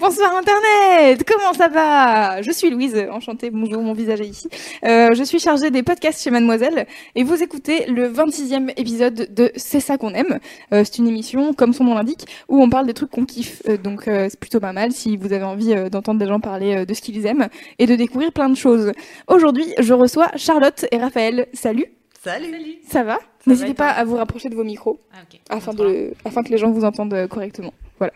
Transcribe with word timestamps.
Bonsoir 0.00 0.34
Internet, 0.34 1.22
comment 1.26 1.52
ça 1.52 1.68
va? 1.68 2.40
Je 2.40 2.50
suis 2.52 2.70
Louise, 2.70 2.96
enchantée, 3.10 3.50
bonjour, 3.50 3.82
mon 3.82 3.92
visage 3.92 4.22
est 4.22 4.26
ici. 4.26 4.48
Euh, 4.84 5.12
je 5.12 5.22
suis 5.22 5.38
chargée 5.38 5.70
des 5.70 5.82
podcasts 5.82 6.22
chez 6.22 6.30
Mademoiselle 6.30 6.86
et 7.14 7.22
vous 7.22 7.42
écoutez 7.42 7.84
le 7.84 8.08
26e 8.10 8.70
épisode 8.78 9.28
de 9.34 9.52
C'est 9.56 9.80
ça 9.80 9.98
qu'on 9.98 10.14
aime. 10.14 10.38
Euh, 10.72 10.84
c'est 10.84 10.98
une 10.98 11.08
émission, 11.08 11.52
comme 11.52 11.74
son 11.74 11.84
nom 11.84 11.94
l'indique, 11.94 12.24
où 12.48 12.62
on 12.62 12.70
parle 12.70 12.86
des 12.86 12.94
trucs 12.94 13.10
qu'on 13.10 13.26
kiffe. 13.26 13.60
Euh, 13.68 13.76
donc 13.76 14.08
euh, 14.08 14.28
c'est 14.30 14.40
plutôt 14.40 14.58
pas 14.58 14.72
mal 14.72 14.92
si 14.92 15.18
vous 15.18 15.34
avez 15.34 15.44
envie 15.44 15.74
euh, 15.74 15.90
d'entendre 15.90 16.18
des 16.18 16.26
gens 16.26 16.40
parler 16.40 16.76
euh, 16.78 16.84
de 16.86 16.94
ce 16.94 17.02
qu'ils 17.02 17.26
aiment 17.26 17.48
et 17.78 17.86
de 17.86 17.94
découvrir 17.94 18.32
plein 18.32 18.48
de 18.48 18.56
choses. 18.56 18.92
Aujourd'hui, 19.28 19.66
je 19.78 19.92
reçois 19.92 20.30
Charlotte 20.36 20.86
et 20.92 20.96
Raphaël. 20.96 21.46
Salut, 21.52 21.84
Salut. 22.24 22.78
ça 22.88 23.02
va? 23.02 23.18
N'hésitez 23.46 23.74
pas 23.74 23.88
à 23.90 24.04
vous 24.04 24.16
rapprocher 24.16 24.48
de 24.48 24.54
vos 24.54 24.64
micros 24.64 24.98
Ah, 25.12 25.18
ok. 25.30 25.40
afin, 25.50 25.74
de, 25.74 26.14
afin 26.24 26.42
que 26.42 26.48
les 26.48 26.58
gens 26.58 26.70
vous 26.70 26.84
entendent 26.84 27.26
correctement. 27.28 27.74
Voilà. 28.00 28.12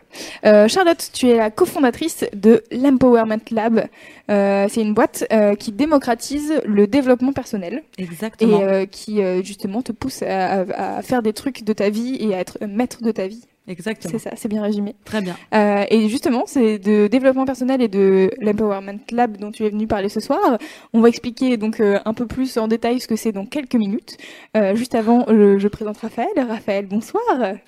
Euh, 0.47 0.67
Charlotte, 0.67 1.11
tu 1.13 1.29
es 1.29 1.37
la 1.37 1.51
cofondatrice 1.51 2.25
de 2.35 2.65
l'Empowerment 2.73 3.39
Lab. 3.53 3.85
Euh, 4.31 4.67
c'est 4.71 4.81
une 4.81 4.95
boîte 4.95 5.25
euh, 5.33 5.55
qui 5.55 5.71
démocratise 5.73 6.55
le 6.65 6.87
développement 6.87 7.33
personnel 7.35 7.83
et 7.99 8.03
Exactement. 8.05 8.61
euh, 8.63 8.87
qui 8.87 9.23
euh, 9.23 9.43
justement 9.43 9.83
te 9.83 9.93
pousse 9.93 10.23
à, 10.23 10.63
à- 10.63 10.97
à 10.99 11.03
faire 11.03 11.23
des 11.23 11.35
trucs 11.35 11.65
de 11.65 11.73
ta 11.75 11.91
vie 11.91 12.17
et 12.19 12.35
à 12.35 12.41
être 12.41 12.59
maître 12.67 13.03
de 13.03 13.13
ta 13.13 13.27
vie. 13.27 13.45
Exactement. 13.67 14.13
C'est 14.13 14.19
ça, 14.19 14.31
c'est 14.37 14.49
bien 14.49 14.63
résumé. 14.63 14.95
Très 15.05 15.23
bien. 15.23 15.37
Euh, 15.55 15.85
et 15.89 16.09
justement, 16.09 16.45
c'est 16.47 16.79
de 16.79 17.07
développement 17.07 17.47
personnel 17.47 17.81
et 17.81 17.89
de 17.89 18.31
l'Empowerment 18.39 18.99
Lab 19.11 19.39
dont 19.39 19.51
tu 19.51 19.65
es 19.65 19.71
venu 19.71 19.87
parler 19.87 20.11
ce 20.11 20.21
soir. 20.21 20.59
On 20.93 21.01
va 21.01 21.09
expliquer 21.09 21.57
donc 21.57 21.81
euh, 21.81 21.99
un 22.05 22.13
peu 22.13 22.27
plus 22.27 22.59
en 22.59 22.69
détail 22.69 23.01
ce 23.01 23.09
que 23.09 23.17
c'est 23.17 23.33
dans 23.33 23.47
quelques 23.47 23.75
minutes. 23.75 24.19
Euh, 24.57 24.75
juste 24.75 24.95
avant, 24.95 25.25
je, 25.29 25.59
je 25.59 25.69
présente 25.69 25.97
Raphaël. 25.99 26.29
Raphaël, 26.37 26.87
bonsoir. 26.87 27.23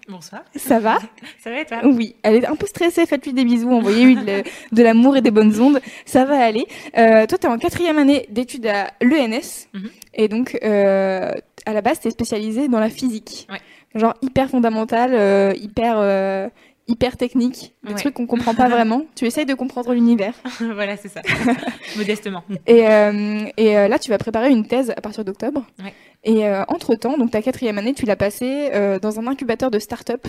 Bonsoir. 0.09 0.43
Ça 0.55 0.81
va 0.81 0.99
Ça 1.43 1.51
va 1.51 1.61
et 1.61 1.65
toi? 1.65 1.79
Oui, 1.85 2.15
elle 2.23 2.37
est 2.37 2.47
un 2.47 2.57
peu 2.57 2.67
stressée. 2.67 3.07
Faites-lui 3.07 3.33
des 3.33 3.45
bisous, 3.45 3.71
envoyez-lui 3.71 4.17
de, 4.17 4.43
de 4.73 4.83
l'amour 4.83 5.17
et 5.17 5.23
des 5.23 5.31
bonnes 5.31 5.59
ondes. 5.61 5.81
Ça 6.05 6.27
va 6.27 6.45
aller. 6.45 6.67
Euh, 6.99 7.27
toi, 7.27 7.39
tu 7.39 7.47
es 7.47 7.51
en 7.51 7.59
quatrième 7.59 7.97
année 7.97 8.27
d'études 8.31 8.67
à 8.67 8.91
l'ENS. 9.01 9.69
Mhm. 9.73 9.91
Et 10.15 10.29
donc, 10.29 10.59
euh, 10.63 11.31
à 11.65 11.73
la 11.73 11.81
base, 11.81 12.01
tu 12.01 12.09
es 12.09 12.11
spécialisée 12.11 12.69
dans 12.69 12.81
la 12.81 12.91
physique. 12.91 13.47
Ouais. 13.51 13.61
Genre 13.97 14.15
hyper 14.23 14.49
fondamentale, 14.51 15.13
euh, 15.15 15.53
hyper, 15.57 15.97
euh, 15.99 16.49
hyper 16.89 17.17
technique. 17.17 17.75
Des 17.83 17.95
Ouais. 17.95 17.99
trucs 18.01 18.15
qu'on 18.15 18.27
comprend 18.27 18.55
pas 18.55 18.69
vraiment. 18.69 19.03
Tu 19.17 19.25
essayes 19.27 19.47
de 19.47 19.55
comprendre 19.55 19.93
l'univers. 19.95 20.35
Voilà, 20.61 20.97
c'est 20.97 21.09
ça. 21.09 21.23
Modestement. 21.97 22.43
Et, 22.67 22.87
euh, 22.89 23.45
et 23.57 23.77
euh, 23.77 23.89
là, 23.89 23.99
tu 23.99 24.11
vas 24.11 24.19
préparer 24.19 24.51
une 24.51 24.67
thèse 24.67 24.91
à 24.97 25.01
partir 25.01 25.25
d'octobre. 25.25 25.65
Ouais. 25.83 25.93
Et 26.25 26.45
euh, 26.47 26.63
entre-temps, 26.69 27.17
donc 27.19 27.31
ta 27.31 27.41
quatrième 27.43 27.79
année, 27.79 27.95
tu 27.95 28.05
l'as 28.05 28.17
passée 28.17 28.71
dans 29.01 29.21
un 29.21 29.27
incubateur 29.29 29.71
de 29.71 29.79
start-up 29.79 30.27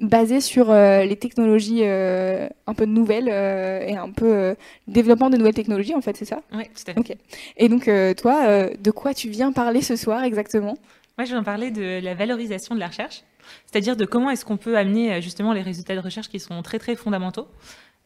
basé 0.00 0.40
sur 0.40 0.72
les 0.72 1.16
technologies 1.16 1.84
un 1.84 2.74
peu 2.76 2.84
nouvelles 2.84 3.28
et 3.28 3.96
un 3.96 4.10
peu 4.10 4.54
développement 4.86 5.28
de 5.28 5.36
nouvelles 5.36 5.54
technologies, 5.54 5.94
en 5.96 6.00
fait, 6.00 6.16
c'est 6.16 6.24
ça? 6.24 6.40
Oui, 6.54 6.64
tout 6.64 6.90
à 6.90 7.02
fait. 7.02 7.18
Et 7.56 7.68
donc, 7.68 7.90
toi, 8.16 8.68
de 8.78 8.90
quoi 8.92 9.12
tu 9.12 9.28
viens 9.28 9.50
parler 9.50 9.82
ce 9.82 9.96
soir 9.96 10.22
exactement? 10.22 10.76
Moi, 11.18 11.24
je 11.24 11.32
vais 11.32 11.38
en 11.38 11.44
parler 11.44 11.70
de 11.70 12.00
la 12.02 12.14
valorisation 12.14 12.74
de 12.74 12.80
la 12.80 12.88
recherche, 12.88 13.22
c'est-à-dire 13.64 13.96
de 13.96 14.04
comment 14.04 14.28
est-ce 14.28 14.44
qu'on 14.44 14.58
peut 14.58 14.76
amener 14.76 15.14
euh, 15.14 15.20
justement 15.22 15.54
les 15.54 15.62
résultats 15.62 15.94
de 15.94 16.00
recherche 16.00 16.28
qui 16.28 16.38
sont 16.38 16.60
très 16.62 16.78
très 16.78 16.94
fondamentaux 16.94 17.48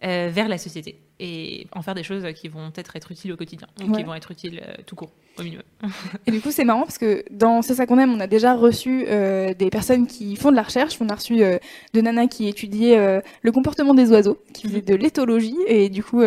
euh, 0.05 0.29
vers 0.33 0.49
la 0.49 0.59
société 0.59 1.01
et 1.23 1.67
en 1.73 1.83
faire 1.83 1.95
des 1.95 2.03
choses 2.03 2.25
qui 2.35 2.49
vont 2.49 2.71
peut-être 2.71 2.97
être 2.97 3.13
utiles 3.13 3.33
au 3.33 3.37
quotidien 3.37 3.69
ou 3.85 3.91
Ouais. 3.91 3.99
qui 3.99 4.05
vont 4.05 4.15
être 4.15 4.31
utiles 4.31 4.63
euh, 4.67 4.73
tout 4.87 4.97
court 4.97 5.11
au 5.39 5.43
minimum. 5.43 5.63
Et 6.27 6.31
du 6.31 6.41
coup, 6.41 6.51
c'est 6.51 6.65
marrant 6.65 6.83
parce 6.83 6.97
que 6.99 7.25
dans 7.31 7.61
C'est 7.63 7.75
ça 7.75 7.87
qu'on 7.87 7.99
aime, 7.99 8.13
on 8.13 8.21
a 8.21 8.27
déjà 8.27 8.55
reçu 8.55 9.05
euh, 9.07 9.53
des 9.55 9.69
personnes 9.71 10.07
qui 10.07 10.35
font 10.37 10.51
de 10.51 10.57
la 10.57 10.63
recherche. 10.63 10.97
On 11.01 11.09
a 11.09 11.15
reçu 11.15 11.43
euh, 11.43 11.59
de 11.95 12.01
Nana 12.01 12.27
qui 12.27 12.49
étudiait 12.49 13.21
le 13.43 13.53
comportement 13.53 13.93
des 13.95 14.11
oiseaux, 14.11 14.39
qui 14.55 14.67
faisait 14.69 14.81
de 14.81 14.95
l'éthologie. 14.95 15.57
Et 15.67 15.89
du 15.91 16.03
coup, 16.03 16.21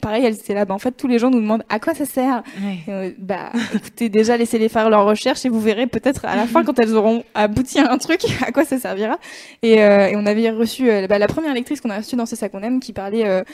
pareil, 0.00 0.24
elle 0.24 0.34
était 0.34 0.54
là. 0.54 0.64
Bah, 0.64 0.74
en 0.74 0.78
fait, 0.78 0.92
tous 0.92 1.06
les 1.06 1.18
gens 1.18 1.30
nous 1.30 1.40
demandent 1.40 1.64
à 1.68 1.78
quoi 1.78 1.94
ça 1.94 2.04
sert? 2.06 2.42
Ouais. 2.88 3.14
Bah, 3.18 3.52
écoutez, 3.74 4.08
déjà, 4.08 4.36
laissez-les 4.36 4.68
faire 4.68 4.88
leurs 4.90 5.04
recherches 5.04 5.44
et 5.44 5.48
vous 5.48 5.60
verrez 5.60 5.86
peut-être 5.86 6.24
à 6.24 6.34
la 6.36 6.46
fin, 6.46 6.64
quand 6.64 6.78
elles 6.78 6.94
auront 6.94 7.24
abouti 7.34 7.78
à 7.78 7.92
un 7.92 7.98
truc, 7.98 8.20
à 8.46 8.52
quoi 8.52 8.64
ça 8.64 8.78
servira. 8.78 9.18
Et, 9.62 9.74
et 9.74 10.14
on 10.16 10.24
avait 10.26 10.50
reçu 10.50 10.88
bah, 11.08 11.18
la 11.18 11.26
première 11.28 11.54
lectrice 11.54 11.80
qu'on 11.80 11.90
a 11.90 11.98
reçue 11.98 12.16
dans 12.16 12.26
C'est 12.26 12.36
ça 12.36 12.48
qu'on 12.48 12.62
aime, 12.62 12.80
qui 12.80 12.92
parlait. 12.92 13.44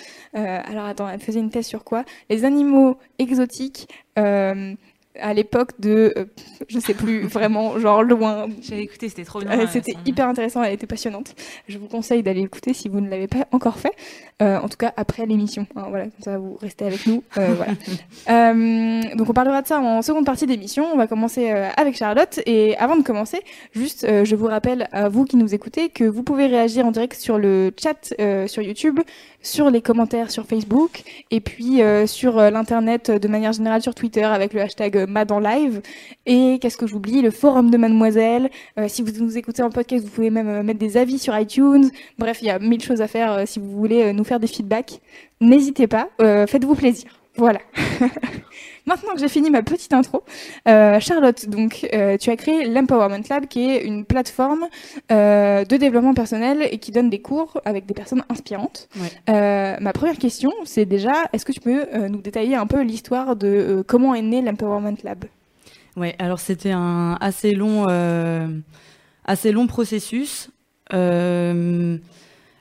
Euh, 0.67 0.71
alors, 0.71 0.85
attends, 0.85 1.09
elle 1.09 1.21
faisait 1.21 1.41
une 1.41 1.51
thèse 1.51 1.67
sur 1.67 1.85
quoi? 1.85 2.05
Les 2.29 2.45
animaux 2.45 2.99
exotiques. 3.19 3.89
Euh, 4.19 4.75
à 5.19 5.35
l'époque 5.35 5.73
de, 5.81 6.15
euh, 6.17 6.25
je 6.69 6.79
sais 6.79 6.95
plus 6.95 7.23
vraiment, 7.27 7.79
genre 7.81 8.03
loin. 8.05 8.47
J'avais 8.63 8.83
écouté, 8.85 9.09
c'était 9.09 9.25
trop 9.25 9.41
bien. 9.41 9.51
Euh, 9.59 9.67
C'était 9.69 9.97
hyper 10.07 10.29
intéressant, 10.29 10.63
elle 10.63 10.73
était 10.73 10.87
passionnante. 10.87 11.35
Je 11.69 11.79
vous 11.79 11.89
conseille 11.89 12.23
d'aller 12.23 12.43
l'écouter 12.43 12.73
si 12.75 12.89
vous 12.89 13.01
ne 13.01 13.11
l'avez 13.11 13.27
pas 13.27 13.47
encore 13.51 13.79
fait. 13.79 13.93
Euh, 14.41 14.59
en 14.59 14.69
tout 14.69 14.77
cas, 14.77 14.93
après 14.97 15.27
l'émission. 15.27 15.67
hein, 15.75 15.87
voilà, 15.89 16.05
comme 16.05 16.23
ça, 16.23 16.39
vous 16.39 16.57
restez 16.61 16.87
avec 16.87 17.07
nous. 17.07 17.23
Voilà. 17.35 17.75
Donc, 19.15 19.29
on 19.29 19.33
parlera 19.33 19.63
de 19.63 19.67
ça 19.67 19.81
en 19.81 20.01
seconde 20.01 20.25
partie 20.25 20.47
d'émission. 20.47 20.87
On 20.93 20.97
va 20.97 21.07
commencer 21.09 21.51
avec 21.51 21.97
Charlotte. 21.97 22.39
Et 22.47 22.77
avant 22.79 22.97
de 22.97 23.03
commencer, 23.03 23.41
juste, 23.73 24.07
je 24.25 24.37
vous 24.37 24.47
rappelle 24.47 24.89
à 24.93 25.09
vous 25.09 25.25
qui 25.25 25.37
nous 25.37 25.55
écoutez 25.55 25.89
que 25.89 26.05
vous 26.05 26.23
pouvez 26.23 26.47
réagir 26.47 26.87
en 26.87 26.93
direct 26.93 27.21
sur 27.21 27.37
le 27.39 27.73
chat 27.77 28.15
sur 28.47 28.63
YouTube, 28.63 29.01
sur 29.43 29.71
les 29.71 29.81
commentaires 29.81 30.31
sur 30.31 30.47
Facebook, 30.47 31.03
et 31.31 31.41
puis 31.41 31.83
euh, 31.83 32.07
sur 32.07 32.39
euh, 32.39 32.51
l'internet 32.51 33.11
euh, 33.11 33.19
de 33.19 33.29
manière 33.29 33.53
générale 33.53 33.83
sur 33.83 33.95
Twitter 33.95 34.25
avec 34.25 34.53
le 34.53 34.61
hashtag 34.61 34.97
euh, 34.97 35.07
MadEnLive. 35.07 35.81
Et 36.27 36.59
qu'est-ce 36.61 36.77
que 36.77 36.87
j'oublie? 36.87 37.23
Le 37.23 37.31
forum 37.31 37.71
de 37.71 37.77
Mademoiselle. 37.77 38.51
Si 38.89 39.03
vous 39.03 39.11
nous 39.23 39.37
écoutez 39.37 39.63
en 39.63 39.71
podcast, 39.71 40.05
vous 40.05 40.11
pouvez 40.11 40.31
même 40.31 40.63
mettre 40.63 40.79
des 40.79 40.97
avis 40.97 41.19
sur 41.19 41.37
iTunes. 41.37 41.91
Bref, 42.19 42.39
il 42.43 42.47
y 42.47 42.51
a 42.51 42.59
mille 42.59 42.83
choses 42.83 43.01
à 43.01 43.09
faire 43.09 43.47
si 43.47 43.59
vous 43.59 43.71
voulez 43.71 44.13
nous 44.13 44.25
faire 44.25 44.39
des 44.39 44.47
feedbacks. 44.47 45.01
N'hésitez 45.41 45.87
pas, 45.87 46.09
faites-vous 46.19 46.75
plaisir. 46.75 47.21
Voilà. 47.37 47.61
Maintenant 48.91 49.15
que 49.15 49.21
j'ai 49.21 49.29
fini 49.29 49.51
ma 49.51 49.63
petite 49.63 49.93
intro, 49.93 50.25
euh, 50.67 50.99
Charlotte, 50.99 51.49
donc 51.49 51.87
euh, 51.95 52.17
tu 52.17 52.29
as 52.31 52.35
créé 52.35 52.65
l'Empowerment 52.67 53.23
Lab, 53.31 53.47
qui 53.47 53.71
est 53.71 53.85
une 53.85 54.05
plateforme 54.05 54.67
euh, 55.13 55.65
de 55.65 55.77
développement 55.77 56.13
personnel 56.13 56.67
et 56.69 56.79
qui 56.79 56.91
donne 56.91 57.09
des 57.09 57.21
cours 57.21 57.61
avec 57.65 57.87
des 57.87 57.95
personnes 57.95 58.25
inspirantes. 58.29 58.89
Ouais. 58.97 59.79
Ma 59.79 59.93
première 59.93 60.19
question, 60.19 60.51
c'est 60.65 60.87
déjà, 60.87 61.13
est-ce 61.33 61.45
que 61.45 61.53
tu 61.53 61.61
peux 61.61 61.87
nous 62.09 62.21
détailler 62.21 62.57
un 62.57 62.67
peu 62.67 62.83
l'histoire 62.83 63.37
de 63.37 63.85
comment 63.87 64.13
est 64.13 64.23
né 64.23 64.43
l'Empowerment 64.43 64.97
Lab? 65.05 65.25
Ouais, 65.97 66.17
alors 66.19 66.41
c'était 66.41 66.73
un 66.73 67.17
assez 67.21 67.53
long, 67.53 67.87
assez 69.25 69.53
long 69.53 69.69
processus. 69.69 70.51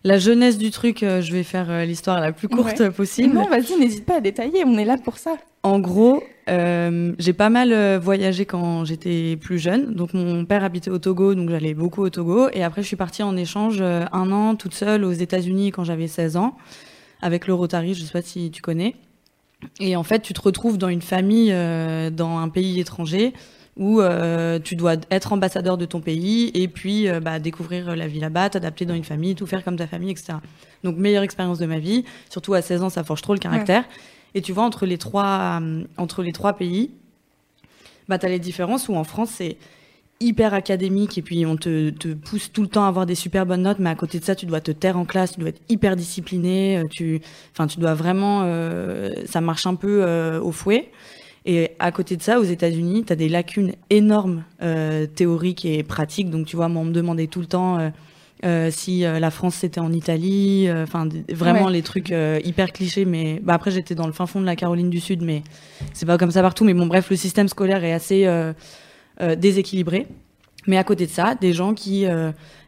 La 0.04 0.18
jeunesse 0.18 0.58
du 0.58 0.72
truc, 0.72 1.04
euh, 1.04 1.22
je 1.22 1.34
vais 1.34 1.44
faire 1.44 1.70
euh, 1.70 1.84
l'histoire 1.84 2.22
la 2.22 2.32
plus 2.32 2.48
courte 2.48 2.80
Ouais. 2.80 2.90
possible. 2.90 3.34
Non, 3.34 3.48
vas-y, 3.50 3.78
n'hésite 3.78 4.06
pas 4.06 4.16
à 4.18 4.22
détailler, 4.22 4.64
on 4.66 4.78
est 4.78 4.86
là 4.86 4.98
pour 4.98 5.18
ça. 5.18 5.36
En 5.64 5.80
gros, 5.80 6.24
euh, 6.50 7.14
j'ai 7.20 7.34
pas 7.34 7.50
mal 7.50 7.98
voyagé 7.98 8.46
quand 8.46 8.86
j'étais 8.86 9.36
plus 9.36 9.60
jeune. 9.60 9.94
Donc 9.94 10.14
mon 10.14 10.46
père 10.46 10.64
habitait 10.64 10.90
au 10.90 11.00
Togo, 11.00 11.36
donc 11.36 11.50
j'allais 11.50 11.74
beaucoup 11.74 12.02
au 12.02 12.10
Togo. 12.10 12.48
Et 12.54 12.64
après, 12.64 12.82
je 12.82 12.88
suis 12.88 12.96
partie 12.96 13.24
en 13.24 13.36
échange 13.36 13.82
un 13.82 14.32
an 14.32 14.56
toute 14.56 14.74
seule 14.74 15.04
aux 15.04 15.12
États-Unis 15.12 15.72
quand 15.72 15.84
j'avais 15.84 16.08
16 16.08 16.38
ans, 16.38 16.56
avec 17.22 17.46
le 17.46 17.54
Rotary, 17.54 17.94
je 17.94 18.04
sais 18.06 18.14
pas 18.14 18.22
si 18.22 18.52
tu 18.52 18.62
connais. 18.62 18.96
Et 19.82 19.98
en 19.98 20.04
fait, 20.04 20.22
tu 20.22 20.34
te 20.34 20.40
retrouves 20.42 20.78
dans 20.78 20.88
une 20.88 21.02
famille, 21.02 21.52
euh, 21.52 22.10
dans 22.10 22.38
un 22.38 22.48
pays 22.48 22.80
étranger, 22.80 23.34
où 23.80 24.02
euh, 24.02 24.60
tu 24.60 24.76
dois 24.76 24.96
être 25.10 25.32
ambassadeur 25.32 25.78
de 25.78 25.86
ton 25.86 26.02
pays 26.02 26.52
et 26.54 26.68
puis 26.68 27.08
euh, 27.08 27.22
bah, 27.22 27.40
découvrir 27.40 27.96
la 27.96 28.08
vie 28.08 28.20
là-bas, 28.20 28.50
t'adapter 28.50 28.86
dans 28.86 28.94
une 28.94 29.06
famille, 29.06 29.36
tout 29.36 29.48
faire 29.48 29.64
comme 29.64 29.78
ta 29.78 29.88
famille, 29.88 30.12
etc. 30.12 30.34
Donc 30.84 30.98
meilleure 30.98 31.24
expérience 31.24 31.60
de 31.60 31.66
ma 31.66 31.80
vie. 31.80 32.04
Surtout 32.30 32.54
à 32.54 32.62
16 32.62 32.84
ans, 32.84 32.90
ça 32.90 33.06
forge 33.06 33.22
trop 33.22 33.34
le 33.34 33.40
caractère. 33.40 33.86
Et 34.36 34.42
tu 34.42 34.52
vois 34.52 34.66
entre 34.66 34.86
les 34.86 34.98
trois, 34.98 35.60
euh, 35.62 35.84
entre 35.98 36.24
les 36.24 36.34
trois 36.34 36.54
pays, 36.54 36.92
bah 38.10 38.18
t'as 38.18 38.28
les 38.28 38.40
différences 38.40 38.90
où 38.90 38.96
en 38.96 39.06
France 39.06 39.30
c'est 39.38 39.56
hyper 40.20 40.54
académique 40.54 41.18
et 41.18 41.22
puis 41.22 41.46
on 41.46 41.56
te, 41.56 41.90
te 41.92 42.10
pousse 42.10 42.52
tout 42.52 42.62
le 42.62 42.68
temps 42.68 42.84
à 42.84 42.90
avoir 42.90 43.06
des 43.06 43.16
super 43.16 43.46
bonnes 43.46 43.62
notes, 43.62 43.80
mais 43.80 43.90
à 43.90 43.96
côté 43.96 44.20
de 44.20 44.26
ça, 44.26 44.36
tu 44.36 44.46
dois 44.46 44.60
te 44.60 44.72
taire 44.72 44.98
en 44.98 45.06
classe, 45.06 45.32
tu 45.32 45.40
dois 45.40 45.50
être 45.50 45.62
hyper 45.70 45.96
discipliné, 45.96 46.84
tu, 46.92 47.22
enfin, 47.54 47.68
tu 47.68 47.80
dois 47.80 47.94
vraiment, 47.94 48.44
ça 49.26 49.40
marche 49.40 49.66
un 49.66 49.76
peu 49.76 50.38
au 50.44 50.52
fouet. 50.52 50.92
Et 51.52 51.72
à 51.80 51.92
côté 51.92 52.16
de 52.16 52.22
ça, 52.22 52.40
aux 52.40 52.44
États-Unis, 52.44 53.06
tu 53.08 53.12
as 53.12 53.16
des 53.16 53.28
lacunes 53.28 53.72
énormes 53.90 54.44
euh, 54.62 55.08
théoriques 55.08 55.66
et 55.66 55.82
pratiques. 55.82 56.30
Donc, 56.30 56.46
tu 56.46 56.56
vois, 56.56 56.70
moi, 56.70 56.84
on 56.84 56.86
me 56.86 56.92
demandait 56.92 57.26
tout 57.26 57.40
le 57.40 57.48
temps, 57.48 57.80
euh, 57.80 57.90
euh, 58.46 58.70
si 58.70 59.00
la 59.00 59.32
France 59.32 59.56
c'était 59.56 59.80
en 59.80 59.92
Italie, 59.92 60.70
enfin 60.72 61.10
vraiment 61.28 61.66
Ouais. 61.66 61.72
les 61.72 61.82
trucs 61.82 62.14
hyper 62.44 62.72
clichés. 62.72 63.04
Mais 63.04 63.40
bah, 63.42 63.56
après 63.56 63.72
j'étais 63.72 63.96
dans 63.96 64.06
le 64.06 64.14
fin 64.14 64.28
fond 64.28 64.40
de 64.40 64.46
la 64.46 64.56
Caroline 64.56 64.92
du 64.92 65.00
Sud, 65.00 65.24
mais 65.24 65.42
c'est 65.92 66.06
pas 66.06 66.20
comme 66.20 66.30
ça 66.30 66.44
partout. 66.44 66.66
Mais 66.66 66.76
bon 66.76 66.86
bref, 66.86 67.10
le 67.10 67.16
système 67.16 67.48
scolaire 67.48 67.84
est 67.84 67.94
assez 67.94 68.30
déséquilibré. 69.38 70.06
Mais 70.68 70.78
à 70.78 70.84
côté 70.84 71.08
de 71.08 71.12
ça, 71.12 71.34
des 71.34 71.52
gens 71.52 71.74
qui 71.74 72.06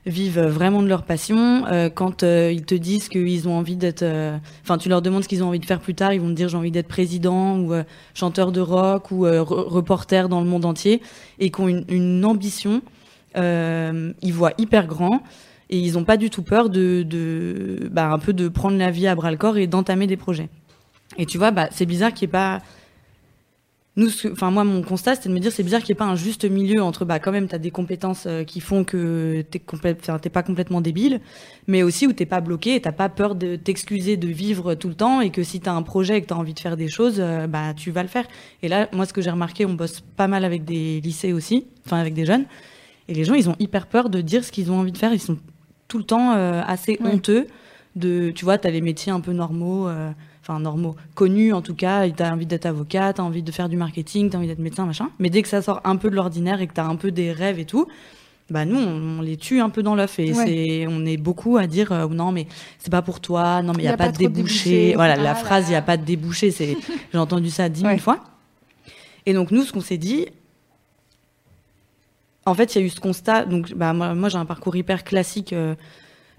vivent 0.05 0.41
vraiment 0.41 0.81
de 0.81 0.87
leur 0.87 1.03
passion. 1.03 1.65
euh, 1.67 1.89
quand 1.89 2.23
euh, 2.23 2.51
ils 2.51 2.65
te 2.65 2.75
disent 2.75 3.07
qu'ils 3.09 3.47
ont 3.47 3.57
envie 3.57 3.75
d'être, 3.75 4.01
euh, 4.01 4.37
enfin 4.63 4.77
tu 4.77 4.89
leur 4.89 5.01
demandes 5.01 5.23
ce 5.23 5.27
qu'ils 5.27 5.43
ont 5.43 5.47
envie 5.47 5.59
de 5.59 5.65
faire 5.65 5.79
plus 5.79 5.93
tard, 5.93 6.13
ils 6.13 6.19
vont 6.21 6.29
te 6.29 6.33
dire 6.33 6.49
j'ai 6.49 6.57
envie 6.57 6.71
d'être 6.71 6.87
président 6.87 7.59
ou 7.59 7.73
euh, 7.73 7.83
chanteur 8.13 8.51
de 8.51 8.61
rock 8.61 9.11
ou 9.11 9.25
euh, 9.25 9.41
re- 9.41 9.67
reporter 9.67 10.27
dans 10.29 10.41
le 10.41 10.47
monde 10.47 10.65
entier 10.65 11.01
et 11.39 11.51
qui 11.51 11.61
ont 11.61 11.67
une, 11.67 12.25
ambition. 12.25 12.81
Euh, 13.37 14.11
ils 14.21 14.33
voient 14.33 14.53
hyper 14.57 14.87
grand 14.87 15.21
et 15.69 15.77
ils 15.77 15.93
n'ont 15.93 16.03
pas 16.03 16.17
du 16.17 16.29
tout 16.29 16.43
peur 16.43 16.69
de, 16.69 17.03
de 17.03 17.87
bah, 17.91 18.11
un 18.11 18.19
peu 18.19 18.33
de 18.33 18.49
prendre 18.49 18.77
la 18.77 18.91
vie 18.91 19.07
à 19.07 19.15
bras 19.15 19.31
le 19.31 19.37
corps 19.37 19.57
et 19.57 19.67
d'entamer 19.67 20.07
des 20.07 20.17
projets. 20.17 20.49
Et 21.17 21.25
tu 21.25 21.37
vois, 21.37 21.51
bah, 21.51 21.67
c'est 21.71 21.85
bizarre 21.85 22.13
qu'il 22.13 22.27
n'y 22.27 22.31
ait 22.31 22.33
pas 22.33 22.59
nous, 23.97 24.07
enfin 24.31 24.51
moi, 24.51 24.63
mon 24.63 24.81
constat, 24.83 25.15
c'était 25.15 25.27
de 25.27 25.33
me 25.33 25.39
dire, 25.39 25.51
c'est 25.51 25.63
bizarre 25.63 25.81
qu'il 25.81 25.93
n'y 25.93 25.97
ait 25.97 26.03
pas 26.05 26.05
un 26.05 26.15
juste 26.15 26.45
milieu 26.45 26.81
entre, 26.81 27.03
bah, 27.03 27.19
quand 27.19 27.33
même, 27.33 27.49
tu 27.49 27.55
as 27.55 27.59
des 27.59 27.71
compétences 27.71 28.23
euh, 28.25 28.45
qui 28.45 28.61
font 28.61 28.85
que 28.85 29.43
t'es 29.51 29.59
complè- 29.59 30.29
pas 30.29 30.43
complètement 30.43 30.79
débile, 30.79 31.19
mais 31.67 31.83
aussi 31.83 32.07
où 32.07 32.13
t'es 32.13 32.25
pas 32.25 32.39
bloqué 32.39 32.75
et 32.75 32.81
t'as 32.81 32.93
pas 32.93 33.09
peur 33.09 33.35
de 33.35 33.57
t'excuser 33.57 34.15
de 34.15 34.29
vivre 34.29 34.75
tout 34.75 34.87
le 34.87 34.95
temps 34.95 35.19
et 35.19 35.29
que 35.29 35.43
si 35.43 35.59
tu 35.59 35.67
as 35.67 35.73
un 35.73 35.81
projet 35.81 36.17
et 36.17 36.21
que 36.21 36.27
tu 36.27 36.33
as 36.33 36.37
envie 36.37 36.53
de 36.53 36.59
faire 36.59 36.77
des 36.77 36.87
choses, 36.87 37.17
euh, 37.19 37.47
bah, 37.47 37.73
tu 37.75 37.91
vas 37.91 38.01
le 38.01 38.07
faire. 38.07 38.25
Et 38.63 38.69
là, 38.69 38.87
moi, 38.93 39.05
ce 39.05 39.11
que 39.11 39.21
j'ai 39.21 39.29
remarqué, 39.31 39.65
on 39.65 39.73
bosse 39.73 39.99
pas 39.99 40.27
mal 40.29 40.45
avec 40.45 40.63
des 40.63 41.01
lycées 41.01 41.33
aussi, 41.33 41.65
enfin, 41.85 41.97
avec 41.99 42.13
des 42.13 42.25
jeunes, 42.25 42.45
et 43.09 43.13
les 43.13 43.25
gens, 43.25 43.33
ils 43.33 43.49
ont 43.49 43.57
hyper 43.59 43.87
peur 43.87 44.09
de 44.09 44.21
dire 44.21 44.45
ce 44.45 44.53
qu'ils 44.53 44.71
ont 44.71 44.79
envie 44.79 44.93
de 44.93 44.97
faire. 44.97 45.13
Ils 45.13 45.19
sont 45.19 45.37
tout 45.89 45.97
le 45.97 46.05
temps 46.05 46.31
euh, 46.31 46.61
assez 46.65 46.97
Ouais. 47.01 47.09
honteux 47.11 47.47
de, 47.97 48.31
tu 48.33 48.45
vois, 48.45 48.57
tu 48.57 48.65
as 48.69 48.71
les 48.71 48.79
métiers 48.79 49.11
un 49.11 49.19
peu 49.19 49.33
normaux, 49.33 49.89
enfin 50.41 50.59
normaux, 50.59 50.95
connus 51.15 51.53
en 51.53 51.61
tout 51.61 51.75
cas, 51.75 52.09
tu 52.09 52.23
as 52.23 52.33
envie 52.33 52.45
d'être 52.45 52.65
avocat, 52.65 53.13
tu 53.13 53.21
as 53.21 53.23
envie 53.23 53.43
de 53.43 53.51
faire 53.51 53.69
du 53.69 53.77
marketing, 53.77 54.29
tu 54.29 54.35
as 54.35 54.39
envie 54.39 54.47
d'être 54.47 54.59
médecin, 54.59 54.85
machin. 54.85 55.09
Mais 55.19 55.29
dès 55.29 55.41
que 55.41 55.47
ça 55.47 55.61
sort 55.61 55.81
un 55.83 55.95
peu 55.97 56.09
de 56.09 56.15
l'ordinaire 56.15 56.61
et 56.61 56.67
que 56.67 56.73
tu 56.73 56.81
as 56.81 56.85
un 56.85 56.95
peu 56.95 57.11
des 57.11 57.31
rêves 57.31 57.59
et 57.59 57.65
tout, 57.65 57.87
bah 58.49 58.65
nous, 58.65 58.77
on, 58.77 59.19
on 59.19 59.21
les 59.21 59.37
tue 59.37 59.61
un 59.61 59.69
peu 59.69 59.81
dans 59.83 59.95
l'œuf. 59.95 60.19
Et 60.19 60.33
Ouais. 60.33 60.45
c'est, 60.45 60.85
on 60.89 61.05
est 61.05 61.17
beaucoup 61.17 61.57
à 61.57 61.67
dire 61.67 61.91
euh, 61.91 62.07
non, 62.07 62.31
mais 62.31 62.47
c'est 62.79 62.91
pas 62.91 63.01
pour 63.01 63.19
toi, 63.19 63.61
non, 63.61 63.73
mais 63.73 63.83
il 63.83 63.85
n'y 63.85 63.91
a, 63.91 63.97
pas, 63.97 64.11
de 64.11 64.17
débouché. 64.17 64.93
Voilà, 64.95 65.13
Ah 65.13 65.17
la 65.17 65.23
là 65.23 65.35
phrase, 65.35 65.67
il 65.67 65.71
n'y 65.71 65.75
a 65.75 65.81
pas 65.81 65.97
de 65.97 66.03
débouché, 66.03 66.51
c'est, 66.51 66.77
j'ai 67.11 67.17
entendu 67.17 67.49
ça 67.49 67.69
dix 67.69 67.83
Ouais. 67.83 67.91
mille 67.91 68.01
fois. 68.01 68.19
Et 69.25 69.33
donc, 69.33 69.51
nous, 69.51 69.63
ce 69.63 69.71
qu'on 69.71 69.81
s'est 69.81 69.97
dit, 69.97 70.25
en 72.45 72.53
fait, 72.53 72.75
il 72.75 72.79
y 72.79 72.83
a 72.83 72.85
eu 72.87 72.89
ce 72.89 72.99
constat. 72.99 73.45
Donc, 73.45 73.73
bah, 73.73 73.93
moi, 73.93 74.15
moi 74.15 74.29
j'ai 74.29 74.37
un 74.37 74.45
parcours 74.45 74.75
hyper 74.75 75.03
classique, 75.03 75.53
euh, 75.53 75.75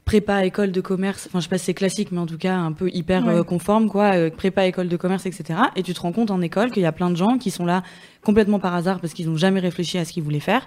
prépa, 0.05 0.45
école 0.45 0.73
de 0.73 0.81
commerce. 0.81 1.27
Enfin, 1.29 1.39
je 1.39 1.45
sais 1.45 1.49
pas 1.49 1.59
si 1.59 1.67
c'est 1.67 1.75
classique, 1.75 2.11
mais 2.13 2.19
en 2.19 2.27
tout 2.27 2.39
cas, 2.39 2.55
un 2.57 2.73
peu 2.73 2.91
hyper 2.93 3.25
Ouais. 3.27 3.35
euh, 3.35 3.43
conforme, 3.45 3.89
quoi. 3.89 4.15
euh, 4.17 4.31
prépa, 4.31 4.67
école 4.67 4.89
de 4.89 4.97
commerce, 4.97 5.27
etc. 5.27 5.59
Et 5.77 5.83
tu 5.83 5.95
te 5.95 6.01
rends 6.01 6.13
compte 6.13 6.31
en 6.31 6.41
école 6.41 6.71
qu'il 6.71 6.83
y 6.83 6.87
a 6.87 6.93
plein 6.93 7.11
de 7.11 7.17
gens 7.17 7.39
qui 7.39 7.51
sont 7.51 7.65
là 7.65 7.83
complètement 8.25 8.59
par 8.59 8.75
hasard 8.75 9.01
parce 9.01 9.13
qu'ils 9.15 9.29
n'ont 9.31 9.37
jamais 9.37 9.61
réfléchi 9.61 9.99
à 9.99 10.05
ce 10.05 10.13
qu'ils 10.13 10.23
voulaient 10.25 10.41
faire. 10.41 10.67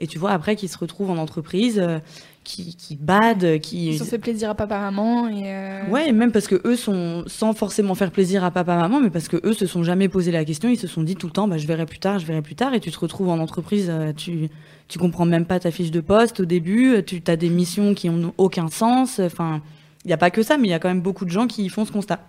Et 0.00 0.06
tu 0.08 0.18
vois, 0.18 0.32
après, 0.32 0.56
qu'ils 0.56 0.68
se 0.68 0.78
retrouvent 0.78 1.10
en 1.10 1.16
entreprise, 1.18 1.78
euh, 1.78 1.98
qui, 2.44 2.74
qui 2.76 2.96
badent, 2.96 3.60
qui. 3.60 3.90
Ils 3.90 4.02
ont 4.02 4.06
fait 4.06 4.18
plaisir 4.18 4.50
à 4.50 4.54
papa, 4.54 4.78
maman 4.78 5.28
et. 5.28 5.42
euh, 5.46 5.88
Ouais, 5.90 6.12
même 6.12 6.32
parce 6.32 6.46
que 6.48 6.60
eux 6.66 6.76
sont 6.76 7.24
sans 7.26 7.52
forcément 7.52 7.94
faire 7.94 8.10
plaisir 8.10 8.44
à 8.44 8.50
papa 8.50 8.76
maman, 8.76 9.00
mais 9.00 9.10
parce 9.10 9.28
que 9.28 9.36
eux 9.46 9.52
se 9.52 9.66
sont 9.66 9.82
jamais 9.82 10.08
posé 10.08 10.30
la 10.32 10.44
question, 10.44 10.68
ils 10.68 10.78
se 10.78 10.86
sont 10.86 11.02
dit 11.02 11.14
tout 11.16 11.26
le 11.26 11.32
temps 11.32 11.48
bah 11.48 11.58
je 11.58 11.66
verrai 11.66 11.86
plus 11.86 11.98
tard, 11.98 12.18
je 12.18 12.26
verrai 12.26 12.42
plus 12.42 12.54
tard 12.54 12.74
et 12.74 12.80
tu 12.80 12.90
te 12.90 12.98
retrouves 12.98 13.28
en 13.28 13.38
entreprise, 13.38 13.88
euh, 13.90 14.12
tu 14.12 14.48
tu 14.88 14.98
comprends 14.98 15.24
même 15.24 15.46
pas 15.46 15.60
ta 15.60 15.70
fiche 15.70 15.90
de 15.90 16.00
poste 16.00 16.40
au 16.40 16.44
début, 16.44 16.94
euh, 16.96 17.02
tu 17.02 17.22
as 17.26 17.36
des 17.36 17.48
missions 17.48 17.94
qui 17.94 18.10
ont 18.10 18.34
aucun 18.38 18.68
sens, 18.68 19.20
enfin, 19.20 19.62
il 20.04 20.10
y 20.10 20.14
a 20.14 20.18
pas 20.18 20.30
que 20.30 20.42
ça 20.42 20.56
mais 20.58 20.68
il 20.68 20.70
y 20.70 20.74
a 20.74 20.78
quand 20.78 20.88
même 20.88 21.00
beaucoup 21.02 21.24
de 21.24 21.30
gens 21.30 21.46
qui 21.46 21.68
font 21.68 21.84
ce 21.84 21.92
constat. 21.92 22.20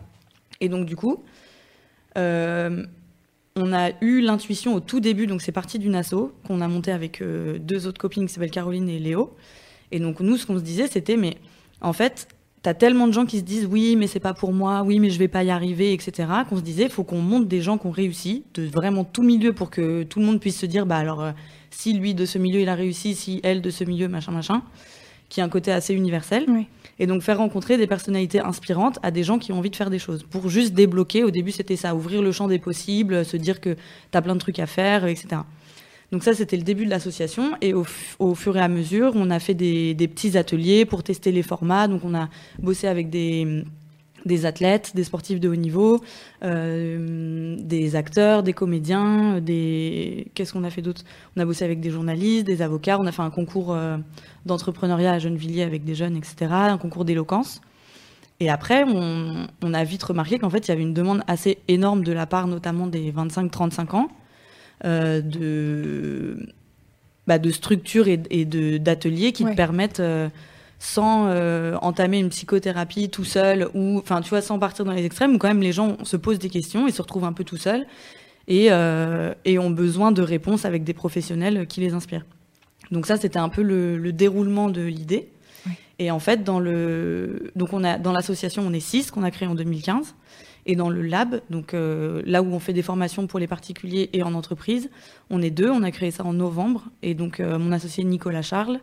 Et 0.62 0.70
donc 0.70 0.86
du 0.86 0.96
coup, 0.96 1.24
euh, 2.18 2.86
on 3.56 3.74
a 3.74 3.90
eu 4.02 4.22
l'intuition 4.22 4.74
au 4.76 4.80
tout 4.80 5.00
début, 5.00 5.28
donc 5.28 5.42
c'est 5.42 5.52
parti 5.52 5.78
d'une 5.80 5.96
asso 5.96 6.32
qu'on 6.48 6.62
a 6.62 6.68
monté 6.68 6.92
avec 6.92 7.22
euh, 7.22 7.58
deux 7.60 7.86
autres 7.88 8.00
copines 8.00 8.26
qui 8.28 8.34
s'appellent 8.34 8.52
Caroline 8.52 8.90
et 8.90 9.00
Léo. 9.00 9.36
Et 9.94 10.00
donc 10.00 10.20
nous, 10.20 10.38
ce 10.38 10.46
qu'on 10.48 10.58
se 10.58 10.64
disait, 10.64 10.88
c'était 10.88 11.18
mais 11.18 11.38
en 11.80 11.94
fait, 11.94 12.28
t'as 12.64 12.74
tellement 12.74 13.08
de 13.08 13.14
gens 13.14 13.26
qui 13.28 13.38
se 13.38 13.44
disent 13.44 13.68
oui, 13.70 13.96
mais 13.96 14.08
c'est 14.08 14.20
pas 14.20 14.34
pour 14.34 14.52
moi, 14.52 14.82
oui, 14.84 14.98
mais 15.00 15.12
je 15.12 15.20
vais 15.20 15.28
pas 15.28 15.44
y 15.44 15.52
arriver, 15.52 15.94
etc. 15.94 16.28
Qu'on 16.50 16.58
se 16.58 16.64
disait, 16.64 16.90
faut 16.90 17.04
qu'on 17.04 17.22
monte 17.22 17.48
des 17.48 17.62
gens 17.62 17.78
qui 17.78 17.86
ont 17.86 17.92
réussi, 17.92 18.44
de 18.56 18.66
vraiment 18.66 19.04
tout 19.04 19.22
milieu, 19.22 19.54
pour 19.54 19.70
que 19.70 20.02
tout 20.02 20.20
le 20.20 20.26
monde 20.26 20.40
puisse 20.40 20.58
se 20.58 20.66
dire, 20.66 20.88
bah 20.88 20.98
alors, 20.98 21.22
euh, 21.22 21.32
si 21.70 21.94
lui 21.94 22.16
de 22.16 22.26
ce 22.26 22.40
milieu 22.40 22.60
il 22.60 22.70
a 22.70 22.76
réussi, 22.76 23.14
si 23.14 23.40
elle 23.44 23.62
de 23.62 23.70
ce 23.70 23.84
milieu, 23.84 24.08
machin, 24.08 24.32
machin, 24.32 24.64
qui 25.30 25.42
a 25.42 25.44
un 25.44 25.50
côté 25.50 25.72
assez 25.72 25.94
universel. 25.94 26.46
Oui. 26.48 26.66
Et 26.98 27.06
donc 27.06 27.22
faire 27.22 27.38
rencontrer 27.38 27.78
des 27.78 27.88
personnalités 27.88 28.40
inspirantes 28.40 28.98
à 29.04 29.12
des 29.12 29.24
gens 29.24 29.38
qui 29.38 29.52
ont 29.52 29.60
envie 29.60 29.70
de 29.70 29.76
faire 29.76 29.92
des 29.92 30.00
choses. 30.00 30.24
Pour 30.24 30.50
juste 30.50 30.74
débloquer, 30.74 31.24
au 31.24 31.32
début 31.32 31.52
c'était 31.52 31.76
ça, 31.76 31.94
ouvrir 31.94 32.24
le 32.24 32.32
champ 32.32 32.48
des 32.48 32.60
possibles, 32.60 33.26
se 33.26 33.38
dire 33.38 33.62
que 33.62 33.76
t'as 34.10 34.22
plein 34.22 34.34
de 34.34 34.40
trucs 34.40 34.60
à 34.60 34.68
faire, 34.68 35.06
etc. 35.06 35.42
Donc 36.14 36.24
ça, 36.24 36.36
c'était 36.36 36.58
le 36.58 36.64
début 36.64 36.86
de 36.86 36.92
l'association. 36.92 37.54
Et 37.60 37.74
au, 37.74 37.84
fur 38.36 38.56
et 38.56 38.62
à 38.62 38.68
mesure, 38.68 39.14
on 39.16 39.32
a 39.32 39.40
fait 39.40 39.56
des, 39.56 39.96
petits 39.96 40.38
ateliers 40.38 40.86
pour 40.86 41.02
tester 41.02 41.32
les 41.32 41.42
formats. 41.42 41.88
Donc 41.88 42.06
on 42.06 42.14
a 42.14 42.30
bossé 42.60 42.86
avec 42.86 43.10
des, 43.10 43.64
des 44.24 44.46
athlètes, 44.46 44.92
des 44.94 45.06
sportifs 45.06 45.40
de 45.40 45.50
haut 45.50 45.56
niveau, 45.56 46.04
euh, 46.44 47.58
des 47.60 47.96
acteurs, 47.96 48.44
des 48.44 48.54
comédiens, 48.54 49.42
des... 49.42 50.28
Qu'est-ce 50.36 50.54
qu'on 50.54 50.64
a 50.64 50.70
fait 50.70 50.84
d'autre? 50.84 51.02
On 51.36 51.42
a 51.42 51.46
bossé 51.46 51.66
avec 51.66 51.80
des 51.80 51.90
journalistes, 51.90 52.46
des 52.46 52.62
avocats. 52.62 53.00
On 53.00 53.08
a 53.08 53.12
fait 53.12 53.24
un 53.24 53.32
concours 53.32 53.74
euh, 53.74 53.98
d'entrepreneuriat 54.46 55.14
à 55.14 55.18
Gennevilliers 55.18 55.64
avec 55.64 55.84
des 55.84 55.96
jeunes, 55.96 56.16
etc. 56.16 56.46
Un 56.52 56.78
concours 56.78 57.06
d'éloquence. 57.06 57.60
Et 58.40 58.52
après, 58.52 58.84
on, 58.84 59.74
a 59.74 59.84
vite 59.84 60.04
remarqué 60.04 60.38
qu'en 60.38 60.52
fait, 60.52 60.68
il 60.68 60.70
y 60.70 60.74
avait 60.74 60.84
une 60.84 60.94
demande 60.94 61.24
assez 61.26 61.58
énorme 61.68 62.04
de 62.04 62.12
la 62.12 62.28
part 62.28 62.46
notamment 62.46 62.86
des 62.86 63.12
25-35 63.12 63.96
ans 63.96 64.10
de, 64.84 66.38
bah, 67.28 67.40
de 67.40 67.50
structures 67.52 68.08
et, 68.08 68.22
et 68.30 68.46
de- 68.46 68.78
d'ateliers 68.78 69.32
qui 69.32 69.44
Ouais. 69.46 69.52
te 69.52 69.56
permettent, 69.58 70.00
euh, 70.00 70.30
sans 70.80 71.28
euh, 71.28 71.76
entamer 71.82 72.20
une 72.20 72.30
psychothérapie 72.30 73.10
tout 73.10 73.24
seul, 73.24 73.70
ou 73.74 74.00
enfin, 74.00 74.20
tu 74.22 74.30
vois, 74.30 74.42
sans 74.42 74.60
partir 74.60 74.84
dans 74.84 74.92
les 74.92 75.06
extrêmes, 75.06 75.36
où 75.36 75.38
quand 75.38 75.48
même 75.48 75.62
les 75.62 75.72
gens 75.72 75.98
se 76.04 76.18
posent 76.18 76.40
des 76.40 76.50
questions 76.50 76.88
et 76.88 76.92
se 76.92 77.02
retrouvent 77.02 77.24
un 77.24 77.32
peu 77.34 77.46
tout 77.46 77.56
seuls 77.58 77.86
et, 78.50 78.68
euh, 78.72 79.34
et 79.46 79.58
ont 79.60 79.70
besoin 79.70 80.12
de 80.12 80.22
réponses 80.22 80.66
avec 80.66 80.84
des 80.84 80.94
professionnels 80.94 81.66
qui 81.68 81.80
les 81.80 81.94
inspirent. 81.94 82.26
Donc 82.92 83.06
ça, 83.06 83.16
c'était 83.16 83.40
un 83.40 83.48
peu 83.50 83.62
le, 83.62 83.98
le 83.98 84.12
déroulement 84.12 84.70
de 84.70 84.82
l'idée. 84.82 85.30
Et 86.00 86.12
en 86.12 86.20
fait, 86.20 86.44
dans 86.44 86.60
le, 86.60 87.52
donc 87.56 87.72
on 87.72 87.84
a 87.86 87.98
dans 87.98 88.12
l'association, 88.12 88.64
on 88.68 88.74
est 88.74 88.80
six 88.82 89.10
qu'on 89.12 89.24
a 89.24 89.32
créé 89.32 89.48
en 89.48 89.56
2015. 89.56 90.16
Et 90.66 90.76
dans 90.76 90.90
le 90.90 91.02
lab, 91.02 91.42
donc 91.50 91.74
euh, 91.74 92.22
là 92.26 92.42
où 92.42 92.54
on 92.54 92.60
fait 92.60 92.74
des 92.74 92.82
formations 92.82 93.28
pour 93.28 93.40
les 93.40 93.48
particuliers 93.48 94.10
et 94.14 94.24
en 94.24 94.34
entreprise, 94.34 94.90
on 95.30 95.42
est 95.42 95.50
deux. 95.50 95.70
On 95.70 95.84
a 95.84 95.92
créé 95.92 96.12
ça 96.12 96.24
en 96.24 96.34
novembre. 96.34 96.86
Et 97.02 97.16
donc 97.16 97.40
euh, 97.40 97.60
mon 97.60 97.72
associé 97.72 98.04
Nicolas 98.04 98.42
Charles, 98.42 98.80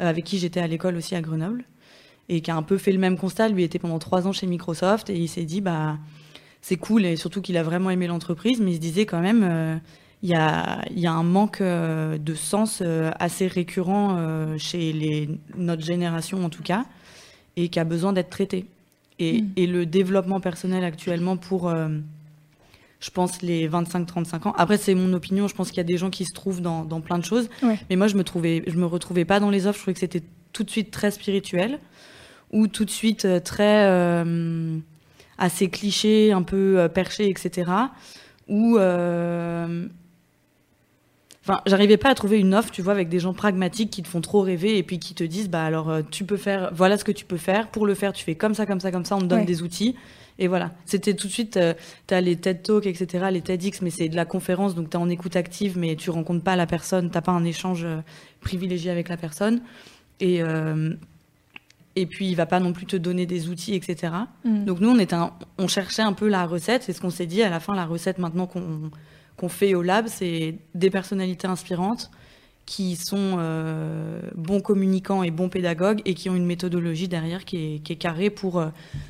euh, 0.00 0.08
avec 0.08 0.24
qui 0.24 0.38
j'étais 0.38 0.60
à 0.60 0.66
l'école 0.68 0.96
aussi 0.96 1.16
à 1.16 1.20
Grenoble, 1.20 1.64
et 2.28 2.40
qui 2.40 2.50
a 2.50 2.56
un 2.56 2.62
peu 2.62 2.78
fait 2.78 2.92
le 2.92 2.98
même 2.98 3.18
constat. 3.18 3.48
Lui 3.48 3.64
était 3.64 3.80
pendant 3.80 3.98
trois 3.98 4.28
ans 4.28 4.32
chez 4.32 4.46
Microsoft 4.46 5.10
et 5.10 5.16
il 5.16 5.28
s'est 5.28 5.44
dit 5.44 5.60
bah 5.60 5.98
c'est 6.60 6.76
cool 6.76 7.04
et 7.04 7.16
surtout 7.16 7.40
qu'il 7.42 7.56
a 7.56 7.62
vraiment 7.64 7.90
aimé 7.90 8.06
l'entreprise, 8.06 8.60
mais 8.60 8.72
il 8.72 8.76
se 8.76 8.80
disait 8.80 9.06
quand 9.06 9.20
même 9.20 9.80
il 10.22 10.30
y, 10.30 10.34
a, 10.34 10.82
un 11.12 11.22
manque 11.22 11.62
de 11.62 12.34
sens 12.34 12.82
assez 13.20 13.46
récurrent 13.46 14.56
chez 14.58 15.28
notre 15.56 15.84
génération 15.84 16.44
en 16.44 16.50
tout 16.50 16.64
cas, 16.64 16.84
et 17.56 17.68
qui 17.68 17.78
a 17.78 17.84
besoin 17.84 18.12
d'être 18.12 18.30
traité. 18.30 18.66
Et, 19.18 19.42
Mm. 19.42 19.48
et 19.56 19.66
le 19.66 19.86
développement 19.86 20.40
personnel 20.40 20.84
actuellement 20.84 21.36
pour, 21.36 21.68
euh, 21.68 21.88
je 23.00 23.10
pense, 23.10 23.40
les 23.42 23.66
25-35 23.68 24.48
ans. 24.48 24.54
Après, 24.58 24.76
c'est 24.76 24.94
mon 24.94 25.12
opinion, 25.12 25.48
je 25.48 25.54
pense 25.54 25.68
qu'il 25.68 25.78
y 25.78 25.80
a 25.80 25.84
des 25.84 25.96
gens 25.96 26.10
qui 26.10 26.24
se 26.24 26.34
trouvent 26.34 26.60
dans, 26.60 26.84
dans 26.84 27.00
plein 27.00 27.18
de 27.18 27.24
choses. 27.24 27.48
Ouais. 27.62 27.78
Mais 27.88 27.96
moi, 27.96 28.08
je 28.08 28.16
me, 28.16 28.24
trouvais, 28.24 28.62
je 28.66 28.76
me 28.76 28.86
retrouvais 28.86 29.24
pas 29.24 29.40
dans 29.40 29.50
les 29.50 29.66
offres, 29.66 29.78
je 29.78 29.82
trouvais 29.82 29.94
que 29.94 30.00
c'était 30.00 30.22
tout 30.52 30.64
de 30.64 30.70
suite 30.70 30.90
très 30.90 31.10
spirituel, 31.10 31.78
ou 32.52 32.66
tout 32.68 32.84
de 32.84 32.90
suite 32.90 33.24
euh, 33.24 33.40
très 33.40 33.86
euh, 33.90 34.78
assez 35.38 35.68
cliché, 35.68 36.32
un 36.32 36.42
peu 36.42 36.88
perché, 36.92 37.28
etc. 37.28 37.70
Ou 38.48 38.78
Enfin, 41.48 41.60
j'arrivais 41.66 41.96
pas 41.96 42.10
à 42.10 42.14
trouver 42.16 42.40
une 42.40 42.54
offre, 42.56 42.72
tu 42.72 42.82
vois, 42.82 42.92
avec 42.92 43.08
des 43.08 43.20
gens 43.20 43.32
pragmatiques 43.32 43.90
qui 43.90 44.02
te 44.02 44.08
font 44.08 44.20
trop 44.20 44.40
rêver 44.40 44.78
et 44.78 44.82
puis 44.82 44.98
qui 44.98 45.14
te 45.14 45.22
disent, 45.22 45.48
bah 45.48 45.64
alors, 45.64 45.88
euh, 45.90 46.02
tu 46.10 46.24
peux 46.24 46.36
faire, 46.36 46.70
voilà 46.74 46.98
ce 46.98 47.04
que 47.04 47.12
tu 47.12 47.24
peux 47.24 47.36
faire. 47.36 47.68
Pour 47.68 47.86
le 47.86 47.94
faire, 47.94 48.12
tu 48.12 48.24
fais 48.24 48.34
comme 48.34 48.52
ça, 48.54 48.66
comme 48.66 48.80
ça, 48.80 48.90
comme 48.90 49.04
ça. 49.04 49.14
On 49.14 49.20
te 49.20 49.26
donne 49.26 49.40
Ouais. 49.40 49.44
des 49.44 49.62
outils. 49.62 49.94
Et 50.40 50.48
voilà. 50.48 50.72
C'était 50.86 51.14
tout 51.14 51.28
de 51.28 51.32
suite, 51.32 51.56
euh, 51.56 51.72
t'as 52.08 52.20
les 52.20 52.34
TED 52.36 52.62
Talks, 52.62 52.86
etc., 52.86 53.26
les 53.30 53.42
TEDx, 53.42 53.80
mais 53.80 53.90
c'est 53.90 54.08
de 54.08 54.16
la 54.16 54.24
conférence, 54.24 54.74
donc 54.74 54.90
t'es 54.90 54.96
en 54.98 55.08
écoute 55.08 55.36
active, 55.36 55.78
mais 55.78 55.94
tu 55.94 56.10
rencontres 56.10 56.42
pas 56.42 56.56
la 56.56 56.66
personne, 56.66 57.10
t'as 57.10 57.20
pas 57.22 57.32
un 57.32 57.44
échange 57.44 57.84
euh, 57.84 57.98
privilégié 58.40 58.90
avec 58.90 59.08
la 59.08 59.16
personne. 59.16 59.60
Et, 60.20 60.42
euh, 60.42 60.94
et 61.94 62.06
puis, 62.06 62.26
il 62.28 62.34
va 62.34 62.44
pas 62.46 62.58
non 62.60 62.72
plus 62.72 62.86
te 62.86 62.96
donner 62.96 63.24
des 63.24 63.48
outils, 63.48 63.74
etc. 63.74 64.12
Mm. 64.44 64.64
Donc 64.64 64.80
nous, 64.80 64.90
on, 64.90 64.98
était 64.98 65.14
un- 65.14 65.32
on 65.58 65.68
cherchait 65.68 66.02
un 66.02 66.12
peu 66.12 66.28
la 66.28 66.44
recette. 66.44 66.82
C'est 66.82 66.92
ce 66.92 67.00
qu'on 67.00 67.08
s'est 67.10 67.24
dit 67.26 67.42
à 67.42 67.48
la 67.50 67.60
fin. 67.60 67.74
La 67.74 67.86
recette 67.86 68.18
maintenant 68.18 68.46
qu'on 68.46 68.90
qu'on 69.36 69.48
fait 69.48 69.74
au 69.74 69.82
lab, 69.82 70.06
c'est 70.08 70.56
des 70.74 70.90
personnalités 70.90 71.46
inspirantes 71.46 72.10
qui 72.66 72.96
sont 72.96 73.36
euh, 73.38 74.20
bons 74.34 74.60
communicants 74.60 75.22
et 75.22 75.30
bons 75.30 75.48
pédagogues 75.48 76.02
et 76.04 76.14
qui 76.14 76.28
ont 76.28 76.34
une 76.34 76.44
méthodologie 76.44 77.06
derrière 77.06 77.44
qui 77.44 77.56
est, 77.56 77.78
qui 77.78 77.92
est 77.92 77.96
carrée 77.96 78.28
pour 78.28 78.58
euh, 78.58 78.66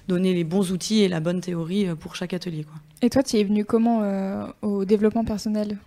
donner 0.09 0.35
les 0.35 0.45
bons 0.45 0.73
outils 0.73 1.01
et 1.01 1.09
la 1.09 1.21
bonne 1.21 1.41
théorie 1.41 1.89
euh, 1.89 1.95
pour 1.95 2.17
chaque 2.17 2.35
atelier. 2.35 2.65
Quoi. 2.65 2.75
Et 3.01 3.09
toi, 3.09 3.23
tu 3.23 3.39
es 3.39 3.45
venu 3.45 3.65
comment 3.65 4.03
euh, 4.03 4.47
au 4.61 4.85
développement 4.85 5.25
personnel? 5.25 5.79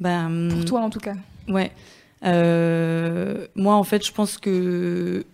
Ben, 0.00 0.48
Pour 0.50 0.64
toi, 0.64 0.80
en 0.80 0.90
tout 0.90 1.00
cas. 1.00 1.14
Ouais. 1.48 1.70
Moi, 3.54 3.74
en 3.74 3.84
fait, 3.84 4.04
je 4.04 4.12
pense 4.12 4.38
que. 4.38 5.24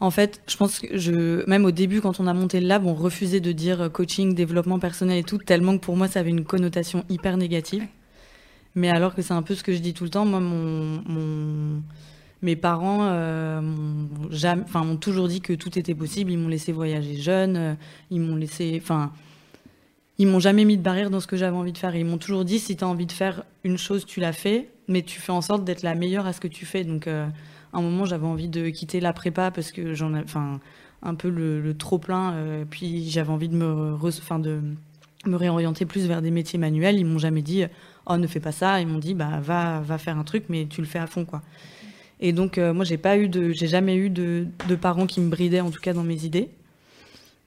En 0.00 0.10
fait, 0.12 0.40
je 0.46 0.56
pense 0.56 0.78
que 0.80 0.96
je. 0.96 1.44
Même 1.48 1.64
au 1.64 1.70
début, 1.72 2.00
quand 2.00 2.20
on 2.20 2.26
a 2.28 2.34
monté 2.34 2.60
le 2.60 2.66
lab, 2.68 2.86
on 2.86 2.94
refusait 2.94 3.40
de 3.40 3.50
dire 3.52 3.90
coaching, 3.92 4.34
développement 4.34 4.78
personnel 4.78 5.18
et 5.18 5.24
tout, 5.24 5.38
tellement 5.38 5.76
que 5.76 5.82
pour 5.84 5.96
moi, 5.96 6.06
ça 6.08 6.20
avait 6.20 6.30
une 6.30 6.44
connotation 6.44 7.04
hyper 7.08 7.36
négative. 7.36 7.84
Mais 8.76 8.90
alors 8.90 9.14
que 9.14 9.22
c'est 9.22 9.34
un 9.34 9.42
peu 9.42 9.54
ce 9.56 9.64
que 9.64 9.72
je 9.72 9.78
dis 9.78 9.94
tout 9.94 10.04
le 10.04 10.10
temps, 10.10 10.24
moi, 10.24 10.40
mon. 10.40 11.02
mon- 11.06 11.82
Mes 12.40 12.54
parents 12.54 13.00
euh, 13.02 13.60
m'ont 13.60 14.96
toujours 14.96 15.26
dit 15.26 15.40
que 15.40 15.52
tout 15.54 15.76
était 15.76 15.94
possible. 15.96 16.30
Ils 16.30 16.38
m'ont 16.38 16.48
laissé 16.48 16.70
voyager 16.70 17.16
jeune. 17.16 17.56
euh, 17.56 17.74
Ils 18.12 18.20
m'ont 18.20 18.36
laissé. 18.36 18.78
Enfin, 18.80 19.10
ils 20.18 20.26
m'ont 20.28 20.38
jamais 20.40 20.64
mis 20.64 20.76
de 20.76 20.82
barrière 20.82 21.10
dans 21.10 21.18
ce 21.20 21.26
que 21.26 21.36
j'avais 21.36 21.56
envie 21.56 21.72
de 21.72 21.78
faire. 21.78 21.96
Ils 21.96 22.04
m'ont 22.04 22.18
toujours 22.18 22.44
dit 22.44 22.60
si 22.60 22.76
tu 22.76 22.84
as 22.84 22.86
envie 22.88 23.06
de 23.06 23.12
faire 23.12 23.42
une 23.64 23.76
chose, 23.78 24.04
tu 24.06 24.20
la 24.20 24.32
fais, 24.32 24.68
mais 24.86 25.02
tu 25.02 25.18
fais 25.20 25.32
en 25.32 25.40
sorte 25.40 25.64
d'être 25.64 25.82
la 25.82 25.96
meilleure 25.96 26.26
à 26.26 26.32
ce 26.32 26.40
que 26.40 26.46
tu 26.48 26.64
fais. 26.66 26.84
Donc, 26.84 27.08
euh, 27.08 27.26
à 27.72 27.78
un 27.78 27.82
moment, 27.82 28.04
j'avais 28.04 28.26
envie 28.26 28.48
de 28.48 28.68
quitter 28.70 29.00
la 29.00 29.12
prépa 29.12 29.50
parce 29.50 29.72
que 29.72 29.94
j'en 29.94 30.14
ai, 30.14 30.20
enfin, 30.20 30.60
un 31.02 31.14
peu 31.14 31.28
le, 31.28 31.74
trop 31.74 31.98
plein. 31.98 32.32
euh, 32.34 32.64
puis 32.68 33.08
j'avais 33.10 33.30
envie 33.30 33.48
de 33.48 33.56
me, 33.56 33.96
réorienter 35.26 35.84
plus 35.84 36.06
vers 36.06 36.22
des 36.22 36.30
métiers 36.30 36.58
manuels. 36.58 36.98
Ils 36.98 37.04
m'ont 37.04 37.18
jamais 37.18 37.42
dit 37.42 37.64
oh 38.06 38.16
ne 38.16 38.26
fais 38.26 38.40
pas 38.40 38.52
ça. 38.52 38.80
Ils 38.80 38.86
m'ont 38.86 38.98
dit 38.98 39.14
bah 39.14 39.40
va, 39.40 39.80
va 39.80 39.98
faire 39.98 40.18
un 40.18 40.24
truc, 40.24 40.44
mais 40.48 40.66
tu 40.66 40.80
le 40.80 40.86
fais 40.86 40.98
à 40.98 41.06
fond 41.06 41.24
quoi. 41.24 41.42
Et 42.20 42.32
donc 42.32 42.58
euh, 42.58 42.72
moi 42.72 42.84
j'ai 42.84 42.98
pas 42.98 43.16
eu 43.16 43.28
de, 43.28 43.50
j'ai 43.50 43.68
jamais 43.68 43.96
eu 43.96 44.10
de, 44.10 44.46
parents 44.80 45.06
qui 45.06 45.20
me 45.20 45.28
bridaient 45.28 45.60
en 45.60 45.70
tout 45.70 45.80
cas 45.80 45.92
dans 45.92 46.02
mes 46.02 46.24
idées 46.24 46.50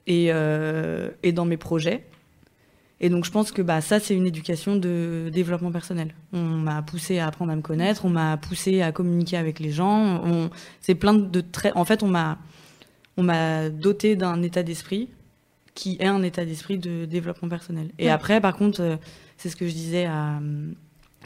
et, 0.06 0.28
euh, 0.30 1.10
et 1.22 1.32
dans 1.32 1.44
mes 1.44 1.56
projets. 1.56 2.04
Et 3.04 3.08
donc 3.10 3.24
je 3.24 3.30
pense 3.32 3.50
que 3.50 3.60
bah, 3.62 3.80
ça, 3.80 3.98
c'est 3.98 4.14
une 4.14 4.26
éducation 4.26 4.76
de 4.76 5.28
développement 5.32 5.72
personnel. 5.72 6.14
On 6.32 6.38
m'a 6.40 6.80
poussé 6.82 7.18
à 7.18 7.26
apprendre 7.26 7.50
à 7.52 7.56
me 7.56 7.60
connaître, 7.60 8.04
on 8.04 8.08
m'a 8.10 8.36
poussé 8.36 8.80
à 8.80 8.92
communiquer 8.92 9.36
avec 9.36 9.58
les 9.58 9.72
gens. 9.72 10.22
On... 10.24 10.50
C'est 10.80 10.94
plein 10.94 11.12
de 11.12 11.40
traits. 11.40 11.72
En 11.74 11.84
fait, 11.84 12.04
on 12.04 12.08
m'a, 12.08 12.38
on 13.16 13.24
m'a 13.24 13.68
doté 13.70 14.14
d'un 14.14 14.40
état 14.42 14.62
d'esprit 14.62 15.08
qui 15.74 15.96
est 16.00 16.06
un 16.06 16.22
état 16.22 16.44
d'esprit 16.44 16.78
de 16.78 17.04
développement 17.04 17.48
personnel. 17.48 17.90
Et 17.98 18.04
Ouais. 18.04 18.10
après, 18.10 18.40
par 18.40 18.56
contre, 18.56 18.80
euh, 18.82 18.96
c'est 19.36 19.48
ce 19.48 19.56
que 19.56 19.66
je 19.66 19.72
disais 19.72 20.04
à, 20.04 20.38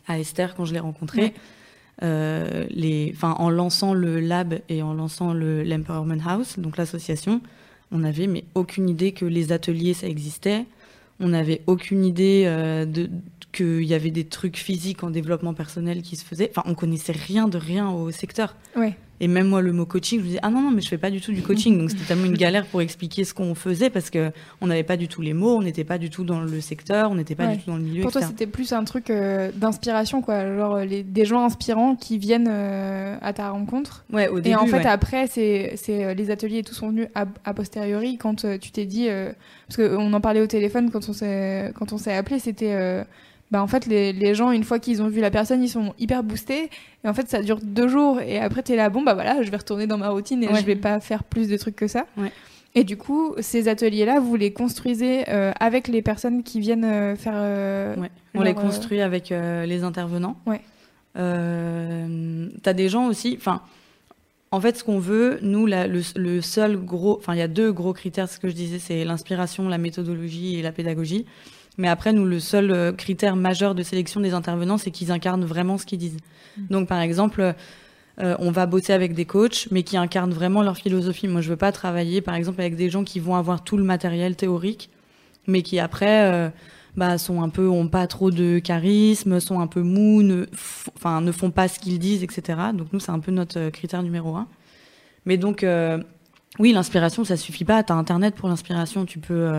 à 0.08 0.18
Esther 0.18 0.54
quand 0.54 0.64
je 0.64 0.72
l'ai 0.72 0.80
rencontrée. 0.80 1.20
Ouais. 1.20 1.34
Euh, 2.02 2.66
les, 2.70 3.14
en 3.22 3.50
lançant 3.50 3.92
le 3.94 4.20
lab 4.20 4.60
et 4.68 4.82
en 4.82 4.92
lançant 4.94 5.32
le 5.32 5.62
l'Empowerment 5.62 6.20
House, 6.26 6.58
donc 6.58 6.76
l'association, 6.76 7.40
on 7.90 7.98
n'avait 7.98 8.26
mais 8.26 8.44
aucune 8.54 8.88
idée 8.88 9.12
que 9.12 9.24
les 9.24 9.50
ateliers 9.52 9.94
ça 9.94 10.06
existait. 10.06 10.64
On 11.20 11.28
n'avait 11.28 11.62
aucune 11.66 12.04
idée 12.04 12.44
euh, 12.46 12.84
de 12.84 13.08
qu'il 13.52 13.84
y 13.84 13.94
avait 13.94 14.10
des 14.10 14.26
trucs 14.26 14.58
physiques 14.58 15.02
en 15.02 15.10
développement 15.10 15.54
personnel 15.54 16.02
qui 16.02 16.16
se 16.16 16.24
faisaient. 16.24 16.50
Enfin, 16.50 16.62
on 16.66 16.74
connaissait 16.74 17.12
rien 17.12 17.48
de 17.48 17.56
rien 17.56 17.90
au 17.90 18.10
secteur. 18.10 18.54
Et 19.20 19.28
même 19.28 19.48
moi, 19.48 19.62
le 19.62 19.72
mot 19.72 19.86
coaching, 19.86 20.18
je 20.18 20.22
me 20.24 20.28
disais 20.28 20.40
ah 20.42 20.50
non 20.50 20.60
non 20.60 20.70
mais 20.70 20.80
je 20.82 20.88
fais 20.88 20.98
pas 20.98 21.10
du 21.10 21.20
tout 21.20 21.32
du 21.32 21.42
coaching. 21.42 21.78
Donc 21.78 21.90
c'était 21.90 22.04
tellement 22.04 22.26
une 22.26 22.36
galère 22.36 22.66
pour 22.66 22.82
expliquer 22.82 23.24
ce 23.24 23.32
qu'on 23.32 23.54
faisait 23.54 23.88
parce 23.90 24.10
que 24.10 24.30
on 24.60 24.66
n'avait 24.66 24.82
pas 24.82 24.96
du 24.96 25.08
tout 25.08 25.22
les 25.22 25.32
mots, 25.32 25.56
on 25.56 25.62
n'était 25.62 25.84
pas 25.84 25.96
du 25.98 26.10
tout 26.10 26.24
dans 26.24 26.40
le 26.40 26.60
secteur, 26.60 27.10
on 27.10 27.14
n'était 27.14 27.34
pas 27.34 27.46
Ouais. 27.46 27.56
du 27.56 27.62
tout 27.62 27.70
dans 27.70 27.76
le 27.76 27.82
milieu. 27.82 28.02
Pour 28.02 28.12
toi, 28.12 28.22
c'était 28.22 28.46
plus 28.46 28.72
un 28.72 28.84
truc 28.84 29.08
euh, 29.10 29.50
d'inspiration, 29.54 30.20
quoi. 30.22 30.44
Genre 30.56 30.78
les, 30.80 31.02
des 31.02 31.24
gens 31.24 31.44
inspirants 31.44 31.96
qui 31.96 32.18
viennent 32.18 32.48
euh, 32.50 33.16
à 33.22 33.32
ta 33.32 33.50
rencontre. 33.50 34.04
ouais, 34.12 34.28
au 34.28 34.36
début. 34.40 34.50
et 34.50 34.54
en 34.56 34.66
fait, 34.66 34.78
ouais. 34.78 34.86
après, 34.86 35.26
c'est 35.28 35.76
euh, 35.88 36.14
les 36.14 36.30
ateliers 36.30 36.58
et 36.58 36.62
tout 36.62 36.74
sont 36.74 36.88
venus 36.90 37.06
a, 37.14 37.26
posteriori 37.54 38.18
quand 38.18 38.44
tu 38.60 38.70
t'es 38.70 38.84
dit. 38.84 39.08
euh, 39.08 39.32
parce 39.68 39.76
qu'on 39.88 40.12
en 40.12 40.20
parlait 40.20 40.40
au 40.42 40.46
téléphone 40.46 40.90
quand 40.90 41.08
on 41.08 41.12
s'est 41.12 41.72
quand 41.74 41.92
on 41.92 41.98
s'est 41.98 42.14
appelé, 42.14 42.38
c'était. 42.38 43.04
Bah 43.50 43.62
en 43.62 43.66
fait, 43.68 43.86
les, 43.86 44.12
les 44.12 44.34
gens, 44.34 44.50
une 44.50 44.64
fois 44.64 44.78
qu'ils 44.80 45.02
ont 45.02 45.08
vu 45.08 45.20
la 45.20 45.30
personne, 45.30 45.62
ils 45.62 45.68
sont 45.68 45.94
hyper 45.98 46.22
boostés. 46.24 46.68
Et 47.04 47.08
en 47.08 47.14
fait, 47.14 47.28
ça 47.28 47.42
dure 47.42 47.58
deux 47.62 47.86
jours. 47.88 48.20
Et 48.20 48.38
après, 48.40 48.62
t'es 48.62 48.74
là, 48.76 48.90
bon, 48.90 49.02
bah 49.02 49.14
voilà, 49.14 49.42
je 49.42 49.50
vais 49.50 49.56
retourner 49.56 49.86
dans 49.86 49.98
ma 49.98 50.08
routine 50.10 50.42
et 50.42 50.48
Ouais. 50.48 50.60
je 50.60 50.66
vais 50.66 50.74
pas 50.76 50.98
faire 51.00 51.22
plus 51.22 51.48
de 51.48 51.56
trucs 51.56 51.76
que 51.76 51.86
ça. 51.86 52.06
Ouais. 52.16 52.32
Et 52.74 52.82
du 52.84 52.96
coup, 52.96 53.34
ces 53.38 53.68
ateliers-là, 53.68 54.20
vous 54.20 54.36
les 54.36 54.52
construisez 54.52 55.24
euh, 55.30 55.52
avec 55.60 55.88
les 55.88 56.02
personnes 56.02 56.42
qui 56.42 56.60
viennent 56.60 56.84
euh, 56.84 57.14
faire. 57.16 57.32
euh, 57.36 57.94
Ouais. 57.96 58.10
On 58.34 58.42
les 58.42 58.52
leur, 58.52 58.60
construit 58.62 59.00
avec 59.00 59.30
les 59.30 59.82
intervenants. 59.84 60.36
Ouais. 60.44 60.60
T'as 62.62 62.72
des 62.72 62.88
gens 62.88 63.06
aussi. 63.06 63.34
Enfin, 63.38 63.62
en 64.50 64.60
fait, 64.60 64.76
ce 64.76 64.84
qu'on 64.84 64.98
veut, 64.98 65.38
nous, 65.42 65.66
la- 65.66 65.86
le, 65.86 66.02
le 66.16 66.40
seul 66.40 66.76
gros. 66.76 67.16
Enfin, 67.18 67.34
il 67.34 67.38
y 67.38 67.42
a 67.42 67.48
deux 67.48 67.72
gros 67.72 67.92
critères. 67.92 68.28
Ce 68.28 68.38
que 68.38 68.48
je 68.48 68.54
disais, 68.54 68.78
c'est 68.78 69.04
l'inspiration, 69.04 69.68
la 69.68 69.78
méthodologie 69.78 70.58
et 70.58 70.62
la 70.62 70.72
pédagogie. 70.72 71.26
Mais 71.78 71.88
après, 71.88 72.12
nous, 72.12 72.24
le 72.24 72.40
seul 72.40 72.70
euh, 72.70 72.92
critère 72.92 73.36
majeur 73.36 73.74
de 73.74 73.82
sélection 73.82 74.20
des 74.20 74.32
intervenants, 74.34 74.78
c'est 74.78 74.90
qu'ils 74.90 75.12
incarnent 75.12 75.44
vraiment 75.44 75.78
ce 75.78 75.86
qu'ils 75.86 75.98
disent. 75.98 76.18
Donc, 76.70 76.88
par 76.88 77.00
exemple. 77.00 77.54
euh, 78.18 78.34
on 78.38 78.50
va 78.50 78.66
bosser 78.66 78.92
avec 78.92 79.14
des 79.14 79.26
coachs, 79.26 79.68
mais 79.70 79.82
qui 79.82 79.96
incarnent 79.96 80.32
vraiment 80.32 80.62
leur 80.62 80.76
philosophie. 80.76 81.28
Moi, 81.28 81.40
je 81.42 81.50
veux 81.50 81.56
pas 81.56 81.72
travailler, 81.72 82.20
par 82.22 82.34
exemple, 82.34 82.60
avec 82.60 82.76
des 82.76 82.88
gens 82.88 83.04
qui 83.04 83.20
vont 83.20 83.34
avoir 83.34 83.62
tout 83.62 83.76
le 83.76 83.84
matériel 83.84 84.36
théorique, 84.36 84.90
mais 85.46 85.62
qui 85.62 85.78
après, 85.78 86.32
euh, 86.32 86.48
bah, 86.96 87.18
sont 87.18 87.42
un 87.42 87.50
peu, 87.50 87.68
ont 87.68 87.88
pas 87.88 88.06
trop 88.06 88.30
de 88.30 88.58
charisme, 88.58 89.38
sont 89.38 89.60
un 89.60 89.66
peu 89.66 89.82
mous, 89.82 90.22
ne, 90.22 90.46
enfin, 90.96 91.20
ne 91.20 91.30
font 91.30 91.50
pas 91.50 91.68
ce 91.68 91.78
qu'ils 91.78 91.98
disent, 91.98 92.22
etc. 92.22 92.58
Donc 92.72 92.92
nous, 92.92 93.00
c'est 93.00 93.12
un 93.12 93.20
peu 93.20 93.32
notre 93.32 93.58
euh, 93.58 93.70
critère 93.70 94.02
numéro 94.02 94.34
un. 94.36 94.48
Mais 95.26 95.36
donc, 95.36 95.62
euh, 95.62 96.02
oui, 96.58 96.72
l'inspiration, 96.72 97.24
ça 97.24 97.36
suffit 97.36 97.64
pas. 97.66 97.82
T'as 97.82 97.94
Internet 97.94 98.34
pour 98.34 98.48
l'inspiration. 98.48 99.04
Tu 99.04 99.18
peux, 99.18 99.52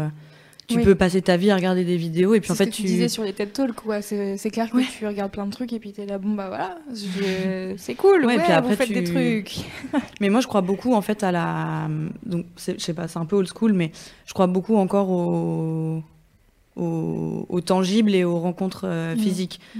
tu 0.67 0.77
Oui. 0.77 0.83
peux 0.83 0.95
passer 0.95 1.21
ta 1.21 1.37
vie 1.37 1.49
à 1.49 1.55
regarder 1.55 1.85
des 1.85 1.95
vidéos 1.95 2.33
et 2.35 2.41
puis 2.41 2.47
C'est 2.47 2.51
en 2.51 2.55
ce 2.55 2.63
fait, 2.63 2.69
que 2.69 2.75
tu 2.75 2.81
tu, 2.81 2.87
disais 2.89 3.07
sur 3.07 3.23
les 3.23 3.31
TED 3.31 3.53
Talks, 3.53 3.73
quoi. 3.75 4.01
C'est 4.01 4.37
clair 4.51 4.69
que 4.69 4.75
Ouais. 4.77 4.83
tu 4.99 5.07
regardes 5.07 5.31
plein 5.31 5.45
de 5.45 5.51
trucs 5.51 5.71
et 5.71 5.79
puis 5.79 5.93
t'es 5.93 6.05
là, 6.05 6.17
bon 6.17 6.31
bah 6.35 6.47
voilà, 6.49 6.77
je- 6.93 7.73
c'est 7.77 7.95
cool, 7.95 8.25
Ouais, 8.25 8.35
ouais, 8.35 8.43
puis 8.43 8.51
après, 8.51 8.71
vous 8.71 8.75
faites 8.75 8.87
tu- 8.87 8.93
des 8.93 9.03
trucs. 9.05 9.55
Mais 10.19 10.29
moi, 10.29 10.41
je 10.41 10.47
crois 10.47 10.59
beaucoup 10.61 10.93
en 10.93 11.01
fait 11.01 11.23
à 11.23 11.31
la. 11.31 11.87
Donc, 12.25 12.45
je 12.57 12.77
sais 12.79 12.93
pas, 12.93 13.07
c'est 13.07 13.17
un 13.19 13.25
peu 13.25 13.37
old 13.37 13.47
school, 13.47 13.71
mais 13.71 13.91
je 14.25 14.33
crois 14.33 14.47
beaucoup 14.47 14.75
encore 14.75 15.09
au, 15.09 16.03
au, 16.75 17.45
au 17.47 17.61
tangible 17.61 18.13
et 18.13 18.23
aux 18.23 18.39
rencontres 18.39 18.81
euh, 18.85 19.15
Mm. 19.15 19.19
physiques. 19.19 19.59
Je- 19.75 19.79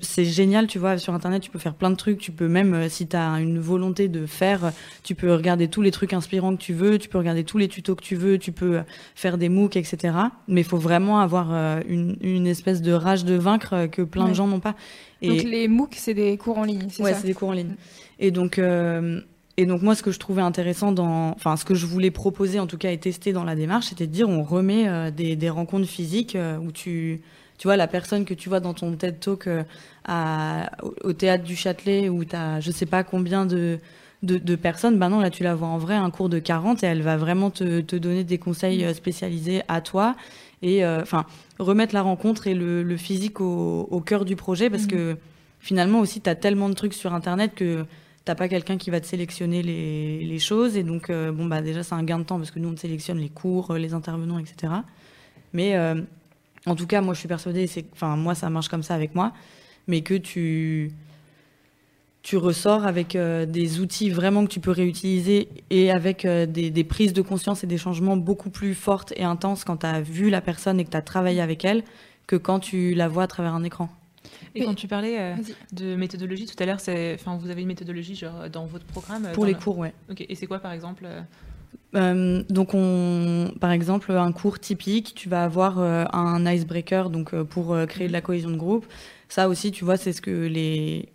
C'est 0.00 0.24
génial, 0.24 0.66
tu 0.66 0.78
vois, 0.78 0.96
sur 0.96 1.12
Internet, 1.12 1.42
tu 1.42 1.50
peux 1.50 1.58
faire 1.58 1.74
plein 1.74 1.90
de 1.90 1.96
trucs. 1.96 2.18
Tu 2.18 2.32
peux 2.32 2.48
même, 2.48 2.72
euh, 2.72 2.88
si 2.88 3.06
tu 3.06 3.14
as 3.14 3.28
une 3.40 3.58
volonté 3.58 4.08
de 4.08 4.24
faire, 4.24 4.72
tu 5.02 5.14
peux 5.14 5.32
regarder 5.34 5.68
tous 5.68 5.82
les 5.82 5.90
trucs 5.90 6.14
inspirants 6.14 6.56
que 6.56 6.62
tu 6.62 6.72
veux, 6.72 6.98
tu 6.98 7.08
peux 7.10 7.18
regarder 7.18 7.44
tous 7.44 7.58
les 7.58 7.68
tutos 7.68 7.94
que 7.94 8.02
tu 8.02 8.16
veux, 8.16 8.38
tu 8.38 8.52
peux 8.52 8.78
euh, 8.78 8.82
faire 9.14 9.36
des 9.36 9.50
MOOC, 9.50 9.76
etc. 9.76 10.14
Mais 10.48 10.62
il 10.62 10.66
faut 10.66 10.78
vraiment 10.78 11.20
avoir 11.20 11.48
euh, 11.52 11.80
une, 11.86 12.16
une 12.22 12.46
espèce 12.46 12.80
de 12.80 12.92
rage 12.92 13.24
de 13.26 13.34
vaincre 13.34 13.86
que 13.86 14.00
plein 14.02 14.24
Ouais. 14.24 14.30
de 14.30 14.34
gens 14.34 14.46
n'ont 14.46 14.60
pas. 14.60 14.76
Et... 15.20 15.28
Donc 15.28 15.42
les 15.42 15.68
MOOC, 15.68 15.94
c'est 15.96 16.14
des 16.14 16.36
cours 16.38 16.56
en 16.58 16.64
ligne, 16.64 16.86
c'est 16.90 17.02
Ouais, 17.02 17.12
ça 17.12 17.20
c'est 17.20 17.26
des 17.26 17.34
cours 17.34 17.50
en 17.50 17.52
ligne. 17.52 17.74
Et 18.18 18.30
donc, 18.30 18.58
euh, 18.58 19.20
et 19.58 19.66
donc 19.66 19.82
moi, 19.82 19.94
ce 19.94 20.02
que 20.02 20.10
je 20.10 20.18
trouvais 20.18 20.42
intéressant 20.42 20.90
dans, 20.92 21.32
enfin, 21.32 21.56
ce 21.56 21.66
que 21.66 21.74
je 21.74 21.84
voulais 21.84 22.10
proposer 22.10 22.60
en 22.60 22.66
tout 22.66 22.78
cas 22.78 22.92
et 22.92 22.98
tester 22.98 23.32
dans 23.34 23.44
la 23.44 23.54
démarche, 23.54 23.86
c'était 23.86 24.06
de 24.06 24.12
dire 24.12 24.28
on 24.28 24.42
remet 24.42 25.10
des, 25.12 25.36
des 25.36 25.50
rencontres 25.50 25.86
physiques 25.88 26.36
où 26.62 26.72
tu, 26.72 27.20
tu 27.58 27.66
vois, 27.68 27.76
la 27.76 27.86
personne 27.86 28.24
que 28.24 28.34
tu 28.34 28.48
vois 28.48 28.60
dans 28.60 28.74
ton 28.74 28.92
TED 28.96 29.18
Talk 29.20 29.46
euh, 29.46 29.62
à, 30.04 30.70
au, 31.04 31.12
théâtre 31.12 31.44
du 31.44 31.56
Châtelet 31.56 32.08
où 32.08 32.24
tu 32.24 32.36
as 32.36 32.60
je 32.60 32.70
sais 32.70 32.86
pas 32.86 33.02
combien 33.04 33.46
de, 33.46 33.78
de, 34.22 34.38
de 34.38 34.56
personnes, 34.56 34.98
ben 34.98 35.08
non, 35.08 35.20
là 35.20 35.30
tu 35.30 35.42
la 35.42 35.54
vois 35.54 35.68
en 35.68 35.78
vrai, 35.78 35.94
un 35.94 36.10
cours 36.10 36.28
de 36.28 36.38
40 36.38 36.82
et 36.82 36.86
elle 36.86 37.02
va 37.02 37.16
vraiment 37.16 37.50
te, 37.50 37.80
te 37.80 37.96
donner 37.96 38.24
des 38.24 38.38
conseils 38.38 38.84
euh, 38.84 38.94
spécialisés 38.94 39.62
à 39.68 39.80
toi 39.80 40.14
et 40.62 40.84
euh, 40.84 41.00
enfin 41.02 41.26
remettre 41.58 41.94
la 41.94 42.02
rencontre 42.02 42.46
et 42.46 42.54
le, 42.54 42.82
le 42.82 42.96
physique 42.96 43.40
au, 43.40 43.88
au 43.90 44.00
cœur 44.00 44.24
du 44.24 44.36
projet 44.36 44.70
parce 44.70 44.84
Mhm. 44.84 44.90
que 44.90 45.16
finalement 45.60 46.00
aussi 46.00 46.20
tu 46.20 46.30
as 46.30 46.34
tellement 46.34 46.68
de 46.68 46.74
trucs 46.74 46.94
sur 46.94 47.12
internet 47.14 47.52
que 47.54 47.84
t'as 48.24 48.34
pas 48.34 48.48
quelqu'un 48.48 48.76
qui 48.76 48.90
va 48.90 49.00
te 49.00 49.06
sélectionner 49.06 49.62
les, 49.62 50.24
les 50.24 50.38
choses 50.38 50.76
et 50.76 50.82
donc 50.82 51.10
euh, 51.10 51.30
bon 51.32 51.46
bah 51.46 51.60
déjà 51.62 51.82
c'est 51.82 51.94
un 51.94 52.02
gain 52.02 52.18
de 52.18 52.24
temps 52.24 52.38
parce 52.38 52.50
que 52.50 52.58
nous 52.58 52.68
on 52.70 52.76
sélectionne 52.76 53.18
les 53.18 53.28
cours, 53.28 53.74
les 53.74 53.94
intervenants, 53.94 54.38
etc. 54.38 54.72
Mais 55.52 55.76
euh, 55.76 56.00
en 56.66 56.74
tout 56.74 56.86
cas 56.86 57.00
moi 57.00 57.14
je 57.14 57.20
suis 57.20 57.28
persuadée, 57.28 57.66
c'est 57.66 57.86
enfin 57.92 58.16
moi 58.16 58.34
ça 58.34 58.50
marche 58.50 58.68
comme 58.68 58.82
ça 58.82 58.94
avec 58.94 59.14
moi, 59.14 59.32
mais 59.86 60.02
que 60.02 60.14
tu 60.14 60.92
tu 62.22 62.36
ressors 62.36 62.84
avec 62.84 63.14
euh, 63.14 63.46
des 63.46 63.78
outils 63.78 64.10
vraiment 64.10 64.44
que 64.44 64.50
tu 64.50 64.58
peux 64.58 64.72
réutiliser 64.72 65.48
et 65.70 65.92
avec 65.92 66.24
euh, 66.24 66.44
des, 66.44 66.70
des 66.72 66.82
prises 66.82 67.12
de 67.12 67.22
conscience 67.22 67.62
et 67.62 67.68
des 67.68 67.78
changements 67.78 68.16
beaucoup 68.16 68.50
plus 68.50 68.74
fortes 68.74 69.12
et 69.16 69.22
intenses 69.22 69.62
quand 69.62 69.76
tu 69.78 69.86
as 69.86 70.00
vu 70.00 70.28
la 70.28 70.40
personne 70.40 70.80
et 70.80 70.84
que 70.84 70.90
tu 70.90 70.96
as 70.96 71.02
travaillé 71.02 71.40
avec 71.40 71.64
elle 71.64 71.84
que 72.26 72.34
quand 72.34 72.58
tu 72.58 72.94
la 72.94 73.06
vois 73.06 73.22
à 73.22 73.26
travers 73.28 73.54
un 73.54 73.62
écran. 73.62 73.88
Et 74.56 74.60
Mais- 74.60 74.66
quand 74.66 74.74
tu 74.74 74.88
parlais 74.88 75.20
euh, 75.20 75.34
de 75.72 75.94
méthodologie 75.94 76.46
tout 76.46 76.60
à 76.60 76.66
l'heure, 76.66 76.80
c'est, 76.80 77.14
enfin, 77.14 77.36
vous 77.40 77.48
avez 77.48 77.60
une 77.62 77.68
méthodologie 77.68 78.16
genre 78.16 78.50
dans 78.50 78.66
votre 78.66 78.86
programme. 78.86 79.28
Pour 79.32 79.46
les 79.46 79.52
le- 79.52 79.58
cours, 79.60 79.78
ouais. 79.78 79.92
Ok. 80.10 80.24
Et 80.28 80.34
c'est 80.34 80.48
quoi 80.48 80.58
par 80.58 80.72
exemple 80.72 81.06
euh, 81.94 82.42
donc, 82.48 82.74
on, 82.74 83.52
par 83.60 83.70
exemple, 83.70 84.12
un 84.12 84.32
cours 84.32 84.58
typique, 84.58 85.14
tu 85.14 85.28
vas 85.28 85.44
avoir 85.44 85.78
euh, 85.78 86.04
un 86.12 86.44
icebreaker 86.50 87.10
donc 87.10 87.32
euh, 87.32 87.44
pour 87.44 87.76
créer 87.88 88.08
de 88.08 88.12
la 88.12 88.20
cohésion 88.20 88.50
de 88.50 88.56
groupe. 88.56 88.86
Ça 89.28 89.48
aussi, 89.48 89.72
tu 89.72 89.84
vois, 89.84 89.96
c'est 89.96 90.12
ce 90.12 90.20
que 90.20 90.46
les. 90.46 91.08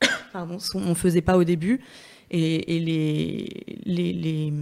Pardon, 0.32 0.58
on 0.74 0.94
faisait 0.94 1.22
pas 1.22 1.36
au 1.36 1.44
début. 1.44 1.80
Et, 2.32 2.78
les, 2.78 3.48
les, 3.86 4.52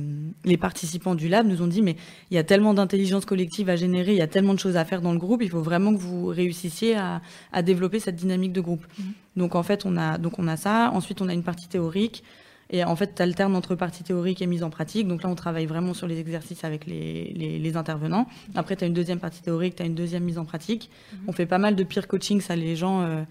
les, 0.42 0.56
participants 0.56 1.14
du 1.14 1.28
lab 1.28 1.46
nous 1.46 1.60
ont 1.60 1.66
dit, 1.66 1.82
mais 1.82 1.96
il 2.30 2.34
y 2.34 2.38
a 2.38 2.42
tellement 2.42 2.72
d'intelligence 2.72 3.26
collective 3.26 3.68
à 3.68 3.76
générer, 3.76 4.12
il 4.12 4.16
y 4.16 4.22
a 4.22 4.26
tellement 4.26 4.54
de 4.54 4.58
choses 4.58 4.78
à 4.78 4.86
faire 4.86 5.02
dans 5.02 5.12
le 5.12 5.18
groupe, 5.18 5.42
il 5.42 5.50
faut 5.50 5.60
vraiment 5.60 5.92
que 5.92 5.98
vous 5.98 6.28
réussissiez 6.28 6.96
à, 6.96 7.20
à 7.52 7.60
développer 7.60 8.00
cette 8.00 8.16
dynamique 8.16 8.54
de 8.54 8.62
groupe. 8.62 8.86
Mhm. 8.98 9.12
Donc 9.36 9.54
en 9.54 9.62
fait, 9.62 9.84
on 9.84 9.98
a, 9.98 10.16
donc 10.16 10.38
on 10.38 10.48
a 10.48 10.56
ça. 10.56 10.90
Ensuite, 10.94 11.20
on 11.20 11.28
a 11.28 11.34
une 11.34 11.42
partie 11.42 11.68
théorique. 11.68 12.24
Et 12.70 12.84
en 12.84 12.94
fait, 12.96 13.14
tu 13.14 13.22
alternes 13.22 13.56
entre 13.56 13.74
partie 13.74 14.02
théorique 14.02 14.42
et 14.42 14.46
mise 14.46 14.62
en 14.62 14.70
pratique. 14.70 15.08
Donc 15.08 15.22
là, 15.22 15.30
on 15.30 15.34
travaille 15.34 15.66
vraiment 15.66 15.94
sur 15.94 16.06
les 16.06 16.18
exercices 16.18 16.64
avec 16.64 16.86
les, 16.86 17.32
les, 17.32 17.76
intervenants. 17.76 18.26
Après, 18.54 18.76
tu 18.76 18.84
as 18.84 18.86
une 18.86 18.94
deuxième 18.94 19.20
partie 19.20 19.40
théorique, 19.40 19.76
tu 19.76 19.82
as 19.82 19.86
une 19.86 19.94
deuxième 19.94 20.24
mise 20.24 20.38
en 20.38 20.44
pratique. 20.44 20.90
Mhm. 21.12 21.18
On 21.28 21.32
fait 21.32 21.46
pas 21.46 21.58
mal 21.58 21.76
de 21.76 21.84
peer 21.84 22.06
coaching, 22.06 22.40
ça, 22.40 22.56
les 22.56 22.76
gens... 22.76 23.02
Euh, 23.02 23.22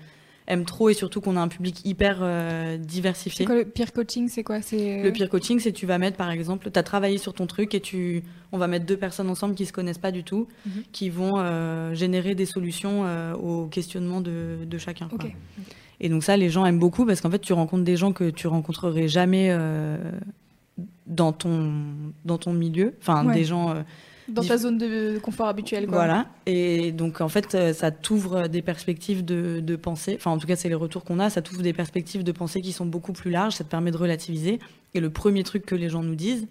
aime 0.48 0.66
trop 0.66 0.90
et 0.90 0.94
surtout 0.94 1.22
qu'on 1.22 1.36
a 1.36 1.42
un 1.42 1.48
public 1.50 1.86
hyper 1.86 2.20
euh, 2.22 2.78
diversifié. 2.78 3.46
Quoi, 3.46 3.56
le 3.56 3.66
peer 3.66 3.92
coaching, 3.92 4.30
c'est 4.30 4.44
quoi? 4.44 4.62
C'est... 4.62 5.04
Le 5.04 5.12
peer 5.12 5.30
coaching, 5.30 5.60
c'est 5.60 5.74
tu 5.74 5.86
vas 5.86 5.98
mettre 5.98 6.18
par 6.18 6.32
exemple, 6.32 6.72
tu 6.72 6.80
as 6.80 6.84
travaillé 6.84 7.18
sur 7.18 7.34
ton 7.34 7.48
truc 7.48 7.76
et 7.76 7.82
tu, 7.82 8.24
on 8.52 8.58
va 8.58 8.68
mettre 8.68 8.86
deux 8.86 8.98
personnes 8.98 9.30
ensemble 9.30 9.56
qui 9.56 9.66
se 9.66 9.74
connaissent 9.74 9.98
pas 9.98 10.12
du 10.12 10.24
tout, 10.24 10.48
mhm. 10.66 10.84
qui 10.92 11.10
vont 11.10 11.34
euh, 11.38 11.94
générer 11.94 12.34
des 12.34 12.46
solutions 12.46 13.04
euh, 13.06 13.34
aux 13.34 13.68
questionnements 13.68 14.22
de, 14.22 14.60
de 14.66 14.78
chacun. 14.78 15.10
Quoi. 15.10 15.30
Et 16.00 16.10
donc 16.10 16.24
ça, 16.24 16.38
les 16.38 16.50
gens 16.50 16.66
aiment 16.66 16.80
beaucoup 16.80 17.06
parce 17.06 17.22
qu'en 17.22 17.32
fait, 17.32 17.40
tu 17.40 17.54
rencontres 17.54 17.84
des 17.84 17.98
gens 17.98 18.14
que 18.14 18.30
tu 18.30 18.48
rencontrerais 18.48 19.08
jamais 19.08 19.56
dans 21.08 21.32
ton 21.32 21.74
dans 22.24 22.38
ton 22.38 22.54
milieu, 22.54 22.94
enfin 23.02 23.26
des 23.26 23.44
gens 23.44 23.84
dans 24.28 24.44
ta 24.44 24.58
zone 24.58 24.78
de 24.78 25.20
confort 25.20 25.48
habituelle. 25.48 25.88
Quoi. 25.88 25.98
Voilà. 25.98 26.28
Et 26.46 26.92
donc, 26.92 27.22
en 27.22 27.30
fait, 27.30 27.56
euh, 27.56 27.74
ça 27.74 27.92
t'ouvre 27.92 28.48
des 28.48 28.62
perspectives 28.62 29.24
de, 29.24 29.60
de, 29.62 29.76
pensée. 29.76 30.16
Enfin, 30.18 30.32
en 30.32 30.38
tout 30.38 30.48
cas, 30.48 30.56
c'est 30.56 30.70
les 30.70 30.76
retours 30.76 31.04
qu'on 31.04 31.20
a. 31.20 31.30
Ça 31.30 31.42
t'ouvre 31.42 31.62
des 31.62 31.74
perspectives 31.74 32.24
de 32.24 32.32
pensée 32.32 32.62
qui 32.62 32.72
sont 32.72 32.86
beaucoup 32.86 33.14
plus 33.14 33.32
larges. 33.32 33.56
Ça 33.56 33.64
te 33.64 33.70
permet 33.70 33.92
de 33.92 33.98
relativiser. 33.98 34.60
Et 34.94 35.00
le 35.00 35.10
premier 35.10 35.44
truc 35.44 35.66
que 35.66 35.76
les 35.76 35.90
gens 35.90 36.04
nous 36.04 36.16
disent, 36.16 36.48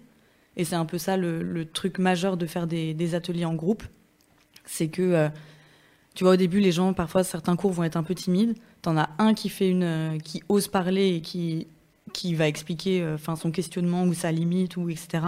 et 0.55 0.63
c'est 0.63 0.75
un 0.75 0.85
peu 0.85 0.97
ça 0.97 1.17
le, 1.17 1.65
truc 1.65 1.99
majeur 1.99 2.37
de 2.37 2.45
faire 2.45 2.67
des, 2.67 2.93
des 2.93 3.15
ateliers 3.15 3.45
en 3.45 3.53
groupe, 3.53 3.83
c'est 4.65 4.87
que, 4.87 5.01
euh, 5.01 5.29
tu 6.15 6.23
vois, 6.23 6.33
au 6.33 6.37
début, 6.37 6.59
les 6.59 6.71
gens, 6.71 6.93
parfois, 6.93 7.23
certains 7.23 7.55
cours 7.55 7.71
vont 7.71 7.83
être 7.83 7.97
un 7.97 8.03
peu 8.03 8.15
timides. 8.15 8.55
T'en 8.87 8.97
as 8.97 9.09
un 9.17 9.33
qui 9.33 9.49
fait 9.49 9.69
une, 9.69 9.83
euh, 9.83 10.17
qui 10.17 10.43
ose 10.47 10.69
parler 10.69 11.15
et 11.15 11.21
qui, 11.21 11.67
qui 12.13 12.35
va 12.35 12.47
expliquer, 12.47 13.05
enfin, 13.13 13.35
son 13.35 13.51
questionnement 13.51 14.03
ou 14.03 14.13
sa 14.13 14.31
limite 14.31 14.77
ou 14.77 14.89
etc 14.89 15.19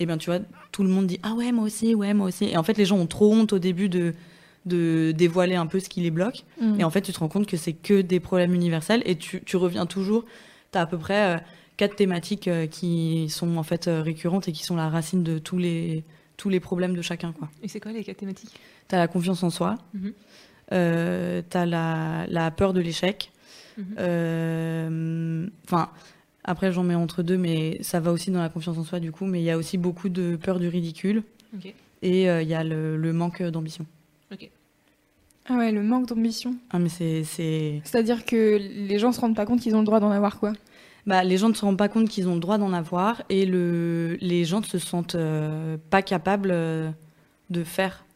et 0.00 0.06
bien 0.06 0.18
tu 0.18 0.30
vois, 0.30 0.40
tout 0.72 0.82
le 0.82 0.88
monde 0.88 1.06
dit 1.06 1.20
ah 1.22 1.34
ouais 1.34 1.52
moi 1.52 1.64
aussi, 1.64 1.94
ouais 1.94 2.14
moi 2.14 2.26
aussi. 2.26 2.46
Et 2.46 2.56
en 2.56 2.62
fait 2.62 2.76
les 2.76 2.84
gens 2.84 2.98
ont 2.98 3.06
trop 3.06 3.32
honte 3.32 3.52
au 3.52 3.58
début 3.58 3.88
de 3.88 4.14
de 4.66 5.12
dévoiler 5.12 5.56
un 5.56 5.66
peu 5.66 5.78
ce 5.78 5.88
qui 5.90 6.00
les 6.00 6.10
bloque. 6.10 6.44
Mm. 6.60 6.80
Et 6.80 6.84
en 6.84 6.90
fait 6.90 7.02
tu 7.02 7.12
te 7.12 7.18
rends 7.18 7.28
compte 7.28 7.46
que 7.46 7.56
c'est 7.56 7.74
que 7.74 8.00
des 8.00 8.18
problèmes 8.18 8.54
universels 8.54 9.02
et 9.04 9.16
tu, 9.16 9.42
tu 9.44 9.56
reviens 9.56 9.86
toujours. 9.86 10.24
Tu 10.72 10.78
as 10.78 10.82
à 10.82 10.86
peu 10.86 10.98
près 10.98 11.36
euh, 11.36 11.38
quatre 11.76 11.96
thématiques 11.96 12.48
euh, 12.48 12.66
qui 12.66 13.28
sont 13.28 13.56
en 13.56 13.62
fait 13.62 13.88
euh, 13.88 14.02
récurrentes 14.02 14.48
et 14.48 14.52
qui 14.52 14.64
sont 14.64 14.76
la 14.76 14.88
racine 14.88 15.22
de 15.22 15.38
tous 15.38 15.58
les 15.58 16.02
tous 16.36 16.48
les 16.48 16.60
problèmes 16.60 16.96
de 16.96 17.02
chacun 17.02 17.32
quoi. 17.32 17.48
Et 17.62 17.68
c'est 17.68 17.78
quoi 17.78 17.92
les 17.92 18.02
quatre 18.02 18.16
thématiques? 18.16 18.58
Tu 18.88 18.94
as 18.94 18.98
la 18.98 19.06
confiance 19.06 19.42
en 19.42 19.50
soi. 19.50 19.76
Mm-hmm. 20.70 21.42
tu 21.50 21.56
as 21.56 21.66
la, 21.66 22.26
la, 22.28 22.50
peur 22.50 22.72
de 22.72 22.80
l'échec. 22.80 23.30
Mm-hmm. 23.78 25.48
Enfin, 25.64 25.90
après, 26.44 26.72
j'en 26.72 26.82
mets 26.82 26.94
entre 26.94 27.22
deux, 27.22 27.38
mais 27.38 27.78
ça 27.82 28.00
va 28.00 28.12
aussi 28.12 28.30
dans 28.30 28.40
la 28.40 28.50
confiance 28.50 28.76
en 28.76 28.84
soi, 28.84 29.00
du 29.00 29.10
coup. 29.10 29.24
Mais 29.24 29.40
il 29.40 29.44
y 29.44 29.50
a 29.50 29.56
aussi 29.56 29.78
beaucoup 29.78 30.10
de 30.10 30.36
peur 30.36 30.60
du 30.60 30.68
ridicule. 30.68 31.22
Et 32.02 32.28
euh, 32.28 32.42
il 32.42 32.48
y 32.48 32.54
a 32.54 32.62
le, 32.62 33.12
manque 33.12 33.42
d'ambition. 33.42 33.86
Ah 35.46 35.56
ouais, 35.56 35.72
le 35.72 35.82
manque 35.82 36.06
d'ambition. 36.08 36.54
Ah, 36.70 36.78
mais 36.78 36.88
c'est. 36.88 37.22
C'est-à-dire 37.24 38.24
que 38.24 38.58
les 38.58 38.98
gens 38.98 39.12
se 39.12 39.20
rendent 39.20 39.36
pas 39.36 39.44
compte 39.44 39.60
qu'ils 39.60 39.74
ont 39.74 39.80
le 39.80 39.84
droit 39.84 40.00
d'en 40.00 40.10
avoir, 40.10 40.38
quoi 40.38 40.52
bah, 41.06 41.22
les 41.22 41.36
gens 41.36 41.50
ne 41.50 41.54
se 41.54 41.62
rendent 41.62 41.76
pas 41.76 41.88
compte 41.88 42.08
qu'ils 42.08 42.28
ont 42.28 42.34
le 42.34 42.40
droit 42.40 42.56
d'en 42.56 42.72
avoir 42.72 43.22
et 43.28 43.44
le, 43.44 44.16
les 44.22 44.46
gens 44.46 44.60
ne 44.60 44.64
se 44.64 44.78
sentent 44.78 45.16
euh, 45.16 45.76
pas 45.90 46.00
capables 46.00 46.50
euh, 46.50 46.90
de 47.50 47.62
faire. 47.62 48.06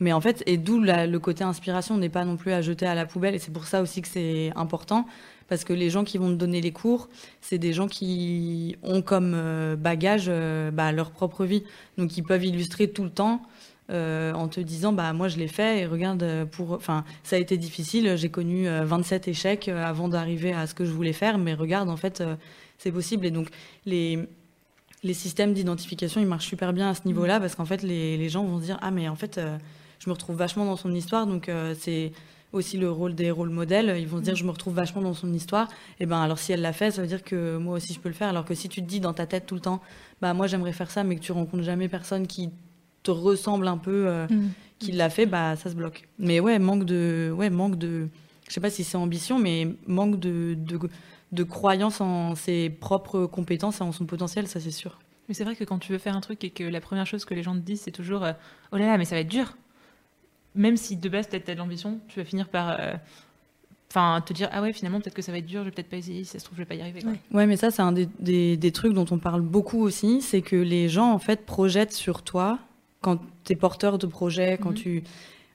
Mais 0.00 0.12
en 0.12 0.20
fait, 0.20 0.42
et 0.46 0.56
d'où 0.56 0.80
le 0.80 1.18
côté 1.18 1.44
inspiration 1.44 1.96
n'est 1.96 2.08
pas 2.08 2.24
non 2.24 2.36
plus 2.36 2.52
à 2.52 2.60
jeter 2.60 2.86
à 2.86 2.94
la 2.94 3.06
poubelle, 3.06 3.34
et 3.34 3.38
c'est 3.38 3.52
pour 3.52 3.66
ça 3.66 3.82
aussi 3.82 4.02
que 4.02 4.08
c'est 4.08 4.52
important, 4.56 5.06
parce 5.48 5.64
que 5.64 5.72
les 5.72 5.90
gens 5.90 6.04
qui 6.04 6.18
vont 6.18 6.28
te 6.30 6.34
donner 6.34 6.60
les 6.60 6.72
cours, 6.72 7.08
c'est 7.40 7.58
des 7.58 7.72
gens 7.72 7.86
qui 7.86 8.76
ont 8.82 9.02
comme 9.02 9.32
euh, 9.34 9.76
bagage 9.76 10.26
euh, 10.28 10.70
bah, 10.70 10.92
leur 10.92 11.10
propre 11.10 11.44
vie, 11.44 11.64
donc 11.98 12.16
ils 12.16 12.22
peuvent 12.22 12.44
illustrer 12.44 12.88
tout 12.88 13.04
le 13.04 13.10
temps. 13.10 13.42
Euh, 13.90 14.32
en 14.32 14.48
te 14.48 14.60
disant 14.60 14.94
bah 14.94 15.12
moi 15.12 15.28
je 15.28 15.36
l'ai 15.36 15.46
fait 15.46 15.80
et 15.80 15.86
regarde 15.86 16.46
pour 16.52 16.72
enfin 16.72 17.04
ça 17.22 17.36
a 17.36 17.38
été 17.38 17.58
difficile 17.58 18.16
j'ai 18.16 18.30
connu 18.30 18.66
27 18.66 19.28
échecs 19.28 19.68
avant 19.68 20.08
d'arriver 20.08 20.54
à 20.54 20.66
ce 20.66 20.72
que 20.72 20.86
je 20.86 20.90
voulais 20.90 21.12
faire 21.12 21.36
mais 21.36 21.52
regarde 21.52 21.90
en 21.90 21.98
fait 21.98 22.22
c'est 22.78 22.90
possible 22.90 23.26
et 23.26 23.30
donc 23.30 23.48
les 23.84 24.26
les 25.04 25.14
systèmes 25.14 25.52
d'identification, 25.52 26.20
ils 26.20 26.26
marchent 26.26 26.46
super 26.46 26.72
bien 26.72 26.88
à 26.88 26.94
ce 26.94 27.02
niveau-là 27.04 27.38
parce 27.38 27.54
qu'en 27.54 27.66
fait, 27.66 27.82
les, 27.82 28.28
gens 28.28 28.42
vont 28.42 28.58
se 28.58 28.64
dire 28.64 28.78
Ah, 28.80 28.90
mais 28.90 29.08
en 29.08 29.14
fait, 29.14 29.38
euh, 29.38 29.58
je 30.00 30.08
me 30.08 30.14
retrouve 30.14 30.36
vachement 30.36 30.64
dans 30.64 30.76
son 30.76 30.92
histoire. 30.94 31.26
Donc, 31.26 31.48
euh, 31.48 31.74
c'est 31.78 32.12
aussi 32.52 32.78
le 32.78 32.90
rôle 32.90 33.14
des 33.14 33.30
rôles 33.30 33.50
modèles. 33.50 33.96
Ils 33.98 34.08
vont 34.08 34.18
se 34.18 34.22
dire 34.22 34.34
Je 34.34 34.44
me 34.44 34.50
retrouve 34.50 34.74
vachement 34.74 35.02
dans 35.02 35.12
son 35.12 35.32
histoire. 35.32 35.68
Et 36.00 36.06
ben, 36.06 36.20
alors, 36.22 36.38
si 36.38 36.52
elle 36.52 36.62
l'a 36.62 36.72
fait, 36.72 36.90
ça 36.90 37.02
veut 37.02 37.06
dire 37.06 37.22
que 37.22 37.58
moi 37.58 37.76
aussi, 37.76 37.92
je 37.92 38.00
peux 38.00 38.08
le 38.08 38.14
faire. 38.14 38.28
Alors 38.28 38.46
que 38.46 38.54
si 38.54 38.70
tu 38.70 38.80
te 38.80 38.86
dis 38.86 38.98
dans 38.98 39.12
ta 39.12 39.26
tête 39.26 39.44
tout 39.46 39.54
le 39.54 39.60
temps 39.60 39.82
Bah, 40.22 40.32
moi, 40.32 40.46
j'aimerais 40.46 40.72
faire 40.72 40.90
ça, 40.90 41.04
mais 41.04 41.16
que 41.16 41.20
tu 41.20 41.32
rencontres 41.32 41.64
jamais 41.64 41.88
personne 41.88 42.26
qui 42.26 42.50
te 43.02 43.10
ressemble 43.10 43.68
un 43.68 43.76
peu, 43.76 44.06
euh, 44.06 44.26
mm. 44.28 44.50
qui 44.78 44.92
l'a 44.92 45.10
fait, 45.10 45.26
bah, 45.26 45.54
ça 45.56 45.68
se 45.68 45.74
bloque. 45.74 46.08
Mais 46.18 46.40
ouais, 46.40 46.58
manque 46.58 46.84
de. 46.84 47.30
Ouais, 47.36 47.50
manque 47.50 47.76
de. 47.76 48.08
Je 48.48 48.54
sais 48.54 48.60
pas 48.60 48.70
si 48.70 48.84
c'est 48.84 48.96
ambition, 48.96 49.38
mais 49.38 49.68
manque 49.86 50.18
de 50.18 50.54
de 50.56 50.78
croyance 51.42 52.00
en 52.00 52.34
ses 52.34 52.70
propres 52.70 53.26
compétences 53.26 53.80
et 53.80 53.82
en 53.82 53.92
son 53.92 54.06
potentiel, 54.06 54.46
ça 54.46 54.60
c'est 54.60 54.70
sûr. 54.70 54.98
Mais 55.28 55.34
c'est 55.34 55.44
vrai 55.44 55.56
que 55.56 55.64
quand 55.64 55.78
tu 55.78 55.92
veux 55.92 55.98
faire 55.98 56.16
un 56.16 56.20
truc 56.20 56.44
et 56.44 56.50
que 56.50 56.64
la 56.64 56.80
première 56.80 57.06
chose 57.06 57.24
que 57.24 57.34
les 57.34 57.42
gens 57.42 57.54
te 57.54 57.60
disent, 57.60 57.80
c'est 57.80 57.90
toujours 57.90 58.24
euh, 58.24 58.32
Oh 58.72 58.76
là 58.76 58.86
là, 58.86 58.98
mais 58.98 59.04
ça 59.04 59.14
va 59.14 59.22
être 59.22 59.28
dur. 59.28 59.56
Même 60.54 60.76
si 60.76 60.96
de 60.96 61.08
base, 61.08 61.26
peut-être 61.26 61.46
tu 61.46 61.50
as 61.50 61.54
de 61.54 61.58
l'ambition, 61.58 61.98
tu 62.08 62.20
vas 62.20 62.24
finir 62.24 62.48
par. 62.48 62.78
Euh, 62.78 62.94
enfin, 63.90 64.20
te 64.20 64.32
dire, 64.32 64.48
ah 64.52 64.60
ouais, 64.60 64.72
finalement, 64.72 65.00
peut-être 65.00 65.14
que 65.14 65.22
ça 65.22 65.32
va 65.32 65.38
être 65.38 65.46
dur, 65.46 65.60
je 65.60 65.66
vais 65.66 65.70
peut-être 65.70 65.88
pas 65.88 65.96
essayer, 65.96 66.24
si 66.24 66.30
ça 66.30 66.38
se 66.38 66.44
trouve, 66.44 66.56
je 66.56 66.62
vais 66.62 66.68
pas 66.68 66.74
y 66.74 66.82
arriver. 66.82 67.00
Ouais, 67.32 67.46
mais 67.46 67.56
ça, 67.56 67.70
c'est 67.70 67.82
un 67.82 67.92
des, 67.92 68.56
des, 68.56 68.72
trucs 68.72 68.92
dont 68.92 69.06
on 69.10 69.18
parle 69.18 69.40
beaucoup 69.40 69.80
aussi, 69.80 70.20
c'est 70.20 70.42
que 70.42 70.56
les 70.56 70.88
gens, 70.88 71.12
en 71.12 71.18
fait, 71.18 71.46
projettent 71.46 71.92
sur 71.92 72.22
toi, 72.22 72.58
quand 73.00 73.20
tu 73.44 73.52
es 73.52 73.56
porteur 73.56 73.98
de 73.98 74.06
projet, 74.06 74.58
quand 74.60 74.70
mhm. 74.70 74.76
tu 74.76 75.04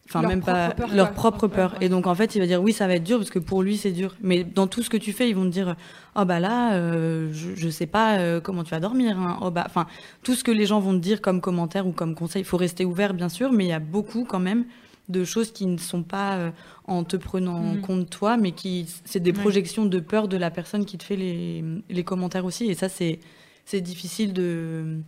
enfin 0.09 0.27
même 0.27 0.41
pas 0.41 0.73
leur 0.93 1.11
propre 1.11 1.47
peur. 1.47 1.75
Et 1.81 1.89
donc 1.89 2.07
en 2.07 2.15
fait, 2.15 2.35
il 2.35 2.39
va 2.39 2.47
dire 2.47 2.61
oui, 2.61 2.73
ça 2.73 2.87
va 2.87 2.95
être 2.95 3.03
dur 3.03 3.17
parce 3.17 3.29
que 3.29 3.39
pour 3.39 3.61
lui 3.61 3.77
c'est 3.77 3.91
dur. 3.91 4.15
Mais 4.21 4.43
dans 4.43 4.67
tout 4.67 4.81
ce 4.81 4.89
que 4.89 4.97
tu 4.97 5.13
fais, 5.13 5.29
ils 5.29 5.35
vont 5.35 5.45
te 5.45 5.49
dire 5.49 5.75
oh 6.15 6.25
bah 6.25 6.39
là, 6.39 6.73
euh, 6.73 7.29
je, 7.31 7.55
je 7.55 7.69
sais 7.69 7.85
pas 7.85 8.17
euh, 8.17 8.41
comment 8.41 8.63
tu 8.63 8.71
vas 8.71 8.79
dormir. 8.79 9.19
Hein. 9.19 9.39
Oh 9.41 9.51
bah, 9.51 9.63
enfin 9.65 9.85
tout 10.23 10.35
ce 10.35 10.43
que 10.43 10.51
les 10.51 10.65
gens 10.65 10.79
vont 10.79 10.93
te 10.93 11.01
dire 11.01 11.21
comme 11.21 11.41
commentaire 11.41 11.87
ou 11.87 11.91
comme 11.91 12.15
conseil, 12.15 12.41
il 12.41 12.45
faut 12.45 12.57
rester 12.57 12.85
ouvert 12.85 13.13
bien 13.13 13.29
sûr, 13.29 13.51
mais 13.51 13.65
il 13.65 13.69
y 13.69 13.73
a 13.73 13.79
beaucoup 13.79 14.25
quand 14.25 14.39
même 14.39 14.65
de 15.09 15.23
choses 15.23 15.51
qui 15.51 15.65
ne 15.65 15.77
sont 15.77 16.03
pas 16.03 16.35
euh, 16.37 16.51
en 16.85 17.03
te 17.03 17.17
prenant 17.17 17.55
en 17.55 17.73
mm. 17.75 17.81
compte 17.81 18.09
toi, 18.09 18.37
mais 18.37 18.51
qui 18.51 18.87
c'est 19.05 19.19
des 19.19 19.33
projections 19.33 19.85
de 19.85 19.99
peur 19.99 20.27
de 20.27 20.37
la 20.37 20.51
personne 20.51 20.85
qui 20.85 20.97
te 20.97 21.03
fait 21.03 21.15
les, 21.15 21.63
les 21.89 22.03
commentaires 22.03 22.45
aussi. 22.45 22.65
Et 22.65 22.75
ça 22.75 22.89
c'est 22.89 23.19
c'est 23.65 23.81
difficile 23.81 24.33
de 24.33 25.01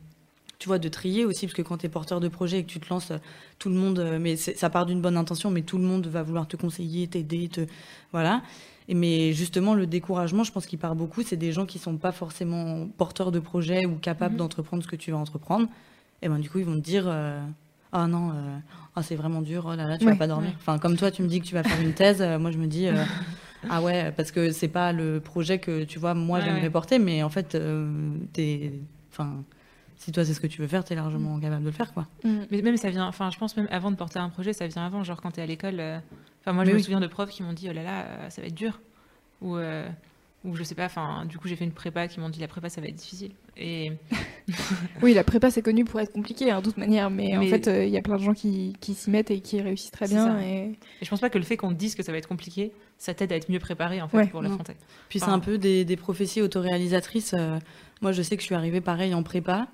tu 0.61 0.67
vois, 0.67 0.77
de 0.77 0.89
trier 0.89 1.25
aussi, 1.25 1.47
parce 1.47 1.55
que 1.55 1.63
quand 1.63 1.79
tu 1.79 1.87
es 1.87 1.89
porteur 1.89 2.19
de 2.19 2.27
projet 2.27 2.59
et 2.59 2.63
que 2.63 2.69
tu 2.69 2.79
te 2.79 2.87
lances, 2.87 3.11
tout 3.57 3.69
le 3.69 3.73
monde, 3.73 3.97
euh, 3.97 4.19
mais 4.21 4.35
ça 4.35 4.69
part 4.69 4.85
d'une 4.85 5.01
bonne 5.01 5.17
intention, 5.17 5.49
mais 5.49 5.63
tout 5.63 5.79
le 5.79 5.83
monde 5.83 6.05
va 6.05 6.21
vouloir 6.21 6.47
te 6.47 6.55
conseiller, 6.55 7.07
t'aider, 7.07 7.49
te, 7.49 7.61
voilà. 8.11 8.43
Et 8.87 8.93
mais 8.93 9.33
justement, 9.33 9.73
le 9.73 9.87
découragement, 9.87 10.43
je 10.43 10.51
pense 10.51 10.67
qu'il 10.67 10.77
part 10.77 10.93
beaucoup, 10.93 11.23
c'est 11.23 11.35
des 11.35 11.51
gens 11.51 11.65
qui 11.65 11.79
sont 11.79 11.97
pas 11.97 12.11
forcément 12.11 12.87
porteurs 12.95 13.31
de 13.31 13.39
projet 13.39 13.87
ou 13.87 13.95
capables 13.95 14.33
mhm. 14.33 14.37
d'entreprendre 14.37 14.83
ce 14.83 14.87
que 14.87 14.95
tu 14.95 15.09
vas 15.09 15.17
entreprendre. 15.17 15.67
Et 16.21 16.29
ben 16.29 16.37
du 16.37 16.47
coup, 16.47 16.59
ils 16.59 16.65
vont 16.65 16.75
te 16.75 16.85
dire, 16.85 17.05
euh, 17.07 17.41
ah 17.91 18.05
non, 18.05 18.29
euh, 18.29 18.57
ah, 18.95 19.01
c'est 19.01 19.15
vraiment 19.15 19.41
dur, 19.41 19.67
oh 19.67 19.75
là 19.75 19.87
là, 19.87 19.97
tu 19.97 20.05
vas 20.05 20.15
pas 20.15 20.27
dormir. 20.27 20.51
Enfin, 20.57 20.77
comme 20.77 20.95
toi, 20.95 21.09
tu 21.09 21.23
me 21.23 21.27
dis 21.27 21.41
que 21.41 21.47
tu 21.47 21.55
vas 21.55 21.63
faire 21.63 21.81
une 21.81 21.93
thèse, 21.93 22.21
moi 22.39 22.51
je 22.51 22.59
me 22.59 22.67
dis. 22.67 22.85
ah 23.67 23.81
ouais, 23.81 24.11
parce 24.11 24.29
que 24.29 24.51
c'est 24.51 24.67
pas 24.67 24.93
le 24.93 25.21
projet 25.21 25.57
que 25.57 25.85
tu 25.85 25.97
vois, 25.97 26.13
moi 26.13 26.39
j'aimerais 26.39 26.69
porter, 26.69 26.99
mais 26.99 27.23
en 27.23 27.29
fait, 27.29 27.57
t'es. 28.33 28.73
Enfin, 29.11 29.43
si 30.01 30.11
toi 30.11 30.25
c'est 30.25 30.33
ce 30.33 30.41
que 30.41 30.47
tu 30.47 30.61
veux 30.61 30.67
faire, 30.67 30.83
tu 30.83 30.93
es 30.93 30.95
largement 30.95 31.37
mm. 31.37 31.41
capable 31.41 31.61
de 31.61 31.67
le 31.67 31.71
faire 31.71 31.93
quoi. 31.93 32.07
Mm. 32.23 32.39
Mais 32.49 32.61
même 32.63 32.77
ça 32.77 32.89
vient, 32.89 33.05
enfin 33.07 33.29
je 33.29 33.37
pense 33.37 33.55
même 33.55 33.67
avant 33.69 33.91
de 33.91 33.95
porter 33.95 34.17
un 34.17 34.29
projet, 34.29 34.51
ça 34.51 34.65
vient 34.65 34.83
avant, 34.83 35.03
genre 35.03 35.21
quand 35.21 35.31
tu 35.31 35.39
es 35.39 35.43
à 35.43 35.45
l'école. 35.45 35.79
Euh, 35.79 35.99
enfin 36.41 36.53
moi 36.53 36.65
je 36.65 36.71
me 36.71 36.79
souviens 36.79 36.99
de 36.99 37.07
profs 37.07 37.29
qui 37.29 37.43
m'ont 37.43 37.53
dit 37.53 37.67
oh 37.69 37.73
là 37.73 37.83
là, 37.83 38.05
euh, 38.05 38.29
ça 38.29 38.41
va 38.41 38.47
être 38.47 38.55
dur. 38.55 38.81
Ou, 39.41 39.57
euh, 39.57 39.87
ou 40.43 40.55
je 40.55 40.63
sais 40.63 40.75
pas, 40.75 40.85
enfin 40.85 41.25
du 41.25 41.37
coup 41.37 41.47
j'ai 41.47 41.55
fait 41.55 41.65
une 41.65 41.71
prépa 41.71 42.07
qui 42.07 42.19
m'ont 42.19 42.29
dit 42.29 42.39
la 42.39 42.47
prépa 42.47 42.69
ça 42.69 42.81
va 42.81 42.87
être 42.87 42.95
difficile. 42.95 43.31
Et... 43.57 43.91
oui, 45.01 45.13
la 45.13 45.23
prépa 45.23 45.51
c'est 45.51 45.61
connu 45.61 45.85
pour 45.85 45.99
être 45.99 46.11
compliqué 46.11 46.51
hein, 46.51 46.59
de 46.59 46.65
toute 46.65 46.77
manière, 46.77 47.09
mais, 47.09 47.37
en 47.37 47.43
fait 47.43 47.67
il 47.67 47.89
y 47.89 47.97
a 47.97 48.01
plein 48.01 48.17
de 48.17 48.23
gens 48.23 48.33
qui, 48.33 48.75
qui 48.81 48.93
s'y 48.93 49.09
mettent 49.09 49.31
et 49.31 49.39
qui 49.39 49.61
réussissent 49.61 49.91
très 49.91 50.07
bien. 50.07 50.39
Et... 50.39 50.77
je 51.01 51.09
pense 51.09 51.19
pas 51.19 51.29
que 51.29 51.37
le 51.37 51.43
fait 51.43 51.57
qu'on 51.57 51.69
te 51.69 51.75
dise 51.75 51.95
que 51.95 52.03
ça 52.03 52.11
va 52.11 52.17
être 52.17 52.27
compliqué, 52.27 52.71
ça 52.97 53.13
t'aide 53.13 53.31
à 53.31 53.35
être 53.35 53.49
mieux 53.49 53.59
préparé 53.59 54.01
en 54.01 54.07
fait 54.07 54.27
pour 54.27 54.41
l'affronter. 54.41 54.73
Puis 55.09 55.19
c'est 55.19 55.25
un 55.25 55.39
peu 55.39 55.57
des, 55.57 55.85
des 55.85 55.95
prophéties 55.97 56.41
autoréalisatrices. 56.41 57.35
moi 58.01 58.11
je 58.11 58.21
sais 58.21 58.35
que 58.35 58.41
je 58.41 58.47
suis 58.47 58.55
arrivée 58.55 58.81
pareil 58.81 59.13
en 59.13 59.23
prépa 59.23 59.67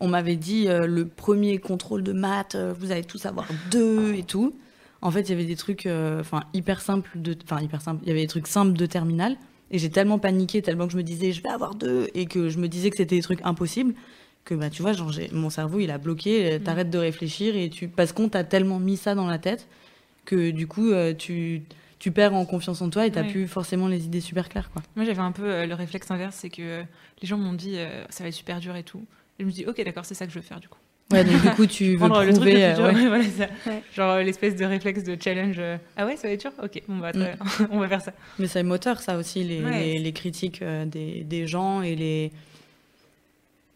on 0.00 0.08
m'avait 0.08 0.36
dit 0.36 0.68
euh, 0.68 0.86
le 0.86 1.06
premier 1.06 1.58
contrôle 1.58 2.02
de 2.02 2.12
maths, 2.12 2.54
euh, 2.54 2.74
vous 2.78 2.92
allez 2.92 3.04
tous 3.04 3.26
avoir 3.26 3.46
deux 3.70 4.14
et 4.14 4.22
tout. 4.22 4.54
En 5.00 5.10
fait, 5.10 5.22
il 5.22 5.30
y 5.30 5.32
avait 5.32 5.44
des 5.44 5.56
trucs, 5.56 5.88
enfin 6.20 6.44
hyper 6.54 6.80
simples 6.80 7.10
de, 7.16 7.36
enfin 7.44 7.60
hyper 7.60 7.80
simples. 7.80 8.02
Il 8.04 8.08
y 8.08 8.12
avait 8.12 8.20
des 8.20 8.28
trucs 8.28 8.46
simples 8.46 8.74
de 8.74 8.86
terminal. 8.86 9.36
Et 9.72 9.78
j'ai 9.78 9.90
tellement 9.90 10.18
paniqué, 10.18 10.62
tellement 10.62 10.86
que 10.86 10.92
je 10.92 10.98
me 10.98 11.02
disais, 11.02 11.32
je 11.32 11.42
vais 11.42 11.48
avoir 11.48 11.74
deux, 11.74 12.08
et 12.14 12.26
que 12.26 12.48
je 12.48 12.58
me 12.58 12.68
disais 12.68 12.90
que 12.90 12.96
c'était 12.96 13.16
des 13.16 13.22
trucs 13.22 13.40
impossibles, 13.42 13.94
que 14.44 14.54
bah, 14.54 14.70
tu 14.70 14.82
vois, 14.82 14.92
genre, 14.92 15.10
mon 15.32 15.50
cerveau, 15.50 15.80
il 15.80 15.90
a 15.90 15.98
bloqué, 15.98 16.58
mm. 16.58 16.62
t'arrêtes 16.62 16.90
de 16.90 16.98
réfléchir, 16.98 17.56
et 17.56 17.70
tu... 17.70 17.88
parce 17.88 18.12
qu'on 18.12 18.28
t'a 18.28 18.44
tellement 18.44 18.78
mis 18.78 18.96
ça 18.96 19.14
dans 19.14 19.26
la 19.26 19.38
tête, 19.38 19.66
que 20.24 20.50
du 20.50 20.66
coup, 20.66 20.90
euh, 20.90 21.14
tu, 21.14 21.62
tu 21.98 22.10
perds 22.12 22.34
en 22.34 22.44
confiance 22.44 22.82
en 22.82 22.90
toi 22.90 23.06
et 23.06 23.10
t'as 23.10 23.24
plus 23.24 23.48
forcément 23.48 23.88
les 23.88 24.04
idées 24.04 24.20
super 24.20 24.48
claires. 24.48 24.70
Quoi. 24.70 24.82
Moi, 24.96 25.04
j'avais 25.04 25.20
un 25.20 25.32
peu 25.32 25.44
euh, 25.44 25.66
le 25.66 25.74
réflexe 25.74 26.10
inverse, 26.10 26.36
c'est 26.36 26.50
que 26.50 26.62
euh, 26.62 26.82
les 27.20 27.28
gens 27.28 27.38
m'ont 27.38 27.52
dit, 27.52 27.76
ça 28.10 28.22
va 28.22 28.28
être 28.28 28.34
super 28.34 28.60
dur 28.60 28.76
et 28.76 28.82
tout. 28.82 29.04
Et 29.38 29.42
je 29.42 29.46
me 29.46 29.52
dis, 29.52 29.66
ok, 29.66 29.82
d'accord, 29.84 30.04
c'est 30.04 30.14
ça 30.14 30.26
que 30.26 30.32
je 30.32 30.38
veux 30.38 30.44
faire, 30.44 30.60
du 30.60 30.68
coup. 30.68 30.78
Ouais, 31.12 31.24
donc 31.24 31.42
du 31.42 31.50
coup, 31.50 31.66
tu 31.66 31.96
veux 31.96 32.08
prouver... 32.08 32.26
Le 32.26 32.74
truc 32.74 32.96
voilà, 33.08 33.24
ça. 33.24 33.46
Genre 33.94 34.16
l'espèce 34.18 34.56
de 34.56 34.64
réflexe 34.64 35.04
de 35.04 35.16
challenge. 35.20 35.60
ah 35.96 36.06
ouais, 36.06 36.16
ça 36.16 36.28
va 36.28 36.34
être 36.34 36.40
dur 36.40 36.52
Ok, 36.62 36.82
on 36.88 36.98
va, 36.98 37.12
mm. 37.12 37.36
on 37.70 37.78
va 37.78 37.88
faire 37.88 38.02
ça. 38.02 38.12
Mais 38.38 38.46
c'est 38.46 38.62
moteur, 38.62 39.00
ça 39.00 39.16
aussi, 39.16 39.44
les, 39.44 39.98
les, 39.98 40.12
critiques 40.12 40.62
des, 40.86 41.24
des, 41.24 41.46
gens 41.46 41.82
et 41.82 41.96
les 41.96 42.32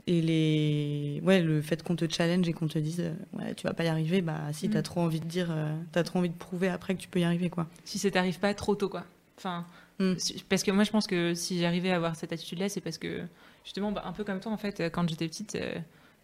et 0.09 0.23
les 0.23 1.21
ouais 1.25 1.43
le 1.43 1.61
fait 1.61 1.83
qu'on 1.83 1.97
te 1.97 2.05
challenge 2.09 2.49
et 2.49 2.53
qu'on 2.53 2.69
te 2.69 2.79
dise 2.79 3.13
ouais 3.33 3.55
tu 3.55 3.67
vas 3.67 3.75
pas 3.75 3.83
y 3.83 3.89
arriver 3.89 4.23
bah 4.23 4.39
si 4.53 4.71
t'as 4.71 4.79
mm. 4.79 4.85
trop 4.85 5.01
envie 5.01 5.19
de 5.19 5.27
dire 5.27 5.49
t'as 5.91 6.05
trop 6.05 6.21
envie 6.21 6.29
de 6.29 6.35
prouver 6.37 6.69
après 6.69 6.95
que 6.95 7.01
tu 7.01 7.09
peux 7.09 7.19
y 7.19 7.25
arriver 7.25 7.51
quoi 7.51 7.67
si 7.85 7.99
ça 7.99 8.09
t'arrive 8.09 8.39
pas 8.39 8.55
trop 8.55 8.77
tôt 8.77 8.89
quoi 8.89 9.03
enfin 9.37 9.67
mm. 9.99 10.13
parce 10.49 10.63
que 10.63 10.71
moi 10.71 10.85
je 10.85 10.93
pense 10.93 11.09
que 11.09 11.35
si 11.35 11.59
j'arrivais 11.59 11.91
à 11.91 11.97
avoir 11.97 12.15
cette 12.15 12.33
attitude 12.33 12.61
là 12.61 12.69
c'est 12.69 12.81
parce 12.81 12.99
que 12.99 13.23
justement 13.65 13.91
bah, 13.91 14.05
un 14.07 14.13
peu 14.13 14.23
comme 14.23 14.39
toi 14.39 14.53
en 14.53 14.57
fait 14.57 14.81
quand 14.93 15.09
j'étais 15.09 15.27
petite 15.27 15.59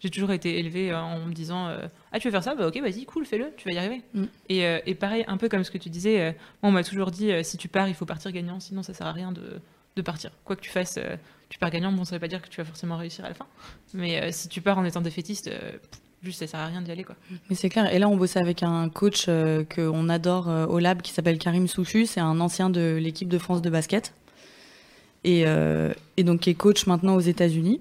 j'ai 0.02 0.10
toujours 0.10 0.32
été 0.32 0.58
élevée 0.58 0.92
en 0.92 1.24
me 1.24 1.32
disant 1.32 1.68
ah 2.12 2.18
tu 2.18 2.28
veux 2.28 2.32
faire 2.32 2.42
ça? 2.42 2.54
Bah 2.54 2.66
ok 2.66 2.76
vas-y 2.80 3.04
cool 3.04 3.24
fais-le 3.24 3.52
tu 3.56 3.68
vas 3.68 3.74
y 3.74 3.78
arriver. 3.78 4.02
Mm. 4.14 4.24
et, 4.48 4.62
et, 4.86 4.94
pareil 4.94 5.24
un 5.28 5.36
peu 5.36 5.48
comme 5.48 5.64
ce 5.64 5.70
que 5.70 5.78
tu 5.78 5.90
disais 5.90 6.36
moi 6.62 6.70
on 6.70 6.72
m'a 6.72 6.84
toujours 6.84 7.10
dit 7.10 7.30
si 7.44 7.56
tu 7.56 7.68
pars 7.68 7.88
il 7.88 7.94
faut 7.94 8.06
partir 8.06 8.32
gagnant 8.32 8.58
sinon 8.60 8.82
ça 8.82 8.94
sert 8.94 9.06
à 9.06 9.12
rien 9.12 9.32
de, 9.32 9.60
de 9.96 10.02
partir. 10.02 10.30
Quoi 10.44 10.56
que 10.56 10.60
tu 10.60 10.70
fasses 10.70 10.98
tu 11.52 11.58
pars 11.58 11.68
gagnant 11.70 11.92
bon 11.92 12.06
ça 12.06 12.16
veut 12.16 12.20
pas 12.20 12.28
dire 12.28 12.40
que 12.40 12.48
tu 12.48 12.56
vas 12.56 12.64
forcément 12.64 12.96
réussir 12.96 13.26
à 13.26 13.28
la 13.28 13.34
fin. 13.34 13.46
Mais 13.92 14.22
euh, 14.22 14.28
si 14.32 14.48
tu 14.48 14.62
pars 14.62 14.78
en 14.78 14.84
étant 14.86 15.02
défaitiste 15.02 15.48
euh, 15.48 15.72
juste 16.22 16.38
ça 16.38 16.46
sert 16.46 16.60
à 16.60 16.66
rien 16.66 16.80
d'y 16.80 16.90
aller 16.90 17.04
quoi. 17.04 17.14
Mais 17.50 17.56
c'est 17.56 17.68
clair. 17.68 17.92
Et 17.92 17.98
là 17.98 18.08
on 18.08 18.16
bossait 18.16 18.38
avec 18.38 18.62
un 18.62 18.88
coach 18.88 19.26
euh, 19.28 19.62
qu'on 19.64 20.08
adore 20.08 20.48
au 20.70 20.78
lab 20.78 21.02
qui 21.02 21.12
s'appelle 21.12 21.36
Karim 21.38 21.68
Souchu. 21.68 22.06
C'est 22.06 22.20
un 22.20 22.40
ancien 22.40 22.70
de 22.70 22.98
l'équipe 22.98 23.28
de 23.28 23.36
France 23.36 23.60
de 23.60 23.68
basket. 23.68 24.14
Et, 25.24 25.44
et 26.16 26.24
donc 26.24 26.40
qui 26.40 26.50
est 26.50 26.54
coach 26.54 26.86
maintenant 26.86 27.14
aux 27.14 27.20
États-Unis 27.20 27.80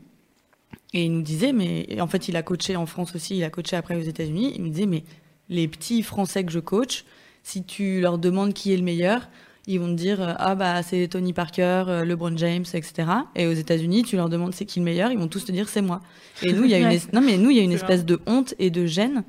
et 0.93 1.05
il 1.05 1.13
nous 1.13 1.21
disait, 1.21 1.53
mais 1.53 2.01
en 2.01 2.07
fait, 2.07 2.27
il 2.27 2.35
a 2.35 2.43
coaché 2.43 2.75
en 2.75 2.85
France 2.85 3.15
aussi, 3.15 3.37
il 3.37 3.43
a 3.43 3.49
coaché 3.49 3.75
après 3.75 3.95
aux 3.95 4.01
États-Unis. 4.01 4.53
Il 4.55 4.63
me 4.63 4.69
disait, 4.69 4.85
mais 4.85 5.03
les 5.49 5.67
petits 5.67 6.03
Français 6.03 6.43
que 6.43 6.51
je 6.51 6.59
coach, 6.59 7.05
si 7.43 7.63
tu 7.63 8.01
leur 8.01 8.17
demandes 8.17 8.53
qui 8.53 8.73
est 8.73 8.77
le 8.77 8.83
meilleur, 8.83 9.29
ils 9.67 9.79
vont 9.79 9.87
te 9.87 9.93
dire 9.93 10.21
euh, 10.21 10.33
ah 10.37 10.55
bah 10.55 10.81
c'est 10.81 11.07
Tony 11.07 11.33
Parker, 11.33 11.83
euh, 11.87 12.05
LeBron 12.05 12.35
James, 12.35 12.65
etc. 12.73 13.07
Et 13.35 13.45
aux 13.47 13.53
États-Unis, 13.53 14.03
tu 14.03 14.15
leur 14.15 14.27
demandes 14.27 14.53
c'est 14.53 14.65
qui 14.65 14.79
le 14.79 14.85
meilleur, 14.85 15.11
ils 15.11 15.19
vont 15.19 15.27
tous 15.27 15.45
te 15.45 15.51
dire 15.51 15.69
c'est 15.69 15.81
moi. 15.81 16.01
Et 16.41 16.51
nous, 16.51 16.63
il 16.63 16.71
y 16.71 16.73
a 16.73 16.79
une 16.79 16.99
non 17.13 17.21
mais 17.21 17.37
nous 17.37 17.51
il 17.51 17.57
y 17.57 17.59
a 17.59 17.63
une 17.63 17.71
espèce 17.71 18.03
de 18.03 18.19
honte 18.25 18.55
et 18.57 18.69
de 18.69 18.85
gêne. 18.85 19.23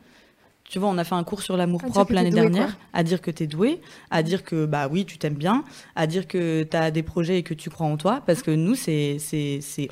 Tu 0.72 0.78
vois, 0.78 0.88
on 0.88 0.96
a 0.96 1.04
fait 1.04 1.14
un 1.14 1.22
cours 1.22 1.42
sur 1.42 1.58
l'amour 1.58 1.82
propre 1.82 2.14
l'année 2.14 2.30
dernière, 2.30 2.78
à 2.94 3.02
dire 3.02 3.20
que 3.20 3.30
tu 3.30 3.42
es 3.42 3.46
doué, 3.46 3.82
à 4.10 4.22
dire 4.22 4.42
que 4.42 4.64
bah 4.64 4.88
oui, 4.90 5.04
tu 5.04 5.18
t'aimes 5.18 5.34
bien, 5.34 5.64
à 5.96 6.06
dire 6.06 6.26
que 6.26 6.62
tu 6.62 6.74
as 6.74 6.90
des 6.90 7.02
projets 7.02 7.36
et 7.36 7.42
que 7.42 7.52
tu 7.52 7.68
crois 7.68 7.86
en 7.86 7.98
toi, 7.98 8.22
parce 8.24 8.42
que 8.42 8.50
nous, 8.50 8.74
c'est 8.74 9.18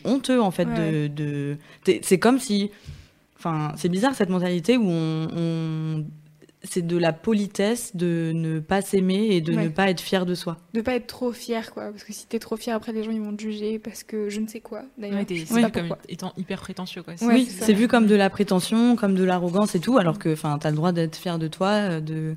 honteux 0.05 0.41
en 0.41 0.51
fait 0.51 0.65
de, 0.65 1.07
de... 1.09 1.59
c'est 2.01 2.19
comme 2.19 2.39
si, 2.39 2.71
enfin, 3.39 3.75
c'est 3.77 3.91
bizarre 3.91 4.15
cette 4.15 4.31
mentalité 4.31 4.79
où 4.79 4.89
on, 4.89 5.29
on 5.37 6.05
c'est 6.63 6.87
de 6.87 6.97
la 6.99 7.13
politesse 7.13 7.97
de 7.97 8.33
ne 8.35 8.61
pas 8.61 8.83
s'aimer 8.83 9.29
et 9.31 9.41
de 9.41 9.53
ne 9.53 9.69
pas 9.69 9.89
être 9.89 10.01
fier 10.01 10.27
de 10.27 10.35
soi. 10.35 10.59
De 10.75 10.83
pas 10.83 10.95
être 10.95 11.07
trop 11.07 11.33
fier, 11.33 11.73
quoi. 11.73 11.91
Parce 11.91 12.05
que 12.05 12.13
si 12.13 12.27
t'es 12.27 12.39
trop 12.39 12.57
fier, 12.57 12.75
après 12.77 12.93
les 12.93 13.03
gens 13.03 13.11
ils 13.11 13.21
vont 13.21 13.35
te 13.35 13.43
juger 13.43 13.79
parce 13.79 14.03
que 14.03 14.29
je 14.29 14.41
ne 14.41 14.47
sais 14.47 14.61
quoi. 14.61 14.83
D'ailleurs, 14.99 15.25
c'est 15.27 15.35
vu 15.37 15.71
comme 15.71 15.97
étant 16.09 16.33
hyper 16.37 16.61
prétentieux, 16.61 17.03
quoi. 17.03 17.15
oui, 17.23 17.47
c'est 17.47 17.73
vu 17.73 17.89
comme 17.89 18.07
de 18.07 18.15
la 18.15 18.29
prétention, 18.29 18.95
comme 18.97 19.15
de 19.15 19.25
l'arrogance 19.25 19.75
et 19.75 19.81
tout, 19.81 19.97
alors 19.97 20.19
que, 20.19 20.33
enfin, 20.33 20.59
t'as 20.59 20.71
le 20.71 20.77
droit 20.77 20.93
d'être 20.93 21.17
fier 21.17 21.39
de 21.39 21.49
toi, 21.49 21.69
euh, 21.69 22.01
de, 22.01 22.37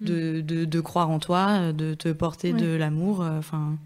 mm. 0.00 0.06
de, 0.06 0.40
de, 0.40 0.64
de, 0.64 0.80
croire 0.80 1.10
en 1.10 1.18
toi, 1.18 1.72
de 1.72 1.94
te 1.94 2.08
porter 2.08 2.52
de 2.52 2.74
l'amour, 2.74 3.22
euh, 3.22 3.38
enfin. 3.38 3.76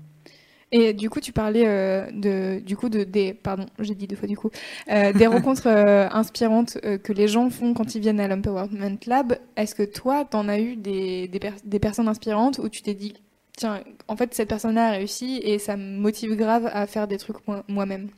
Et 0.72 0.94
du 0.94 1.10
coup, 1.10 1.20
tu 1.20 1.32
parlais 1.32 1.64
euh, 1.66 2.10
de, 2.10 2.58
du 2.60 2.78
coup, 2.78 2.88
de, 2.88 3.04
des, 3.04 3.34
pardon, 3.34 3.66
j'ai 3.78 3.94
dit 3.94 4.06
deux 4.06 4.16
fois 4.16 4.26
du 4.26 4.38
coup, 4.38 4.50
euh, 4.90 5.12
des 5.12 5.26
rencontres 5.28 5.66
euh, 5.66 6.08
inspirantes 6.10 6.78
que 6.80 7.12
les 7.12 7.28
gens 7.28 7.50
font 7.50 7.74
quand 7.74 7.94
ils 7.94 8.00
viennent 8.00 8.20
à 8.20 8.26
l'Empowerment 8.26 8.98
Lab. 9.06 9.38
Est-ce 9.56 9.74
que 9.74 9.82
toi, 9.82 10.24
t'en 10.24 10.48
as 10.48 10.58
eu 10.58 10.76
des, 10.76 11.28
des, 11.28 11.40
des, 11.64 11.78
personnes 11.78 12.08
inspirantes 12.08 12.58
où 12.58 12.70
tu 12.70 12.80
t'es 12.80 12.94
dit, 12.94 13.12
tiens, 13.54 13.84
en 14.08 14.16
fait, 14.16 14.32
cette 14.32 14.48
personne-là 14.48 14.88
a 14.88 14.90
réussi 14.92 15.40
et 15.44 15.58
ça 15.58 15.76
me 15.76 15.98
motive 15.98 16.36
grave 16.36 16.70
à 16.72 16.86
faire 16.86 17.06
des 17.06 17.18
trucs 17.18 17.36
moi-même? 17.68 18.08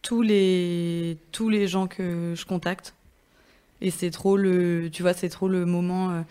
Tous 0.00 0.22
les, 0.22 1.18
tous 1.32 1.48
les 1.48 1.66
gens 1.66 1.88
que 1.88 2.34
je 2.36 2.44
contacte. 2.44 2.94
Et 3.80 3.90
c'est 3.90 4.10
trop 4.10 4.36
le, 4.36 4.88
tu 4.92 5.02
vois, 5.02 5.14
c'est 5.14 5.28
trop 5.28 5.48
le 5.48 5.66
moment 5.66 6.24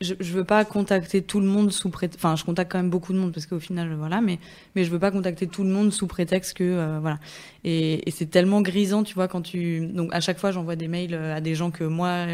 je, 0.00 0.14
je 0.20 0.32
veux 0.32 0.44
pas 0.44 0.64
contacter 0.64 1.22
tout 1.22 1.40
le 1.40 1.46
monde 1.46 1.72
sous 1.72 1.90
prétexte. 1.90 2.24
Enfin, 2.24 2.36
je 2.36 2.44
contacte 2.44 2.70
quand 2.70 2.78
même 2.78 2.90
beaucoup 2.90 3.12
de 3.12 3.18
monde 3.18 3.32
parce 3.32 3.46
qu'au 3.46 3.58
final, 3.58 3.94
voilà, 3.94 4.20
mais, 4.20 4.38
mais 4.74 4.84
je 4.84 4.90
veux 4.90 4.98
pas 4.98 5.10
contacter 5.10 5.48
tout 5.48 5.64
le 5.64 5.70
monde 5.70 5.92
sous 5.92 6.06
prétexte 6.06 6.56
que. 6.56 6.64
Euh, 6.64 6.98
voilà. 7.00 7.18
Et, 7.64 8.08
et 8.08 8.10
c'est 8.12 8.26
tellement 8.26 8.60
grisant, 8.60 9.02
tu 9.02 9.14
vois, 9.14 9.26
quand 9.26 9.42
tu. 9.42 9.86
Donc, 9.86 10.14
à 10.14 10.20
chaque 10.20 10.38
fois, 10.38 10.52
j'envoie 10.52 10.76
des 10.76 10.88
mails 10.88 11.14
euh, 11.14 11.34
à 11.34 11.40
des 11.40 11.54
gens 11.54 11.70
que 11.70 11.84
moi, 11.84 12.26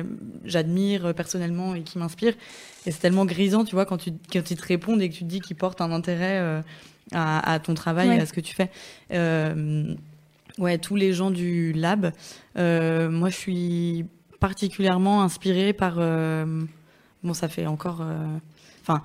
j'admire 0.44 1.07
euh, 1.07 1.12
personnellement 1.14 1.74
et 1.74 1.83
qui 1.83 1.98
m'inspirent. 1.98 2.37
Et 2.87 2.90
c'est 2.90 3.00
tellement 3.00 3.24
grisant, 3.24 3.64
tu 3.64 3.74
vois, 3.74 3.87
quand, 3.87 3.96
tu, 3.96 4.12
quand 4.31 4.50
ils 4.50 4.59
te 4.59 4.66
répondent 4.66 5.00
et 5.00 5.09
que 5.09 5.14
tu 5.14 5.24
te 5.24 5.29
dis 5.29 5.40
qu'ils 5.40 5.57
portent 5.57 5.81
un 5.81 5.90
intérêt 5.90 6.62
à, 7.12 7.53
à, 7.53 7.59
ton 7.59 7.72
travail 7.72 8.09
et 8.09 8.20
à 8.20 8.27
ce 8.27 8.35
que 8.35 8.42
tu 8.42 8.55
fais. 8.55 8.70
Euh, 9.11 9.94
ouais, 10.59 10.77
tous 10.77 10.96
les 10.96 11.14
gens 11.14 11.31
du 11.31 11.72
lab. 11.72 12.12
moi, 12.57 13.31
je 13.31 13.37
suis 13.37 14.05
particulièrement 14.38 15.22
inspirée 15.22 15.72
par. 15.72 15.98
Bon, 17.24 17.32
ça 17.32 17.48
fait 17.48 17.66
encore. 17.66 18.02
Euh, 18.02 18.26
enfin, 18.82 19.02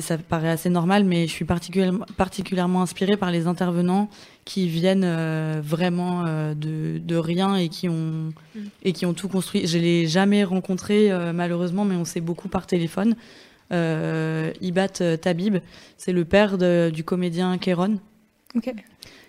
ça 0.00 0.16
paraît 0.16 0.48
assez 0.48 0.70
normal, 0.70 1.04
mais 1.04 1.26
je 1.26 1.32
suis 1.32 1.44
particulièrement, 1.44 2.06
particulièrement 2.16 2.80
inspirée 2.80 3.18
par 3.18 3.30
les 3.30 3.46
intervenants 3.46 4.08
qui 4.46 4.66
viennent 4.66 5.04
euh, 5.04 5.60
vraiment 5.62 6.24
euh, 6.24 6.54
de, 6.54 6.98
de, 6.98 7.16
rien 7.16 7.56
et 7.56 7.68
qui 7.68 7.90
ont 7.90 8.32
mm. 8.54 8.60
et 8.82 8.92
qui 8.94 9.04
ont 9.04 9.12
tout 9.12 9.28
construit. 9.28 9.66
Je 9.66 9.76
l'ai 9.76 10.06
jamais 10.06 10.42
rencontré 10.42 11.10
malheureusement, 11.34 11.84
mais 11.84 11.96
on 11.96 12.06
sait 12.06 12.22
beaucoup 12.22 12.48
par 12.48 12.66
téléphone. 12.66 13.14
Ibat 13.70 15.18
Tabib, 15.20 15.58
c'est 15.98 16.12
le 16.12 16.24
père 16.24 16.56
du 16.90 17.04
comédien 17.04 17.58
Kéron. 17.58 17.98
Ok. 18.56 18.72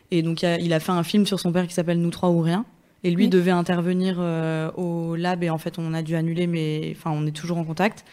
Et 0.10 0.22
donc 0.24 0.42
il 0.44 0.74
a, 0.74 0.80
fait 0.80 0.92
un 0.92 1.04
film 1.04 1.26
sur 1.26 1.40
son 1.40 1.52
père 1.52 1.68
qui 1.68 1.74
s'appelle 1.74 2.02
Nous 2.02 2.10
trois 2.12 2.30
ou 2.30 2.40
rien. 2.40 2.66
Et 3.04 3.10
lui 3.10 3.30
devait 3.30 3.52
intervenir 3.52 4.18
euh, 4.20 4.70
au 4.74 5.16
lab 5.16 5.44
et 5.44 5.50
en 5.50 5.58
fait 5.58 5.80
on 5.80 5.94
a 5.94 6.04
dû 6.04 6.16
annuler, 6.16 6.46
mais 6.46 6.94
enfin 6.96 7.12
on 7.12 7.26
est 7.26 7.32
toujours 7.32 7.58
en 7.58 7.64
contact. 7.64 8.06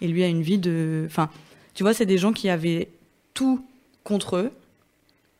Et 0.00 0.08
lui 0.08 0.24
a 0.24 0.28
une 0.28 0.40
vie 0.40 0.58
de, 0.58 1.04
enfin 1.06 1.28
tu 1.74 1.82
vois 1.82 1.92
c'est 1.92 2.06
des 2.06 2.16
gens 2.16 2.32
qui 2.32 2.48
avaient 2.48 2.88
tout 3.34 3.62
contre 4.02 4.36
eux 4.36 4.52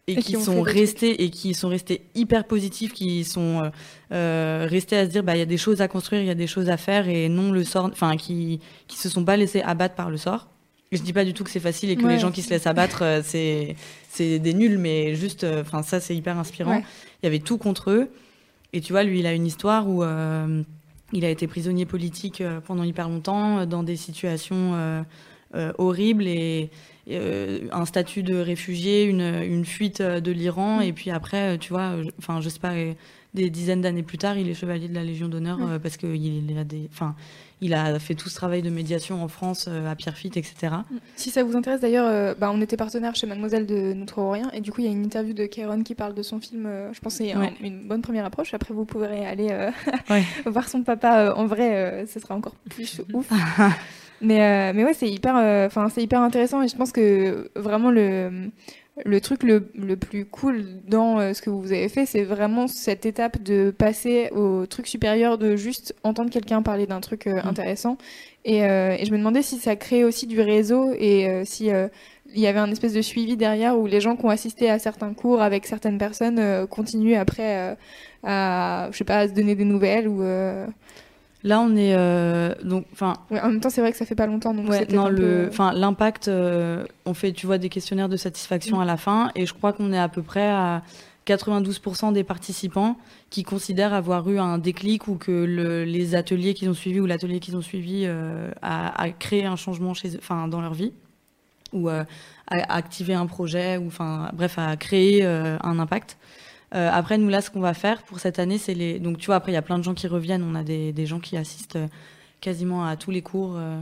et, 0.07 0.17
qui, 0.17 0.33
sont 0.33 0.61
restés 0.61 1.25
et 1.25 1.31
qui 1.31 1.55
sont 1.55 1.69
restés 1.69 2.03
hyper 2.15 2.45
positifs, 2.45 2.93
qui 2.93 3.25
sont 3.25 3.63
euh, 3.63 3.71
euh, 4.13 4.67
restés 4.69 4.99
à 4.99 5.07
se 5.07 5.11
dire 5.11 5.23
bah 5.23 5.35
il 5.35 5.39
y 5.39 5.43
a 5.43 5.47
des 5.47 5.57
choses 5.57 5.81
à 5.81 5.89
construire, 5.89 6.21
il 6.21 6.27
y 6.27 6.31
a 6.31 6.35
des 6.35 6.47
choses 6.47 6.69
à 6.69 6.77
faire 6.77 7.09
et 7.09 7.31
non 7.31 7.53
le 7.53 7.65
sort, 7.65 7.87
enfin 7.87 8.17
qui 8.19 8.61
qui 8.87 8.99
se 8.99 9.09
sont 9.09 9.25
pas 9.25 9.39
laissés 9.39 9.63
abattre 9.63 9.95
par 9.95 10.11
le 10.11 10.19
sort. 10.19 10.49
Je 10.93 11.01
dis 11.01 11.13
pas 11.13 11.25
du 11.25 11.33
tout 11.33 11.45
que 11.45 11.51
c'est 11.51 11.61
facile 11.61 11.89
et 11.91 11.97
que 11.97 12.07
les 12.07 12.19
gens 12.19 12.33
qui 12.33 12.43
se 12.43 12.51
laissent 12.51 12.67
abattre 12.67 13.23
c'est 13.25 13.77
c'est 14.11 14.41
des 14.41 14.53
nuls, 14.53 14.77
mais 14.77 15.15
juste 15.15 15.47
enfin 15.59 15.83
ça 15.83 16.01
c'est 16.01 16.17
hyper 16.17 16.37
inspirant. 16.37 16.83
Il 17.23 17.27
y 17.27 17.29
avait 17.29 17.39
tout 17.39 17.57
contre 17.57 17.93
eux. 17.93 18.11
Et 18.73 18.81
tu 18.81 18.93
vois, 18.93 19.03
lui, 19.03 19.21
il 19.21 19.27
a 19.27 19.33
une 19.33 19.47
histoire 19.47 19.89
où 19.89 20.03
euh, 20.03 20.63
il 21.13 21.25
a 21.25 21.31
été 21.31 21.47
prisonnier 21.47 21.87
politique 21.87 22.41
euh, 22.41 22.61
pendant 22.61 22.85
hyper 22.85 23.09
longtemps, 23.09 23.59
euh, 23.59 23.67
dans 23.67 23.83
des 23.83 23.97
situations 23.97 25.05
horribles 25.79 26.27
et, 26.27 26.71
un 27.09 27.85
statut 27.87 28.23
de 28.23 28.37
réfugié, 28.37 29.03
une, 29.03 29.43
une 29.43 29.65
fuite 29.65 30.01
de 30.01 30.31
l'Iran, 30.31 30.81
et 30.81 30.93
puis 30.93 31.11
après, 31.11 31.59
tu 31.59 31.73
vois, 31.73 31.97
enfin, 32.19 32.41
je 32.41 32.49
sais 32.49 32.61
pas, 32.61 32.75
des 33.35 33.51
dizaines 33.51 33.81
d'années 33.81 34.03
plus 34.03 34.19
tard, 34.19 34.37
il 34.37 34.49
est 34.49 34.55
chevalier 34.55 34.89
de 34.89 34.95
la 34.95 35.05
Légion 35.05 35.29
d'honneur 35.29 35.59
parce 35.83 35.97
qu'il 35.97 36.59
a 36.59 36.65
des, 36.65 36.89
enfin, 36.93 37.15
il 37.63 37.75
a 37.75 37.99
fait 37.99 38.15
tout 38.15 38.29
ce 38.29 38.35
travail 38.35 38.63
de 38.63 38.71
médiation 38.71 39.23
en 39.23 39.29
France 39.29 39.67
euh, 39.69 39.91
à 39.91 39.95
Pierrefitte, 39.95 40.37
etc. 40.37 40.75
Si 41.17 41.31
ça 41.31 41.43
vous 41.45 41.57
intéresse 41.57 41.81
d'ailleurs, 41.81 42.07
euh, 42.09 42.35
bah, 42.39 42.51
on 42.53 42.61
était 42.61 42.77
partenaire 42.77 43.15
chez 43.15 43.27
Mademoiselle 43.27 43.67
de 43.67 43.93
Notre-Orient 43.93 44.51
et 44.53 44.61
du 44.61 44.73
coup 44.73 44.81
il 44.81 44.87
y 44.87 44.89
a 44.89 44.93
une 44.93 45.05
interview 45.05 45.35
de 45.35 45.45
Kéron 45.45 45.83
qui 45.83 45.95
parle 45.95 46.15
de 46.15 46.23
son 46.23 46.41
film. 46.41 46.67
Euh, 46.67 46.93
je 46.93 47.01
pense 47.01 47.19
que 47.19 47.25
c'est 47.25 47.35
une 47.63 47.87
bonne 47.87 48.03
première 48.03 48.25
approche. 48.25 48.55
Après 48.55 48.73
vous 48.73 48.85
pourrez 48.85 49.27
aller 49.27 49.71
voir 50.47 50.69
son 50.69 50.83
papa 50.83 51.35
en 51.37 51.47
vrai, 51.47 52.07
ce 52.07 52.19
sera 52.19 52.35
encore 52.35 52.55
plus 52.71 53.03
ouf. 53.13 53.31
mais 54.23 54.73
mais 54.73 54.85
ouais 54.85 54.95
c'est 54.95 55.11
hyper, 55.11 55.35
enfin 55.67 55.89
c'est 55.91 56.03
hyper 56.03 56.21
intéressant 56.23 56.63
et 56.63 56.69
je 56.69 56.77
pense 56.77 56.93
que 56.93 57.51
vraiment 57.57 57.91
le 57.91 58.51
le 59.05 59.21
truc 59.21 59.43
le, 59.43 59.71
le 59.75 59.97
plus 59.97 60.25
cool 60.27 60.65
dans 60.87 61.19
euh, 61.19 61.33
ce 61.33 61.43
que 61.43 61.51
vous 61.51 61.73
avez 61.73 61.89
fait, 61.89 62.07
c'est 62.07 62.25
vraiment 62.25 62.67
cette 62.69 63.07
étape 63.07 63.43
de 63.43 63.71
passer 63.71 64.31
au 64.33 64.67
truc 64.67 64.87
supérieur, 64.87 65.39
de 65.39 65.57
juste 65.57 65.95
entendre 66.03 66.31
quelqu'un 66.31 66.63
parler 66.63 66.87
d'un 66.87 67.01
truc 67.01 67.27
euh, 67.27 67.41
Mm. 67.43 67.49
intéressant. 67.49 67.99
Et, 68.45 68.65
euh, 68.65 68.97
et 68.99 69.05
je 69.05 69.13
me 69.13 69.19
demandais 69.19 69.43
si 69.43 69.59
ça 69.59 69.77
crée 69.77 70.05
aussi 70.05 70.27
du 70.27 70.41
réseau 70.41 70.93
et 70.99 71.29
euh, 71.29 71.45
si 71.45 71.71
il 72.33 72.41
y 72.41 72.47
avait 72.47 72.59
un 72.61 72.71
espèce 72.71 72.93
de 72.93 73.03
suivi 73.03 73.37
derrière 73.37 73.79
où 73.79 73.87
les 73.87 74.01
gens 74.01 74.17
qui 74.17 74.25
ont 74.25 74.31
assisté 74.31 74.71
à 74.71 74.79
certains 74.79 75.15
cours 75.15 75.43
avec 75.43 75.67
certaines 75.67 75.99
personnes 75.99 76.67
continuent 76.69 77.17
après 77.17 77.77
à, 78.23 78.89
je 78.93 78.97
sais 78.97 79.05
pas, 79.05 79.19
à 79.19 79.29
se 79.29 79.33
donner 79.33 79.55
des 79.57 79.65
nouvelles 79.65 80.09
ou. 80.09 80.23
Là, 81.43 81.61
on 81.61 81.75
est 81.75 81.95
euh, 81.95 82.55
donc, 82.63 82.87
enfin, 82.93 83.15
ouais, 83.31 83.41
en 83.41 83.49
même 83.49 83.61
temps, 83.61 83.71
c'est 83.71 83.81
vrai 83.81 83.93
que 83.93 83.97
ça 83.99 84.05
fait 84.05 84.15
pas 84.15 84.27
longtemps, 84.27 84.53
donc 84.53 84.69
Ouais, 84.69 84.87
non, 84.93 85.09
le, 85.09 85.49
enfin, 85.49 85.73
l'impact, 85.73 86.29
euh, 86.29 86.85
on 87.07 87.15
fait, 87.15 87.33
tu 87.33 87.47
vois, 87.47 87.57
des 87.59 87.69
questionnaires 87.71 88.09
de 88.11 88.17
satisfaction 88.17 88.79
à 88.81 88.85
la 88.85 88.97
fin, 88.99 89.31
et 89.35 89.47
je 89.47 89.55
crois 89.55 89.73
qu'on 89.73 89.93
est 89.93 89.99
à 89.99 90.09
peu 90.09 90.23
près 90.23 90.49
à 90.51 90.83
92% 91.27 92.13
des 92.13 92.25
participants 92.25 92.97
qui 93.31 93.43
considèrent 93.43 93.95
avoir 93.95 94.29
eu 94.31 94.39
un 94.39 94.59
déclic 94.59 95.07
ou 95.09 95.15
que 95.17 95.31
le- 95.31 95.85
les 95.85 96.15
ateliers 96.15 96.55
qu'ils 96.55 96.69
ont 96.69 96.75
suivis 96.75 97.01
ou 97.01 97.07
l'atelier 97.07 97.41
qu'ils 97.41 97.57
ont 97.57 97.61
suivi 97.63 98.03
euh, 98.07 98.51
a, 98.63 99.01
a 99.03 99.11
créé 99.11 99.45
un 99.47 99.57
changement 99.57 99.95
chez 99.95 100.17
enfin, 100.19 100.49
dans 100.49 100.61
leur 100.61 100.75
vie, 100.75 100.93
ou 101.73 101.89
euh, 101.89 102.05
a, 102.49 102.57
a 102.59 102.75
activé 102.77 103.15
un 103.15 103.27
projet, 103.27 103.77
ou 103.79 103.87
enfin, 103.87 104.31
bref, 104.35 104.59
a 104.59 104.77
créé 104.77 105.21
euh, 105.25 105.57
un 105.63 105.79
impact. 105.79 106.19
Euh, 106.75 106.89
après, 106.93 107.19
nous, 107.19 107.29
là, 107.29 107.41
ce 107.41 107.51
qu'on 107.51 107.61
va 107.61 107.75
faire 107.75 108.03
pour 108.03 108.21
cette 108.21 108.39
année, 108.39 108.59
c'est 108.59 108.75
les. 108.75 108.99
Donc, 109.01 109.19
tu 109.19 109.27
vois, 109.27 109.37
après, 109.37 109.51
il 109.53 109.55
y 109.55 109.59
a 109.59 109.63
plein 109.63 109.79
de 109.79 109.83
gens 109.85 109.95
qui 109.95 110.07
reviennent. 110.07 110.43
On 110.45 110.55
a 110.55 110.63
des, 110.63 110.93
des 110.93 111.07
gens 111.07 111.19
qui 111.19 111.37
assistent 111.37 111.77
euh, 111.77 111.87
quasiment 112.41 112.85
à 112.87 112.97
tous 112.97 113.11
les 113.11 113.23
cours. 113.23 113.55
euh, 113.57 113.79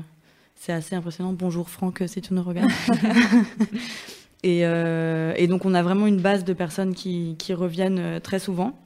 c'est 0.55 0.73
assez 0.73 0.95
impressionnant. 0.97 1.33
Bonjour 1.33 1.69
Franck, 1.71 2.03
si 2.07 2.21
tu 2.21 2.35
nous 2.35 2.43
regardes. 2.43 2.71
et, 4.43 4.65
euh, 4.65 5.33
et 5.37 5.47
donc, 5.47 5.65
on 5.65 5.75
a 5.75 5.83
vraiment 5.83 6.07
une 6.07 6.21
base 6.21 6.45
de 6.45 6.53
personnes 6.53 6.95
qui, 6.95 7.37
qui 7.39 7.55
reviennent 7.55 8.21
très 8.21 8.39
souvent. 8.39 8.77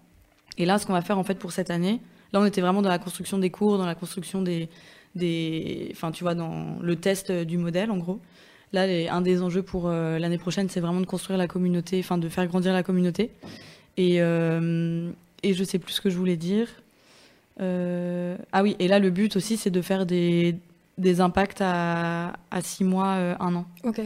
Et 0.59 0.67
là, 0.67 0.79
ce 0.79 0.87
qu'on 0.87 0.93
va 0.93 1.01
faire 1.03 1.19
en 1.19 1.25
fait 1.25 1.37
pour 1.38 1.53
cette 1.53 1.71
année, 1.71 2.01
là, 2.33 2.41
on 2.41 2.45
était 2.45 2.61
vraiment 2.61 2.83
dans 2.83 2.88
la 2.91 2.99
construction 2.99 3.38
des 3.38 3.51
cours, 3.51 3.79
dans 3.79 3.87
la 3.87 3.95
construction 3.95 4.43
des, 4.43 4.69
des, 5.15 5.88
enfin, 5.93 6.11
tu 6.11 6.25
vois, 6.25 6.35
dans 6.35 6.77
le 6.81 6.97
test 6.97 7.33
du 7.33 7.57
modèle, 7.59 7.91
en 7.91 7.97
gros. 7.99 8.21
Là, 8.75 8.87
les- 8.87 9.09
un 9.09 9.21
des 9.21 9.43
enjeux 9.43 9.62
pour 9.62 9.87
euh, 9.87 10.19
l'année 10.19 10.38
prochaine, 10.38 10.69
c'est 10.69 10.81
vraiment 10.81 11.01
de 11.01 11.07
construire 11.07 11.38
la 11.38 11.47
communauté, 11.49 12.01
enfin, 12.01 12.19
de 12.19 12.29
faire 12.29 12.47
grandir 12.47 12.73
la 12.73 12.83
communauté. 12.83 13.31
Et, 13.97 14.17
euh, 14.21 15.11
et 15.43 15.55
je 15.55 15.65
sais 15.65 15.79
plus 15.79 15.93
ce 15.93 16.01
que 16.01 16.11
je 16.11 16.17
voulais 16.17 16.37
dire. 16.37 16.69
Euh, 17.61 18.37
ah 18.53 18.63
oui, 18.63 18.77
et 18.79 18.89
là, 18.89 18.99
le 18.99 19.11
but 19.11 19.37
aussi, 19.37 19.57
c'est 19.57 19.71
de 19.71 19.83
faire 19.83 20.07
des, 20.07 20.57
des 20.99 21.21
impacts 21.21 21.61
à, 21.61 22.35
à 22.51 22.61
six 22.63 22.85
mois, 22.85 23.15
euh, 23.17 23.35
un 23.41 23.55
an. 23.55 23.67
Ok. 23.85 24.01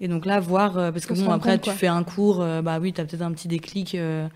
Et 0.00 0.08
donc 0.08 0.26
là, 0.26 0.40
voir, 0.40 0.74
parce 0.92 1.06
que 1.06 1.14
bon, 1.14 1.30
après, 1.30 1.58
compte, 1.58 1.62
tu 1.62 1.70
fais 1.70 1.86
un 1.86 2.02
cours, 2.02 2.44
bah 2.62 2.80
oui, 2.80 2.92
tu 2.92 3.00
as 3.00 3.04
peut-être 3.04 3.22
un 3.22 3.30
petit 3.30 3.46
déclic, 3.46 3.94
euh, 3.94 4.26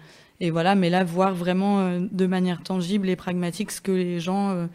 et 0.40 0.50
voilà, 0.50 0.74
mais 0.74 0.90
là, 0.90 1.02
voir 1.04 1.34
vraiment 1.34 1.80
euh, 1.80 2.00
de 2.10 2.26
manière 2.26 2.62
tangible 2.62 3.08
et 3.08 3.16
pragmatique 3.16 3.70
ce 3.70 3.80
que 3.80 3.92
les 3.92 4.20
gens 4.20 4.50
euh, 4.50 4.66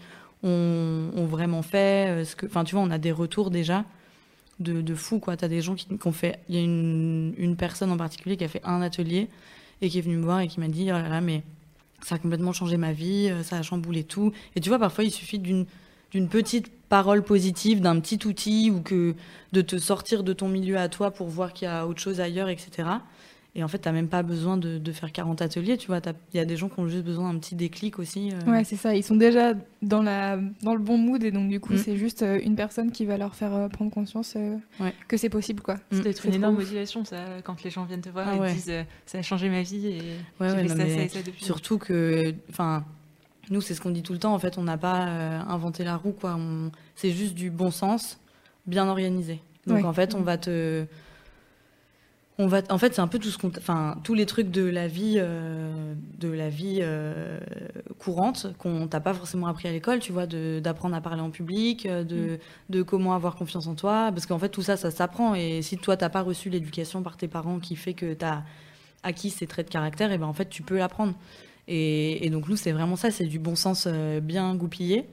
ont, 0.43 1.11
ont 1.15 1.25
vraiment 1.25 1.61
fait. 1.61 2.25
ce 2.25 2.35
que, 2.35 2.45
enfin, 2.45 2.63
tu 2.63 2.75
vois, 2.75 2.83
on 2.83 2.91
a 2.91 2.97
des 2.97 3.11
retours 3.11 3.51
déjà 3.51 3.85
de, 4.59 4.81
de 4.81 4.95
fou, 4.95 5.19
quoi. 5.19 5.37
Tu 5.37 5.45
as 5.45 5.47
des 5.47 5.61
gens 5.61 5.75
qui, 5.75 5.85
qui 5.85 6.07
ont 6.07 6.11
fait. 6.11 6.39
Il 6.49 6.55
y 6.55 6.57
a 6.57 6.61
une, 6.61 7.33
une 7.37 7.55
personne 7.55 7.91
en 7.91 7.97
particulier 7.97 8.37
qui 8.37 8.43
a 8.43 8.47
fait 8.47 8.61
un 8.63 8.81
atelier 8.81 9.27
et 9.81 9.89
qui 9.89 9.97
est 9.97 10.01
venue 10.01 10.17
me 10.17 10.23
voir 10.23 10.39
et 10.39 10.47
qui 10.47 10.59
m'a 10.59 10.67
dit 10.67 10.85
Oh 10.87 10.93
là 10.93 11.09
là, 11.09 11.21
mais 11.21 11.43
ça 12.01 12.15
a 12.15 12.17
complètement 12.17 12.53
changé 12.53 12.77
ma 12.77 12.93
vie, 12.93 13.29
euh, 13.29 13.43
ça 13.43 13.57
a 13.57 13.61
chamboulé 13.61 14.03
tout. 14.03 14.31
Et 14.55 14.61
tu 14.61 14.69
vois, 14.69 14.79
parfois, 14.79 15.03
il 15.03 15.11
suffit 15.11 15.39
d'une 15.39 15.65
d'une 16.11 16.27
petite 16.27 16.69
parole 16.89 17.23
positive, 17.23 17.79
d'un 17.79 17.99
petit 17.99 18.27
outil 18.27 18.69
ou 18.69 18.81
que 18.81 19.15
de 19.53 19.61
te 19.61 19.77
sortir 19.77 20.23
de 20.23 20.33
ton 20.33 20.49
milieu 20.49 20.77
à 20.77 20.89
toi 20.89 21.11
pour 21.11 21.27
voir 21.27 21.53
qu'il 21.53 21.67
y 21.67 21.71
a 21.71 21.87
autre 21.87 22.01
chose 22.01 22.19
ailleurs, 22.19 22.49
etc. 22.49 22.89
Et 23.53 23.65
en 23.65 23.67
fait, 23.67 23.79
t'as 23.79 23.91
même 23.91 24.07
pas 24.07 24.23
besoin 24.23 24.55
de, 24.55 24.77
de 24.77 24.91
faire 24.93 25.11
40 25.11 25.41
ateliers, 25.41 25.75
tu 25.77 25.87
vois. 25.87 25.99
Il 26.33 26.37
y 26.37 26.39
a 26.39 26.45
des 26.45 26.55
gens 26.55 26.69
qui 26.69 26.79
ont 26.79 26.87
juste 26.87 27.03
besoin 27.03 27.33
d'un 27.33 27.37
petit 27.37 27.55
déclic 27.55 27.99
aussi. 27.99 28.31
euh. 28.31 28.49
Ouais, 28.49 28.63
c'est 28.63 28.77
ça. 28.77 28.95
Ils 28.95 29.03
sont 29.03 29.17
déjà 29.17 29.53
dans, 29.81 30.01
la, 30.01 30.37
dans 30.63 30.73
le 30.73 30.79
bon 30.79 30.97
mood 30.97 31.21
et 31.25 31.31
donc 31.31 31.49
du 31.49 31.59
coup, 31.59 31.73
Mm. 31.73 31.77
c'est 31.77 31.97
juste 31.97 32.23
euh, 32.23 32.39
une 32.41 32.55
personne 32.55 32.91
qui 32.91 33.05
va 33.05 33.17
leur 33.17 33.35
faire 33.35 33.53
euh, 33.53 33.67
prendre 33.67 33.91
conscience 33.91 34.35
euh, 34.37 34.55
Ouais. 34.79 34.93
que 35.09 35.17
c'est 35.17 35.27
possible, 35.27 35.61
quoi. 35.61 35.75
C'est 35.91 36.23
une 36.23 36.35
énorme 36.35 36.55
ouf. 36.55 36.61
motivation, 36.63 37.03
ça, 37.03 37.17
quand 37.43 37.61
les 37.63 37.69
gens 37.69 37.83
viennent 37.83 37.99
te 37.99 38.07
voir 38.07 38.25
Ah 38.29 38.35
et 38.35 38.39
te 38.51 38.53
disent 38.53 38.69
euh, 38.69 38.83
ça 39.05 39.17
a 39.17 39.21
changé 39.21 39.49
ma 39.49 39.63
vie 39.63 39.85
et 39.87 39.99
Ouais, 40.39 40.49
j'ai 40.49 40.55
fait 40.55 40.63
non, 40.63 40.69
ça, 40.69 40.75
ça 40.77 40.87
et 40.87 41.09
ça 41.09 41.21
depuis. 41.21 41.43
Surtout 41.43 41.77
que, 41.77 42.33
enfin, 42.49 42.85
nous, 43.49 43.59
c'est 43.59 43.73
ce 43.73 43.81
qu'on 43.81 43.89
dit 43.91 44.01
tout 44.01 44.13
le 44.13 44.19
temps. 44.19 44.33
En 44.33 44.39
fait, 44.39 44.57
on 44.57 44.63
n'a 44.63 44.77
pas 44.77 45.07
euh, 45.09 45.39
inventé 45.49 45.83
la 45.83 45.97
roue, 45.97 46.13
quoi. 46.13 46.35
On- 46.39 46.71
C'est 46.95 47.11
juste 47.11 47.33
du 47.33 47.49
bon 47.49 47.69
sens, 47.69 48.17
bien 48.65 48.87
organisé. 48.87 49.41
Donc, 49.67 49.79
Ouais. 49.79 49.83
en 49.83 49.91
fait, 49.91 50.15
on 50.15 50.21
va 50.21 50.37
te. 50.37 50.85
On 52.41 52.47
va, 52.47 52.63
en 52.71 52.79
fait, 52.79 52.95
c'est 52.95 53.01
un 53.01 53.07
peu 53.07 53.19
tout 53.19 53.29
ce 53.29 53.37
qu'on, 53.37 53.49
enfin, 53.49 53.99
tous 54.03 54.15
les 54.15 54.25
trucs 54.25 54.49
de 54.49 54.63
la 54.63 54.87
vie, 54.87 55.17
euh, 55.17 55.93
de 56.17 56.27
la 56.27 56.49
vie 56.49 56.79
euh, 56.81 57.39
courante 57.99 58.47
qu'on 58.57 58.87
t'a 58.87 58.99
pas 58.99 59.13
forcément 59.13 59.45
appris 59.45 59.67
à 59.67 59.71
l'école, 59.71 59.99
tu 59.99 60.11
vois, 60.11 60.25
d'apprendre 60.25 60.95
à 60.95 61.01
parler 61.01 61.21
en 61.21 61.29
public, 61.29 61.85
euh, 61.85 62.03
de, 62.03 62.39
de 62.69 62.81
comment 62.81 63.13
avoir 63.13 63.35
confiance 63.35 63.67
en 63.67 63.75
toi, 63.75 64.09
parce 64.11 64.25
qu'en 64.25 64.39
fait, 64.39 64.49
tout 64.49 64.63
ça, 64.63 64.75
ça 64.75 64.89
s'apprend. 64.89 65.35
Et 65.35 65.61
si 65.61 65.77
toi, 65.77 65.97
t'as 65.97 66.09
pas 66.09 66.23
reçu 66.23 66.49
l'éducation 66.49 67.03
par 67.03 67.15
tes 67.15 67.27
parents 67.27 67.59
qui 67.59 67.75
fait 67.75 67.93
que 67.93 68.15
t'as 68.15 68.41
acquis 69.03 69.29
ces 69.29 69.45
traits 69.45 69.67
de 69.67 69.71
caractère, 69.71 70.11
et 70.11 70.17
ben 70.17 70.25
en 70.25 70.33
fait, 70.33 70.49
tu 70.49 70.63
peux 70.63 70.79
l'apprendre. 70.79 71.13
Et, 71.67 72.25
et 72.25 72.31
donc 72.31 72.49
nous, 72.49 72.55
c'est 72.55 72.71
vraiment 72.71 72.95
ça, 72.95 73.11
c'est 73.11 73.27
du 73.27 73.37
bon 73.37 73.55
sens 73.55 73.87
euh, 73.87 74.19
bien 74.19 74.55
goupillé, 74.55 75.07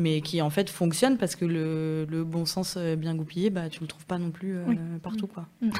mais 0.00 0.20
qui 0.22 0.40
en 0.42 0.50
fait 0.50 0.68
fonctionne 0.70 1.16
parce 1.18 1.36
que 1.36 1.44
le, 1.44 2.06
le 2.10 2.24
bon 2.24 2.44
sens 2.46 2.74
euh, 2.76 2.96
bien 2.96 3.14
goupillé, 3.14 3.50
bah, 3.50 3.68
tu 3.68 3.80
le 3.80 3.86
trouves 3.86 4.06
pas 4.06 4.18
non 4.18 4.30
plus 4.30 4.56
euh, 4.56 4.64
Oui. 4.66 4.78
partout. 5.02 5.26
Quoi. 5.28 5.46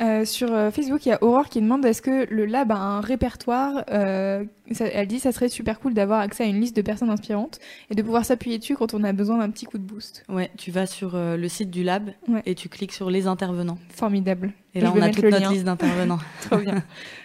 Euh, 0.00 0.24
sur 0.24 0.48
Facebook, 0.72 1.04
il 1.06 1.08
y 1.08 1.12
a 1.12 1.22
Aurore 1.24 1.48
qui 1.48 1.60
demande 1.60 1.84
est-ce 1.84 2.02
que 2.02 2.26
le 2.32 2.46
lab 2.46 2.70
a 2.70 2.76
un 2.76 3.00
répertoire 3.00 3.84
euh, 3.90 4.44
ça- 4.70 4.86
Elle 4.86 5.08
dit 5.08 5.18
ça 5.18 5.32
serait 5.32 5.48
super 5.48 5.80
cool 5.80 5.92
d'avoir 5.94 6.20
accès 6.20 6.44
à 6.44 6.46
une 6.46 6.60
liste 6.60 6.76
de 6.76 6.82
personnes 6.82 7.10
inspirantes 7.10 7.58
et 7.90 7.94
de 7.96 8.02
pouvoir 8.02 8.24
s'appuyer 8.24 8.58
dessus 8.58 8.76
quand 8.76 8.94
on 8.94 9.02
a 9.02 9.12
besoin 9.12 9.38
d'un 9.38 9.50
petit 9.50 9.66
coup 9.66 9.78
de 9.78 9.82
boost. 9.82 10.24
Ouais, 10.28 10.50
tu 10.56 10.70
vas 10.70 10.86
sur 10.86 11.12
le 11.14 11.48
site 11.48 11.70
du 11.70 11.82
lab 11.82 12.10
Ouais. 12.28 12.42
et 12.46 12.54
tu 12.54 12.68
cliques 12.68 12.92
sur 12.92 13.10
les 13.10 13.26
intervenants. 13.26 13.78
Formidable. 13.90 14.52
Et 14.74 14.80
là, 14.80 14.92
on 14.94 15.00
a 15.00 15.08
toute 15.10 15.24
notre 15.24 15.38
lien. 15.40 15.50
liste 15.50 15.64
d'intervenants. 15.64 16.18
Trop 16.42 16.58
bien. 16.58 16.82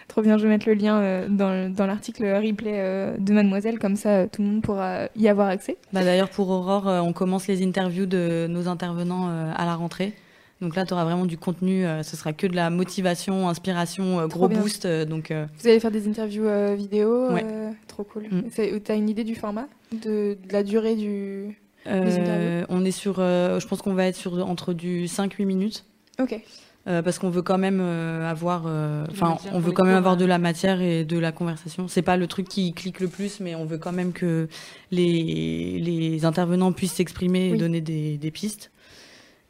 Trop 0.08 0.22
bien, 0.22 0.38
je 0.38 0.42
vais 0.44 0.48
mettre 0.48 0.68
le 0.68 0.74
lien 0.74 0.96
euh, 0.98 1.28
dans, 1.28 1.72
dans 1.72 1.86
l'article 1.86 2.24
replay 2.24 2.72
euh, 2.76 3.16
de 3.18 3.32
Mademoiselle, 3.32 3.78
comme 3.78 3.96
ça 3.96 4.10
euh, 4.10 4.26
tout 4.30 4.42
le 4.42 4.48
monde 4.48 4.62
pourra 4.62 5.08
y 5.16 5.28
avoir 5.28 5.48
accès. 5.48 5.76
bah, 5.92 6.04
D'ailleurs, 6.04 6.30
pour 6.30 6.48
Aurore, 6.50 6.86
on 6.86 7.12
commence 7.12 7.46
les 7.46 7.62
interviews 7.64 8.06
de 8.06 8.46
nos 8.48 8.68
intervenants 8.68 9.28
à 9.54 9.64
la 9.66 9.74
rentrée. 9.74 10.12
Donc 10.60 10.76
là, 10.76 10.86
tu 10.86 10.94
auras 10.94 11.04
vraiment 11.04 11.26
du 11.26 11.36
contenu. 11.36 11.84
ce 12.02 12.16
sera 12.16 12.32
que 12.32 12.46
de 12.46 12.54
la 12.56 12.70
motivation, 12.70 13.48
inspiration, 13.48 14.26
gros 14.26 14.48
bien. 14.48 14.60
boost. 14.60 14.86
donc, 14.86 15.30
Vous 15.58 15.68
allez 15.68 15.80
faire 15.80 15.90
des 15.90 16.08
interviews 16.08 16.46
vidéo 16.76 17.30
Ouais. 17.32 17.44
Trop 17.88 18.04
cool. 18.04 18.24
Mm. 18.30 18.42
C'est- 18.50 18.80
T'as 18.84 18.96
une 18.96 19.08
idée 19.10 19.24
du 19.24 19.34
format 19.34 19.66
de, 19.92 20.38
de 20.46 20.52
la 20.52 20.62
durée 20.62 20.94
du... 20.96 21.58
on 21.86 22.84
est 22.84 22.90
sur. 22.90 23.16
je 23.16 23.66
pense 23.66 23.82
qu'on 23.82 23.94
va 23.94 24.06
être 24.06 24.16
sur 24.16 24.46
entre 24.48 24.72
du 24.72 25.04
5-8 25.06 25.44
minutes. 25.44 25.84
Ok. 26.20 26.40
Euh, 26.86 27.00
parce 27.00 27.18
qu'on 27.18 27.30
veut 27.30 27.40
quand 27.40 27.56
même 27.56 27.80
euh, 27.80 28.28
avoir, 28.30 28.64
euh, 28.66 29.04
De 29.04 29.06
la 29.06 29.12
enfin, 29.12 29.28
matière 29.30 29.54
on 29.54 29.58
veut 29.58 29.72
quand 29.72 29.84
même 29.86 29.96
avoir 29.96 30.14
hein. 30.14 30.16
de 30.18 30.24
la 30.26 30.36
matière 30.38 30.82
et 30.82 31.04
de 31.06 31.18
la 31.18 31.32
conversation. 31.32 31.88
C'est 31.88 32.02
pas 32.02 32.18
le 32.18 32.26
truc 32.26 32.46
qui 32.46 32.74
clique 32.74 33.00
le 33.00 33.08
plus, 33.08 33.40
mais 33.40 33.54
on 33.54 33.64
veut 33.64 33.78
quand 33.78 33.92
même 33.92 34.12
que 34.12 34.48
les, 34.90 35.78
les 35.80 36.24
intervenants 36.26 36.72
puissent 36.72 36.92
s'exprimer 36.92 37.48
et 37.48 37.52
Oui. 37.52 37.58
donner 37.58 37.80
des, 37.80 38.18
des 38.18 38.30
pistes. 38.30 38.70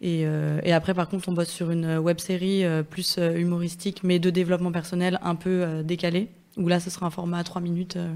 Et, 0.01 0.23
euh, 0.27 0.61
et 0.63 0.73
après, 0.73 0.95
par 0.95 1.09
contre, 1.09 1.29
on 1.29 1.33
bosse 1.33 1.49
sur 1.49 1.71
une 1.73 1.97
web 1.99 2.19
série 2.21 2.65
euh, 2.65 2.83
plus 2.85 3.17
humoristique, 3.19 4.03
mais 4.05 4.19
de 4.21 4.31
développement 4.31 4.71
personnel 4.73 5.19
un 5.23 5.35
peu 5.35 5.63
euh, 5.65 5.83
décalé. 5.83 6.29
Où 6.57 6.69
là, 6.69 6.79
ce 6.79 6.89
sera 6.89 7.07
un 7.07 7.11
format 7.11 7.39
à 7.39 7.45
3 7.45 7.61
minutes. 7.61 7.97
euh, 7.97 8.13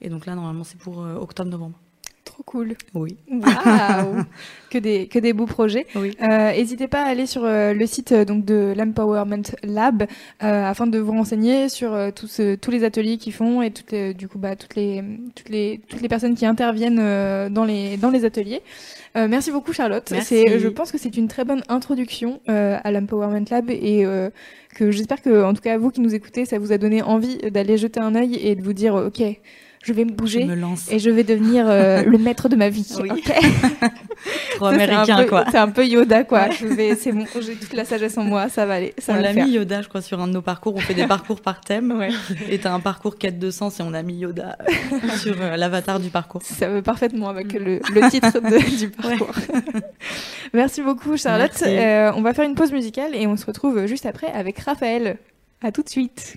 et 0.00 0.08
donc 0.08 0.24
là, 0.26 0.34
normalement, 0.34 0.64
c'est 0.64 0.78
pour 0.78 1.02
euh, 1.02 1.16
octobre-novembre. 1.16 1.78
Trop 2.34 2.42
cool. 2.46 2.74
Oui. 2.94 3.16
Waouh 3.30 4.24
que, 4.70 4.78
des, 4.78 5.06
que 5.06 5.20
des 5.20 5.32
beaux 5.32 5.46
projets. 5.46 5.86
Oui. 5.94 6.16
Euh, 6.20 6.50
N'hésitez 6.50 6.88
pas 6.88 7.02
à 7.02 7.06
aller 7.06 7.26
sur 7.26 7.44
euh, 7.44 7.72
le 7.74 7.86
site 7.86 8.10
euh, 8.10 8.24
donc 8.24 8.44
de 8.44 8.74
l'Empowerment 8.76 9.42
Lab 9.62 10.02
euh, 10.02 10.06
afin 10.64 10.88
de 10.88 10.98
vous 10.98 11.12
renseigner 11.12 11.68
sur 11.68 11.96
tous, 12.12 12.26
ce- 12.26 12.56
tous 12.56 12.72
les 12.72 12.82
ateliers 12.82 13.18
qu'ils 13.18 13.34
font 13.34 13.62
et 13.62 13.70
toutes 13.70 13.92
les, 13.92 14.14
du 14.14 14.26
coup 14.26 14.38
bah, 14.38 14.56
toutes 14.56 14.74
les 14.74 15.04
toutes 15.36 15.48
les 15.48 15.80
toutes 15.88 16.00
les 16.00 16.08
personnes 16.08 16.34
qui 16.34 16.44
interviennent 16.44 16.96
dans 17.50 17.64
les 17.64 17.96
dans 17.98 18.10
les 18.10 18.24
ateliers. 18.24 18.62
Euh, 19.16 19.28
merci 19.28 19.52
beaucoup 19.52 19.72
Charlotte. 19.72 20.10
Merci. 20.10 20.44
Je 20.58 20.66
pense 20.68 20.90
que 20.90 20.98
c'est 20.98 21.16
une 21.16 21.28
très 21.28 21.44
bonne 21.44 21.62
introduction 21.68 22.40
euh, 22.48 22.78
à 22.82 22.90
l'Empowerment 22.90 23.44
Lab 23.48 23.70
et 23.70 24.04
euh, 24.04 24.28
que 24.74 24.90
j'espère 24.90 25.22
que 25.22 25.44
en 25.44 25.54
tout 25.54 25.62
cas 25.62 25.78
vous 25.78 25.90
qui 25.92 26.00
nous 26.00 26.16
écoutez 26.16 26.46
ça 26.46 26.58
vous 26.58 26.72
a 26.72 26.78
donné 26.78 27.00
envie 27.00 27.36
d'aller 27.52 27.78
jeter 27.78 28.00
un 28.00 28.16
œil 28.16 28.34
et 28.42 28.56
de 28.56 28.62
vous 28.62 28.72
dire 28.72 28.96
ok 28.96 29.22
je 29.84 29.92
vais 29.92 30.04
me 30.04 30.10
bouger 30.12 30.40
Je 30.42 30.46
me 30.46 30.54
lance. 30.56 30.90
et 30.90 30.98
je 30.98 31.10
vais 31.10 31.22
devenir 31.24 31.66
euh, 31.68 32.02
le 32.06 32.18
maître 32.18 32.48
de 32.48 32.56
ma 32.56 32.68
vie. 32.70 32.90
Oui. 33.00 33.22
Trop 34.56 34.66
américain, 34.66 35.18
peu- 35.22 35.26
quoi. 35.28 35.44
C'est 35.50 35.58
un 35.58 35.68
peu 35.68 35.86
Yoda, 35.86 36.24
quoi. 36.24 36.48
Je 36.50 36.66
vais, 36.66 36.94
c'est 36.96 37.12
bon, 37.12 37.26
j'ai 37.40 37.54
toute 37.56 37.74
la 37.74 37.84
sagesse 37.84 38.16
en 38.16 38.24
moi, 38.24 38.48
ça 38.48 38.64
va 38.64 38.74
aller. 38.74 38.94
Ça 38.98 39.12
On 39.12 39.20
l'a 39.20 39.32
mis 39.34 39.50
Yoda, 39.52 39.82
je 39.82 39.88
crois, 39.88 40.00
sur 40.00 40.20
un 40.20 40.26
de 40.28 40.32
nos 40.32 40.40
parcours. 40.42 40.74
On 40.74 40.80
fait 40.80 40.94
des 40.94 41.06
parcours 41.06 41.40
par 41.40 41.60
thème. 41.60 41.92
Ouais. 41.98 42.08
Et 42.48 42.58
t'as 42.58 42.72
un 42.72 42.80
parcours 42.80 43.18
quête 43.18 43.38
de 43.38 43.50
sens 43.50 43.78
et 43.78 43.82
on 43.82 43.92
a 43.94 44.02
mis 44.02 44.14
Yoda 44.14 44.56
euh, 44.60 45.08
sur 45.18 45.36
euh, 45.40 45.56
l'avatar 45.56 46.00
du 46.00 46.08
parcours. 46.08 46.40
Ça 46.42 46.68
veut 46.68 46.82
parfaitement 46.82 47.28
avec 47.28 47.52
le, 47.52 47.80
le 47.92 48.10
titre 48.10 48.32
de- 48.40 48.76
du 48.78 48.88
parcours. 48.88 49.30
Merci 50.54 50.80
beaucoup, 50.82 51.16
Charlotte. 51.16 51.52
Merci. 51.60 51.76
Euh, 51.76 52.12
on 52.16 52.22
va 52.22 52.32
faire 52.32 52.44
une 52.46 52.54
pause 52.54 52.72
musicale 52.72 53.14
et 53.14 53.26
on 53.26 53.36
se 53.36 53.44
retrouve 53.46 53.86
juste 53.86 54.06
après 54.06 54.28
avec 54.28 54.58
Raphaël. 54.60 55.18
À 55.62 55.70
tout 55.72 55.82
de 55.82 55.88
suite. 55.88 56.36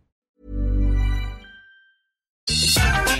Thank 2.47 3.07
you. 3.07 3.10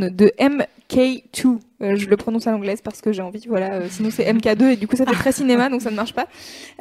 De 0.00 0.32
MK2. 0.38 1.60
Euh, 1.82 1.94
je 1.96 2.06
le 2.08 2.16
prononce 2.16 2.46
à 2.46 2.52
l'anglaise 2.52 2.80
parce 2.80 3.02
que 3.02 3.12
j'ai 3.12 3.20
envie, 3.20 3.44
voilà. 3.48 3.74
euh, 3.74 3.86
sinon 3.90 4.08
c'est 4.10 4.24
MK2 4.24 4.72
et 4.72 4.76
du 4.76 4.88
coup 4.88 4.96
ça 4.96 5.04
fait 5.04 5.12
très 5.12 5.32
cinéma 5.32 5.68
donc 5.68 5.82
ça 5.82 5.90
ne 5.90 5.96
marche 5.96 6.14
pas. 6.14 6.26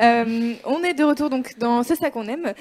Euh, 0.01 0.53
on 0.63 0.84
est 0.84 0.93
de 0.93 1.03
retour 1.03 1.29
donc 1.29 1.55
dans 1.60 1.84
C'est 1.84 1.95
ça 1.95 2.10
qu'on 2.12 2.27
aime. 2.27 2.53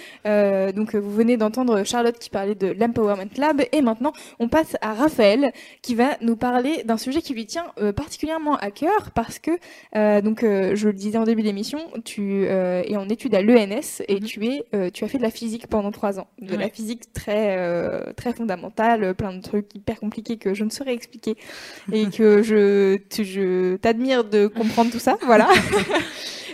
Donc 0.73 0.94
vous 0.97 1.11
venez 1.12 1.37
d'entendre 1.37 1.85
Charlotte 1.85 2.18
qui 2.18 2.31
parlait 2.31 2.57
de 2.57 2.66
l'Empowerment 2.68 3.29
Lab 3.37 3.62
et 3.70 3.83
maintenant 3.83 4.12
on 4.40 4.49
passe 4.49 4.77
à 4.81 4.94
Raphaël 4.94 5.53
qui 5.83 5.94
va 5.94 6.16
nous 6.23 6.35
parler 6.37 6.83
d'un 6.85 6.97
sujet 6.97 7.23
qui 7.23 7.35
lui 7.35 7.47
tient 7.47 7.66
particulièrement 7.94 8.57
à 8.57 8.70
cœur 8.73 9.11
parce 9.14 9.38
que 9.38 9.53
donc 10.20 10.40
je 10.42 10.87
le 10.88 10.92
disais 10.92 11.18
en 11.18 11.25
début 11.25 11.42
d'émission, 11.42 11.79
tu 12.05 12.44
es 12.47 12.97
en 12.97 13.09
études 13.09 13.35
à 13.37 13.42
l'ENS 13.42 14.03
et 14.09 14.14
Mhm. 14.14 14.20
tu 14.23 14.44
es 14.47 14.90
tu 14.90 15.05
as 15.05 15.09
fait 15.09 15.18
de 15.18 15.23
la 15.23 15.31
physique 15.31 15.66
pendant 15.68 15.92
trois 15.92 16.18
ans, 16.18 16.27
de 16.40 16.57
la 16.57 16.68
physique 16.68 17.12
très 17.12 18.12
très 18.14 18.33
fondamentale, 18.33 19.14
plein 19.14 19.33
de 19.35 19.40
trucs 19.40 19.73
hyper 19.75 20.01
compliqués 20.01 20.37
que 20.37 20.53
je 20.55 20.64
ne 20.64 20.70
saurais 20.70 20.94
expliquer 20.94 21.37
et 21.92 22.07
que 22.07 22.24
je 22.43 22.97
tu- 23.11 23.25
je 23.25 23.77
t'admire 23.77 24.25
de 24.25 24.47
comprendre 24.47 24.91
tout 24.91 24.99
ça, 24.99 25.17
voilà. 25.27 25.49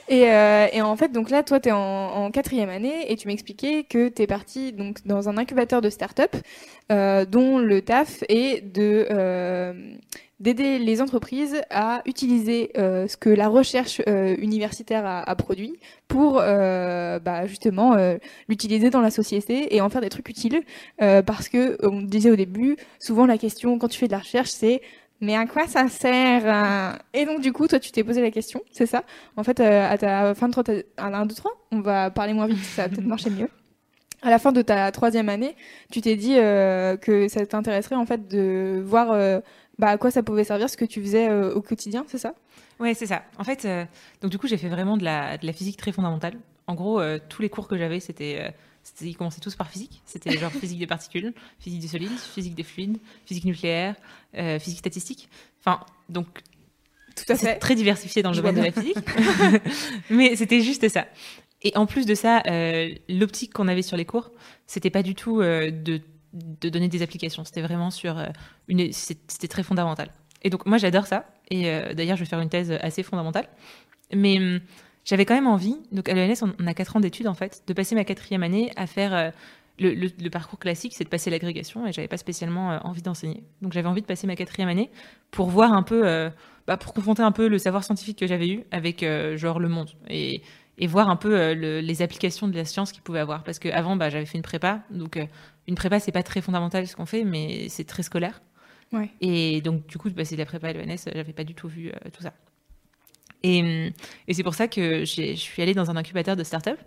Et, 0.09 0.29
euh, 0.29 0.67
et 0.73 0.83
en 0.83 0.97
fait, 0.97 1.13
donc 1.13 1.31
là, 1.31 1.45
toi, 1.45 1.61
tu 1.61 1.69
es 1.69 1.73
en, 1.73 1.79
en 1.79 2.31
quatrième 2.33 2.69
année 2.69 3.13
et 3.13 3.17
tu 3.17 3.29
m'expliquais 3.29 3.85
que 3.89 4.09
tu 4.09 4.23
es 4.23 4.27
parti 4.27 4.73
donc, 4.73 5.07
dans 5.07 5.29
un 5.29 5.39
incubateur 5.39 5.81
de 5.81 5.89
start-up 5.89 6.35
euh, 6.91 7.25
dont 7.25 7.59
le 7.59 7.81
taf 7.81 8.25
est 8.29 8.61
de 8.61 9.07
euh, 9.09 9.73
d'aider 10.41 10.81
les 10.81 11.01
entreprises 11.01 11.61
à 11.71 12.03
utiliser 12.07 12.73
ce 12.75 13.15
que 13.19 13.29
la 13.29 13.47
recherche 13.49 14.01
universitaire 14.39 15.05
a, 15.05 15.21
a 15.21 15.35
produit 15.37 15.79
pour 16.09 16.37
bah, 16.37 17.47
justement 17.47 17.95
l'utiliser 18.49 18.89
dans 18.89 19.03
la 19.03 19.11
société 19.11 19.77
et 19.77 19.83
en 19.83 19.91
faire 19.91 20.01
des 20.01 20.09
trucs 20.09 20.31
utiles. 20.31 20.63
Parce 20.99 21.51
que, 21.51 21.77
on 21.87 22.01
disait 22.01 22.31
au 22.31 22.37
début, 22.37 22.79
souvent 22.99 23.27
la 23.27 23.37
question 23.37 23.79
quand 23.79 23.89
tu 23.89 23.99
fais 23.99 24.07
de 24.07 24.13
la 24.13 24.19
recherche, 24.21 24.49
c'est 24.49 24.81
mais 25.21 25.37
à 25.37 25.47
quoi 25.47 25.67
ça 25.67 25.89
sert 25.89 26.43
euh 26.47 26.97
Et 27.13 27.25
donc 27.27 27.41
du 27.41 27.53
coup, 27.53 27.67
toi, 27.69 27.79
tu 27.79 27.91
t'es 27.93 28.03
posé 28.05 28.21
la 28.23 28.31
question, 28.31 28.63
c'est 28.73 28.87
ça? 28.87 29.05
En 29.37 29.45
fait, 29.45 29.61
euh, 29.61 29.91
à 29.91 29.99
ta 29.99 30.35
fin 30.35 30.49
de 30.49 30.53
trois, 30.53 30.65
à 30.97 31.07
1, 31.07 31.27
2, 31.27 31.35
3, 31.35 31.53
on 31.73 31.81
va 31.81 32.11
parler 32.11 32.33
moins 32.33 32.47
vite, 32.47 32.59
ça 32.63 32.83
va 32.83 32.89
peut-être 32.89 33.07
marcher 33.07 33.31
mieux. 33.31 33.49
À 34.23 34.31
la 34.31 34.39
fin 34.39 34.53
de 34.53 34.61
ta 34.63 34.91
troisième 34.93 35.29
année, 35.29 35.57
tu 35.91 36.01
t'es 36.01 36.17
dit 36.17 36.35
euh, 36.37 36.97
que 36.97 37.29
ça 37.29 37.45
t'intéresserait 37.47 37.97
en 37.97 38.05
fait 38.07 38.29
de 38.29 38.83
voir 38.85 39.09
bah, 39.79 39.89
à 39.89 39.97
quoi 39.99 40.11
ça 40.11 40.23
pouvait 40.23 40.45
servir 40.45 40.69
ce 40.69 40.77
que 40.77 40.85
tu 40.85 41.01
faisais 41.01 41.31
au 41.33 41.63
quotidien, 41.63 42.05
c'est 42.07 42.19
ça? 42.19 42.35
Ouais, 42.79 42.93
c'est 42.95 43.07
ça. 43.07 43.23
En 43.39 43.45
fait, 43.45 43.67
donc 44.21 44.31
du 44.31 44.39
coup, 44.39 44.47
j'ai 44.47 44.59
fait 44.59 44.69
vraiment 44.69 44.97
de 44.99 45.05
la, 45.05 45.39
de 45.39 45.47
la 45.47 45.53
physique 45.53 45.77
très 45.79 45.93
fondamentale. 45.93 46.35
En 46.67 46.75
gros, 46.75 47.01
tous 47.31 47.41
les 47.41 47.49
cours 47.49 47.67
que 47.67 47.79
j'avais, 47.79 47.99
c'était- 48.01 48.53
ils 49.01 49.17
commençaient 49.17 49.41
tous 49.41 49.55
par 49.55 49.69
physique. 49.69 50.03
C'était 50.05 50.37
genre 50.39 50.53
physique 50.53 50.79
des 50.79 50.87
particules, 50.87 51.33
physique 51.59 51.81
des 51.81 51.89
solides, 51.89 52.19
physique 52.19 52.55
des 52.55 52.63
fluides, 52.63 52.99
physique 53.27 53.45
nucléaire, 53.45 53.95
euh, 54.37 54.59
physique 54.59 54.81
statistique. 54.81 55.29
Enfin, 55.61 55.81
donc 56.09 56.27
Tout 57.17 57.33
à 57.33 57.37
fait. 57.37 57.59
très 57.59 57.75
diversifié 57.75 58.23
dans 58.23 58.31
le 58.31 58.37
domaine 58.37 58.57
de 58.57 58.63
la 58.63 58.73
physique. 58.73 58.97
Mais 60.11 60.37
c'était 60.37 60.61
juste 60.61 60.89
ça. 60.89 61.07
Et 61.63 61.73
en 61.77 61.87
plus 61.87 62.07
de 62.07 62.15
ça, 62.15 62.43
euh, 62.47 62.95
l'optique 63.09 63.53
qu'on 63.53 63.69
avait 63.69 63.83
sur 63.83 63.97
les 63.97 64.05
cours, 64.05 64.31
c'était 64.67 64.91
pas 64.91 65.03
du 65.03 65.15
tout 65.15 65.41
euh, 65.41 65.71
de, 65.71 66.01
de 66.33 66.69
donner 66.69 66.89
des 66.89 67.03
applications. 67.03 67.45
C'était 67.45 67.61
vraiment 67.61 67.91
sur 67.91 68.19
euh, 68.19 68.27
une. 68.69 68.93
C'était 68.93 69.49
très 69.49 69.63
fondamental. 69.63 70.11
Et 70.43 70.49
donc, 70.49 70.65
moi, 70.65 70.79
j'adore 70.79 71.07
ça. 71.07 71.27
Et 71.51 71.65
d'ailleurs, 71.95 72.17
je 72.17 72.23
vais 72.23 72.29
faire 72.29 72.41
une 72.41 72.49
thèse 72.49 72.71
assez 72.81 73.03
fondamentale. 73.03 73.47
Mais 74.15 74.39
hum, 74.39 74.61
j'avais 75.11 75.25
quand 75.25 75.35
même 75.35 75.49
envie, 75.49 75.77
donc 75.91 76.09
à 76.09 76.15
l'ENS, 76.15 76.43
on 76.43 76.53
on 76.61 76.67
a 76.69 76.75
4 76.75 76.97
ans 76.97 77.01
d'études 77.01 77.27
en 77.27 77.35
fait, 77.35 77.65
de 77.67 77.73
passer 77.73 77.97
ma 77.97 78.05
quatrième 78.05 78.45
année 78.45 78.71
à 78.77 78.87
faire 78.87 79.13
euh, 79.13 79.31
le, 79.81 79.95
le, 79.95 80.31
parcours 80.31 80.59
classique, 80.59 80.93
c'est 80.95 81.05
de 81.05 81.09
passer 81.09 81.31
l'agrégation 81.31 81.87
et 81.87 81.93
j'avais 81.93 82.09
pas 82.09 82.19
spécialement 82.19 82.73
euh, 82.73 82.79
envie 82.85 83.03
d'enseigner. 83.03 83.43
Donc 83.63 83.73
j'avais 83.73 83.89
envie 83.89 84.03
de 84.03 84.07
passer 84.07 84.27
ma 84.27 84.37
quatrième 84.37 84.69
année 84.69 84.91
pour 85.31 85.49
voir 85.49 85.73
un 85.73 85.83
peu, 85.83 86.07
euh, 86.07 86.31
bah, 86.67 86.77
pour 86.77 86.93
confronter 86.93 87.23
un 87.23 87.33
peu 87.33 87.49
le 87.49 87.59
savoir 87.59 87.83
scientifique 87.83 88.19
que 88.19 88.27
j'avais 88.27 88.49
eu 88.49 88.65
avec 88.71 89.03
euh, 89.03 89.37
genre 89.37 89.59
le 89.59 89.69
monde 89.69 89.91
et, 90.09 90.43
et 90.79 90.87
voir 90.87 91.09
un 91.09 91.17
peu 91.17 91.53
les 91.53 92.03
applications 92.03 92.49
de 92.49 92.57
la 92.57 92.65
science 92.65 92.93
qu'il 92.93 93.03
pouvait 93.03 93.21
avoir. 93.21 93.43
Parce 93.43 93.59
qu'avant, 93.59 93.97
bah, 93.97 94.11
j'avais 94.11 94.27
fait 94.27 94.39
une 94.39 94.43
prépa, 94.43 94.83
donc 94.91 95.19
une 95.67 95.75
prépa 95.75 96.01
c'est 96.01 96.13
pas 96.13 96.23
très 96.23 96.41
fondamental 96.41 96.87
ce 96.87 96.97
qu'on 96.97 97.07
fait, 97.07 97.25
mais 97.25 97.69
c'est 97.69 97.85
très 97.85 98.03
scolaire. 98.03 98.41
Ouais. 98.93 99.11
Et 99.21 99.61
donc 99.61 99.87
du 99.87 99.99
coup, 99.99 100.09
de 100.09 100.15
passer 100.15 100.37
de 100.37 100.41
la 100.41 100.47
prépa 100.47 100.69
à 100.69 100.73
l'ENS, 100.73 101.05
j'avais 101.15 101.33
pas 101.33 101.45
du 101.45 101.55
tout 101.55 101.69
vu 101.69 101.93
tout 102.13 102.23
ça. 102.23 102.33
Et, 103.43 103.93
et 104.29 104.35
c'est 104.35 104.43
pour 104.43 104.55
ça 104.55 104.69
que 104.69 105.05
je 105.05 105.35
suis 105.35 105.63
allée 105.63 105.73
dans 105.73 105.91
un 105.91 105.97
incubateur 105.97 106.37
de 106.37 106.45
start-up 106.45 106.79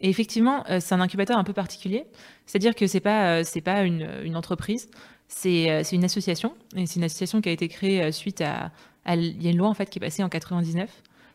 et 0.00 0.08
effectivement, 0.08 0.64
euh, 0.68 0.80
c'est 0.80 0.94
un 0.94 1.00
incubateur 1.00 1.38
un 1.38 1.44
peu 1.44 1.52
particulier. 1.52 2.04
C'est-à-dire 2.46 2.74
que 2.74 2.86
c'est 2.86 3.00
pas, 3.00 3.38
euh, 3.40 3.60
pas 3.64 3.82
une, 3.84 4.36
entreprise, 4.36 4.90
c'est, 5.28 5.70
euh, 5.70 5.82
c'est 5.84 5.96
une 5.96 6.04
association. 6.04 6.54
Et 6.76 6.86
c'est 6.86 6.96
une 6.96 7.04
association 7.04 7.40
qui 7.40 7.48
a 7.48 7.52
été 7.52 7.68
créée 7.68 8.12
suite 8.12 8.40
à, 8.40 8.70
Il 9.08 9.42
y 9.42 9.46
a 9.46 9.50
une 9.50 9.56
loi 9.56 9.68
en 9.68 9.74
fait 9.74 9.88
qui 9.88 9.98
est 9.98 10.00
passée 10.00 10.22
en 10.22 10.28
99 10.28 10.90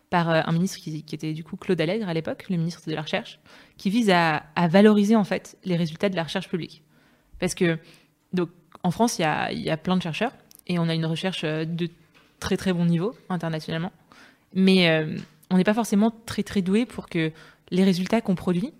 par 0.09 0.28
un 0.30 0.51
ministre 0.51 0.80
qui, 0.80 1.05
était 1.11 1.34
du 1.34 1.43
coup 1.43 1.55
Claude 1.55 1.80
Allègre 1.80 2.09
à 2.09 2.15
l'époque, 2.15 2.45
le 2.49 2.57
ministre 2.57 2.82
de 2.88 2.95
la 2.95 3.03
Recherche, 3.03 3.39
qui 3.78 3.91
vise 3.91 4.09
à, 4.09 4.43
à, 4.55 4.67
valoriser 4.67 5.15
en 5.15 5.24
fait 5.24 5.55
les 5.65 5.76
résultats 5.76 6.09
de 6.09 6.15
la 6.15 6.24
recherche 6.24 6.49
publique. 6.49 6.82
Parce 7.39 7.53
que 7.53 7.78
donc 8.34 8.49
en 8.82 8.89
France, 8.89 9.20
il 9.20 9.22
y 9.22 9.26
a, 9.26 9.51
y 9.51 9.70
a 9.70 9.78
plein 9.78 9.97
de 9.97 10.01
chercheurs 10.01 10.32
et 10.65 10.80
on 10.80 10.89
a 10.89 10.95
une 10.95 11.05
recherche 11.05 11.43
de 11.43 11.89
très 12.39 12.57
très 12.57 12.74
bon 12.74 12.86
niveau 12.86 13.15
internationalement, 13.30 13.91
mais 14.54 15.06
on 15.50 15.58
n'est 15.58 15.64
pas 15.64 15.74
forcément 15.74 16.12
très 16.26 16.43
très 16.43 16.62
doué 16.62 16.86
pour 16.86 17.10
que 17.10 17.32
les 17.72 17.84
résultats 17.84 18.22
qu'on 18.22 18.36
produit, 18.36 18.74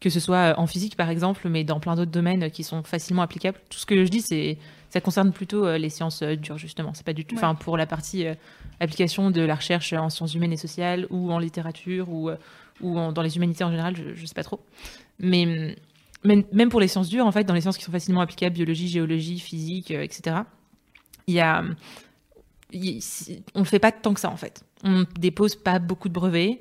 que 0.00 0.10
ce 0.10 0.20
soit 0.20 0.54
en 0.58 0.66
physique 0.66 0.96
par 0.96 1.10
exemple, 1.10 1.48
mais 1.48 1.64
dans 1.64 1.80
plein 1.80 1.94
d'autres 1.94 2.10
domaines 2.10 2.50
qui 2.50 2.64
sont 2.64 2.82
facilement 2.82 3.22
applicables. 3.22 3.58
Tout 3.70 3.78
ce 3.78 3.86
que 3.86 4.04
je 4.04 4.10
dis, 4.10 4.20
c'est 4.20 4.58
ça 4.90 5.00
concerne 5.00 5.32
plutôt 5.32 5.64
euh, 5.64 5.78
les 5.78 5.88
sciences 5.88 6.22
euh, 6.22 6.36
dures 6.36 6.58
justement. 6.58 6.92
C'est 6.92 7.06
pas 7.06 7.12
du 7.14 7.24
tout, 7.24 7.36
enfin 7.36 7.54
pour 7.54 7.76
la 7.76 7.86
partie 7.86 8.26
euh, 8.26 8.34
application 8.80 9.30
de 9.30 9.40
la 9.40 9.54
recherche 9.54 9.92
en 9.92 10.10
sciences 10.10 10.34
humaines 10.34 10.52
et 10.52 10.58
sociales 10.58 11.06
ou 11.10 11.32
en 11.32 11.38
littérature 11.38 12.10
ou 12.10 12.30
ou 12.80 13.12
dans 13.12 13.22
les 13.22 13.36
humanités 13.36 13.62
en 13.62 13.70
général, 13.70 13.96
je, 13.96 14.14
je 14.14 14.26
sais 14.26 14.34
pas 14.34 14.42
trop. 14.42 14.60
Mais 15.20 15.76
même 16.24 16.68
pour 16.68 16.80
les 16.80 16.88
sciences 16.88 17.08
dures, 17.08 17.26
en 17.26 17.32
fait, 17.32 17.44
dans 17.44 17.54
les 17.54 17.60
sciences 17.60 17.78
qui 17.78 17.84
sont 17.84 17.92
facilement 17.92 18.22
applicables, 18.22 18.54
biologie, 18.54 18.88
géologie, 18.88 19.38
physique, 19.38 19.92
etc. 19.92 20.36
Il 21.28 21.34
y 21.34 21.40
a 21.40 21.62
on 23.54 23.60
ne 23.60 23.64
fait 23.64 23.78
pas 23.78 23.92
tant 23.92 24.14
que 24.14 24.20
ça 24.20 24.30
en 24.30 24.36
fait. 24.36 24.64
On 24.84 25.04
dépose 25.18 25.56
pas 25.56 25.78
beaucoup 25.78 26.08
de 26.08 26.14
brevets 26.14 26.60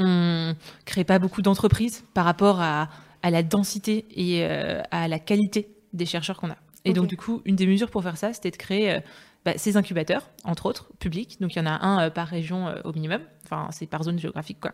on 0.00 0.54
crée 0.84 1.04
pas 1.04 1.18
beaucoup 1.18 1.42
d'entreprises 1.42 2.04
par 2.14 2.24
rapport 2.24 2.60
à, 2.60 2.88
la 3.22 3.42
densité 3.42 4.06
et 4.10 4.44
euh, 4.44 4.80
à 4.90 5.08
la 5.08 5.18
qualité 5.18 5.68
des 5.92 6.06
chercheurs 6.06 6.38
qu'on 6.38 6.50
a. 6.50 6.56
Et 6.86 6.94
donc, 6.94 7.06
du 7.08 7.18
coup, 7.18 7.42
une 7.44 7.56
des 7.56 7.66
mesures 7.66 7.90
pour 7.90 8.02
faire 8.02 8.16
ça, 8.16 8.32
c'était 8.32 8.50
de 8.50 8.56
créer 8.56 8.92
euh, 8.92 9.00
bah, 9.44 9.52
ces 9.56 9.76
incubateurs, 9.76 10.30
entre 10.44 10.64
autres, 10.64 10.88
publics. 10.98 11.36
Donc, 11.38 11.54
il 11.54 11.58
y 11.58 11.60
en 11.60 11.66
a 11.66 11.84
un 11.84 12.06
euh, 12.06 12.10
par 12.10 12.26
région 12.26 12.74
au 12.84 12.92
minimum. 12.94 13.20
Enfin, 13.44 13.68
c'est 13.72 13.86
par 13.86 14.02
zone 14.02 14.18
géographique, 14.18 14.60
quoi. 14.60 14.72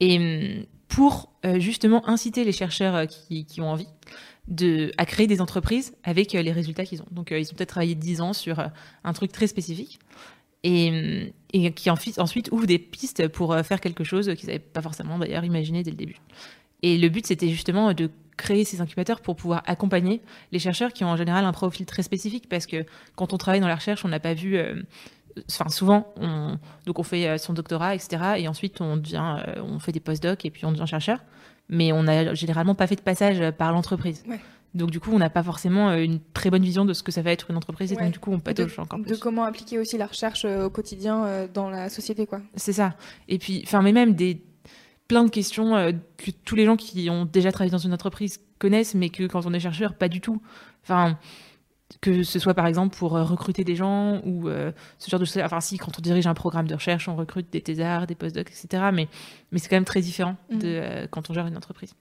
Et 0.00 0.18
hum, 0.18 0.66
pour 0.88 1.32
justement 1.54 2.06
inciter 2.06 2.44
les 2.44 2.52
chercheurs 2.52 3.06
qui, 3.06 3.46
ont 3.60 3.70
envie 3.70 3.88
de, 4.48 4.90
à 4.98 5.06
créer 5.06 5.26
des 5.26 5.40
entreprises 5.40 5.94
avec 6.02 6.32
les 6.32 6.52
résultats 6.52 6.84
qu'ils 6.84 7.02
ont. 7.02 7.08
Donc, 7.10 7.30
ils 7.30 7.50
ont 7.50 7.54
peut-être 7.54 7.68
travaillé 7.68 7.94
10 7.94 8.20
ans 8.20 8.32
sur 8.32 8.58
un 9.04 9.12
truc 9.12 9.32
très 9.32 9.46
spécifique 9.46 10.00
et, 10.64 11.32
qui 11.74 11.90
ensuite 11.90 12.50
ouvre 12.52 12.66
des 12.66 12.78
pistes 12.78 13.28
pour 13.28 13.52
euh, 13.52 13.62
faire 13.62 13.80
quelque 13.80 14.04
chose 14.04 14.32
qu'ils 14.36 14.46
n'avaient 14.46 14.58
pas 14.58 14.82
forcément 14.82 15.18
d'ailleurs 15.18 15.44
imaginé 15.44 15.82
dès 15.82 15.90
le 15.90 15.96
début. 15.96 16.16
Et 16.82 16.98
le 16.98 17.08
but, 17.08 17.26
c'était 17.26 17.48
justement 17.48 17.92
de 17.92 18.10
créer 18.36 18.64
ces 18.64 18.80
incubateurs 18.80 19.20
pour 19.20 19.36
pouvoir 19.36 19.62
accompagner 19.66 20.20
les 20.50 20.58
chercheurs 20.58 20.92
qui 20.92 21.04
ont 21.04 21.08
en 21.08 21.16
général 21.16 21.44
un 21.44 21.52
profil 21.52 21.86
très 21.86 22.02
spécifique 22.02 22.48
parce 22.48 22.66
que 22.66 22.84
quand 23.14 23.32
on 23.32 23.38
travaille 23.38 23.60
dans 23.60 23.68
la 23.68 23.76
recherche, 23.76 24.04
on 24.04 24.08
n'a 24.08 24.20
pas 24.20 24.34
vu. 24.34 24.56
Euh, 24.56 24.82
enfin, 25.50 25.68
souvent, 25.68 26.12
on, 26.16 26.58
donc 26.86 26.98
on 26.98 27.02
fait 27.02 27.28
euh, 27.28 27.38
son 27.38 27.52
doctorat, 27.52 27.94
etc. 27.94 28.34
Et 28.38 28.48
ensuite, 28.48 28.80
on, 28.80 28.96
devient, 28.96 29.36
on 29.58 29.78
fait 29.78 29.92
des 29.92 30.00
post-docs 30.00 30.44
et 30.44 30.50
puis 30.50 30.64
on 30.64 30.72
devient 30.72 30.86
chercheur. 30.86 31.18
Mais 31.72 31.90
on 31.90 32.04
n'a 32.04 32.34
généralement 32.34 32.76
pas 32.76 32.86
fait 32.86 32.96
de 32.96 33.00
passage 33.00 33.50
par 33.52 33.72
l'entreprise. 33.72 34.22
Ouais. 34.28 34.38
Donc 34.74 34.90
du 34.90 35.00
coup, 35.00 35.10
on 35.12 35.18
n'a 35.18 35.30
pas 35.30 35.42
forcément 35.42 35.90
euh, 35.90 35.98
une 35.98 36.20
très 36.32 36.50
bonne 36.50 36.62
vision 36.62 36.84
de 36.84 36.94
ce 36.94 37.02
que 37.02 37.12
ça 37.12 37.22
va 37.22 37.30
être 37.30 37.50
une 37.50 37.56
entreprise 37.56 37.92
et 37.92 37.96
donc 37.96 38.10
du 38.10 38.18
coup, 38.18 38.32
on 38.32 38.40
patauge 38.40 38.78
encore 38.78 39.00
plus. 39.00 39.10
De 39.10 39.16
comment 39.16 39.44
appliquer 39.44 39.78
aussi 39.78 39.98
la 39.98 40.06
recherche 40.06 40.44
euh, 40.44 40.66
au 40.66 40.70
quotidien 40.70 41.24
euh, 41.24 41.46
dans 41.52 41.68
la 41.68 41.90
société, 41.90 42.26
quoi. 42.26 42.40
C'est 42.54 42.72
ça. 42.72 42.94
Et 43.28 43.38
puis, 43.38 43.62
enfin, 43.66 43.82
mais 43.82 43.92
même 43.92 44.14
des 44.14 44.42
plein 45.08 45.24
de 45.24 45.30
questions 45.30 45.92
que 46.16 46.30
tous 46.44 46.54
les 46.54 46.64
gens 46.64 46.76
qui 46.76 47.10
ont 47.10 47.26
déjà 47.26 47.52
travaillé 47.52 47.70
dans 47.70 47.76
une 47.76 47.92
entreprise 47.92 48.40
connaissent, 48.58 48.94
mais 48.94 49.10
que 49.10 49.24
quand 49.24 49.44
on 49.44 49.52
est 49.52 49.60
chercheur, 49.60 49.94
pas 49.94 50.08
du 50.08 50.22
tout. 50.22 50.40
Enfin, 50.84 51.18
que 52.00 52.22
ce 52.22 52.38
soit 52.38 52.54
par 52.54 52.66
exemple 52.66 52.96
pour 52.96 53.12
recruter 53.12 53.64
des 53.64 53.76
gens 53.76 54.20
ou 54.24 54.48
ce 54.98 55.10
genre 55.10 55.20
de 55.20 55.24
choses. 55.24 55.42
Enfin, 55.44 55.60
si, 55.60 55.78
quand 55.78 55.92
on 55.98 56.02
dirige 56.02 56.26
un 56.26 56.34
programme 56.34 56.66
de 56.66 56.74
recherche, 56.74 57.08
on 57.08 57.16
recrute 57.16 57.50
des 57.52 57.60
thésards, 57.60 58.06
des 58.06 58.14
postdocs, 58.14 58.50
etc. 58.50 58.84
Mais, 58.92 59.08
mais 59.50 59.58
c'est 59.58 59.68
quand 59.68 59.76
même 59.76 59.84
très 59.84 60.00
différent 60.00 60.36
mmh. 60.50 60.58
de 60.58 61.06
quand 61.10 61.30
on 61.30 61.34
gère 61.34 61.46
une 61.46 61.56
entreprise. 61.56 61.94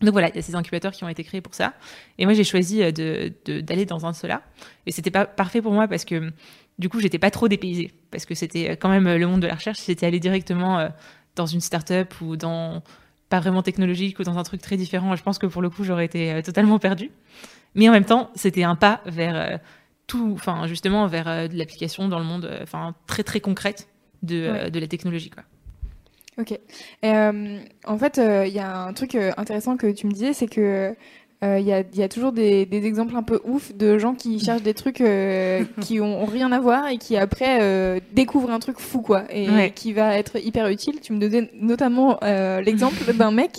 Donc 0.00 0.12
voilà, 0.12 0.28
il 0.30 0.36
y 0.36 0.38
a 0.38 0.42
ces 0.42 0.54
incubateurs 0.54 0.92
qui 0.92 1.04
ont 1.04 1.08
été 1.08 1.24
créés 1.24 1.40
pour 1.40 1.54
ça. 1.54 1.74
Et 2.18 2.24
moi, 2.24 2.34
j'ai 2.34 2.44
choisi 2.44 2.82
euh, 2.82 2.90
d'aller 2.90 3.84
de, 3.84 3.88
dans 3.88 4.06
un 4.06 4.12
de 4.12 4.16
ceux-là. 4.16 4.42
Et 4.86 4.92
c'était 4.92 5.10
pas 5.10 5.26
parfait 5.26 5.60
pour 5.60 5.72
moi 5.72 5.88
parce 5.88 6.04
que 6.04 6.32
du 6.78 6.88
coup, 6.88 7.00
j'étais 7.00 7.18
pas 7.18 7.30
trop 7.30 7.48
dépaysée. 7.48 7.92
Parce 8.10 8.24
que 8.24 8.34
c'était 8.34 8.70
euh, 8.70 8.76
quand 8.76 8.88
même 8.88 9.06
euh, 9.06 9.18
le 9.18 9.26
monde 9.26 9.40
de 9.40 9.46
la 9.46 9.54
recherche. 9.54 9.78
Si 9.78 9.86
j'étais 9.86 10.06
allée 10.06 10.20
directement 10.20 10.88
dans 11.36 11.46
une 11.46 11.60
start-up 11.60 12.14
ou 12.22 12.36
dans 12.36 12.82
pas 13.28 13.40
vraiment 13.40 13.62
technologique 13.62 14.18
ou 14.18 14.24
dans 14.24 14.38
un 14.38 14.42
truc 14.42 14.60
très 14.62 14.76
différent, 14.76 15.14
je 15.14 15.22
pense 15.22 15.38
que 15.38 15.46
pour 15.46 15.62
le 15.62 15.70
coup, 15.70 15.84
j'aurais 15.84 16.06
été 16.06 16.42
totalement 16.42 16.78
perdue. 16.78 17.10
Mais 17.74 17.88
en 17.88 17.92
même 17.92 18.04
temps, 18.04 18.30
c'était 18.34 18.64
un 18.64 18.76
pas 18.76 19.00
vers 19.06 19.60
tout, 20.06 20.32
enfin, 20.34 20.66
justement, 20.66 21.06
vers 21.06 21.48
de 21.48 21.56
l'application 21.56 22.08
dans 22.08 22.18
le 22.18 22.24
monde, 22.24 22.50
enfin, 22.62 22.94
très 23.06 23.22
très 23.22 23.40
concrète 23.40 23.88
de, 24.22 24.68
de 24.68 24.80
la 24.80 24.86
technologie, 24.86 25.30
quoi. 25.30 25.44
Ok. 26.40 26.58
Euh, 27.04 27.58
en 27.84 27.98
fait, 27.98 28.18
euh, 28.18 28.46
il 28.46 28.54
y 28.54 28.58
a 28.58 28.78
un 28.78 28.92
truc 28.92 29.14
euh, 29.14 29.32
intéressant 29.36 29.76
que 29.76 29.90
tu 29.90 30.06
me 30.06 30.12
disais, 30.12 30.32
c'est 30.32 30.46
que 30.46 30.94
il 31.42 31.62
y, 31.62 31.72
a, 31.72 31.82
y, 31.94 32.02
a, 32.02 32.08
toujours 32.10 32.32
des, 32.32 32.66
des, 32.66 32.84
exemples 32.84 33.16
un 33.16 33.22
peu 33.22 33.40
ouf 33.44 33.74
de 33.74 33.96
gens 33.96 34.14
qui 34.14 34.38
cherchent 34.44 34.60
des 34.60 34.74
trucs 34.74 35.02
qui 35.80 35.98
ont, 35.98 36.26
rien 36.26 36.52
à 36.52 36.60
voir 36.60 36.88
et 36.88 36.98
qui 36.98 37.16
après 37.16 37.98
découvrent 38.12 38.50
un 38.50 38.58
truc 38.58 38.78
fou 38.78 39.00
quoi 39.00 39.24
et 39.30 39.70
qui 39.70 39.94
va 39.94 40.18
être 40.18 40.36
hyper 40.38 40.68
utile. 40.68 41.00
Tu 41.00 41.14
me 41.14 41.18
donnais 41.18 41.50
notamment 41.54 42.18
l'exemple 42.22 43.14
d'un 43.14 43.30
mec 43.30 43.52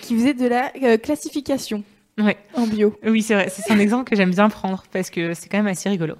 qui 0.00 0.14
faisait 0.14 0.32
de 0.32 0.46
la 0.46 0.96
classification 0.96 1.84
ouais. 2.18 2.36
en 2.54 2.66
bio. 2.66 2.98
Oui, 3.04 3.22
c'est 3.22 3.34
vrai. 3.34 3.48
C'est 3.48 3.72
un 3.72 3.78
exemple 3.78 4.08
que 4.08 4.16
j'aime 4.16 4.30
bien 4.30 4.48
prendre 4.48 4.84
parce 4.92 5.10
que 5.10 5.34
c'est 5.34 5.48
quand 5.48 5.58
même 5.58 5.66
assez 5.66 5.88
rigolo. 5.88 6.14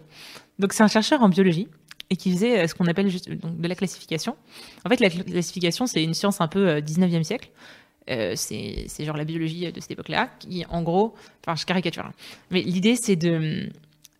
Donc 0.58 0.72
c'est 0.72 0.82
un 0.82 0.88
chercheur 0.88 1.22
en 1.22 1.28
biologie 1.28 1.68
et 2.10 2.16
qui 2.16 2.32
faisait 2.32 2.60
euh, 2.60 2.66
ce 2.66 2.74
qu'on 2.74 2.86
appelle 2.86 3.08
juste, 3.08 3.30
donc, 3.30 3.60
de 3.60 3.68
la 3.68 3.74
classification. 3.74 4.36
En 4.84 4.88
fait, 4.88 5.00
la 5.00 5.10
classification, 5.10 5.86
c'est 5.86 6.02
une 6.02 6.14
science 6.14 6.40
un 6.40 6.48
peu 6.48 6.78
19e 6.78 7.20
euh, 7.20 7.22
siècle. 7.22 7.50
Euh, 8.08 8.34
c'est 8.36 8.86
genre 9.04 9.16
la 9.16 9.24
biologie 9.24 9.70
de 9.72 9.80
cette 9.80 9.90
époque-là, 9.90 10.30
qui 10.38 10.64
en 10.70 10.82
gros, 10.82 11.14
enfin 11.44 11.56
je 11.56 11.66
caricature, 11.66 12.06
hein. 12.06 12.12
mais 12.52 12.62
l'idée 12.62 12.94
c'est 12.94 13.16
de, 13.16 13.68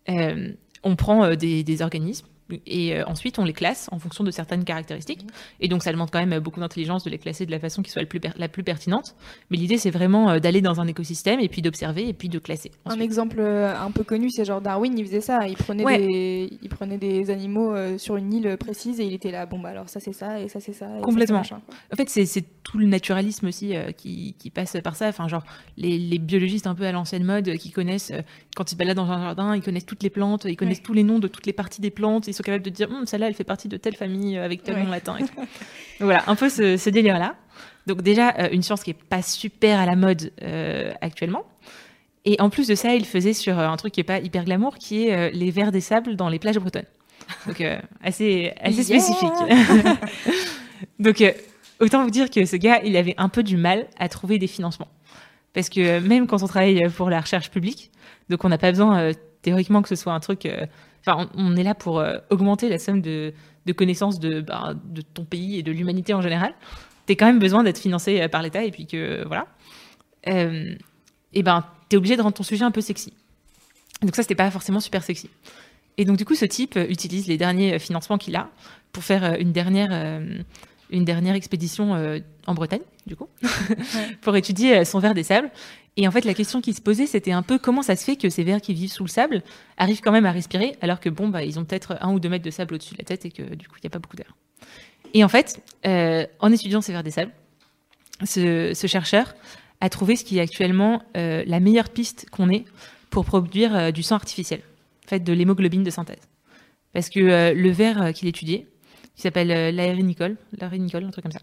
euh, 0.09 0.51
on 0.83 0.97
prend 0.97 1.35
des, 1.35 1.63
des 1.63 1.81
organismes 1.81 2.27
et 2.65 2.95
euh, 2.95 3.03
ensuite, 3.05 3.39
on 3.39 3.43
les 3.43 3.53
classe 3.53 3.87
en 3.91 3.99
fonction 3.99 4.23
de 4.23 4.31
certaines 4.31 4.63
caractéristiques. 4.63 5.23
Mhm. 5.23 5.29
Et 5.61 5.67
donc, 5.67 5.83
ça 5.83 5.91
demande 5.91 6.09
quand 6.11 6.23
même 6.23 6.39
beaucoup 6.39 6.59
d'intelligence 6.59 7.03
de 7.03 7.09
les 7.09 7.17
classer 7.17 7.45
de 7.45 7.51
la 7.51 7.59
façon 7.59 7.81
qui 7.81 7.91
soit 7.91 8.01
la 8.01 8.07
plus, 8.07 8.21
la 8.35 8.47
plus 8.47 8.63
pertinente. 8.63 9.15
Mais 9.49 9.57
l'idée, 9.57 9.77
c'est 9.77 9.91
vraiment 9.91 10.29
euh, 10.29 10.39
d'aller 10.39 10.61
dans 10.61 10.79
un 10.79 10.87
écosystème 10.87 11.39
et 11.39 11.49
puis 11.49 11.61
d'observer 11.61 12.07
et 12.07 12.13
puis 12.13 12.29
de 12.29 12.39
classer. 12.39 12.71
Un 12.85 12.99
exemple 12.99 13.37
euh, 13.39 13.75
un 13.77 13.91
peu 13.91 14.03
connu, 14.03 14.29
c'est 14.29 14.45
genre 14.45 14.61
Darwin, 14.61 14.97
il 14.97 15.05
faisait 15.05 15.21
ça. 15.21 15.47
Il 15.47 15.57
prenait, 15.57 15.83
des, 15.85 16.57
il 16.61 16.69
prenait 16.69 16.97
des 16.97 17.29
animaux 17.29 17.75
sur 17.97 18.15
une 18.15 18.33
île 18.33 18.57
précise 18.57 18.99
et 18.99 19.05
il 19.05 19.13
était 19.13 19.31
là, 19.31 19.45
bon, 19.45 19.59
bah 19.59 19.69
alors 19.69 19.89
ça, 19.89 19.99
c'est 19.99 20.13
ça 20.13 20.39
et 20.39 20.49
ça, 20.49 20.59
c'est 20.59 20.73
ça. 20.73 20.87
Complètement. 21.01 21.41
en 21.41 21.95
fait, 21.95 22.09
c'est 22.09 22.45
tout 22.63 22.77
le 22.77 22.85
naturalisme 22.85 23.47
aussi 23.47 23.73
qui, 23.97 24.35
qui, 24.37 24.49
passe 24.49 24.77
par 24.83 24.95
ça. 24.95 25.07
Enfin, 25.07 25.27
genre, 25.27 25.43
les, 25.77 25.97
les 25.97 26.17
biologistes 26.17 26.67
un 26.67 26.75
peu 26.75 26.85
à 26.85 26.91
l'ancienne 26.91 27.23
mode 27.23 27.55
qui 27.57 27.71
connaissent, 27.71 28.11
quand 28.55 28.71
ils 28.71 28.75
se 28.75 28.77
baladent 28.77 28.97
dans 28.97 29.11
un 29.11 29.21
jardin, 29.21 29.55
ils 29.55 29.61
connaissent 29.61 29.85
toutes 29.85 30.03
les 30.03 30.09
plantes, 30.09 30.45
ils 30.45 30.55
connaissent 30.55 30.83
tous 30.83 30.93
les 30.93 31.03
noms 31.03 31.19
de 31.19 31.27
toutes 31.27 31.45
les 31.45 31.53
parties 31.53 31.81
des 31.81 31.91
plantes 31.91 32.27
sont 32.37 32.43
capables 32.43 32.63
de 32.63 32.69
dire 32.69 32.89
hum, 32.89 33.05
celle-là 33.05 33.27
elle 33.27 33.33
fait 33.33 33.43
partie 33.43 33.67
de 33.67 33.77
telle 33.77 33.95
famille 33.95 34.37
euh, 34.37 34.45
avec 34.45 34.63
tel 34.63 34.77
nom 34.77 34.89
latin 34.89 35.17
et 35.17 35.23
tout. 35.23 35.47
voilà 35.99 36.23
un 36.27 36.35
peu 36.35 36.49
ce, 36.49 36.89
délire 36.89 37.19
là 37.19 37.35
donc 37.85 38.01
déjà 38.01 38.33
euh, 38.37 38.49
une 38.51 38.61
science 38.61 38.83
qui 38.83 38.91
est 38.91 38.93
pas 38.93 39.21
super 39.21 39.79
à 39.79 39.85
la 39.85 39.95
mode 39.95 40.31
euh, 40.41 40.93
actuellement. 41.01 41.45
Et 42.25 42.39
en 42.41 42.49
plus 42.49 42.67
de 42.67 42.75
ça 42.75 42.93
il 42.95 43.05
faisait 43.05 43.33
sur 43.33 43.57
un 43.57 43.77
truc 43.77 43.93
qui 43.93 44.01
est 44.01 44.05
pas 44.05 44.19
hyper 44.19 44.43
glamour 44.43 44.77
qui 44.77 45.07
est 45.07 45.31
les 45.31 45.51
vers 45.51 45.71
des 45.71 45.81
sables 45.81 46.15
dans 46.15 46.27
les 46.27 46.39
plages 46.39 46.59
bretonnes. 46.59 46.85
Donc 47.45 47.63
assez 48.03 48.53
assez 48.61 48.83
spécifique. 48.83 49.29
Donc 50.99 51.23
autant 51.79 52.03
vous 52.03 52.09
dire 52.09 52.29
que 52.29 52.45
ce 52.45 52.57
gars 52.57 52.81
il 52.83 52.97
avait 52.97 53.15
un 53.17 53.29
peu 53.29 53.43
du 53.43 53.55
mal 53.55 53.87
à 53.97 54.09
trouver 54.09 54.39
des 54.39 54.47
financements. 54.47 54.89
Parce 55.53 55.69
que 55.69 55.99
même 55.99 56.27
quand 56.27 56.43
on 56.43 56.47
travaille 56.47 56.89
pour 56.89 57.09
la 57.09 57.21
recherche 57.21 57.49
publique 57.49 57.91
donc 58.29 58.43
on 58.43 58.49
n'a 58.49 58.57
pas 58.57 58.71
besoin 58.71 59.11
théoriquement 59.41 59.81
que 59.81 59.87
ce 59.87 59.95
soit 59.95 60.11
un 60.11 60.19
truc 60.19 60.45
on, 61.35 61.55
est 61.55 61.63
là 61.63 61.75
pour 61.75 61.99
euh, 61.99 62.17
augmenter 62.29 62.69
la 62.69 62.79
somme 62.79 63.01
de, 63.01 63.33
connaissances 63.75 64.19
bah, 64.19 64.73
de, 64.83 65.01
ton 65.01 65.25
pays 65.25 65.59
et 65.59 65.63
de 65.63 65.71
l'humanité 65.71 66.13
en 66.13 66.21
général. 66.21 66.53
Tu 67.05 67.13
as 67.13 67.15
quand 67.15 67.25
même 67.25 67.39
besoin 67.39 67.63
d'être 67.63 67.79
financé 67.79 68.21
euh, 68.21 68.27
par 68.27 68.41
l'État 68.41 68.63
et 68.63 68.71
puis 68.71 68.87
que 68.87 69.25
voilà. 69.27 69.47
Euh, 70.27 70.75
et 71.33 71.43
ben, 71.43 71.65
tu 71.89 71.95
es 71.95 71.97
obligé 71.97 72.17
de 72.17 72.21
rendre 72.21 72.35
ton 72.35 72.43
sujet 72.43 72.63
un 72.63 72.71
peu 72.71 72.81
sexy. 72.81 73.13
Donc 74.01 74.15
ça, 74.15 74.21
c'était 74.21 74.35
pas 74.35 74.51
forcément 74.51 74.79
super 74.79 75.03
sexy. 75.03 75.29
Et 75.97 76.05
donc, 76.05 76.17
du 76.17 76.25
coup, 76.25 76.35
ce 76.35 76.45
type 76.45 76.77
utilise 76.89 77.27
les 77.27 77.37
derniers 77.37 77.79
financements 77.79 78.17
qu'il 78.17 78.35
a 78.35 78.49
pour 78.91 79.03
faire 79.03 79.35
une 79.39 79.51
dernière, 79.51 80.21
une 80.91 81.05
dernière 81.05 81.33
expédition 81.33 82.21
en 82.45 82.53
Bretagne, 82.53 82.83
du 83.07 83.15
coup, 83.15 83.27
pour 84.21 84.35
étudier 84.35 84.85
son 84.85 84.99
verre 84.99 85.15
des 85.15 85.23
sables. 85.23 85.49
Et 85.97 86.07
en 86.07 86.11
fait, 86.11 86.25
la 86.25 86.35
question 86.35 86.61
qui 86.61 86.73
se 86.73 86.81
posait, 86.81 87.07
c'était 87.07 87.31
un 87.31 87.41
peu 87.41 87.57
comment 87.57 87.81
ça 87.81 87.95
se 87.95 88.03
fait 88.03 88.15
que 88.15 88.29
ces 88.29 88.43
vers 88.43 88.61
qui 88.61 88.75
vivent 88.75 88.91
sous 88.91 89.03
le 89.03 89.09
sable 89.09 89.41
arrivent 89.77 90.01
quand 90.01 90.11
même 90.11 90.27
à 90.27 90.31
respirer, 90.31 90.77
alors 90.81 90.99
que 90.99 91.09
bon, 91.09 91.27
bah, 91.27 91.43
ils 91.43 91.57
ont 91.57 91.65
peut-être 91.65 91.97
un 92.01 92.13
ou 92.13 92.19
deux 92.19 92.29
mètres 92.29 92.45
de 92.45 92.51
sable 92.51 92.75
au-dessus 92.75 92.93
de 92.93 92.99
la 92.99 93.03
tête 93.03 93.25
et 93.25 93.31
que 93.31 93.55
du 93.55 93.67
coup, 93.67 93.77
il 93.79 93.85
n'y 93.85 93.87
a 93.87 93.89
pas 93.89 93.99
beaucoup 93.99 94.15
d'air. 94.15 94.35
Et 95.15 95.23
en 95.23 95.27
fait, 95.27 95.59
euh, 95.87 96.27
en 96.39 96.51
étudiant 96.51 96.81
ces 96.81 96.91
vers 96.91 97.01
des 97.01 97.11
sables, 97.11 97.31
ce, 98.23 98.73
chercheur 98.87 99.33
a 99.81 99.89
trouvé 99.89 100.15
ce 100.15 100.23
qui 100.23 100.37
est 100.37 100.41
actuellement 100.41 101.01
euh, 101.15 101.43
la 101.47 101.59
meilleure 101.59 101.89
piste 101.89 102.29
qu'on 102.29 102.49
ait 102.49 102.65
pour 103.09 103.25
produire 103.25 103.75
euh, 103.75 103.91
du 103.91 104.03
sang 104.03 104.15
artificiel, 104.15 104.61
en 105.05 105.09
fait, 105.09 105.21
de 105.21 105.33
l'hémoglobine 105.33 105.83
de 105.83 105.89
synthèse. 105.89 106.29
Parce 106.93 107.09
que 107.09 107.53
le 107.53 107.69
ver 107.69 108.13
qu'il 108.13 108.27
étudiait, 108.27 108.67
qui 109.15 109.21
s'appelle 109.21 109.75
l'aérénicole, 109.75 110.35
l'aérénicole, 110.59 111.03
un 111.03 111.11
truc 111.11 111.23
comme 111.23 111.31
ça, 111.31 111.41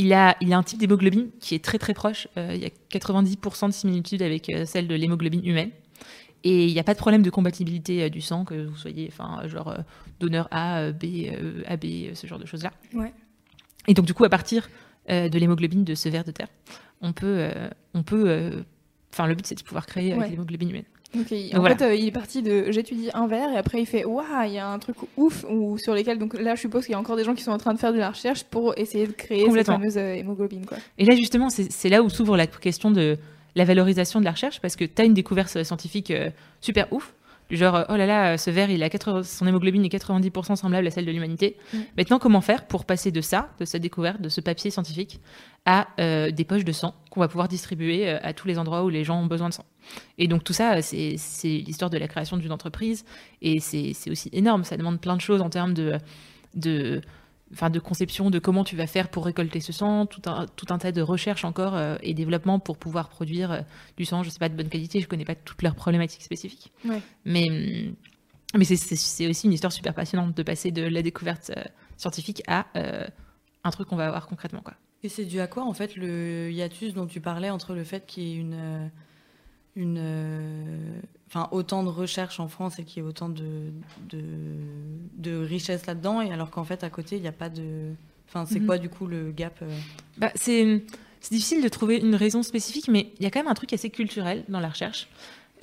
il 0.00 0.14
a, 0.14 0.34
il 0.40 0.52
a 0.54 0.56
un 0.56 0.62
type 0.62 0.78
d'hémoglobine 0.78 1.28
qui 1.40 1.54
est 1.54 1.62
très 1.62 1.78
très 1.78 1.92
proche. 1.92 2.26
Euh, 2.38 2.52
il 2.54 2.62
y 2.62 2.64
a 2.64 2.70
90% 2.98 3.66
de 3.66 3.72
similitude 3.72 4.22
avec 4.22 4.48
euh, 4.48 4.64
celle 4.64 4.88
de 4.88 4.94
l'hémoglobine 4.94 5.44
humaine. 5.44 5.70
Et 6.42 6.66
il 6.66 6.72
n'y 6.72 6.80
a 6.80 6.84
pas 6.84 6.94
de 6.94 6.98
problème 6.98 7.22
de 7.22 7.28
compatibilité 7.28 8.04
euh, 8.04 8.08
du 8.08 8.22
sang, 8.22 8.46
que 8.46 8.66
vous 8.66 8.76
soyez 8.76 9.10
enfin, 9.12 9.46
genre 9.46 9.76
donneur 10.18 10.48
A, 10.50 10.90
B, 10.90 11.04
AB, 11.66 11.84
ce 12.14 12.26
genre 12.26 12.38
de 12.38 12.46
choses-là. 12.46 12.72
Ouais. 12.94 13.12
Et 13.88 13.94
donc, 13.94 14.06
du 14.06 14.14
coup, 14.14 14.24
à 14.24 14.30
partir 14.30 14.70
de 15.08 15.38
l'hémoglobine 15.38 15.84
de 15.84 15.94
ce 15.94 16.08
ver 16.08 16.24
de 16.24 16.30
terre, 16.30 16.48
on 17.00 17.12
peut. 17.12 17.50
on 17.94 18.02
peut 18.02 18.64
Enfin, 19.12 19.26
le 19.26 19.34
but, 19.34 19.44
c'est 19.44 19.56
de 19.56 19.62
pouvoir 19.62 19.86
créer 19.86 20.14
l'hémoglobine 20.14 20.70
humaine 20.70 20.84
en 21.16 21.64
fait, 21.64 21.82
euh, 21.82 21.94
il 21.94 22.06
est 22.06 22.12
parti 22.12 22.42
de 22.42 22.70
j'étudie 22.70 23.10
un 23.14 23.26
verre 23.26 23.50
et 23.52 23.56
après 23.56 23.80
il 23.80 23.86
fait 23.86 24.04
waouh, 24.04 24.24
il 24.46 24.52
y 24.52 24.58
a 24.58 24.68
un 24.68 24.78
truc 24.78 24.96
ouf 25.16 25.44
ou 25.48 25.76
sur 25.78 25.94
lesquels 25.94 26.18
donc 26.18 26.34
là 26.34 26.54
je 26.54 26.60
suppose 26.60 26.84
qu'il 26.84 26.92
y 26.92 26.94
a 26.94 26.98
encore 26.98 27.16
des 27.16 27.24
gens 27.24 27.34
qui 27.34 27.42
sont 27.42 27.50
en 27.50 27.58
train 27.58 27.74
de 27.74 27.78
faire 27.78 27.92
de 27.92 27.98
la 27.98 28.10
recherche 28.10 28.44
pour 28.44 28.78
essayer 28.78 29.06
de 29.06 29.12
créer 29.12 29.50
cette 29.50 29.66
fameuse 29.66 29.98
euh, 29.98 30.14
hémoglobine 30.14 30.66
quoi. 30.66 30.78
Et 30.98 31.04
là 31.04 31.16
justement, 31.16 31.48
c'est 31.50 31.88
là 31.88 32.02
où 32.02 32.08
s'ouvre 32.08 32.36
la 32.36 32.46
question 32.46 32.90
de 32.90 33.18
la 33.56 33.64
valorisation 33.64 34.20
de 34.20 34.24
la 34.24 34.30
recherche 34.30 34.60
parce 34.60 34.76
que 34.76 34.84
tu 34.84 35.02
as 35.02 35.04
une 35.04 35.14
découverte 35.14 35.62
scientifique 35.64 36.10
euh, 36.12 36.30
super 36.60 36.92
ouf 36.92 37.12
genre 37.50 37.84
oh 37.88 37.96
là 37.96 38.06
là 38.06 38.38
ce 38.38 38.50
verre 38.50 38.70
il 38.70 38.82
a 38.82 38.88
80, 38.88 39.22
son 39.22 39.46
hémoglobine 39.46 39.84
est 39.84 39.94
90% 39.94 40.56
semblable 40.56 40.86
à 40.86 40.90
celle 40.90 41.06
de 41.06 41.10
l'humanité 41.10 41.56
mm. 41.72 41.78
maintenant 41.96 42.18
comment 42.18 42.40
faire 42.40 42.66
pour 42.66 42.84
passer 42.84 43.10
de 43.10 43.20
ça 43.20 43.50
de 43.58 43.64
cette 43.64 43.82
découverte 43.82 44.20
de 44.20 44.28
ce 44.28 44.40
papier 44.40 44.70
scientifique 44.70 45.20
à 45.66 45.88
des 45.98 46.44
poches 46.44 46.64
de 46.64 46.72
sang 46.72 46.94
qu'on 47.10 47.20
va 47.20 47.28
pouvoir 47.28 47.48
distribuer 47.48 48.08
à 48.08 48.32
tous 48.32 48.48
les 48.48 48.58
endroits 48.58 48.84
où 48.84 48.88
les 48.88 49.04
gens 49.04 49.20
ont 49.20 49.26
besoin 49.26 49.48
de 49.48 49.54
sang? 49.54 49.64
Et 50.18 50.28
donc 50.28 50.44
tout 50.44 50.52
ça, 50.52 50.80
c'est 50.82 51.16
l'histoire 51.44 51.90
de 51.90 51.98
la 51.98 52.08
création 52.08 52.36
d'une 52.36 52.52
entreprise. 52.52 53.04
Et 53.42 53.60
c'est 53.60 54.10
aussi 54.10 54.28
énorme. 54.32 54.64
Ça 54.64 54.76
demande 54.76 55.00
plein 55.00 55.16
de 55.16 55.20
choses 55.20 55.40
en 55.40 55.50
termes 55.50 55.74
de, 55.74 55.98
de, 56.54 57.00
enfin, 57.52 57.70
de 57.70 57.78
conception 57.78 58.30
de 58.30 58.38
comment 58.38 58.64
tu 58.64 58.76
vas 58.76 58.86
faire 58.86 59.08
pour 59.08 59.24
récolter 59.24 59.60
ce 59.60 59.72
sang, 59.72 60.06
tout 60.06 60.22
un, 60.26 60.46
tout 60.46 60.66
un 60.70 60.78
tas 60.78 60.92
de 60.92 61.02
recherches 61.02 61.44
encore 61.44 61.76
euh, 61.76 61.96
et 62.02 62.14
développement 62.14 62.58
pour 62.58 62.78
pouvoir 62.78 63.08
produire 63.08 63.52
euh, 63.52 63.60
du 63.96 64.04
sang, 64.04 64.22
je 64.22 64.30
sais 64.30 64.38
pas, 64.38 64.48
de 64.48 64.56
bonne 64.56 64.68
qualité. 64.68 65.00
Je 65.00 65.08
connais 65.08 65.24
pas 65.24 65.34
toutes 65.34 65.62
leurs 65.62 65.74
problématiques 65.74 66.22
spécifiques. 66.22 66.72
Mais, 67.24 67.50
hum, 67.50 67.94
mais 68.56 68.64
c'est 68.64 69.26
aussi 69.28 69.46
une 69.46 69.52
histoire 69.52 69.72
super 69.72 69.94
passionnante 69.94 70.36
de 70.36 70.42
passer 70.42 70.70
de 70.70 70.82
la 70.82 71.02
découverte 71.02 71.52
euh, 71.56 71.62
scientifique 71.96 72.42
à 72.46 72.66
un 73.62 73.70
truc 73.70 73.88
qu'on 73.88 73.96
va 73.96 74.06
avoir 74.06 74.26
concrètement. 74.26 74.60
Quoi. 74.60 74.74
Et 75.02 75.08
c'est 75.08 75.24
dû 75.24 75.40
à 75.40 75.46
quoi, 75.46 75.64
en 75.64 75.74
fait, 75.74 75.96
le 75.96 76.50
hiatus 76.50 76.94
dont 76.94 77.06
tu 77.06 77.20
parlais 77.20 77.50
entre 77.50 77.74
le 77.74 77.84
fait 77.84 78.06
qu'il 78.06 78.22
y 78.24 78.32
ait 78.32 78.36
une 78.36 78.90
une, 79.76 81.02
enfin, 81.30 81.48
autant 81.52 81.84
de 81.84 81.88
recherches 81.88 82.40
en 82.40 82.48
France 82.48 82.78
et 82.78 82.84
qu'il 82.84 83.02
y 83.02 83.06
ait 83.06 83.08
autant 83.08 83.28
de, 83.28 83.72
de, 84.08 84.22
de 85.16 85.36
richesse 85.36 85.86
là-dedans, 85.86 86.20
et 86.20 86.32
alors 86.32 86.50
qu'en 86.50 86.64
fait, 86.64 86.82
à 86.82 86.90
côté, 86.90 87.16
il 87.16 87.22
n'y 87.22 87.28
a 87.28 87.32
pas 87.32 87.48
de. 87.48 87.92
Enfin, 88.28 88.46
c'est 88.46 88.60
mhm. 88.60 88.66
quoi, 88.66 88.78
du 88.78 88.88
coup, 88.88 89.06
le 89.06 89.30
gap 89.30 89.58
euh 89.62 89.68
bah, 90.18 90.32
C'est 90.34 90.82
difficile 91.30 91.62
de 91.62 91.68
trouver 91.68 91.98
une 91.98 92.14
raison 92.14 92.42
spécifique, 92.42 92.88
mais 92.88 93.12
il 93.18 93.22
y 93.22 93.26
a 93.26 93.30
quand 93.30 93.40
même 93.40 93.48
un 93.48 93.54
truc 93.54 93.72
assez 93.72 93.90
culturel 93.90 94.44
dans 94.48 94.60
la 94.60 94.68
recherche 94.68 95.08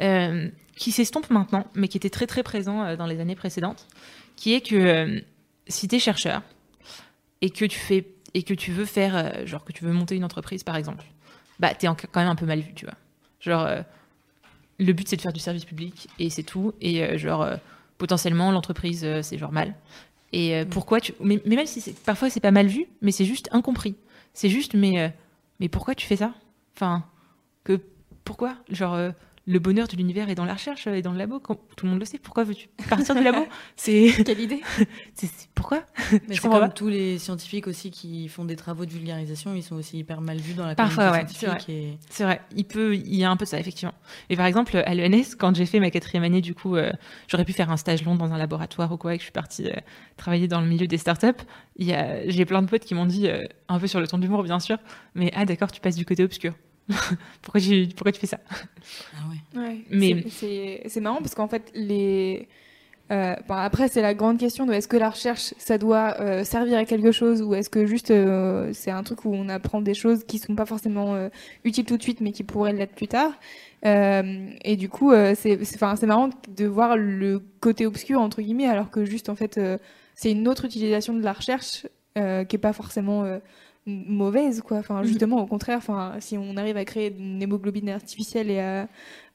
euh, 0.01 0.49
qui 0.75 0.91
s'estompe 0.91 1.29
maintenant, 1.29 1.65
mais 1.75 1.87
qui 1.87 1.97
était 1.97 2.09
très 2.09 2.27
très 2.27 2.43
présent 2.43 2.95
dans 2.95 3.07
les 3.07 3.19
années 3.19 3.35
précédentes, 3.35 3.87
qui 4.35 4.53
est 4.53 4.61
que 4.61 5.23
si 5.67 5.87
tu 5.87 5.95
es 5.95 5.99
chercheur 5.99 6.43
et 7.41 7.49
que 7.49 7.65
tu 7.65 7.79
fais 7.79 8.07
et 8.33 8.43
que 8.43 8.53
tu 8.53 8.71
veux 8.71 8.85
faire, 8.85 9.45
genre 9.47 9.63
que 9.63 9.71
tu 9.71 9.83
veux 9.83 9.93
monter 9.93 10.15
une 10.15 10.23
entreprise 10.23 10.63
par 10.63 10.75
exemple, 10.75 11.05
bah 11.59 11.71
es 11.71 11.85
quand 11.85 12.19
même 12.19 12.27
un 12.27 12.35
peu 12.35 12.45
mal 12.45 12.59
vu, 12.59 12.73
tu 12.75 12.85
vois. 12.85 12.95
Genre, 13.39 13.67
le 14.79 14.93
but 14.93 15.07
c'est 15.07 15.15
de 15.15 15.21
faire 15.21 15.33
du 15.33 15.39
service 15.39 15.65
public 15.65 16.07
et 16.19 16.29
c'est 16.29 16.43
tout. 16.43 16.73
Et 16.81 17.03
euh, 17.03 17.17
genre, 17.17 17.41
euh, 17.41 17.55
potentiellement, 17.97 18.51
l'entreprise, 18.51 19.03
euh, 19.03 19.21
c'est 19.21 19.37
genre 19.37 19.51
mal. 19.51 19.75
Et 20.33 20.63
mm. 20.63 20.69
pourquoi 20.69 20.99
tu. 21.01 21.13
Mais, 21.21 21.41
même 21.45 21.65
si 21.65 21.93
parfois 22.05 22.29
c'est 22.29 22.39
pas 22.39 22.51
mal 22.51 22.67
vu, 22.67 22.85
mais 23.01 23.11
c'est 23.11 23.25
juste 23.25 23.49
incompris. 23.51 23.95
C'est 24.33 24.49
juste, 24.49 24.73
mais, 24.73 25.13
mais 25.59 25.69
pourquoi 25.69 25.95
tu 25.95 26.05
fais 26.05 26.17
ça? 26.17 26.33
Enfin, 26.75 27.03
que. 27.63 27.79
Pourquoi? 28.23 28.55
Genre 28.69 29.13
le 29.47 29.59
bonheur 29.59 29.87
de 29.87 29.95
l'univers 29.95 30.29
est 30.29 30.35
dans 30.35 30.45
la 30.45 30.53
recherche 30.53 30.87
et 30.87 31.01
dans 31.01 31.13
le 31.13 31.17
labo. 31.17 31.39
tout 31.39 31.85
le 31.85 31.89
monde 31.89 31.99
le 31.99 32.05
sait. 32.05 32.19
Pourquoi 32.19 32.43
veux-tu 32.43 32.67
partir 32.89 33.15
du 33.15 33.23
labo? 33.23 33.47
C'est 33.77 34.11
quelle 34.25 34.41
idée 34.41 34.61
Pourquoi? 35.55 35.83
Mais 36.27 36.35
je 36.35 36.41
comme 36.41 36.73
tous 36.73 36.89
les 36.89 37.17
scientifiques 37.17 37.67
aussi 37.67 37.89
qui 37.89 38.27
font 38.27 38.43
des 38.43 38.57
travaux 38.57 38.85
de 38.85 38.91
vulgarisation, 38.91 39.55
ils 39.55 39.63
sont 39.63 39.75
aussi 39.75 39.99
hyper 39.99 40.19
mal 40.19 40.37
vus 40.37 40.53
dans 40.53 40.67
la 40.67 40.75
Parfois, 40.75 41.11
ouais, 41.11 41.25
c'est 41.29 41.45
vrai. 41.47 41.97
C'est 42.09 42.23
vrai. 42.25 42.41
Il 42.55 42.65
peut, 42.65 42.95
il 42.95 43.15
y 43.15 43.23
a 43.23 43.31
un 43.31 43.37
peu 43.37 43.45
de 43.45 43.49
ça 43.49 43.59
effectivement. 43.59 43.93
Et 44.29 44.35
par 44.35 44.45
exemple 44.45 44.75
à 44.75 44.93
l'ENS, 44.93 45.35
quand 45.37 45.55
j'ai 45.55 45.65
fait 45.65 45.79
ma 45.79 45.91
quatrième 45.91 46.25
année, 46.25 46.41
du 46.41 46.53
coup, 46.53 46.75
euh, 46.75 46.91
j'aurais 47.29 47.45
pu 47.45 47.53
faire 47.53 47.71
un 47.71 47.77
stage 47.77 48.03
long 48.03 48.15
dans 48.15 48.33
un 48.33 48.37
laboratoire 48.37 48.91
ou 48.91 48.97
quoi, 48.97 49.15
et 49.15 49.17
que 49.17 49.21
je 49.21 49.25
suis 49.27 49.31
partie 49.31 49.69
euh, 49.69 49.75
travailler 50.17 50.49
dans 50.49 50.59
le 50.59 50.67
milieu 50.67 50.87
des 50.87 50.97
startups. 50.97 51.41
Il 51.77 51.87
y 51.87 51.93
a, 51.93 52.27
j'ai 52.29 52.45
plein 52.45 52.61
de 52.61 52.67
potes 52.67 52.83
qui 52.83 52.95
m'ont 52.95 53.05
dit, 53.05 53.29
euh, 53.29 53.45
un 53.69 53.79
peu 53.79 53.87
sur 53.87 54.01
le 54.01 54.07
ton 54.07 54.17
d'humour 54.17 54.43
bien 54.43 54.59
sûr, 54.59 54.77
mais 55.15 55.31
ah 55.35 55.45
d'accord, 55.45 55.71
tu 55.71 55.79
passes 55.79 55.95
du 55.95 56.05
côté 56.05 56.23
obscur. 56.23 56.53
pourquoi, 57.41 57.61
tu, 57.61 57.87
pourquoi 57.95 58.11
tu 58.11 58.19
fais 58.19 58.27
ça? 58.27 58.39
Ah 59.15 59.27
ouais. 59.55 59.83
Mais 59.89 60.23
c'est 60.29 61.01
marrant 61.01 61.17
parce 61.17 61.35
qu'en 61.35 61.47
fait 61.47 61.71
les 61.73 62.47
euh, 63.09 63.35
après 63.47 63.87
c'est 63.87 64.01
la 64.01 64.13
grande 64.13 64.37
question 64.37 64.65
de 64.65 64.73
est-ce 64.73 64.89
que 64.89 64.97
la 64.97 65.09
recherche 65.09 65.53
ça 65.57 65.77
doit 65.77 66.19
euh, 66.19 66.43
servir 66.43 66.77
à 66.77 66.83
quelque 66.83 67.13
chose 67.13 67.41
ou 67.41 67.55
est-ce 67.55 67.69
que 67.69 67.85
juste 67.85 68.11
euh, 68.11 68.71
c'est 68.73 68.91
un 68.91 69.01
truc 69.01 69.23
où 69.23 69.33
on 69.33 69.47
apprend 69.47 69.79
des 69.79 69.93
choses 69.93 70.25
qui 70.25 70.39
sont 70.39 70.55
pas 70.55 70.65
forcément 70.65 71.29
utiles 71.63 71.85
tout 71.85 71.95
de 71.95 72.03
suite 72.03 72.19
mais 72.19 72.33
qui 72.33 72.43
pourraient 72.43 72.73
l'être 72.73 72.95
plus 72.95 73.07
tard? 73.07 73.31
et 73.83 74.75
du 74.75 74.89
coup 74.89 75.13
c'est 75.35 75.57
enfin 75.75 75.95
c'est 75.95 76.07
marrant 76.07 76.29
de 76.57 76.65
voir 76.65 76.97
le 76.97 77.41
côté 77.61 77.85
obscur 77.85 78.19
entre 78.19 78.41
guillemets 78.41 78.67
alors 78.67 78.89
que 78.89 79.05
juste 79.05 79.29
en 79.29 79.35
fait 79.35 79.57
c'est 80.13 80.31
une 80.31 80.47
autre 80.49 80.65
utilisation 80.65 81.13
de 81.13 81.23
la 81.23 81.31
recherche 81.31 81.87
qui 82.15 82.21
est 82.55 82.61
pas 82.61 82.73
forcément 82.73 83.39
mauvaise 83.87 84.61
quoi. 84.61 84.77
Enfin 84.77 85.01
mm. 85.01 85.05
justement 85.05 85.41
au 85.41 85.47
contraire 85.47 85.77
enfin 85.77 86.15
si 86.19 86.37
on 86.37 86.57
arrive 86.57 86.77
à 86.77 86.85
créer 86.85 87.15
une 87.17 87.41
hémoglobine 87.41 87.89
artificielle 87.89 88.51
et 88.51 88.59
à, 88.59 88.87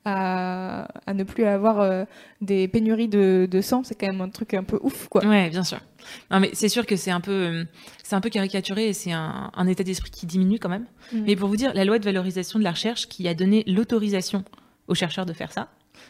à, 0.04 1.14
ne 1.14 1.24
plus 1.24 1.44
avoir 1.44 1.80
euh, 1.80 2.04
des 2.40 2.68
pénuries 2.68 3.08
de, 3.08 3.48
de 3.50 3.60
sang 3.60 3.82
c'est 3.82 3.94
quand 3.94 4.06
même 4.06 4.20
un 4.20 4.28
truc 4.28 4.54
un 4.54 4.64
peu 4.64 4.78
ouf 4.82 5.08
quoi. 5.08 5.24
Ouais 5.24 5.48
bien 5.50 5.64
sûr. 5.64 5.80
Non 6.30 6.38
mais 6.38 6.50
c'est 6.52 6.68
sûr 6.68 6.86
que 6.86 6.96
c'est 6.96 7.10
un 7.10 7.20
peu 7.20 7.32
euh, 7.32 7.64
c'est 8.02 8.14
un 8.14 8.20
peu 8.20 8.30
caricaturé 8.30 8.88
et 8.88 8.92
c'est 8.92 9.12
un, 9.12 9.50
un, 9.54 9.66
état 9.66 9.84
d'esprit 9.84 10.10
qui 10.10 10.26
diminue 10.26 10.58
quand 10.58 10.68
même. 10.68 10.86
Mm. 11.12 11.22
mais 11.26 11.36
pour 11.36 11.48
vous 11.48 11.56
dire 11.56 11.72
la 11.74 11.84
loi 11.84 11.98
de 11.98 12.04
valorisation 12.04 12.58
de 12.58 12.64
la 12.64 12.72
recherche 12.72 13.08
qui 13.08 13.26
a 13.28 13.34
donné 13.34 13.64
l'autorisation 13.66 14.44
aux 14.88 14.94
chercheurs 14.94 15.26
de 15.26 15.32
faire 15.32 15.52
ça 15.52 15.68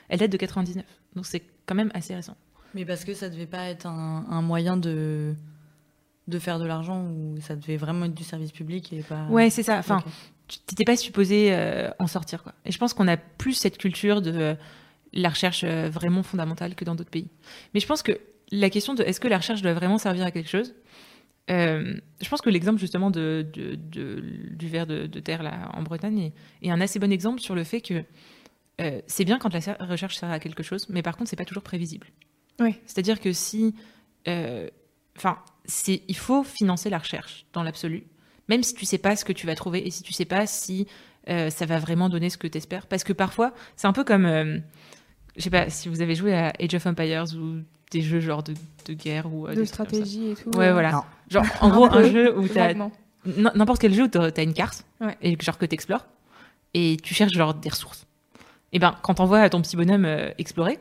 elle 0.09 0.19
date 0.19 0.33
de 0.33 0.37
99 0.37 0.85
donc 1.15 1.27
c'est 1.27 1.43
quand 1.67 1.75
même 1.75 1.91
assez 1.95 2.15
récent. 2.15 2.37
Mais 2.75 2.87
parce 2.87 3.05
que 3.05 3.13
ça 3.13 3.29
devait 3.29 3.47
pas 3.47 3.67
être 3.69 3.87
un, 3.87 4.25
un 4.31 4.41
moyen 4.41 4.79
de 4.79 5.35
de 6.29 6.39
faire 6.39 6.59
de 6.59 6.65
l'argent 6.65 7.05
ou 7.05 7.41
ça 7.41 7.57
devait 7.57 7.77
vraiment 7.77 8.07
être 8.07 8.15
du 8.15 8.25
service 8.25 8.53
public 8.53 8.93
et 8.93 9.03
pas. 9.03 9.27
Ouais, 9.29 9.51
c'est 9.51 9.63
ça. 9.63 9.79
Enfin, 9.79 10.03
tu 10.49 10.59
n'étais 10.71 10.85
pas 10.85 10.97
supposé 10.97 11.53
euh, 11.53 11.91
en 11.99 12.07
sortir 12.07 12.43
quoi. 12.43 12.53
Et 12.65 12.73
je 12.73 12.79
pense 12.79 12.95
qu'on 12.95 13.09
a 13.09 13.17
plus 13.17 13.55
cette 13.55 13.79
culture 13.79 14.23
de 14.23 14.33
euh, 14.33 14.55
la 15.13 15.31
recherche 15.31 15.65
euh, 15.65 15.89
vraiment 15.91 16.23
fondamentale 16.23 16.75
que 16.75 16.85
dans 16.85 16.95
d'autres 16.95 17.11
pays. 17.11 17.29
Mais 17.75 17.81
je 17.81 17.87
pense 17.87 18.03
que 18.03 18.13
la 18.51 18.71
question 18.71 18.95
de 18.95 19.03
est-ce 19.03 19.21
que 19.21 19.29
la 19.29 19.39
recherche 19.39 19.63
doit 19.63 19.75
vraiment 19.75 19.99
servir 19.99 20.25
à 20.25 20.31
quelque 20.31 20.51
chose, 20.51 20.75
je 21.49 22.29
pense 22.31 22.41
que 22.41 22.51
l'exemple 22.51 22.79
justement 22.79 23.11
de, 23.11 23.47
du 23.53 24.69
ver 24.69 24.87
de, 24.87 25.07
terre 25.21 25.43
là 25.43 25.71
en 25.75 25.83
Bretagne 25.83 26.33
est, 26.63 26.71
un 26.71 26.81
assez 26.81 26.99
bon 26.99 27.13
exemple 27.13 27.41
sur 27.41 27.55
le 27.55 27.65
fait 27.65 27.81
que 27.81 28.05
c'est 29.07 29.25
bien 29.25 29.39
quand 29.39 29.53
la 29.53 29.61
recherche 29.87 30.17
sert 30.17 30.31
à 30.31 30.39
quelque 30.39 30.63
chose, 30.63 30.87
mais 30.89 31.03
par 31.03 31.17
contre 31.17 31.31
c'est 31.31 31.37
pas 31.37 31.45
toujours 31.45 31.63
prévisible. 31.63 32.07
Oui. 32.61 32.77
C'est-à-dire 32.87 33.21
que 33.21 33.33
si, 33.33 33.75
enfin, 34.27 35.39
il 35.87 36.17
faut 36.17 36.43
financer 36.43 36.91
la 36.91 36.99
recherche 36.99 37.47
dans 37.53 37.63
l'absolu, 37.63 38.05
même 38.49 38.63
si 38.63 38.75
tu 38.75 38.85
sais 38.85 38.99
pas 38.99 39.17
ce 39.17 39.25
que 39.25 39.33
tu 39.33 39.47
vas 39.47 39.55
trouver 39.55 39.87
et 39.87 39.91
si 39.91 40.03
tu 40.03 40.13
sais 40.13 40.25
pas 40.25 40.47
si 40.47 40.87
euh, 41.29 41.51
ça 41.51 41.67
va 41.67 41.79
vraiment 41.79 42.09
donner 42.09 42.31
ce 42.31 42.39
que 42.39 42.47
tu 42.47 42.59
espères. 42.59 42.87
Parce 42.87 43.05
que 43.05 43.13
parfois, 43.13 43.53
c'est 43.77 43.87
un 43.87 43.93
peu 43.93 44.05
comme, 44.05 44.27
euh, 44.27 44.59
je 45.37 45.43
sais 45.43 45.51
pas, 45.51 45.71
si 45.71 45.89
vous 45.89 46.03
avez 46.03 46.15
joué 46.15 46.35
à 46.35 46.53
Age 46.61 46.75
of 46.75 46.87
Empires 46.87 47.25
ou 47.37 47.61
des 47.91 48.03
jeux 48.03 48.21
genre 48.21 48.43
de, 48.43 48.55
guerre 48.93 49.33
ou 49.33 49.47
euh, 49.47 49.55
de 49.55 49.65
stratégie 49.65 50.31
et 50.31 50.35
tout. 50.35 50.51
Ouais, 50.57 50.73
voilà. 50.73 51.05
Genre, 51.31 51.45
en 51.61 51.71
gros, 51.71 51.87
un 51.87 52.11
jeu 52.11 52.37
où 52.37 52.49
tu 52.49 52.59
as 52.59 52.75
n'importe 53.25 53.81
quel 53.81 53.95
jeu 53.95 54.05
où 54.05 54.09
tu 54.09 54.19
as 54.19 54.43
une 54.43 54.55
carte 54.55 54.85
et 55.21 55.37
genre 55.41 55.59
que 55.59 55.67
tu 55.67 55.75
explores. 55.75 56.07
et 56.75 56.97
tu 57.03 57.15
cherches 57.15 57.33
genre 57.33 57.55
des 57.55 57.69
ressources. 57.69 58.07
Et 58.73 58.79
ben, 58.79 58.97
quand 59.03 59.15
t'envoies 59.15 59.49
ton 59.51 59.61
petit 59.61 59.77
bonhomme 59.77 60.07
euh, 60.07 60.31
explorer, 60.39 60.79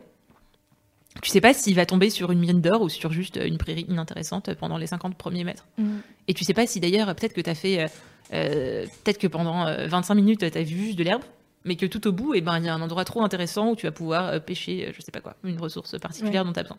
tu 1.22 1.30
sais 1.30 1.42
pas 1.42 1.54
s'il 1.54 1.76
va 1.76 1.86
tomber 1.86 2.10
sur 2.10 2.32
une 2.32 2.40
mine 2.40 2.62
d'or 2.62 2.82
ou 2.82 2.90
sur 2.90 3.12
juste 3.12 3.40
une 3.44 3.58
prairie 3.58 3.86
inintéressante 3.90 4.54
pendant 4.56 4.78
les 4.78 4.88
50 4.88 5.16
premiers 5.16 5.44
mètres. 5.44 5.66
Mm. 5.78 5.98
Et 6.28 6.34
tu 6.34 6.44
sais 6.44 6.54
pas 6.54 6.66
si 6.68 6.80
d'ailleurs, 6.80 7.08
peut-être 7.16 7.34
que 7.34 7.42
tu 7.42 7.50
as 7.50 7.56
fait. 7.56 7.82
euh, 7.82 7.88
euh, 8.34 8.86
peut-être 9.04 9.18
que 9.18 9.28
pendant 9.28 9.68
euh, 9.68 9.88
25 9.88 10.16
minutes, 10.16 10.52
tu 10.52 10.58
as 10.58 10.64
vu 10.64 10.78
juste 10.86 10.98
de 10.98 11.04
l'herbe, 11.04 11.24
mais 11.66 11.76
que 11.76 11.86
tout 11.86 12.08
au 12.08 12.12
bout, 12.14 12.34
eh 12.34 12.42
ben, 12.42 12.58
il 12.60 12.66
y 12.66 12.70
a 12.70 12.74
un 12.74 12.82
endroit 12.82 13.04
trop 13.04 13.22
intéressant 13.24 13.72
où 13.72 13.76
tu 13.76 13.86
vas 13.86 13.92
pouvoir 13.92 14.30
euh, 14.30 14.40
pêcher, 14.40 14.88
euh, 14.88 14.92
je 14.96 15.02
sais 15.02 15.12
pas 15.12 15.20
quoi, 15.20 15.36
une 15.44 15.60
ressource 15.60 16.00
particulière 16.00 16.46
dont 16.46 16.54
tu 16.54 16.60
as 16.60 16.64
besoin. 16.64 16.78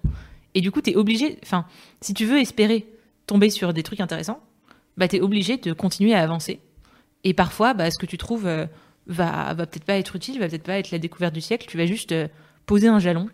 Et 0.55 0.61
du 0.61 0.71
coup, 0.71 0.81
tu 0.81 0.91
es 0.91 0.97
obligé. 0.97 1.39
Enfin, 1.43 1.67
si 2.01 2.15
tu 2.15 2.25
veux 2.25 2.41
espérer 2.41 2.87
tomber 3.27 3.51
sur 3.51 3.73
des 3.75 3.83
trucs 3.83 4.01
intéressants, 4.01 4.41
bah, 4.97 5.09
tu 5.09 5.17
es 5.17 5.21
obligé 5.21 5.59
de 5.59 5.73
continuer 5.73 6.15
à 6.15 6.23
avancer. 6.23 6.59
Et 7.25 7.35
parfois, 7.35 7.75
bah, 7.75 7.91
ce 7.91 7.99
que 7.99 8.07
tu 8.07 8.19
trouves 8.19 8.47
euh, 8.47 8.67
va, 9.07 9.53
va 9.55 9.67
peut-être 9.67 9.85
pas 9.85 9.99
être 9.99 10.17
utile, 10.17 10.39
va 10.41 10.49
peut-être 10.49 10.63
pas 10.65 10.79
être 10.79 10.91
la 10.91 10.99
découverte 10.99 11.35
du 11.35 11.41
siècle. 11.43 11.67
Tu 11.69 11.77
vas 11.77 11.87
juste 11.87 12.13
euh, 12.13 12.29
poser 12.67 12.89
un 12.89 12.99
jalon 12.99 13.29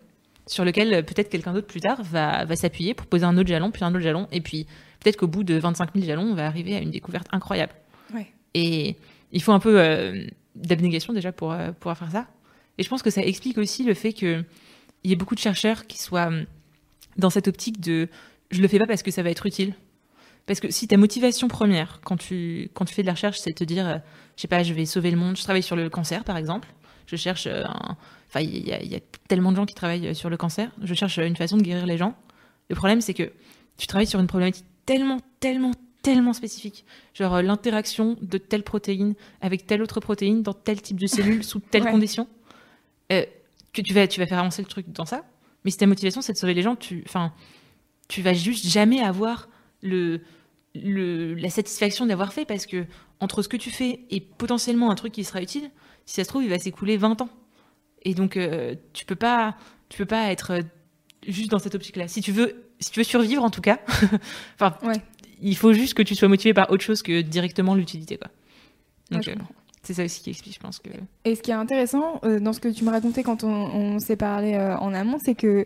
sur 0.49 0.65
lequel 0.65 0.93
euh, 0.93 1.01
peut-être 1.03 1.29
quelqu'un 1.29 1.53
d'autre 1.53 1.67
plus 1.67 1.79
tard 1.79 2.01
va, 2.03 2.43
va 2.43 2.55
s'appuyer 2.55 2.93
pour 2.93 3.05
poser 3.05 3.23
un 3.23 3.37
autre 3.37 3.47
jalon, 3.47 3.69
puis 3.71 3.83
un 3.85 3.91
autre 3.91 3.99
jalon. 3.99 4.27
Et 4.31 4.41
puis 4.41 4.65
peut-être 4.99 5.15
qu'au 5.15 5.27
bout 5.27 5.43
de 5.43 5.55
25 5.55 5.91
000 5.93 6.05
jalons, 6.05 6.23
on 6.23 6.33
va 6.33 6.47
arriver 6.47 6.75
à 6.75 6.79
une 6.79 6.89
découverte 6.89 7.27
incroyable. 7.31 7.71
Ouais. 8.13 8.27
Et 8.55 8.95
il 9.31 9.41
faut 9.43 9.51
un 9.51 9.59
peu 9.59 9.79
euh, 9.79 10.25
d'abnégation 10.55 11.13
déjà 11.13 11.31
pour 11.31 11.51
euh, 11.51 11.71
pouvoir 11.71 11.97
faire 11.97 12.11
ça. 12.11 12.27
Et 12.79 12.83
je 12.83 12.89
pense 12.89 13.03
que 13.03 13.11
ça 13.11 13.21
explique 13.21 13.59
aussi 13.59 13.83
le 13.83 13.93
fait 13.93 14.11
qu'il 14.11 14.43
y 15.03 15.11
ait 15.11 15.15
beaucoup 15.15 15.35
de 15.35 15.39
chercheurs 15.39 15.85
qui 15.85 16.01
soient 16.01 16.27
hum, 16.27 16.45
dans 17.17 17.29
cette 17.29 17.47
optique 17.47 17.79
de 17.79 18.09
je 18.49 18.61
le 18.63 18.67
fais 18.67 18.79
pas 18.79 18.87
parce 18.87 19.03
que 19.03 19.11
ça 19.11 19.21
va 19.21 19.29
être 19.29 19.45
utile. 19.45 19.75
Parce 20.47 20.59
que 20.59 20.71
si 20.71 20.87
ta 20.87 20.97
motivation 20.97 21.47
première, 21.47 22.01
quand 22.03 22.17
tu, 22.17 22.71
quand 22.73 22.85
tu 22.85 22.95
fais 22.95 23.03
de 23.03 23.07
la 23.07 23.13
recherche, 23.13 23.37
c'est 23.37 23.51
de 23.51 23.55
te 23.55 23.63
dire, 23.63 23.87
euh, 23.87 23.97
je 24.35 24.41
sais 24.41 24.47
pas, 24.47 24.63
je 24.63 24.73
vais 24.73 24.87
sauver 24.87 25.11
le 25.11 25.17
monde, 25.17 25.37
je 25.37 25.43
travaille 25.43 25.61
sur 25.61 25.75
le 25.75 25.91
cancer 25.91 26.23
par 26.23 26.37
exemple, 26.37 26.69
je 27.05 27.15
cherche 27.15 27.45
un. 27.45 27.95
Enfin, 28.29 28.41
il 28.41 28.67
y, 28.67 28.71
a- 28.71 28.81
il 28.81 28.91
y 28.91 28.95
a 28.95 28.99
tellement 29.27 29.51
de 29.51 29.57
gens 29.57 29.65
qui 29.65 29.73
travaillent 29.75 30.07
euh, 30.07 30.13
sur 30.13 30.29
le 30.29 30.37
cancer, 30.37 30.71
je 30.81 30.93
cherche 30.93 31.17
une 31.17 31.35
façon 31.35 31.57
de 31.57 31.63
guérir 31.63 31.85
les 31.85 31.97
gens. 31.97 32.15
Le 32.69 32.75
problème, 32.75 33.01
c'est 33.01 33.13
que 33.15 33.31
tu 33.77 33.87
travailles 33.87 34.07
sur 34.07 34.19
une 34.19 34.27
problématique 34.27 34.65
tellement, 34.85 35.17
tellement, 35.39 35.71
tellement 36.03 36.33
spécifique. 36.33 36.85
Genre 37.15 37.35
euh, 37.35 37.41
l'interaction 37.41 38.17
de 38.21 38.37
telle 38.37 38.63
protéine 38.63 39.15
avec 39.41 39.65
telle 39.65 39.81
autre 39.81 39.99
protéine 39.99 40.43
dans 40.43 40.53
tel 40.53 40.81
type 40.81 40.99
de 40.99 41.07
cellule 41.07 41.43
sous 41.43 41.59
telle 41.59 41.83
Ouais. 41.83 41.91
condition. 41.91 42.27
euh, 43.11 43.25
que 43.73 43.81
tu 43.81 43.93
vas, 43.93 44.07
tu 44.07 44.19
vas 44.19 44.25
faire 44.27 44.39
avancer 44.39 44.61
le 44.61 44.67
truc 44.67 44.91
dans 44.91 45.05
ça. 45.05 45.23
Mais 45.65 45.71
si 45.71 45.77
ta 45.77 45.85
motivation, 45.87 46.21
c'est 46.21 46.33
de 46.33 46.37
sauver 46.37 46.53
les 46.55 46.61
gens, 46.63 46.75
tu, 46.75 47.03
enfin, 47.05 47.33
tu 48.07 48.21
vas 48.21 48.33
juste 48.33 48.65
jamais 48.67 48.99
avoir 49.01 49.47
le, 49.81 50.21
le, 50.75 51.33
la 51.35 51.49
satisfaction 51.49 52.05
d'avoir 52.05 52.33
fait 52.33 52.45
parce 52.45 52.65
que 52.65 52.85
entre 53.19 53.41
ce 53.41 53.47
que 53.49 53.57
tu 53.57 53.69
fais 53.69 54.01
et 54.09 54.21
potentiellement 54.21 54.89
un 54.91 54.95
truc 54.95 55.13
qui 55.13 55.23
sera 55.23 55.41
utile, 55.41 55.69
si 56.05 56.15
ça 56.15 56.23
se 56.23 56.29
trouve, 56.29 56.43
il 56.43 56.49
va 56.49 56.57
s'écouler 56.59 56.97
20 56.97 57.21
ans. 57.21 57.29
Et 58.03 58.13
donc, 58.13 58.37
euh, 58.37 58.75
tu 58.93 59.05
peux 59.05 59.15
pas, 59.15 59.55
tu 59.89 59.97
peux 59.97 60.05
pas 60.05 60.31
être 60.31 60.51
euh, 60.51 60.61
juste 61.27 61.51
dans 61.51 61.59
cette 61.59 61.75
optique-là. 61.75 62.07
Si 62.07 62.21
tu 62.21 62.31
veux, 62.31 62.63
si 62.79 62.91
tu 62.91 62.99
veux 62.99 63.03
survivre, 63.03 63.43
en 63.43 63.49
tout 63.49 63.61
cas, 63.61 63.79
enfin, 64.55 64.75
Ouais. 64.87 64.95
il 65.41 65.55
faut 65.57 65.73
juste 65.73 65.93
que 65.95 66.03
tu 66.03 66.15
sois 66.15 66.27
motivé 66.29 66.53
par 66.53 66.71
autre 66.71 66.83
chose 66.83 67.01
que 67.01 67.21
directement 67.21 67.75
l'utilité, 67.75 68.17
quoi. 68.17 68.29
Donc, 69.11 69.27
euh, 69.27 69.35
c'est 69.83 69.93
ça 69.95 70.03
aussi 70.03 70.21
qui 70.21 70.29
explique, 70.29 70.55
je 70.55 70.59
pense 70.59 70.79
que. 70.79 70.89
Et 71.25 71.35
ce 71.35 71.41
qui 71.41 71.51
est 71.51 71.55
intéressant 71.55 72.19
euh, 72.23 72.39
dans 72.39 72.53
ce 72.53 72.59
que 72.59 72.69
tu 72.69 72.83
me 72.83 72.91
racontais 72.91 73.23
quand 73.23 73.43
on, 73.43 73.49
on 73.49 73.99
s'est 73.99 74.15
parlé 74.17 74.55
en 74.57 74.93
amont, 74.93 75.17
c'est 75.23 75.35
que 75.35 75.65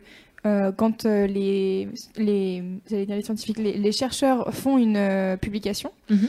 quand 0.76 1.06
les, 1.06 1.88
les, 2.18 2.64
les 2.90 3.22
scientifiques, 3.24 3.58
les, 3.60 3.78
les 3.78 3.92
chercheurs 3.94 4.54
font 4.54 4.78
une 4.78 5.38
publication, 5.40 5.92
Mhm. 6.10 6.28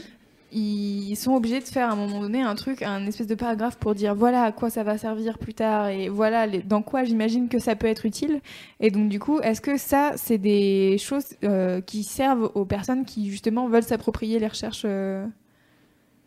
Ils 0.57 1.15
sont 1.17 1.33
obligés 1.33 1.59
de 1.59 1.65
faire 1.65 1.89
à 1.89 1.91
un 1.93 1.95
moment 1.97 2.21
donné 2.21 2.41
un 2.41 2.55
truc, 2.55 2.81
un 2.81 3.05
espèce 3.05 3.27
de 3.27 3.35
paragraphe 3.35 3.75
pour 3.77 3.93
dire 3.93 4.15
voilà 4.15 4.43
à 4.43 4.51
quoi 4.51 4.69
ça 4.69 4.83
va 4.83 4.97
servir 4.97 5.37
plus 5.37 5.53
tard 5.53 5.89
et 5.89 6.07
voilà 6.07 6.47
les- 6.47 6.61
dans 6.63 6.81
quoi 6.81 7.03
j'imagine 7.03 7.49
que 7.49 7.59
ça 7.59 7.75
peut 7.75 7.87
être 7.87 8.05
utile. 8.05 8.39
Et 8.79 8.89
donc 8.89 9.09
du 9.09 9.19
coup, 9.19 9.39
est-ce 9.41 9.59
que 9.59 9.77
ça, 9.77 10.13
c'est 10.15 10.37
des 10.37 10.97
choses 10.97 11.25
euh, 11.43 11.81
qui 11.81 12.03
servent 12.03 12.51
aux 12.55 12.63
personnes 12.65 13.03
qui 13.03 13.29
justement 13.29 13.67
veulent 13.67 13.83
s'approprier 13.83 14.39
les 14.39 14.47
recherches 14.47 14.83
euh, 14.85 15.25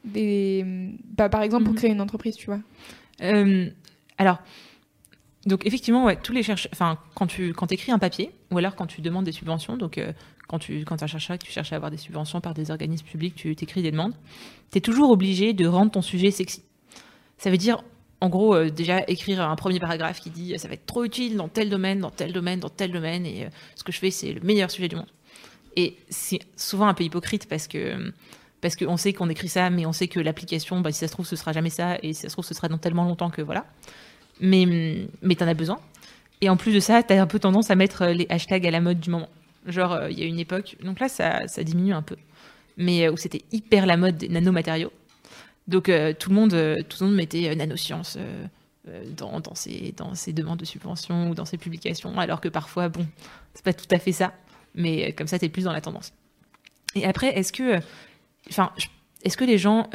des, 0.04 0.64
bah, 1.16 1.28
par 1.28 1.42
exemple 1.42 1.64
pour 1.64 1.72
Mhm. 1.72 1.78
créer 1.78 1.90
une 1.90 2.00
entreprise, 2.00 2.36
tu 2.36 2.46
vois? 2.46 2.60
Euh, 3.22 3.68
alors, 4.16 4.38
donc 5.46 5.66
effectivement, 5.66 6.04
ouais, 6.04 6.16
tous 6.16 6.32
les 6.32 6.42
chercheurs, 6.42 6.70
enfin, 6.72 6.98
quand 7.14 7.26
tu 7.26 7.52
quand 7.52 7.70
écris 7.72 7.92
un 7.92 7.98
papier, 7.98 8.30
ou 8.50 8.58
alors 8.58 8.76
quand 8.76 8.86
tu 8.86 9.00
demandes 9.00 9.24
des 9.24 9.32
subventions, 9.32 9.76
donc 9.76 9.98
euh, 9.98 10.12
quand 10.48 10.58
tu 10.58 10.84
quand 10.84 10.96
et 10.96 11.06
que 11.06 11.44
tu 11.44 11.52
cherches 11.52 11.72
à 11.72 11.76
avoir 11.76 11.90
des 11.90 11.96
subventions 11.96 12.40
par 12.40 12.54
des 12.54 12.70
organismes 12.70 13.06
publics, 13.06 13.34
tu 13.36 13.54
t'écris 13.54 13.82
des 13.82 13.92
demandes, 13.92 14.14
tu 14.72 14.78
es 14.78 14.80
toujours 14.80 15.10
obligé 15.10 15.52
de 15.52 15.66
rendre 15.66 15.92
ton 15.92 16.02
sujet 16.02 16.30
sexy. 16.30 16.62
Ça 17.36 17.50
veut 17.50 17.58
dire, 17.58 17.84
en 18.20 18.28
gros, 18.28 18.54
euh, 18.54 18.70
déjà 18.70 19.04
écrire 19.06 19.42
un 19.42 19.54
premier 19.54 19.78
paragraphe 19.78 20.20
qui 20.20 20.30
dit 20.30 20.54
euh, 20.54 20.58
ça 20.58 20.66
va 20.66 20.74
être 20.74 20.86
trop 20.86 21.04
utile 21.04 21.36
dans 21.36 21.48
tel 21.48 21.70
domaine, 21.70 22.00
dans 22.00 22.10
tel 22.10 22.32
domaine, 22.32 22.58
dans 22.58 22.70
tel 22.70 22.90
domaine, 22.90 23.26
et 23.26 23.44
euh, 23.44 23.48
ce 23.76 23.84
que 23.84 23.92
je 23.92 23.98
fais, 23.98 24.10
c'est 24.10 24.32
le 24.32 24.40
meilleur 24.40 24.70
sujet 24.70 24.88
du 24.88 24.96
monde. 24.96 25.06
Et 25.76 25.96
c'est 26.08 26.40
souvent 26.56 26.88
un 26.88 26.94
peu 26.94 27.04
hypocrite 27.04 27.46
parce 27.48 27.68
que 27.68 28.12
parce 28.60 28.74
qu'on 28.74 28.96
sait 28.96 29.12
qu'on 29.12 29.28
écrit 29.28 29.48
ça, 29.48 29.70
mais 29.70 29.86
on 29.86 29.92
sait 29.92 30.08
que 30.08 30.18
l'application, 30.18 30.80
bah, 30.80 30.90
si 30.90 30.98
ça 30.98 31.06
se 31.06 31.12
trouve, 31.12 31.26
ce 31.26 31.36
sera 31.36 31.52
jamais 31.52 31.70
ça, 31.70 31.96
et 32.02 32.12
si 32.12 32.22
ça 32.22 32.28
se 32.28 32.34
trouve, 32.34 32.44
ce 32.44 32.54
sera 32.54 32.66
dans 32.66 32.78
tellement 32.78 33.04
longtemps 33.04 33.30
que 33.30 33.40
voilà. 33.40 33.66
Mais, 34.40 35.06
mais 35.22 35.36
t'en 35.36 35.46
as 35.46 35.54
besoin. 35.54 35.78
Et 36.40 36.48
en 36.48 36.56
plus 36.56 36.72
de 36.72 36.80
ça, 36.80 37.04
t'as 37.04 37.20
un 37.20 37.26
peu 37.28 37.38
tendance 37.38 37.70
à 37.70 37.76
mettre 37.76 38.06
les 38.06 38.26
hashtags 38.28 38.66
à 38.66 38.70
la 38.72 38.80
mode 38.80 38.98
du 38.98 39.10
moment. 39.10 39.28
Genre, 39.68 39.92
euh, 39.92 40.10
il 40.10 40.18
y 40.18 40.22
a 40.22 40.26
une 40.26 40.38
époque, 40.38 40.76
donc 40.82 40.98
là, 40.98 41.08
ça, 41.08 41.46
ça 41.46 41.62
diminue 41.62 41.92
un 41.92 42.02
peu, 42.02 42.16
mais 42.76 43.06
euh, 43.06 43.12
où 43.12 43.16
c'était 43.16 43.42
hyper 43.52 43.84
la 43.84 43.96
mode 43.96 44.16
des 44.16 44.28
nanomatériaux. 44.28 44.92
Donc, 45.66 45.90
euh, 45.90 46.14
tout, 46.18 46.30
le 46.30 46.34
monde, 46.34 46.50
tout 46.88 46.96
le 47.00 47.06
monde 47.06 47.16
mettait 47.16 47.54
nanosciences 47.54 48.16
dans, 49.18 49.40
dans, 49.40 49.54
ses, 49.54 49.92
dans 49.94 50.14
ses 50.14 50.32
demandes 50.32 50.58
de 50.58 50.64
subvention 50.64 51.28
ou 51.28 51.34
dans 51.34 51.44
ses 51.44 51.58
publications, 51.58 52.18
alors 52.18 52.40
que 52.40 52.48
parfois, 52.48 52.88
bon, 52.88 53.06
c'est 53.52 53.64
pas 53.64 53.74
tout 53.74 53.86
à 53.90 53.98
fait 53.98 54.12
ça, 54.12 54.32
mais 54.74 55.12
comme 55.12 55.26
ça, 55.26 55.38
t'es 55.38 55.50
plus 55.50 55.64
dans 55.64 55.72
la 55.74 55.82
tendance. 55.82 56.14
Et 56.94 57.04
après, 57.04 57.38
est-ce 57.38 57.52
que, 57.52 57.80
est-ce 59.22 59.36
que 59.36 59.44
les 59.44 59.58
gens 59.58 59.90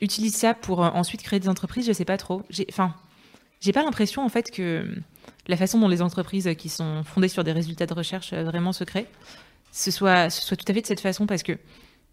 utilisent 0.00 0.36
ça 0.36 0.54
pour 0.54 0.80
ensuite 0.80 1.22
créer 1.22 1.40
des 1.40 1.50
entreprises? 1.50 1.86
Je 1.86 1.92
sais 1.92 2.06
pas 2.06 2.16
trop. 2.16 2.42
Enfin, 2.70 2.94
j'ai 3.60 3.72
pas 3.72 3.82
l'impression 3.82 4.24
en 4.24 4.28
fait 4.28 4.50
que 4.50 4.86
la 5.46 5.56
façon 5.56 5.78
dont 5.78 5.88
les 5.88 6.02
entreprises 6.02 6.48
qui 6.58 6.68
sont 6.68 7.02
fondées 7.04 7.28
sur 7.28 7.44
des 7.44 7.52
résultats 7.52 7.86
de 7.86 7.94
recherche 7.94 8.32
euh, 8.32 8.44
vraiment 8.44 8.72
secrets, 8.72 9.06
ce 9.72 9.90
soit, 9.90 10.30
ce 10.30 10.42
soit 10.42 10.56
tout 10.56 10.64
à 10.68 10.74
fait 10.74 10.80
de 10.82 10.86
cette 10.86 11.00
façon 11.00 11.26
parce 11.26 11.42
que 11.42 11.52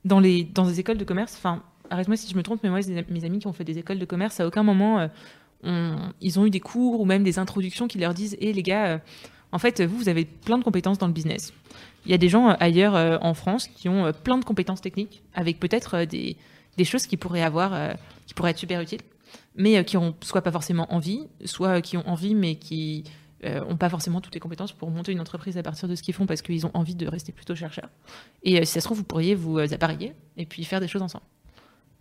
dans 0.03 0.19
les 0.19 0.43
dans 0.43 0.65
des 0.65 0.79
écoles 0.79 0.97
de 0.97 1.03
commerce, 1.03 1.35
enfin, 1.37 1.63
arrête-moi 1.89 2.17
si 2.17 2.29
je 2.29 2.35
me 2.35 2.43
trompe, 2.43 2.61
mais 2.63 2.69
moi, 2.69 2.79
mes 3.09 3.25
amis 3.25 3.39
qui 3.39 3.47
ont 3.47 3.53
fait 3.53 3.63
des 3.63 3.77
écoles 3.77 3.99
de 3.99 4.05
commerce, 4.05 4.39
à 4.39 4.47
aucun 4.47 4.63
moment 4.63 4.99
euh, 4.99 5.07
on- 5.63 6.11
ils 6.21 6.39
ont 6.39 6.45
eu 6.45 6.49
des 6.49 6.59
cours 6.59 6.99
ou 6.99 7.05
même 7.05 7.23
des 7.23 7.39
introductions 7.39 7.87
qui 7.87 7.97
leur 7.97 8.13
disent, 8.13 8.37
hé 8.39 8.53
les 8.53 8.63
gars, 8.63 8.85
euh, 8.87 8.97
en 9.51 9.57
fait, 9.59 9.81
vous, 9.81 9.97
vous 9.97 10.09
avez 10.09 10.25
plein 10.25 10.57
de 10.57 10.63
compétences 10.63 10.97
dans 10.97 11.07
le 11.07 11.13
business. 11.13 11.53
Il 12.05 12.11
y 12.11 12.13
a 12.13 12.17
des 12.17 12.29
gens 12.29 12.49
ailleurs 12.59 13.19
en 13.23 13.33
France 13.33 13.67
qui 13.67 13.87
ont 13.89 14.11
plein 14.11 14.37
de 14.37 14.43
compétences 14.45 14.81
techniques, 14.81 15.23
avec 15.33 15.59
peut-être 15.59 16.03
des, 16.05 16.35
des 16.77 16.83
choses 16.85 17.07
qui 17.07 17.17
pourraient 17.17 17.41
avoir, 17.41 17.95
qui 18.27 18.33
pourraient 18.35 18.51
être 18.51 18.59
super 18.59 18.79
utiles, 18.81 18.99
mais 19.55 19.77
euh, 19.77 19.83
qui 19.83 19.97
ont 19.97 20.15
soit 20.21 20.41
pas 20.41 20.51
forcément 20.51 20.93
envie, 20.93 21.27
soit 21.45 21.77
euh, 21.77 21.81
qui 21.81 21.97
ont 21.97 22.07
envie 22.07 22.35
mais 22.35 22.55
qui 22.55 23.03
n'ont 23.43 23.77
pas 23.77 23.89
forcément 23.89 24.21
toutes 24.21 24.33
les 24.33 24.39
compétences 24.39 24.71
pour 24.71 24.89
monter 24.89 25.11
une 25.11 25.19
entreprise 25.19 25.57
à 25.57 25.63
partir 25.63 25.87
de 25.87 25.95
ce 25.95 26.01
qu'ils 26.01 26.13
font 26.13 26.25
parce 26.25 26.41
qu'ils 26.41 26.65
ont 26.65 26.71
envie 26.73 26.95
de 26.95 27.07
rester 27.07 27.31
plutôt 27.31 27.55
chercheurs. 27.55 27.89
Et 28.43 28.59
euh, 28.59 28.65
si 28.65 28.73
ça 28.73 28.81
se 28.81 28.85
trouve, 28.85 28.99
vous 28.99 29.03
pourriez 29.03 29.35
vous 29.35 29.59
euh, 29.59 29.67
appareiller 29.71 30.13
et 30.37 30.45
puis 30.45 30.63
faire 30.63 30.79
des 30.79 30.87
choses 30.87 31.01
ensemble. 31.01 31.25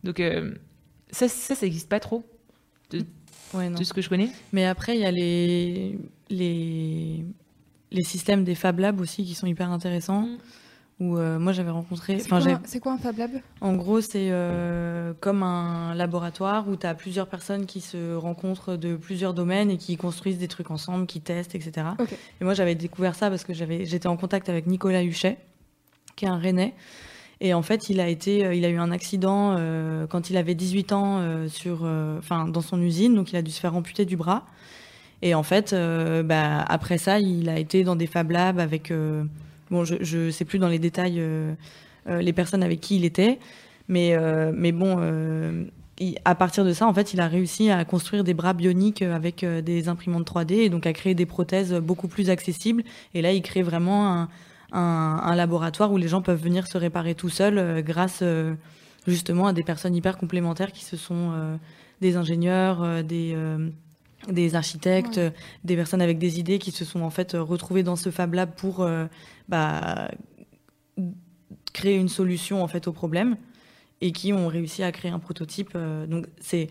Donc 0.05 0.20
euh, 0.20 0.55
ça, 1.11 1.28
ça, 1.28 1.55
n'existe 1.62 1.88
pas 1.88 2.00
trop 2.00 2.24
Ouais, 3.52 3.70
de 3.70 3.84
ce 3.84 3.92
que 3.92 4.02
je 4.02 4.09
connais. 4.09 4.30
Mais 4.52 4.64
après, 4.64 4.96
il 4.96 5.02
y 5.02 5.05
a 5.05 5.11
les, 5.11 5.98
les, 6.28 7.24
les 7.92 8.02
systèmes 8.02 8.42
des 8.42 8.55
Fab 8.55 8.78
Labs 8.80 9.00
aussi 9.00 9.24
qui 9.24 9.34
sont 9.34 9.46
hyper 9.46 9.70
intéressants. 9.70 10.22
Mm. 10.22 10.38
Où 11.01 11.16
euh, 11.18 11.40
moi 11.40 11.53
j'avais 11.53 11.70
rencontré. 11.70 12.20
C'est 12.20 12.28
quoi, 12.28 12.38
un- 12.38 12.61
c'est 12.66 12.78
quoi 12.78 12.92
un 12.92 12.99
Fab 12.99 13.18
Lab? 13.18 13.30
En 13.61 13.74
gros, 13.74 14.01
c'est 14.01 14.28
euh, 14.30 15.12
comme 15.18 15.42
un 15.42 15.92
laboratoire 15.97 16.68
où 16.68 16.76
tu 16.76 16.86
as 16.86 16.95
plusieurs 16.95 17.26
personnes 17.26 17.66
qui 17.66 17.80
se 17.80 18.14
rencontrent 18.14 18.76
de 18.76 18.95
plusieurs 18.95 19.34
domaines 19.34 19.70
et 19.72 19.76
qui 19.76 19.97
construisent 19.97 20.38
des 20.38 20.47
trucs 20.47 20.70
ensemble, 20.70 21.07
qui 21.07 21.20
testent, 21.20 21.57
etc. 21.57 21.88
Et 22.40 22.45
moi, 22.45 22.55
j'avais 22.55 22.76
découvert 22.76 23.16
ça 23.16 23.28
parce 23.28 23.42
que 23.42 23.53
j'étais 23.53 24.07
en 24.07 24.16
contact 24.16 24.49
avec 24.49 24.68
Nicolas 24.68 25.03
Huchet, 25.03 25.36
qui 26.14 26.26
est 26.26 26.28
un 26.28 26.38
Rennais. 26.38 26.74
Et 27.40 27.55
en 27.55 27.62
fait, 27.62 27.90
il 27.90 27.99
a, 27.99 28.07
été, 28.09 28.47
euh, 28.47 28.55
il 28.55 28.64
a 28.64 28.68
eu 28.68 28.78
un 28.78 28.92
accident 28.92 29.57
euh, 29.59 30.07
quand 30.07 30.30
il 30.30 30.36
avait 30.36 30.55
18 30.55 30.92
ans 30.92 31.49
sur, 31.49 31.82
enfin, 32.18 32.47
dans 32.47 32.61
son 32.61 32.80
usine, 32.80 33.16
donc 33.16 33.32
il 33.32 33.36
a 33.36 33.42
dû 33.42 33.51
se 33.51 33.59
faire 33.59 33.74
amputer 33.74 34.05
du 34.05 34.16
bras. 34.16 34.45
Et 35.22 35.34
en 35.34 35.42
fait, 35.42 35.74
bah, 36.24 36.61
après 36.68 36.99
ça, 36.99 37.18
il 37.18 37.49
a 37.49 37.59
été 37.59 37.82
dans 37.82 37.97
des 37.97 38.07
Fab 38.07 38.30
Labs 38.30 38.61
avec. 38.61 38.92
Bon, 39.70 39.84
je 39.84 40.26
ne 40.26 40.30
sais 40.30 40.44
plus 40.44 40.58
dans 40.58 40.68
les 40.68 40.78
détails 40.78 41.16
euh, 41.20 41.52
euh, 42.08 42.20
les 42.20 42.32
personnes 42.32 42.62
avec 42.62 42.80
qui 42.80 42.96
il 42.96 43.04
était, 43.04 43.38
mais, 43.88 44.14
euh, 44.14 44.52
mais 44.54 44.72
bon, 44.72 44.98
il- 45.98 46.18
à 46.24 46.34
partir 46.34 46.64
de 46.64 46.72
ça, 46.72 46.86
en 46.86 46.94
fait, 46.94 47.14
il 47.14 47.20
a 47.20 47.28
réussi 47.28 47.70
à 47.70 47.84
construire 47.84 48.24
des 48.24 48.34
bras 48.34 48.52
bioniques 48.52 49.02
avec 49.02 49.44
des 49.44 49.88
imprimantes 49.88 50.26
3D 50.26 50.54
et 50.54 50.68
donc 50.68 50.86
à 50.86 50.92
créer 50.92 51.14
des 51.14 51.26
prothèses 51.26 51.72
beaucoup 51.74 52.08
plus 52.08 52.30
accessibles. 52.30 52.82
Et 53.14 53.22
là, 53.22 53.32
il 53.32 53.42
crée 53.42 53.62
vraiment 53.62 54.08
un, 54.12 54.28
un, 54.72 55.20
un 55.22 55.34
laboratoire 55.36 55.92
où 55.92 55.96
les 55.96 56.08
gens 56.08 56.20
peuvent 56.22 56.42
venir 56.42 56.66
se 56.66 56.78
réparer 56.78 57.14
tout 57.14 57.28
seuls 57.28 57.82
grâce, 57.82 58.24
justement 59.06 59.46
à 59.46 59.52
des 59.52 59.62
personnes 59.62 59.94
hyper 59.94 60.18
complémentaires 60.18 60.72
qui 60.72 60.84
se 60.84 60.96
sont 60.96 61.32
des 62.00 62.16
ingénieurs, 62.16 63.04
des 63.04 63.36
des 64.30 64.54
architectes, 64.54 65.20
des 65.64 65.76
personnes 65.76 66.00
avec 66.00 66.16
des 66.18 66.40
idées 66.40 66.58
qui 66.58 66.70
se 66.70 66.86
sont 66.86 67.02
en 67.02 67.10
fait 67.10 67.32
retrouvées 67.34 67.82
dans 67.82 67.94
ce 67.96 68.10
Fab 68.10 68.32
Lab 68.32 68.50
pour 68.56 68.88
bah, 69.49 70.11
créer 71.72 71.97
une 71.97 72.09
solution 72.09 72.62
en 72.62 72.68
fait 72.68 72.86
au 72.88 72.92
problème 72.92 73.36
et 74.01 74.12
qui 74.12 74.32
ont 74.32 74.49
réussi 74.49 74.82
à 74.82 74.92
créer 74.92 75.11
un 75.11 75.18
prototype. 75.18 75.76
donc 76.09 76.26
c'est 76.40 76.68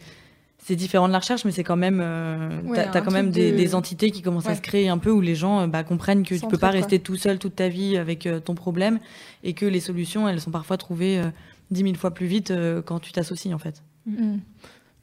c'est 0.65 0.75
différent 0.75 1.07
de 1.07 1.13
la 1.13 1.19
recherche, 1.19 1.43
mais 1.43 1.51
c'est 1.51 1.63
quand 1.63 1.75
même, 1.75 1.99
euh, 2.01 2.61
t'as, 2.73 3.01
quand 3.01 3.11
même 3.11 3.31
des, 3.31 3.75
entités 3.75 4.11
qui 4.11 4.21
commencent 4.21 4.47
à 4.47 4.55
se 4.55 4.61
créer 4.61 4.87
un 4.87 4.97
peu 4.97 5.11
où 5.11 5.19
les 5.19 5.35
gens 5.35 5.61
euh, 5.61 5.67
bah, 5.67 5.83
comprennent 5.83 6.23
que 6.23 6.35
tu 6.35 6.47
peux 6.47 6.57
pas 6.57 6.69
rester 6.69 6.99
tout 6.99 7.17
seul 7.17 7.37
toute 7.37 7.55
ta 7.55 7.67
vie 7.67 7.97
avec 7.97 8.25
euh, 8.25 8.39
ton 8.39 8.55
problème 8.55 8.99
et 9.43 9.53
que 9.53 9.65
les 9.65 9.81
solutions, 9.81 10.27
elles 10.27 10.39
sont 10.39 10.51
parfois 10.51 10.77
trouvées 10.77 11.21
dix 11.69 11.83
mille 11.83 11.97
fois 11.97 12.11
plus 12.11 12.27
vite 12.27 12.53
quand 12.85 12.99
tu 12.99 13.11
t'associes 13.11 13.53
en 13.53 13.57
fait. 13.57 13.83
Mm. 14.05 14.37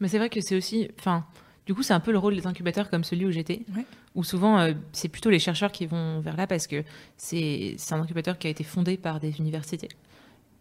Mais 0.01 0.09
c'est 0.09 0.18
vrai 0.18 0.31
que 0.31 0.41
c'est 0.41 0.57
aussi, 0.57 0.89
enfin, 0.99 1.27
du 1.66 1.75
coup, 1.75 1.83
c'est 1.83 1.93
un 1.93 2.01
peu 2.01 2.12
le 2.12 2.18
rôle 2.18 2.35
des 2.35 2.47
incubateurs 2.47 2.89
comme 2.89 3.05
celui 3.05 3.27
où 3.27 3.31
j'étais, 3.31 3.62
où 4.15 4.25
souvent 4.25 4.73
c'est 4.93 5.09
plutôt 5.09 5.31
les 5.31 5.39
chercheurs 5.39 5.71
qui 5.71 5.87
vont 5.87 6.21
vers 6.21 6.37
là 6.37 6.47
parce 6.47 6.67
que 6.67 6.83
c'est, 7.17 7.77
un 7.91 8.01
incubateur 8.01 8.39
qui 8.39 8.49
a 8.49 8.51
été 8.51 8.65
fondé 8.65 8.97
par 8.97 9.21
des 9.21 9.39
universités 9.39 9.89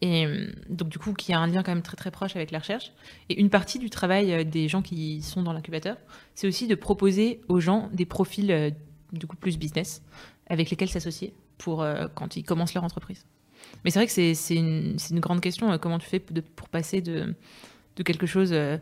et 0.02 0.26
euh, 0.26 0.52
donc 0.70 0.90
du 0.90 0.98
coup 0.98 1.14
qui 1.14 1.34
a 1.34 1.40
un 1.40 1.48
lien 1.48 1.64
quand 1.64 1.72
même 1.72 1.82
très 1.82 1.98
très 1.98 2.12
proche 2.12 2.36
avec 2.36 2.52
la 2.52 2.60
recherche. 2.60 2.92
Et 3.30 3.40
une 3.40 3.50
partie 3.50 3.80
du 3.80 3.90
travail 3.90 4.34
euh, 4.34 4.44
des 4.44 4.68
gens 4.68 4.82
qui 4.82 5.22
sont 5.22 5.44
dans 5.44 5.54
l'incubateur, 5.54 5.98
c'est 6.36 6.48
aussi 6.48 6.68
de 6.68 6.76
proposer 6.76 7.42
aux 7.48 7.60
gens 7.60 7.90
des 7.94 8.06
profils 8.06 8.52
euh, 8.52 8.72
du 9.12 9.28
coup 9.28 9.36
plus 9.36 9.58
business 9.58 10.02
avec 10.48 10.70
lesquels 10.70 10.90
s'associer 10.90 11.34
pour 11.58 11.86
quand 12.16 12.38
ils 12.38 12.44
commencent 12.44 12.74
leur 12.74 12.86
entreprise. 12.86 13.26
Mais 13.84 13.92
c'est 13.92 14.00
vrai 14.00 14.08
que 14.08 14.34
c'est 14.34 14.56
une, 14.56 14.98
grande 15.20 15.42
question, 15.42 15.78
comment 15.78 16.00
tu 16.00 16.08
fais 16.08 16.20
pour 16.20 16.70
passer 16.70 17.02
de, 17.02 17.36
de 17.98 18.04
quelque 18.04 18.26
chose 18.26 18.52
de, 18.52 18.80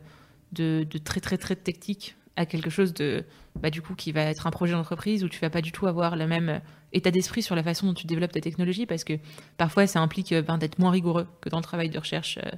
de, 0.51 0.97
très 0.99 1.19
très 1.19 1.37
très 1.37 1.55
technique 1.55 2.15
à 2.37 2.45
quelque 2.45 2.69
chose 2.69 2.93
de 2.93 3.25
bah, 3.59 3.69
du 3.69 3.81
coup 3.81 3.95
qui 3.95 4.11
va 4.11 4.21
être 4.21 4.47
un 4.47 4.51
projet 4.51 4.73
d'entreprise 4.73 5.23
où 5.23 5.29
tu 5.29 5.39
vas 5.39 5.49
pas 5.49 5.61
du 5.61 5.71
tout 5.71 5.87
avoir 5.87 6.15
le 6.15 6.27
même 6.27 6.61
état 6.93 7.11
d'esprit 7.11 7.41
sur 7.41 7.55
la 7.55 7.63
façon 7.63 7.87
dont 7.87 7.93
tu 7.93 8.07
développes 8.07 8.31
ta 8.31 8.39
technologie 8.39 8.85
parce 8.85 9.03
que 9.03 9.13
parfois 9.57 9.87
ça 9.87 9.99
implique 9.99 10.31
euh, 10.31 10.41
ben, 10.41 10.57
d'être 10.57 10.79
moins 10.79 10.91
rigoureux 10.91 11.27
que 11.41 11.49
dans 11.49 11.57
le 11.57 11.63
travail 11.63 11.89
de 11.89 11.97
recherche 11.97 12.37
euh, 12.37 12.49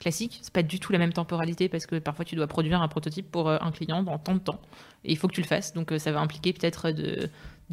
classique. 0.00 0.40
C'est 0.42 0.52
pas 0.52 0.62
du 0.62 0.80
tout 0.80 0.90
la 0.90 0.98
même 0.98 1.12
temporalité 1.12 1.68
parce 1.68 1.86
que 1.86 1.98
parfois 1.98 2.24
tu 2.24 2.34
dois 2.34 2.46
produire 2.46 2.80
un 2.80 2.88
prototype 2.88 3.30
pour 3.30 3.48
euh, 3.48 3.58
un 3.60 3.70
client 3.70 4.02
dans 4.02 4.18
tant 4.18 4.34
de 4.34 4.40
temps 4.40 4.60
et 5.04 5.12
il 5.12 5.18
faut 5.18 5.28
que 5.28 5.34
tu 5.34 5.42
le 5.42 5.46
fasses. 5.46 5.74
Donc 5.74 5.92
ça 5.98 6.10
va 6.10 6.20
impliquer 6.20 6.52
peut-être 6.52 6.90
de, 6.90 7.28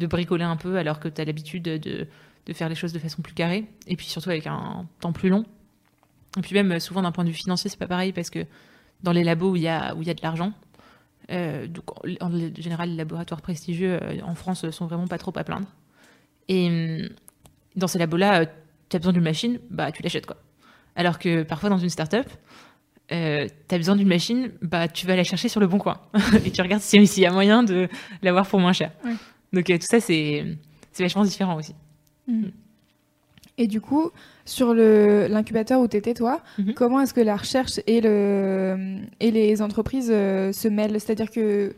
bricoler 0.06 0.44
un 0.44 0.56
peu 0.56 0.76
alors 0.76 1.00
que 1.00 1.08
tu 1.08 1.20
as 1.20 1.24
l'habitude 1.24 1.62
de, 1.62 1.78
de, 1.78 2.52
faire 2.52 2.68
les 2.68 2.74
choses 2.74 2.92
de 2.92 2.98
façon 2.98 3.22
plus 3.22 3.34
carrée 3.34 3.64
et 3.86 3.96
puis 3.96 4.06
surtout 4.06 4.28
avec 4.28 4.46
un 4.46 4.86
temps 5.00 5.12
plus 5.12 5.30
long. 5.30 5.44
Et 6.36 6.42
puis 6.42 6.54
même 6.54 6.78
souvent 6.78 7.00
d'un 7.00 7.12
point 7.12 7.24
de 7.24 7.30
vue 7.30 7.34
financier, 7.34 7.70
c'est 7.70 7.78
pas 7.78 7.86
pareil 7.86 8.12
parce 8.12 8.28
que 8.28 8.44
dans 9.02 9.12
les 9.12 9.24
labos 9.24 9.52
où 9.52 9.56
il 9.56 9.62
y 9.62 9.68
a, 9.68 9.94
où 9.94 10.02
il 10.02 10.08
y 10.08 10.10
a 10.10 10.14
de 10.14 10.22
l'argent, 10.22 10.52
donc, 11.28 12.04
en 12.20 12.30
général, 12.56 12.90
les 12.90 12.96
laboratoires 12.96 13.40
prestigieux 13.40 13.98
en 14.22 14.34
France 14.34 14.68
sont 14.70 14.86
vraiment 14.86 15.06
pas 15.06 15.18
trop 15.18 15.32
à 15.36 15.44
plaindre. 15.44 15.68
Et 16.48 16.68
hum, 16.68 17.08
dans 17.76 17.86
ces 17.86 17.98
labos-là, 17.98 18.42
euh, 18.42 18.46
tu 18.88 18.96
as 18.96 18.98
besoin 18.98 19.12
d'une 19.12 19.22
machine, 19.22 19.58
bah 19.70 19.92
tu 19.92 20.02
l'achètes 20.02 20.26
quoi. 20.26 20.36
Alors 20.96 21.18
que 21.18 21.42
parfois 21.42 21.70
dans 21.70 21.78
une 21.78 21.88
startup, 21.88 22.26
euh, 23.12 23.48
tu 23.68 23.74
as 23.74 23.78
besoin 23.78 23.96
d'une 23.96 24.08
machine, 24.08 24.52
bah 24.62 24.88
tu 24.88 25.06
vas 25.06 25.16
la 25.16 25.24
chercher 25.24 25.48
sur 25.48 25.60
le 25.60 25.66
bon 25.66 25.78
coin 25.78 26.00
et 26.44 26.50
tu 26.50 26.62
regardes 26.62 26.82
s'il 26.82 27.02
y 27.02 27.26
a 27.26 27.32
moyen 27.32 27.62
de 27.62 27.88
l'avoir 28.22 28.46
pour 28.46 28.60
moins 28.60 28.72
cher. 28.72 28.92
Donc 29.52 29.68
euh, 29.70 29.78
tout 29.78 29.86
ça 29.86 30.00
c'est 30.00 30.44
vachement 30.98 31.24
différent 31.24 31.56
aussi. 31.56 31.74
Mmh. 32.28 32.44
Et 33.56 33.66
du 33.66 33.80
coup, 33.80 34.10
sur 34.44 34.74
l'incubateur 34.74 35.80
où 35.80 35.86
tu 35.86 35.96
étais, 35.96 36.14
toi, 36.14 36.40
mmh. 36.58 36.72
comment 36.72 37.00
est-ce 37.00 37.14
que 37.14 37.20
la 37.20 37.36
recherche 37.36 37.80
et, 37.86 38.00
le, 38.00 38.96
et 39.20 39.30
les 39.30 39.62
entreprises 39.62 40.08
se 40.08 40.68
mêlent? 40.68 41.00
C'est-à-dire 41.00 41.30
que 41.30 41.74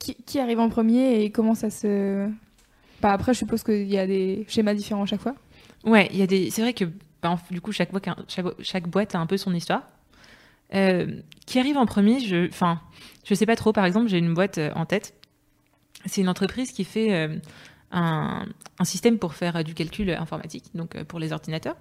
qui, 0.00 0.16
qui, 0.16 0.40
arrive 0.40 0.58
en 0.58 0.68
premier 0.68 1.22
et 1.22 1.30
comment 1.30 1.54
ça 1.54 1.70
se, 1.70 2.28
bah, 3.02 3.12
après, 3.12 3.34
je 3.34 3.38
suppose 3.38 3.64
qu'il 3.64 3.88
y 3.88 3.98
a 3.98 4.06
des 4.06 4.46
schémas 4.48 4.74
différents 4.74 5.02
à 5.02 5.06
chaque 5.06 5.20
fois. 5.20 5.34
Ouais, 5.84 6.08
il 6.12 6.18
y 6.18 6.22
a 6.22 6.26
des. 6.28 6.50
C'est 6.50 6.62
vrai 6.62 6.72
que 6.72 6.84
bah, 7.20 7.36
du 7.50 7.60
coup, 7.60 7.72
chaque 7.72 7.90
boîte, 7.90 8.08
chaque, 8.28 8.46
chaque, 8.60 8.88
boîte 8.88 9.14
a 9.16 9.18
un 9.18 9.26
peu 9.26 9.36
son 9.36 9.52
histoire. 9.52 9.82
Euh, 10.74 11.20
qui 11.44 11.58
arrive 11.58 11.76
en 11.76 11.84
premier 11.84 12.20
Je, 12.20 12.48
enfin, 12.48 12.80
je 13.24 13.34
sais 13.34 13.44
pas 13.44 13.56
trop. 13.56 13.72
Par 13.72 13.84
exemple, 13.84 14.08
j'ai 14.08 14.18
une 14.18 14.32
boîte 14.32 14.58
euh, 14.58 14.70
en 14.76 14.86
tête. 14.86 15.14
C'est 16.06 16.20
une 16.20 16.28
entreprise 16.28 16.70
qui 16.70 16.84
fait 16.84 17.12
euh, 17.12 17.36
un, 17.92 18.46
système 18.84 19.18
pour 19.18 19.34
faire 19.34 19.62
du 19.62 19.74
calcul 19.74 20.10
informatique, 20.10 20.64
donc 20.74 21.02
pour 21.04 21.18
les 21.18 21.32
ordinateurs. 21.32 21.76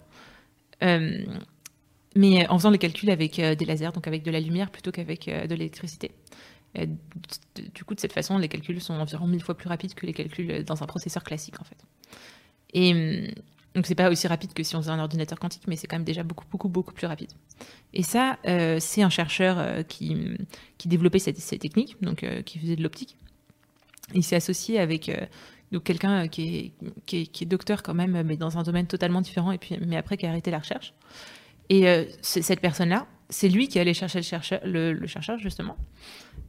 mais 0.82 2.48
en 2.48 2.58
faisant 2.58 2.70
les 2.70 2.78
calculs 2.78 3.10
avec 3.10 3.40
des 3.40 3.66
lasers, 3.66 3.92
donc 3.94 4.08
avec 4.08 4.24
de 4.24 4.32
la 4.32 4.40
lumière 4.40 4.70
plutôt 4.70 4.92
qu'avec 4.92 5.26
de 5.26 5.56
l'électricité 5.56 6.12
du 6.76 7.84
coup, 7.84 7.96
de 7.96 8.00
cette 8.00 8.14
façon, 8.14 8.38
les 8.38 8.48
calculs 8.48 8.82
sont 8.82 8.94
environ 8.94 9.28
mille 9.28 9.44
fois 9.44 9.56
plus 9.56 9.68
rapides 9.68 9.94
que 9.94 10.06
les 10.06 10.14
calculs 10.14 10.64
dans 10.64 10.82
un 10.84 10.86
processeur 10.86 11.24
classique, 11.24 11.60
en 11.60 11.64
fait. 11.64 11.78
Et 12.74 12.94
hum, 12.94 13.34
donc, 13.76 13.86
c'est 13.86 13.96
pas 13.96 14.10
aussi 14.10 14.28
rapide 14.28 14.54
que 14.54 14.64
si 14.64 14.76
on 14.76 14.82
faisait 14.82 14.92
un 14.92 15.00
ordinateur 15.00 15.40
quantique, 15.40 15.64
mais 15.68 15.76
c'est 15.76 15.88
quand 15.88 15.96
même 15.96 16.06
déjà 16.06 16.24
beaucoup, 16.24 16.46
beaucoup, 16.50 16.70
beaucoup 16.70 16.94
plus 16.94 17.08
rapide. 17.08 17.32
Et 17.94 18.04
ça, 18.04 18.38
euh, 18.46 18.78
c'est 18.80 19.02
un 19.02 19.10
chercheur 19.10 19.58
euh, 19.60 19.84
qui, 19.84 20.16
qui 20.78 20.88
développait 20.88 21.20
cette, 21.20 21.38
ces 21.38 21.58
techniques, 21.58 21.96
donc 22.02 22.24
euh, 22.24 22.42
qui 22.42 22.60
faisait 22.60 22.76
de 22.76 22.84
l'optique. 22.84 23.18
Il 24.14 24.24
s'est 24.24 24.36
associé 24.36 24.78
avec 24.78 25.10
donc 25.72 25.84
quelqu'un 25.84 26.28
qui 26.28 26.74
est, 27.08 27.26
qui, 27.26 27.44
est, 27.44 27.46
docteur 27.46 27.84
quand 27.84 27.94
même, 27.94 28.22
mais 28.24 28.38
dans 28.38 28.58
un 28.58 28.64
domaine 28.64 28.88
totalement 28.88 29.22
différent, 29.22 29.52
et 29.52 29.58
puis, 29.58 29.78
mais 29.86 29.98
après 29.98 30.18
qui 30.18 30.26
a 30.26 30.30
arrêté 30.30 30.52
la 30.52 30.60
recherche. 30.60 30.94
Et 31.70 31.86
cette 32.22 32.60
personne-là, 32.60 33.08
c'est 33.30 33.48
lui 33.48 33.70
qui 33.70 33.80
allait 33.80 33.94
chercher 33.94 34.20
le 34.20 34.24
chercheur, 34.24 34.60
le 34.66 35.08
chercheur 35.08 35.38
justement. 35.40 35.78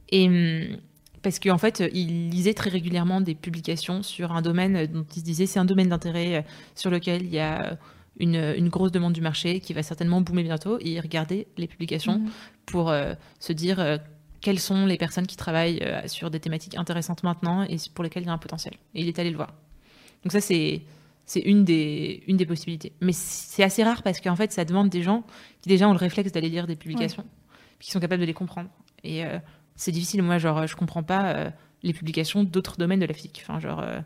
Et 0.09 0.27
hum, 0.27 0.77
parce 1.23 1.39
qu'en 1.39 1.57
fait, 1.57 1.81
il 1.93 2.29
lisait 2.29 2.53
très 2.53 2.69
régulièrement 2.69 3.21
des 3.21 3.33
publications 3.33 4.03
sur 4.03 4.33
un 4.33 4.41
domaine 4.41 4.85
dont 4.87 5.05
il 5.15 5.19
se 5.19 5.25
disait 5.25 5.45
c'est 5.45 5.59
un 5.59 5.65
domaine 5.65 5.89
d'intérêt 5.89 6.35
euh, 6.35 6.41
sur 6.75 6.91
lequel 6.91 7.23
il 7.23 7.33
y 7.33 7.39
a 7.39 7.77
une, 8.19 8.69
grosse 8.69 8.91
demande 8.91 9.13
du 9.13 9.21
marché 9.21 9.59
qui 9.59 9.73
va 9.73 9.81
certainement 9.81 10.21
boomer 10.21 10.43
bientôt. 10.43 10.77
Et 10.81 10.91
il 10.91 10.99
regardait 10.99 11.47
les 11.57 11.67
publications 11.67 12.19
mmh. 12.19 12.29
pour 12.65 12.91
euh, 12.91 13.13
se 13.39 13.53
dire 13.53 13.79
euh, 13.79 13.97
quelles 14.43 14.59
sont 14.59 14.85
les 14.85 14.97
personnes 14.97 15.25
qui 15.25 15.37
travaillent 15.37 15.81
sur 16.05 16.29
des 16.29 16.39
thématiques 16.39 16.77
intéressantes 16.77 17.23
maintenant 17.23 17.63
et 17.63 17.77
pour 17.95 18.03
lesquelles 18.03 18.23
il 18.23 18.27
y 18.27 18.29
a 18.29 18.33
un 18.33 18.37
potentiel. 18.37 18.75
Et 18.93 19.01
il 19.01 19.07
est 19.07 19.17
allé 19.17 19.31
le 19.31 19.37
voir. 19.37 19.53
Donc 20.23 20.31
ça, 20.31 20.41
c'est 20.41 20.81
c'est 21.25 21.39
une 21.39 21.63
des, 21.63 22.21
une 22.27 22.37
des 22.37 22.45
possibilités. 22.45 22.91
Mais 22.99 23.13
c'est 23.13 23.63
assez 23.63 23.83
rare 23.83 24.03
parce 24.03 24.19
qu'en 24.19 24.35
fait, 24.35 24.51
ça 24.51 24.65
demande 24.65 24.89
des 24.89 25.01
gens 25.01 25.23
qui 25.61 25.69
déjà 25.69 25.87
ont 25.87 25.93
le 25.93 25.97
réflexe 25.97 26.33
d'aller 26.33 26.49
lire 26.49 26.67
des 26.67 26.75
publications, 26.75 27.25
qui 27.79 27.91
sont 27.91 28.01
capables 28.01 28.21
de 28.21 28.27
les 28.27 28.33
comprendre. 28.33 28.69
Et 29.05 29.23
c'est 29.75 29.91
difficile. 29.91 30.21
Moi, 30.21 30.37
genre, 30.37 30.67
je 30.67 30.75
comprends 30.75 31.03
pas 31.03 31.33
euh, 31.33 31.49
les 31.81 31.93
publications 31.93 32.43
d'autres 32.43 32.77
domaines 32.77 32.99
de 32.99 33.05
la 33.05 33.13
physique. 33.13 33.43
Enfin, 33.43 33.59
genre, 33.59 33.79
euh, 33.79 33.99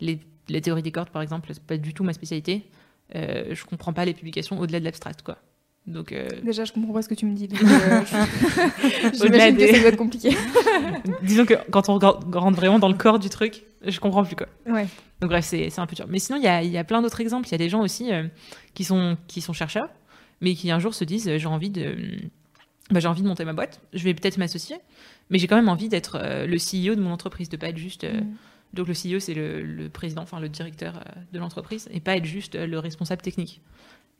les, 0.00 0.20
les, 0.48 0.60
théories 0.60 0.82
des 0.82 0.92
cordes, 0.92 1.10
par 1.10 1.22
exemple, 1.22 1.50
c'est 1.52 1.62
pas 1.62 1.76
du 1.76 1.94
tout 1.94 2.04
ma 2.04 2.12
spécialité. 2.12 2.68
Euh, 3.14 3.54
je 3.54 3.64
comprends 3.64 3.92
pas 3.92 4.04
les 4.04 4.14
publications 4.14 4.58
au-delà 4.58 4.80
de 4.80 4.84
l'abstract, 4.84 5.22
quoi. 5.22 5.38
Donc, 5.86 6.14
Déjà, 6.44 6.64
je 6.64 6.72
comprends 6.72 6.92
pas 6.92 7.02
ce 7.02 7.08
que 7.08 7.14
tu 7.14 7.26
me 7.26 7.34
dis. 7.34 7.48
J'imagine 9.14 9.56
que 9.56 9.66
ça 9.66 9.78
doit 9.80 9.88
être 9.88 9.96
compliqué. 9.96 10.30
Disons 11.22 11.46
que 11.46 11.54
quand 11.70 11.88
on 11.88 11.98
rentre 11.98 12.56
vraiment 12.56 12.78
dans 12.78 12.88
le 12.88 12.94
corps 12.94 13.18
du 13.18 13.28
truc, 13.28 13.64
je 13.84 13.98
comprends 13.98 14.22
plus, 14.22 14.36
quoi. 14.36 14.46
Ouais. 14.66 14.86
Donc, 15.20 15.30
bref, 15.30 15.44
c'est 15.44 15.78
un 15.78 15.86
peu 15.86 15.96
dur. 15.96 16.06
Mais 16.08 16.18
sinon, 16.18 16.38
il 16.38 16.44
y 16.44 16.48
a, 16.48 16.62
y 16.62 16.78
a, 16.78 16.84
plein 16.84 17.02
d'autres 17.02 17.20
exemples. 17.20 17.48
Il 17.48 17.52
y 17.52 17.54
a 17.54 17.58
des 17.58 17.68
gens 17.68 17.80
aussi 17.80 18.10
qui, 18.74 18.84
sont, 18.84 19.16
qui 19.26 19.40
sont 19.40 19.52
chercheurs, 19.52 19.88
mais 20.40 20.54
qui 20.54 20.70
un 20.70 20.78
jour 20.78 20.94
se 20.94 21.04
disent 21.04 21.36
j'ai 21.36 21.48
envie 21.48 21.70
de 21.70 21.96
bah, 22.90 22.98
j'ai 22.98 23.08
envie 23.08 23.22
de 23.22 23.28
monter 23.28 23.44
ma 23.44 23.52
boîte, 23.52 23.80
je 23.92 24.02
vais 24.04 24.14
peut-être 24.14 24.36
m'associer, 24.36 24.76
mais 25.30 25.38
j'ai 25.38 25.46
quand 25.46 25.56
même 25.56 25.68
envie 25.68 25.88
d'être 25.88 26.18
euh, 26.20 26.46
le 26.46 26.56
CEO 26.56 26.94
de 26.96 27.00
mon 27.00 27.12
entreprise, 27.12 27.48
de 27.48 27.56
pas 27.56 27.68
être 27.68 27.78
juste. 27.78 28.04
Euh, 28.04 28.20
mm. 28.20 28.36
Donc 28.74 28.88
le 28.88 28.94
CEO, 28.94 29.18
c'est 29.18 29.34
le, 29.34 29.88
président, 29.88 30.22
enfin 30.22 30.38
le 30.38 30.48
directeur 30.48 30.96
euh, 30.98 31.20
de 31.32 31.38
l'entreprise, 31.38 31.88
et 31.92 32.00
pas 32.00 32.16
être 32.16 32.24
juste 32.24 32.54
le 32.56 32.78
responsable 32.78 33.22
technique, 33.22 33.60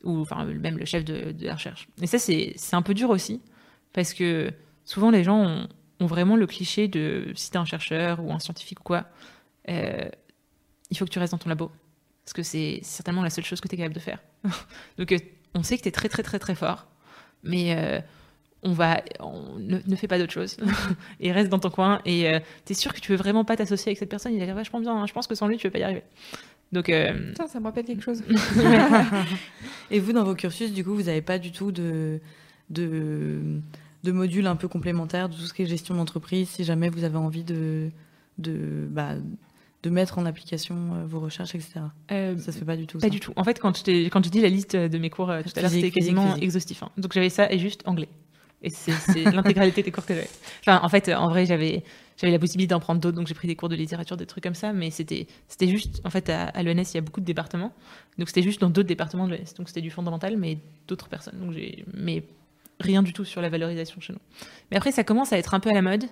ou 0.05 0.21
enfin 0.21 0.45
même 0.45 0.79
le 0.79 0.85
chef 0.85 1.05
de, 1.05 1.35
la 1.41 1.55
recherche. 1.55 1.89
Et 2.01 2.07
ça, 2.07 2.19
c'est 2.19 2.57
un 2.73 2.83
peu 2.83 2.95
dur 2.95 3.11
aussi, 3.11 3.41
parce 3.93 4.15
que 4.15 4.53
souvent 4.85 5.11
les 5.11 5.25
gens 5.25 5.67
ont, 6.01 6.07
vraiment 6.07 6.37
le 6.37 6.47
cliché 6.47 6.89
de 6.89 7.31
si 7.35 7.51
t'es 7.51 7.59
un 7.59 7.67
chercheur 7.67 8.25
ou 8.25 8.33
un 8.33 8.39
scientifique 8.39 8.81
ou 8.81 8.85
quoi, 8.85 9.07
il 9.69 10.97
faut 10.97 11.05
que 11.05 11.11
tu 11.11 11.19
restes 11.19 11.33
dans 11.33 11.39
ton 11.39 11.51
labo, 11.51 11.71
parce 12.25 12.33
que 12.33 12.43
c'est 12.43 12.81
certainement 12.83 13.23
la 13.23 13.31
seule 13.31 13.45
chose 13.45 13.61
que 13.61 13.69
tu 13.69 13.75
es 13.75 13.79
capable 13.79 13.95
de 13.95 14.01
faire. 14.01 14.19
Donc 14.99 15.15
on 15.55 15.63
sait 15.63 15.77
que 15.77 15.83
tu 15.83 15.89
es 15.89 15.93
très 15.93 16.09
très 16.09 16.23
très 16.23 16.39
très 16.39 16.55
fort, 16.55 16.87
mais 17.43 18.03
on 18.63 18.73
va, 18.73 19.03
ne, 19.59 19.97
fais 19.97 20.07
pas 20.07 20.19
d'autre 20.19 20.33
chose 20.33 20.57
et 21.21 21.33
reste 21.33 21.49
dans 21.49 21.59
ton 21.59 21.71
coin. 21.71 22.01
Et 22.05 22.29
euh, 22.29 22.41
tu 22.67 22.73
es 22.73 22.75
sûr 22.75 22.93
que 22.93 23.01
tu 23.01 23.13
veux 23.13 23.19
vraiment 23.19 23.45
pas 23.45 23.57
t'associer 23.57 23.91
avec 23.91 23.99
cette 23.99 24.11
personne. 24.11 24.35
Il 24.35 24.43
a 24.43 24.47
l'air 24.47 24.55
vachement 24.55 24.81
bien. 24.81 24.95
Hein. 24.95 25.07
Je 25.07 25.13
pense 25.13 25.27
que 25.27 25.35
sans 25.35 25.47
lui, 25.47 25.57
tu 25.57 25.67
veux 25.67 25.71
pas 25.71 25.79
y 25.79 25.83
arriver. 25.83 26.03
Donc, 26.73 26.89
euh, 26.89 27.33
ça 27.49 27.59
me 27.59 27.65
rappelle 27.65 27.85
quelque 27.85 28.03
chose. 28.05 28.23
et 29.91 29.99
vous, 30.01 30.13
dans 30.13 30.25
vos 30.25 30.35
cursus, 30.35 30.73
du 30.73 30.85
coup, 30.85 30.95
vous 30.95 31.05
n'avez 31.05 31.23
pas 31.23 31.39
du 31.39 31.53
tout 31.53 31.73
de, 31.73 32.21
de, 32.71 33.41
de 34.05 34.13
modules 34.13 34.47
un 34.47 34.57
peu 34.57 34.69
complémentaires 34.69 35.29
de 35.29 35.35
tout 35.35 35.41
ce 35.43 35.53
qui 35.55 35.63
est 35.63 35.67
gestion 35.67 35.95
d'entreprise, 35.95 36.49
si 36.49 36.65
jamais 36.65 36.89
vous 36.89 37.05
avez 37.05 37.17
envie 37.17 37.45
de, 37.45 37.91
de, 38.39 38.87
bah, 38.91 39.15
de 39.83 39.91
mettre 39.91 40.19
en 40.19 40.27
application 40.27 40.77
euh, 40.95 41.07
vos 41.07 41.21
recherches, 41.21 41.55
etc. 41.55 41.81
Euh, 42.13 42.37
Ça 42.39 42.53
se 42.53 42.59
fait 42.59 42.65
pas 42.65 42.77
du 42.77 42.87
tout. 42.87 42.99
Pas 42.99 43.07
ça. 43.07 43.11
du 43.11 43.19
tout. 43.21 43.33
En 43.37 43.45
fait, 43.45 43.59
quand 43.59 43.77
je, 43.77 43.83
t'ai- 43.83 44.05
quand 44.11 44.25
je 44.25 44.31
dis 44.31 44.41
la 44.41 44.49
liste 44.49 44.77
de 44.77 44.99
mes 44.99 45.11
cours 45.11 45.31
euh, 45.31 45.43
tout 45.43 45.51
à 45.57 45.63
l'heure, 45.63 45.71
c'était 45.71 45.91
quasiment 45.91 46.27
physique. 46.29 46.43
exhaustif. 46.45 46.83
hein. 46.83 46.91
Donc 46.99 47.13
j'avais 47.13 47.31
ça 47.31 47.51
et 47.51 47.59
juste 47.59 47.83
anglais. 47.87 48.09
Et 48.63 48.71
c'est 48.71 49.25
l'intégralité 49.25 49.83
des 49.83 49.91
cours 49.91 50.05
que 50.05 50.15
j'avais. 50.15 50.29
Enfin, 50.61 50.81
en 50.83 50.89
fait, 50.89 51.09
en 51.09 51.29
vrai, 51.29 51.47
j'avais 51.47 51.83
j'avais 52.19 52.33
la 52.33 52.39
possibilité 52.39 52.73
d'en 52.73 52.81
prendre 52.81 53.01
d'autres, 53.01 53.17
donc 53.17 53.27
j'ai 53.27 53.35
pris 53.35 53.49
des 53.49 53.57
cours 53.57 53.71
de 53.71 53.77
littérature, 53.77 54.19
des 54.19 54.27
trucs 54.27 54.45
comme 54.45 54.55
ça, 54.55 54.75
mais 54.75 54.91
c'était 54.91 55.27
c'était 55.49 55.69
juste, 55.69 56.03
en 56.05 56.11
fait, 56.11 56.29
à, 56.29 56.45
à 56.45 56.63
l'ENS, 56.63 56.85
il 56.93 56.95
y 56.95 56.99
a 56.99 57.01
beaucoup 57.01 57.21
de 57.21 57.25
départements, 57.25 57.73
donc 58.19 58.29
c'était 58.29 58.43
juste 58.43 58.61
dans 58.61 58.69
d'autres 58.69 58.89
départements 58.89 59.27
de 59.27 59.33
l'ENS. 59.35 59.55
Donc 59.57 59.69
c'était 59.69 59.81
du 59.81 59.91
fondamental, 59.91 60.37
mais 60.37 60.59
d'autres 60.87 61.09
personnes. 61.09 61.39
Donc 61.41 61.53
j'ai, 61.53 61.85
mais 61.95 62.23
rien 62.79 63.03
du 63.03 63.15
tout 63.15 63.25
sur 63.25 63.41
la 63.41 63.49
valorisation 63.49 64.01
chez 64.01 64.13
nous. 64.13 64.21
Mais 64.71 64.77
après, 64.77 64.93
ça 64.93 65.05
commence 65.05 65.33
à 65.33 65.39
être 65.39 65.55
un 65.55 65.61
peu 65.61 65.71
à 65.71 65.75
la 65.75 65.83
mode, 65.83 66.05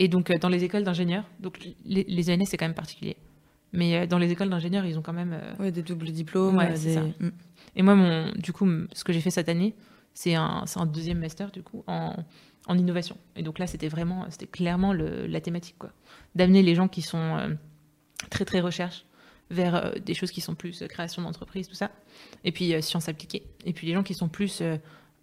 et 0.00 0.08
donc 0.08 0.30
euh, 0.30 0.38
dans 0.38 0.48
les 0.48 0.64
écoles 0.64 0.82
d'ingénieurs, 0.82 1.24
donc 1.38 1.60
les, 1.84 2.04
les 2.04 2.30
ENS 2.30 2.46
c'est 2.46 2.56
quand 2.56 2.66
même 2.66 2.74
particulier, 2.74 3.16
mais 3.74 3.96
euh, 3.96 4.06
dans 4.06 4.18
les 4.18 4.30
écoles 4.30 4.48
d'ingénieurs, 4.48 4.86
ils 4.86 4.96
ont 4.98 5.02
quand 5.02 5.12
même 5.12 5.34
euh, 5.34 5.62
Ouais, 5.62 5.72
des 5.72 5.82
doubles 5.82 6.10
diplômes. 6.10 6.56
Ouais, 6.56 6.70
euh, 6.70 6.78
des... 6.78 6.94
ça. 6.94 7.00
Mm. 7.00 7.30
et 7.76 7.82
moi, 7.82 7.94
mon, 7.96 8.32
du 8.32 8.52
coup, 8.52 8.66
ce 8.92 9.04
que 9.04 9.12
j'ai 9.12 9.20
fait 9.20 9.30
cette 9.30 9.48
année, 9.48 9.74
c'est 10.14 10.34
un, 10.34 10.64
un 10.76 10.86
deuxième 10.86 11.18
master, 11.18 11.50
du 11.50 11.62
coup, 11.62 11.84
en, 11.86 12.14
en 12.66 12.78
innovation. 12.78 13.16
Et 13.36 13.42
donc 13.42 13.58
là, 13.58 13.66
c'était 13.66 13.88
vraiment, 13.88 14.26
c'était 14.30 14.46
clairement 14.46 14.92
le- 14.92 15.26
la 15.26 15.40
thématique, 15.40 15.76
quoi. 15.78 15.90
D'amener 16.34 16.62
les 16.62 16.74
gens 16.74 16.88
qui 16.88 17.02
sont 17.02 17.18
euh, 17.18 17.54
très, 18.30 18.44
très 18.44 18.60
recherche 18.60 19.04
vers 19.50 19.74
euh, 19.74 19.92
des 19.92 20.14
choses 20.14 20.30
qui 20.30 20.40
sont 20.40 20.54
plus 20.54 20.82
euh, 20.82 20.86
création 20.86 21.20
d'entreprise, 21.22 21.68
tout 21.68 21.74
ça. 21.74 21.90
Et 22.44 22.52
puis, 22.52 22.80
sciences 22.82 23.08
appliquées. 23.08 23.44
Et 23.64 23.72
puis, 23.72 23.86
les 23.86 23.92
gens 23.94 24.02
qui 24.02 24.14
sont 24.14 24.28
plus 24.28 24.62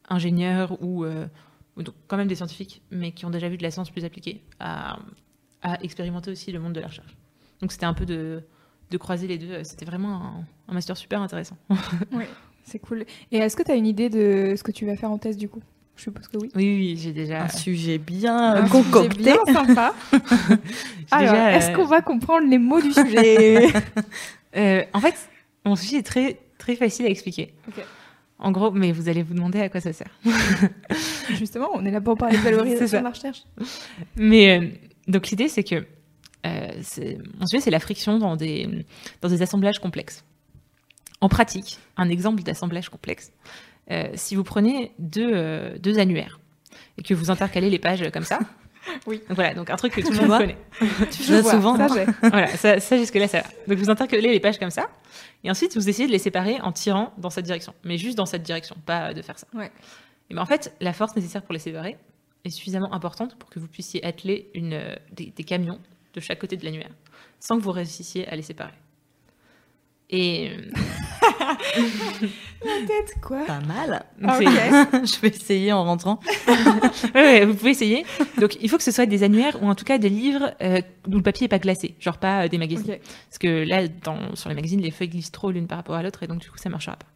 ingénieurs 0.10 0.82
ou, 0.84 1.06
ou 1.06 1.84
donc, 1.84 1.96
quand 2.08 2.18
même 2.18 2.28
des 2.28 2.36
scientifiques, 2.36 2.82
mais 2.92 3.12
qui 3.14 3.26
ont 3.26 3.30
déjà 3.30 3.50
vu 3.50 3.58
de 3.58 3.64
la 3.64 3.72
science 3.72 3.90
plus 3.90 4.06
appliquée, 4.06 4.44
à, 4.60 5.00
à 5.62 5.82
expérimenter 5.84 6.32
aussi 6.32 6.52
le 6.52 6.60
monde 6.60 6.74
de 6.74 6.80
la 6.80 6.88
recherche. 6.88 7.16
Donc, 7.62 7.72
c'était 7.72 7.86
un 7.86 7.94
peu 7.94 8.06
de, 8.06 8.44
de 8.90 8.98
croiser 8.98 9.28
les 9.28 9.38
deux. 9.38 9.64
C'était 9.64 9.86
vraiment 9.86 10.16
un, 10.16 10.46
un 10.68 10.74
master 10.74 10.98
super 10.98 11.22
intéressant. 11.22 11.58
Oui, 12.12 12.26
c'est 12.64 12.80
cool. 12.80 13.06
Et 13.32 13.38
est-ce 13.38 13.56
que 13.56 13.64
tu 13.64 13.72
as 13.72 13.76
une 13.76 13.88
idée 13.88 14.10
de 14.10 14.56
ce 14.56 14.64
que 14.64 14.72
tu 14.72 14.86
vas 14.86 14.96
faire 14.96 15.12
en 15.12 15.18
thèse 15.18 15.38
du 15.38 15.50
coup? 15.50 15.62
Je 15.96 16.04
suppose 16.04 16.28
que 16.28 16.38
oui. 16.38 16.50
Oui, 16.56 16.78
oui, 16.78 16.98
j'ai 16.98 17.12
déjà. 17.12 17.44
Un 17.44 17.50
sujet 17.50 17.98
bien 17.98 18.36
Un 18.36 18.56
euh, 18.64 18.68
sujet 18.68 18.72
concocté. 18.72 19.18
bien 19.18 19.38
sympa. 19.54 19.94
Alors, 21.12 21.32
déjà, 21.32 21.52
est-ce 21.58 21.72
euh, 21.72 21.76
qu'on 21.76 21.86
va 21.86 22.02
comprendre 22.02 22.48
les 22.50 22.58
mots 22.58 22.82
du 22.82 22.92
sujet 22.92 23.68
euh, 24.56 24.84
en 24.94 25.00
fait, 25.00 25.16
mon 25.66 25.76
sujet 25.76 25.98
est 25.98 26.04
très, 26.06 26.40
très 26.58 26.76
facile 26.76 27.06
à 27.06 27.10
expliquer. 27.10 27.54
En 28.40 28.52
gros, 28.52 28.72
mais 28.72 28.92
vous 28.92 29.08
allez 29.08 29.22
vous 29.22 29.36
demander 29.36 29.62
à 29.62 29.70
quoi 29.70 29.82
ça 29.82 29.94
sert. 29.94 30.10
Justement, 31.30 31.70
on 31.74 31.86
est 31.86 31.92
là 31.92 32.02
pour 32.02 32.18
parler 32.18 32.38
de 32.38 32.42
valorisation 32.42 33.00
de 33.00 33.04
la 33.04 33.12
recherche. 33.12 33.44
Mais 34.16 34.60
euh, 34.60 34.68
donc 35.08 35.30
l'idée, 35.30 35.48
c'est 35.48 35.64
que 35.64 35.86
euh, 36.46 36.68
mon 37.40 37.46
sujet, 37.46 37.62
c'est 37.62 37.70
la 37.70 37.80
friction 37.80 38.18
dans 38.18 38.36
des, 38.36 38.68
dans 39.22 39.30
des 39.30 39.44
assemblages 39.44 39.78
complexes. 39.80 40.24
En 41.22 41.30
pratique, 41.30 41.78
un 41.98 42.10
exemple 42.10 42.42
d'assemblage 42.44 42.90
complexe. 42.90 43.32
euh, 43.92 44.10
si 44.16 44.36
vous 44.36 44.44
prenez 44.44 44.92
deux, 45.00 45.32
euh, 45.34 45.78
deux 45.78 46.00
annuaires 46.00 46.40
et 46.98 47.04
que 47.04 47.14
vous 47.14 47.30
intercalez 47.32 47.70
les 47.70 47.80
pages 47.80 48.10
comme 48.12 48.24
ça. 48.24 48.40
Oui. 49.06 49.20
Donc 49.30 49.36
voilà, 49.36 49.54
donc 49.54 49.70
un 49.70 49.76
truc 49.76 49.94
que 49.94 50.02
tout 50.02 50.12
le 50.22 50.28
monde 50.28 50.40
connaît. 50.40 50.58
Tu 51.12 51.22
ça 51.22 51.42
vois, 51.42 51.52
souvent. 51.52 51.78
ça, 51.78 52.06
voilà, 52.24 52.48
ça, 52.48 52.80
ça 52.80 52.98
jusque-là, 52.98 53.28
ça 53.28 53.42
va. 53.42 53.48
Donc 53.68 53.78
vous 53.78 53.92
intercalez 53.92 54.32
les 54.32 54.40
pages 54.40 54.58
comme 54.58 54.72
ça, 54.72 54.90
et 55.44 55.52
ensuite 55.52 55.76
vous 55.78 55.88
essayez 55.88 56.08
de 56.08 56.12
les 56.12 56.18
séparer 56.18 56.60
en 56.62 56.72
tirant 56.72 57.14
dans 57.20 57.30
cette 57.30 57.46
direction, 57.46 57.76
mais 57.84 58.00
juste 58.00 58.18
dans 58.18 58.26
cette 58.26 58.42
direction, 58.42 58.76
pas 58.88 59.10
euh, 59.10 59.14
de 59.14 59.22
faire 59.22 59.38
ça. 59.38 59.46
Ouais. 59.54 59.72
Et 60.32 60.34
ben 60.34 60.42
en 60.42 60.48
fait, 60.48 60.74
la 60.82 60.94
force 60.94 61.16
nécessaire 61.16 61.44
pour 61.44 61.54
les 61.54 61.60
séparer 61.60 61.96
est 62.44 62.50
suffisamment 62.50 62.92
importante 62.92 63.36
pour 63.38 63.52
que 63.52 63.60
vous 63.60 63.68
puissiez 63.68 64.04
atteler 64.04 64.50
une, 64.56 64.82
des, 65.14 65.28
des 65.28 65.44
camions 65.44 65.80
de 66.16 66.20
chaque 66.20 66.40
côté 66.40 66.58
de 66.58 66.66
l'annuaire, 66.66 66.90
sans 67.40 67.58
que 67.60 67.62
vous 67.62 67.72
réussissiez 67.72 68.28
à 68.30 68.36
les 68.36 68.42
séparer. 68.42 68.74
Et 70.12 70.52
euh, 71.24 71.88
Tête, 72.62 73.16
quoi 73.22 73.46
Pas 73.46 73.62
mal. 73.62 74.06
Ah. 74.24 74.40
Je 75.04 75.20
vais 75.22 75.30
essayer 75.30 75.72
en 75.72 75.84
rentrant. 75.84 76.20
Ouais, 77.16 77.46
vous 77.46 77.56
pouvez 77.56 77.72
essayer. 77.72 78.06
Donc, 78.40 78.58
il 78.62 78.70
faut 78.70 78.78
que 78.78 78.84
ce 78.84 78.92
soit 78.92 79.06
des 79.06 79.24
annuaires 79.24 79.62
ou 79.64 79.68
en 79.68 79.76
tout 79.76 79.86
cas 79.86 79.98
des 79.98 80.10
livres 80.10 80.54
euh, 80.62 80.82
où 81.08 81.16
le 81.16 81.22
papier 81.22 81.46
n'est 81.46 81.50
pas 81.50 81.60
glacé, 81.60 81.96
genre 82.00 82.18
pas 82.18 82.46
euh, 82.46 82.48
des 82.48 82.58
magazines. 82.58 82.98
Parce 83.30 83.38
que 83.40 83.66
là, 83.66 83.88
dans, 83.88 84.36
sur 84.36 84.50
les 84.50 84.56
magazines, 84.56 84.82
les 84.82 84.92
feuilles 84.92 85.10
glissent 85.10 85.32
trop 85.32 85.52
l'une 85.52 85.68
par 85.68 85.78
rapport 85.78 85.96
à 85.96 86.04
l'autre 86.04 86.24
et 86.24 86.28
donc 86.28 86.40
du 86.40 86.50
coup, 86.50 86.58
ça 86.58 86.70
marchera 86.70 86.96
pas. 86.96 87.08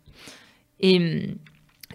Et 0.79 0.97
hum, 0.97 1.35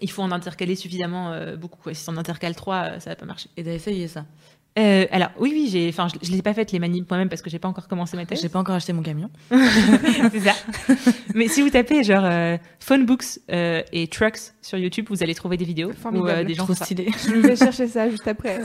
il 0.01 0.09
faut 0.09 0.23
en 0.23 0.31
intercaler 0.31 0.75
suffisamment 0.75 1.31
euh, 1.31 1.55
beaucoup. 1.55 1.79
Quoi. 1.81 1.93
Si 1.93 2.09
on 2.09 2.17
intercale 2.17 2.55
trois, 2.55 2.83
euh, 2.83 2.99
ça 2.99 3.11
va 3.11 3.15
pas 3.15 3.25
marcher. 3.25 3.49
Et 3.57 3.63
d'essayer 3.63 4.07
ça? 4.07 4.25
Euh, 4.79 5.05
alors, 5.11 5.29
oui, 5.37 5.51
oui, 5.53 5.67
j'ai, 5.69 5.89
enfin, 5.89 6.07
je, 6.07 6.25
je 6.25 6.31
les 6.31 6.37
ai 6.37 6.41
pas 6.41 6.53
faites 6.53 6.71
les 6.71 6.79
manips 6.79 7.09
moi-même 7.09 7.27
parce 7.27 7.41
que 7.41 7.49
j'ai 7.49 7.59
pas 7.59 7.67
encore 7.67 7.89
commencé 7.89 8.15
ma 8.15 8.25
thèse. 8.25 8.41
J'ai 8.41 8.47
pas 8.47 8.59
encore 8.59 8.73
acheté 8.75 8.93
mon 8.93 9.01
camion. 9.01 9.29
c'est 9.51 10.39
ça. 10.39 10.53
Mais 11.35 11.49
si 11.49 11.61
vous 11.61 11.69
tapez 11.69 12.03
genre 12.05 12.23
euh, 12.23 12.57
phone 12.79 13.05
books 13.05 13.39
euh, 13.51 13.81
et 13.91 14.07
trucks 14.07 14.39
sur 14.61 14.77
YouTube, 14.77 15.07
vous 15.09 15.23
allez 15.23 15.35
trouver 15.35 15.57
des 15.57 15.65
vidéos 15.65 15.89
où 15.89 15.93
Formidable. 15.93 16.29
euh, 16.39 16.43
des 16.45 16.53
gens 16.53 16.63
Trop 16.63 16.73
font 16.73 16.79
ça. 16.79 16.85
stylé. 16.85 17.09
Je 17.27 17.33
vais 17.35 17.55
chercher 17.57 17.87
ça 17.89 18.09
juste 18.09 18.25
après. 18.29 18.61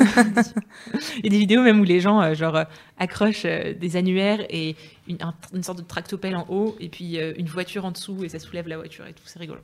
Il 1.19 1.25
y 1.25 1.27
a 1.27 1.31
des 1.31 1.39
vidéos 1.39 1.63
même 1.63 1.81
où 1.81 1.85
les 1.85 1.99
gens 2.01 2.21
euh, 2.21 2.35
genre 2.35 2.55
euh, 2.55 2.65
accrochent 2.99 3.43
euh, 3.45 3.75
des 3.75 3.97
annuaires 3.97 4.47
et 4.49 4.77
une, 5.09 5.19
un- 5.21 5.35
une 5.55 5.65
sorte 5.65 5.79
de 5.79 5.85
tractopelle 5.85 6.37
en 6.37 6.47
haut 6.49 6.77
et 6.79 6.89
puis 6.89 7.19
euh, 7.19 7.33
une 7.37 7.47
voiture 7.49 7.85
en 7.85 7.91
dessous 7.91 8.23
et 8.23 8.29
ça 8.29 8.39
soulève 8.39 8.69
la 8.69 8.77
voiture 8.77 9.07
et 9.09 9.13
tout. 9.13 9.23
C'est 9.25 9.41
rigolo. 9.41 9.61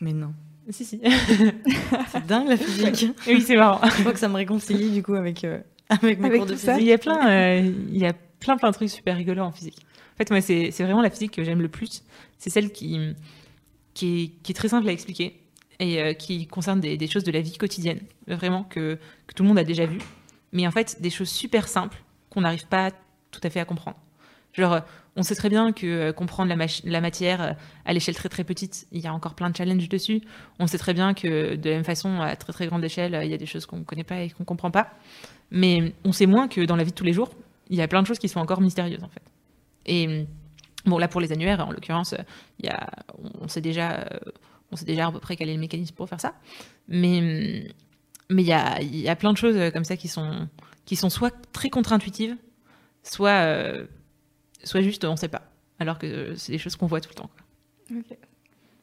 Mais 0.00 0.12
non. 0.12 0.32
Si 0.70 0.84
si. 0.84 1.00
C'est 2.12 2.26
dingue 2.26 2.48
la 2.48 2.56
physique. 2.56 3.12
oui, 3.26 3.40
c'est 3.40 3.56
marrant. 3.56 3.80
Je 3.84 4.00
crois 4.00 4.12
que 4.12 4.18
ça 4.18 4.28
me 4.28 4.34
réconcilie 4.34 4.90
du 4.90 5.02
coup 5.02 5.14
avec, 5.14 5.44
euh, 5.44 5.60
avec 5.88 6.18
mes 6.18 6.26
Avec 6.26 6.40
cours 6.40 6.46
de 6.46 6.54
tout 6.54 6.58
ça. 6.60 6.78
Il 6.78 6.86
y 6.86 6.92
a 6.92 6.98
plein, 6.98 7.28
euh, 7.28 7.72
il 7.90 7.96
y 7.96 8.06
a 8.06 8.12
plein 8.12 8.56
plein 8.56 8.68
de 8.68 8.74
trucs 8.74 8.90
super 8.90 9.16
rigolos 9.16 9.42
en 9.42 9.52
physique. 9.52 9.78
En 10.14 10.18
fait, 10.18 10.30
moi, 10.30 10.40
c'est 10.40 10.70
c'est 10.70 10.84
vraiment 10.84 11.00
la 11.00 11.10
physique 11.10 11.32
que 11.32 11.44
j'aime 11.44 11.62
le 11.62 11.68
plus. 11.68 12.02
C'est 12.38 12.50
celle 12.50 12.70
qui 12.72 12.98
qui 13.94 14.24
est, 14.24 14.42
qui 14.42 14.52
est 14.52 14.54
très 14.54 14.68
simple 14.68 14.88
à 14.88 14.92
expliquer 14.92 15.40
et 15.80 16.02
euh, 16.02 16.12
qui 16.12 16.46
concerne 16.46 16.80
des, 16.80 16.96
des 16.96 17.06
choses 17.06 17.24
de 17.24 17.32
la 17.32 17.40
vie 17.40 17.56
quotidienne, 17.56 18.00
vraiment 18.26 18.64
que 18.64 18.98
que 19.26 19.34
tout 19.34 19.42
le 19.44 19.48
monde 19.48 19.58
a 19.58 19.64
déjà 19.64 19.86
vu, 19.86 19.98
mais 20.52 20.66
en 20.66 20.70
fait 20.70 21.00
des 21.00 21.10
choses 21.10 21.30
super 21.30 21.66
simples 21.66 22.02
qu'on 22.30 22.42
n'arrive 22.42 22.66
pas 22.66 22.90
tout 23.30 23.40
à 23.42 23.50
fait 23.50 23.60
à 23.60 23.64
comprendre. 23.64 23.96
Genre, 24.52 24.80
on 25.18 25.22
sait 25.24 25.34
très 25.34 25.48
bien 25.48 25.72
que 25.72 25.86
euh, 25.86 26.12
comprendre 26.12 26.48
la, 26.48 27.00
matière 27.00 27.42
euh, 27.42 27.52
à 27.84 27.92
l'échelle 27.92 28.14
très 28.14 28.28
très 28.28 28.44
petite, 28.44 28.86
il 28.92 29.00
y 29.00 29.08
a 29.08 29.12
encore 29.12 29.34
plein 29.34 29.50
de 29.50 29.56
challenges 29.56 29.88
dessus. 29.88 30.22
On 30.60 30.68
sait 30.68 30.78
très 30.78 30.94
bien 30.94 31.12
que 31.12 31.56
de 31.56 31.70
la 31.70 31.76
même 31.76 31.84
façon, 31.84 32.20
à 32.20 32.36
très 32.36 32.52
très 32.52 32.68
grande 32.68 32.84
échelle, 32.84 33.16
euh, 33.16 33.24
il 33.24 33.30
y 33.30 33.34
a 33.34 33.36
des 33.36 33.44
choses 33.44 33.66
qu'on 33.66 33.78
ne 33.78 33.84
connaît 33.84 34.04
pas 34.04 34.20
et 34.20 34.30
qu'on 34.30 34.44
ne 34.44 34.46
comprend 34.46 34.70
pas. 34.70 34.90
Mais 35.50 35.92
on 36.04 36.12
sait 36.12 36.26
moins 36.26 36.46
que 36.46 36.60
dans 36.60 36.76
la 36.76 36.84
vie 36.84 36.92
de 36.92 36.94
tous 36.94 37.04
les 37.04 37.12
jours, 37.12 37.30
il 37.68 37.76
y 37.76 37.82
a 37.82 37.88
plein 37.88 38.00
de 38.00 38.06
choses 38.06 38.20
qui 38.20 38.28
sont 38.28 38.38
encore 38.38 38.60
mystérieuses 38.60 39.02
en 39.02 39.08
fait. 39.08 39.22
Et 39.86 40.26
bon, 40.86 40.98
là 40.98 41.08
pour 41.08 41.20
les 41.20 41.32
annuaires, 41.32 41.66
en 41.66 41.72
l'occurrence, 41.72 42.14
on 43.40 43.48
sait 43.48 43.60
déjà, 43.60 44.08
on 44.70 44.76
sait 44.76 44.84
déjà 44.84 45.08
à 45.08 45.12
peu 45.12 45.18
près 45.18 45.34
quel 45.34 45.48
est 45.48 45.54
le 45.54 45.60
mécanisme 45.60 45.96
pour 45.96 46.08
faire 46.08 46.20
ça. 46.20 46.34
Mais 46.86 47.66
mais 48.30 48.42
il 48.42 48.48
y 48.48 48.52
a, 48.52 48.80
y 48.82 49.08
a 49.08 49.16
plein 49.16 49.32
de 49.32 49.38
choses 49.38 49.72
comme 49.72 49.84
ça 49.84 49.96
qui 49.96 50.06
sont 50.08 51.10
soit 51.10 51.34
très 51.52 51.70
contre-intuitives, 51.70 52.36
soit 53.02 53.88
soit 54.64 54.82
juste 54.82 55.04
on 55.04 55.16
sait 55.16 55.28
pas. 55.28 55.42
Alors 55.78 55.98
que 55.98 56.34
c'est 56.34 56.52
des 56.52 56.58
choses 56.58 56.76
qu'on 56.76 56.86
voit 56.86 57.00
tout 57.00 57.10
le 57.10 57.14
temps. 57.14 57.30
quoi. 57.88 57.98
Ok. 57.98 58.18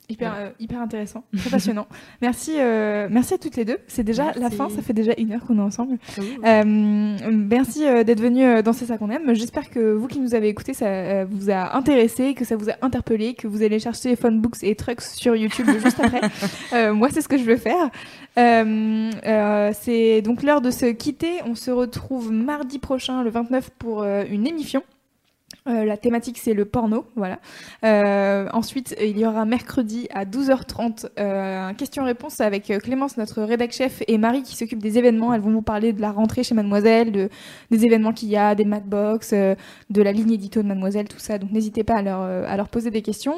Hyper, 0.08 0.36
euh, 0.38 0.50
hyper 0.60 0.82
intéressant, 0.82 1.24
très 1.36 1.50
passionnant. 1.50 1.88
merci, 2.22 2.60
euh, 2.60 3.08
merci 3.10 3.34
à 3.34 3.38
toutes 3.40 3.56
les 3.56 3.66
deux. 3.66 3.80
C'est 3.88 4.04
déjà 4.04 4.34
la 4.36 4.52
fin, 4.52 4.70
ça 4.70 4.84
fait 4.84 4.94
déjà 4.94 5.14
une 5.18 5.32
heure 5.34 5.44
qu'on 5.44 5.58
est 5.58 5.62
ensemble. 5.62 5.98
Euh, 6.20 6.64
merci 6.64 7.80
d'être 7.80 8.22
venu 8.22 8.44
euh, 8.44 8.62
dans 8.62 8.72
C'est 8.72 8.86
ça 8.86 9.00
qu'on 9.00 9.10
aime. 9.10 9.34
J'espère 9.34 9.72
que 9.72 9.94
vous 9.94 10.08
qui 10.08 10.20
nous 10.20 10.36
avez 10.36 10.48
écoutés, 10.48 10.76
ça 10.76 11.26
vous 11.26 11.50
a 11.50 11.76
intéressé, 11.76 12.36
que 12.36 12.46
ça 12.46 12.56
vous 12.56 12.70
a 12.70 12.74
interpellé, 12.84 13.34
que 13.34 13.48
vous 13.48 13.64
allez 13.64 13.80
chercher 13.80 14.16
Phone 14.16 14.42
Books 14.42 14.62
et 14.62 14.76
Trucks 14.76 15.02
sur 15.02 15.36
YouTube 15.36 15.68
juste 15.84 16.00
après. 16.00 16.92
Moi, 16.94 17.10
c'est 17.12 17.22
ce 17.22 17.28
que 17.28 17.40
je 17.40 17.44
veux 17.44 17.58
faire. 17.58 17.90
C'est 19.74 20.22
donc 20.22 20.44
l'heure 20.44 20.62
de 20.62 20.70
se 20.70 20.86
quitter. 20.86 21.42
On 21.48 21.56
se 21.56 21.72
retrouve 21.72 22.32
mardi 22.32 22.78
prochain, 22.78 23.24
le 23.24 23.32
29, 23.32 23.72
pour 23.72 24.04
une 24.04 24.46
émission. 24.46 24.84
Euh, 25.68 25.84
la 25.84 25.98
thématique 25.98 26.38
c'est 26.38 26.54
le 26.54 26.66
porno, 26.66 27.06
voilà. 27.16 27.40
Euh, 27.84 28.48
ensuite, 28.54 28.96
il 29.02 29.18
y 29.18 29.26
aura 29.26 29.46
mercredi 29.46 30.08
à 30.14 30.24
12h30 30.24 31.08
euh, 31.18 31.68
un 31.70 31.74
question-réponse 31.74 32.40
avec 32.40 32.70
euh, 32.70 32.78
Clémence, 32.78 33.18
notre 33.18 33.42
rédac 33.42 33.72
chef, 33.72 34.04
et 34.08 34.20
Marie 34.20 34.44
qui 34.44 34.56
s'occupe 34.56 34.78
des 34.78 35.00
événements. 35.00 35.34
Elles 35.34 35.42
vont 35.42 35.52
vous 35.52 35.64
parler 35.64 35.92
de 35.92 36.02
la 36.02 36.12
rentrée 36.12 36.44
chez 36.44 36.54
Mademoiselle, 36.54 37.12
de, 37.12 37.30
des 37.72 37.84
événements 37.84 38.14
qu'il 38.14 38.30
y 38.30 38.38
a, 38.38 38.54
des 38.54 38.64
Madbox, 38.64 39.34
euh, 39.34 39.56
de 39.90 40.02
la 40.04 40.12
ligne 40.12 40.34
édito 40.34 40.62
de 40.62 40.68
Mademoiselle, 40.68 41.08
tout 41.08 41.18
ça. 41.18 41.40
Donc 41.40 41.52
n'hésitez 41.52 41.84
pas 41.84 41.96
à 41.96 42.04
euh, 42.04 42.46
à 42.48 42.58
leur 42.58 42.70
poser 42.70 42.92
des 42.92 43.02
questions. 43.02 43.36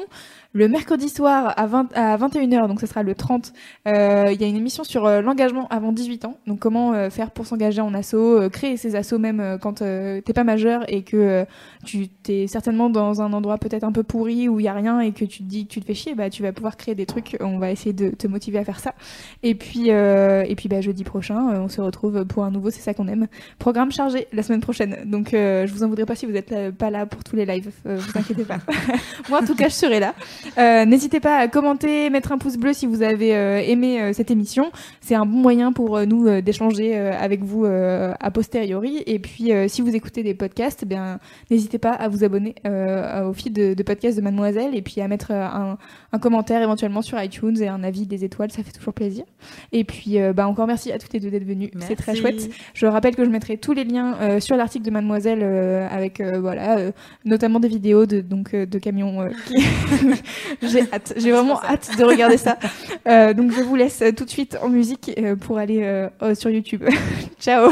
Le 0.54 0.66
mercredi 0.66 1.10
soir 1.10 1.52
à, 1.58 1.66
20, 1.66 1.92
à 1.94 2.16
21h, 2.16 2.68
donc 2.68 2.80
ce 2.80 2.86
sera 2.86 3.02
le 3.02 3.14
30, 3.14 3.52
euh, 3.86 4.30
il 4.32 4.40
y 4.40 4.44
a 4.44 4.46
une 4.46 4.56
émission 4.56 4.82
sur 4.82 5.04
euh, 5.04 5.20
l'engagement 5.20 5.68
avant 5.68 5.92
18 5.92 6.24
ans. 6.24 6.38
Donc 6.46 6.58
comment 6.58 6.94
euh, 6.94 7.10
faire 7.10 7.32
pour 7.32 7.46
s'engager 7.46 7.82
en 7.82 7.92
asso, 7.92 8.16
créer 8.50 8.78
ses 8.78 8.96
assos 8.96 9.18
même 9.18 9.58
quand 9.60 9.74
t'es 9.74 10.32
pas 10.34 10.44
majeur 10.44 10.90
et 10.90 11.02
que 11.02 11.44
tu 11.84 12.08
es 12.28 12.46
certainement 12.46 12.88
dans 12.88 13.20
un 13.20 13.34
endroit 13.34 13.58
peut-être 13.58 13.84
un 13.84 13.92
peu 13.92 14.02
pourri 14.02 14.48
où 14.48 14.58
il 14.58 14.62
y 14.62 14.68
a 14.68 14.72
rien 14.72 15.00
et 15.00 15.12
que 15.12 15.26
tu 15.26 15.40
te 15.40 15.48
dis 15.48 15.66
que 15.66 15.72
tu 15.72 15.80
te 15.80 15.84
fais 15.84 15.94
chier, 15.94 16.14
bah 16.14 16.30
tu 16.30 16.42
vas 16.42 16.52
pouvoir 16.52 16.78
créer 16.78 16.94
des 16.94 17.04
trucs. 17.04 17.36
On 17.40 17.58
va 17.58 17.70
essayer 17.70 17.92
de 17.92 18.08
te 18.08 18.26
motiver 18.26 18.58
à 18.58 18.64
faire 18.64 18.80
ça. 18.80 18.94
Et 19.42 19.54
puis 19.54 19.90
et 19.90 20.54
puis 20.56 20.68
bah 20.70 20.80
jeudi 20.80 21.04
prochain, 21.04 21.60
on 21.60 21.68
se 21.68 21.82
retrouve 21.82 22.24
pour 22.24 22.44
un 22.44 22.50
nouveau. 22.50 22.70
C'est 22.70 22.80
ça 22.80 22.94
qu'on 22.94 23.08
aime. 23.08 23.26
Programme 23.58 23.92
chargé 23.92 24.26
la 24.32 24.42
semaine 24.42 24.60
prochaine. 24.60 24.96
Donc 25.04 25.28
je 25.32 25.70
vous 25.70 25.82
en 25.82 25.88
voudrais 25.88 26.06
pas 26.06 26.16
si 26.16 26.24
vous 26.24 26.36
êtes 26.36 26.70
pas 26.76 26.88
là 26.90 27.04
pour 27.04 27.22
tous 27.22 27.36
les 27.36 27.44
lives. 27.44 27.70
vous 27.84 28.18
inquiétez 28.18 28.44
pas. 28.44 28.60
Moi 29.28 29.42
en 29.42 29.46
tout 29.46 29.54
cas 29.54 29.68
je 29.68 29.74
serai 29.74 30.00
là. 30.00 30.14
N'hésitez 30.56 31.20
pas 31.20 31.38
à 31.38 31.48
commenter, 31.48 32.10
mettre 32.10 32.32
un 32.32 32.38
pouce 32.38 32.56
bleu 32.56 32.72
si 32.72 32.86
vous 32.86 33.02
avez 33.02 33.30
aimé 33.70 34.12
cette 34.12 34.30
émission. 34.30 34.70
C'est 35.00 35.14
un 35.14 35.26
bon 35.26 35.38
moyen 35.38 35.72
pour 35.72 36.00
nous 36.06 36.40
d'échanger 36.40 36.96
avec 36.96 37.42
vous 37.42 37.64
a 37.64 38.30
posteriori. 38.30 39.02
Et 39.06 39.18
puis 39.18 39.52
si 39.68 39.82
vous 39.82 39.94
écoutez 39.94 40.22
des 40.22 40.34
podcasts, 40.34 40.80
eh 40.82 40.86
bien 40.86 41.18
n'hésitez 41.50 41.78
pas 41.78 41.92
à 41.92 42.08
vous 42.08 42.24
abonner 42.24 42.54
au 42.64 43.32
fil 43.32 43.52
de, 43.52 43.82
podcasts 43.82 44.16
de 44.16 44.22
Mademoiselle 44.22 44.74
et 44.74 44.82
puis 44.82 45.00
à 45.00 45.08
mettre 45.08 45.32
un, 45.32 45.78
commentaire 46.20 46.62
éventuellement 46.62 47.02
sur 47.02 47.22
iTunes 47.22 47.60
et 47.60 47.68
un 47.68 47.84
avis 47.84 48.06
des 48.06 48.24
étoiles, 48.24 48.50
ça 48.50 48.62
fait 48.62 48.72
toujours 48.72 48.94
plaisir. 48.94 49.24
Et 49.72 49.84
puis 49.84 50.16
bah, 50.34 50.48
encore 50.48 50.66
merci 50.66 50.92
à 50.92 50.98
toutes 50.98 51.12
les 51.12 51.20
deux 51.20 51.30
d'être 51.30 51.46
venues, 51.46 51.70
c'est 51.80 51.96
très 51.96 52.14
chouette. 52.14 52.50
Je 52.74 52.86
rappelle 52.86 53.14
que 53.16 53.24
je 53.24 53.30
mettrai 53.30 53.56
tous 53.56 53.72
les 53.72 53.84
liens 53.84 54.40
sur 54.40 54.56
l'article 54.56 54.84
de 54.84 54.90
Mademoiselle 54.90 55.42
avec 55.90 56.20
voilà 56.20 56.78
notamment 57.24 57.60
des 57.60 57.68
vidéos 57.68 58.06
de 58.06 58.20
donc 58.20 58.54
de 58.54 58.78
camions. 58.78 59.28
j'ai 60.62 60.82
hâte, 60.92 61.14
j'ai 61.16 61.32
vraiment 61.32 61.62
hâte 61.62 61.90
de 61.96 62.04
regarder 62.04 62.36
ça. 62.36 62.58
donc 63.34 63.52
je 63.52 63.62
vous 63.62 63.76
laisse 63.76 64.02
tout 64.16 64.24
de 64.24 64.30
suite 64.30 64.56
en 64.62 64.68
musique 64.68 65.10
pour 65.40 65.58
aller 65.58 66.08
sur 66.34 66.50
YouTube. 66.50 66.84
Ciao 67.40 67.70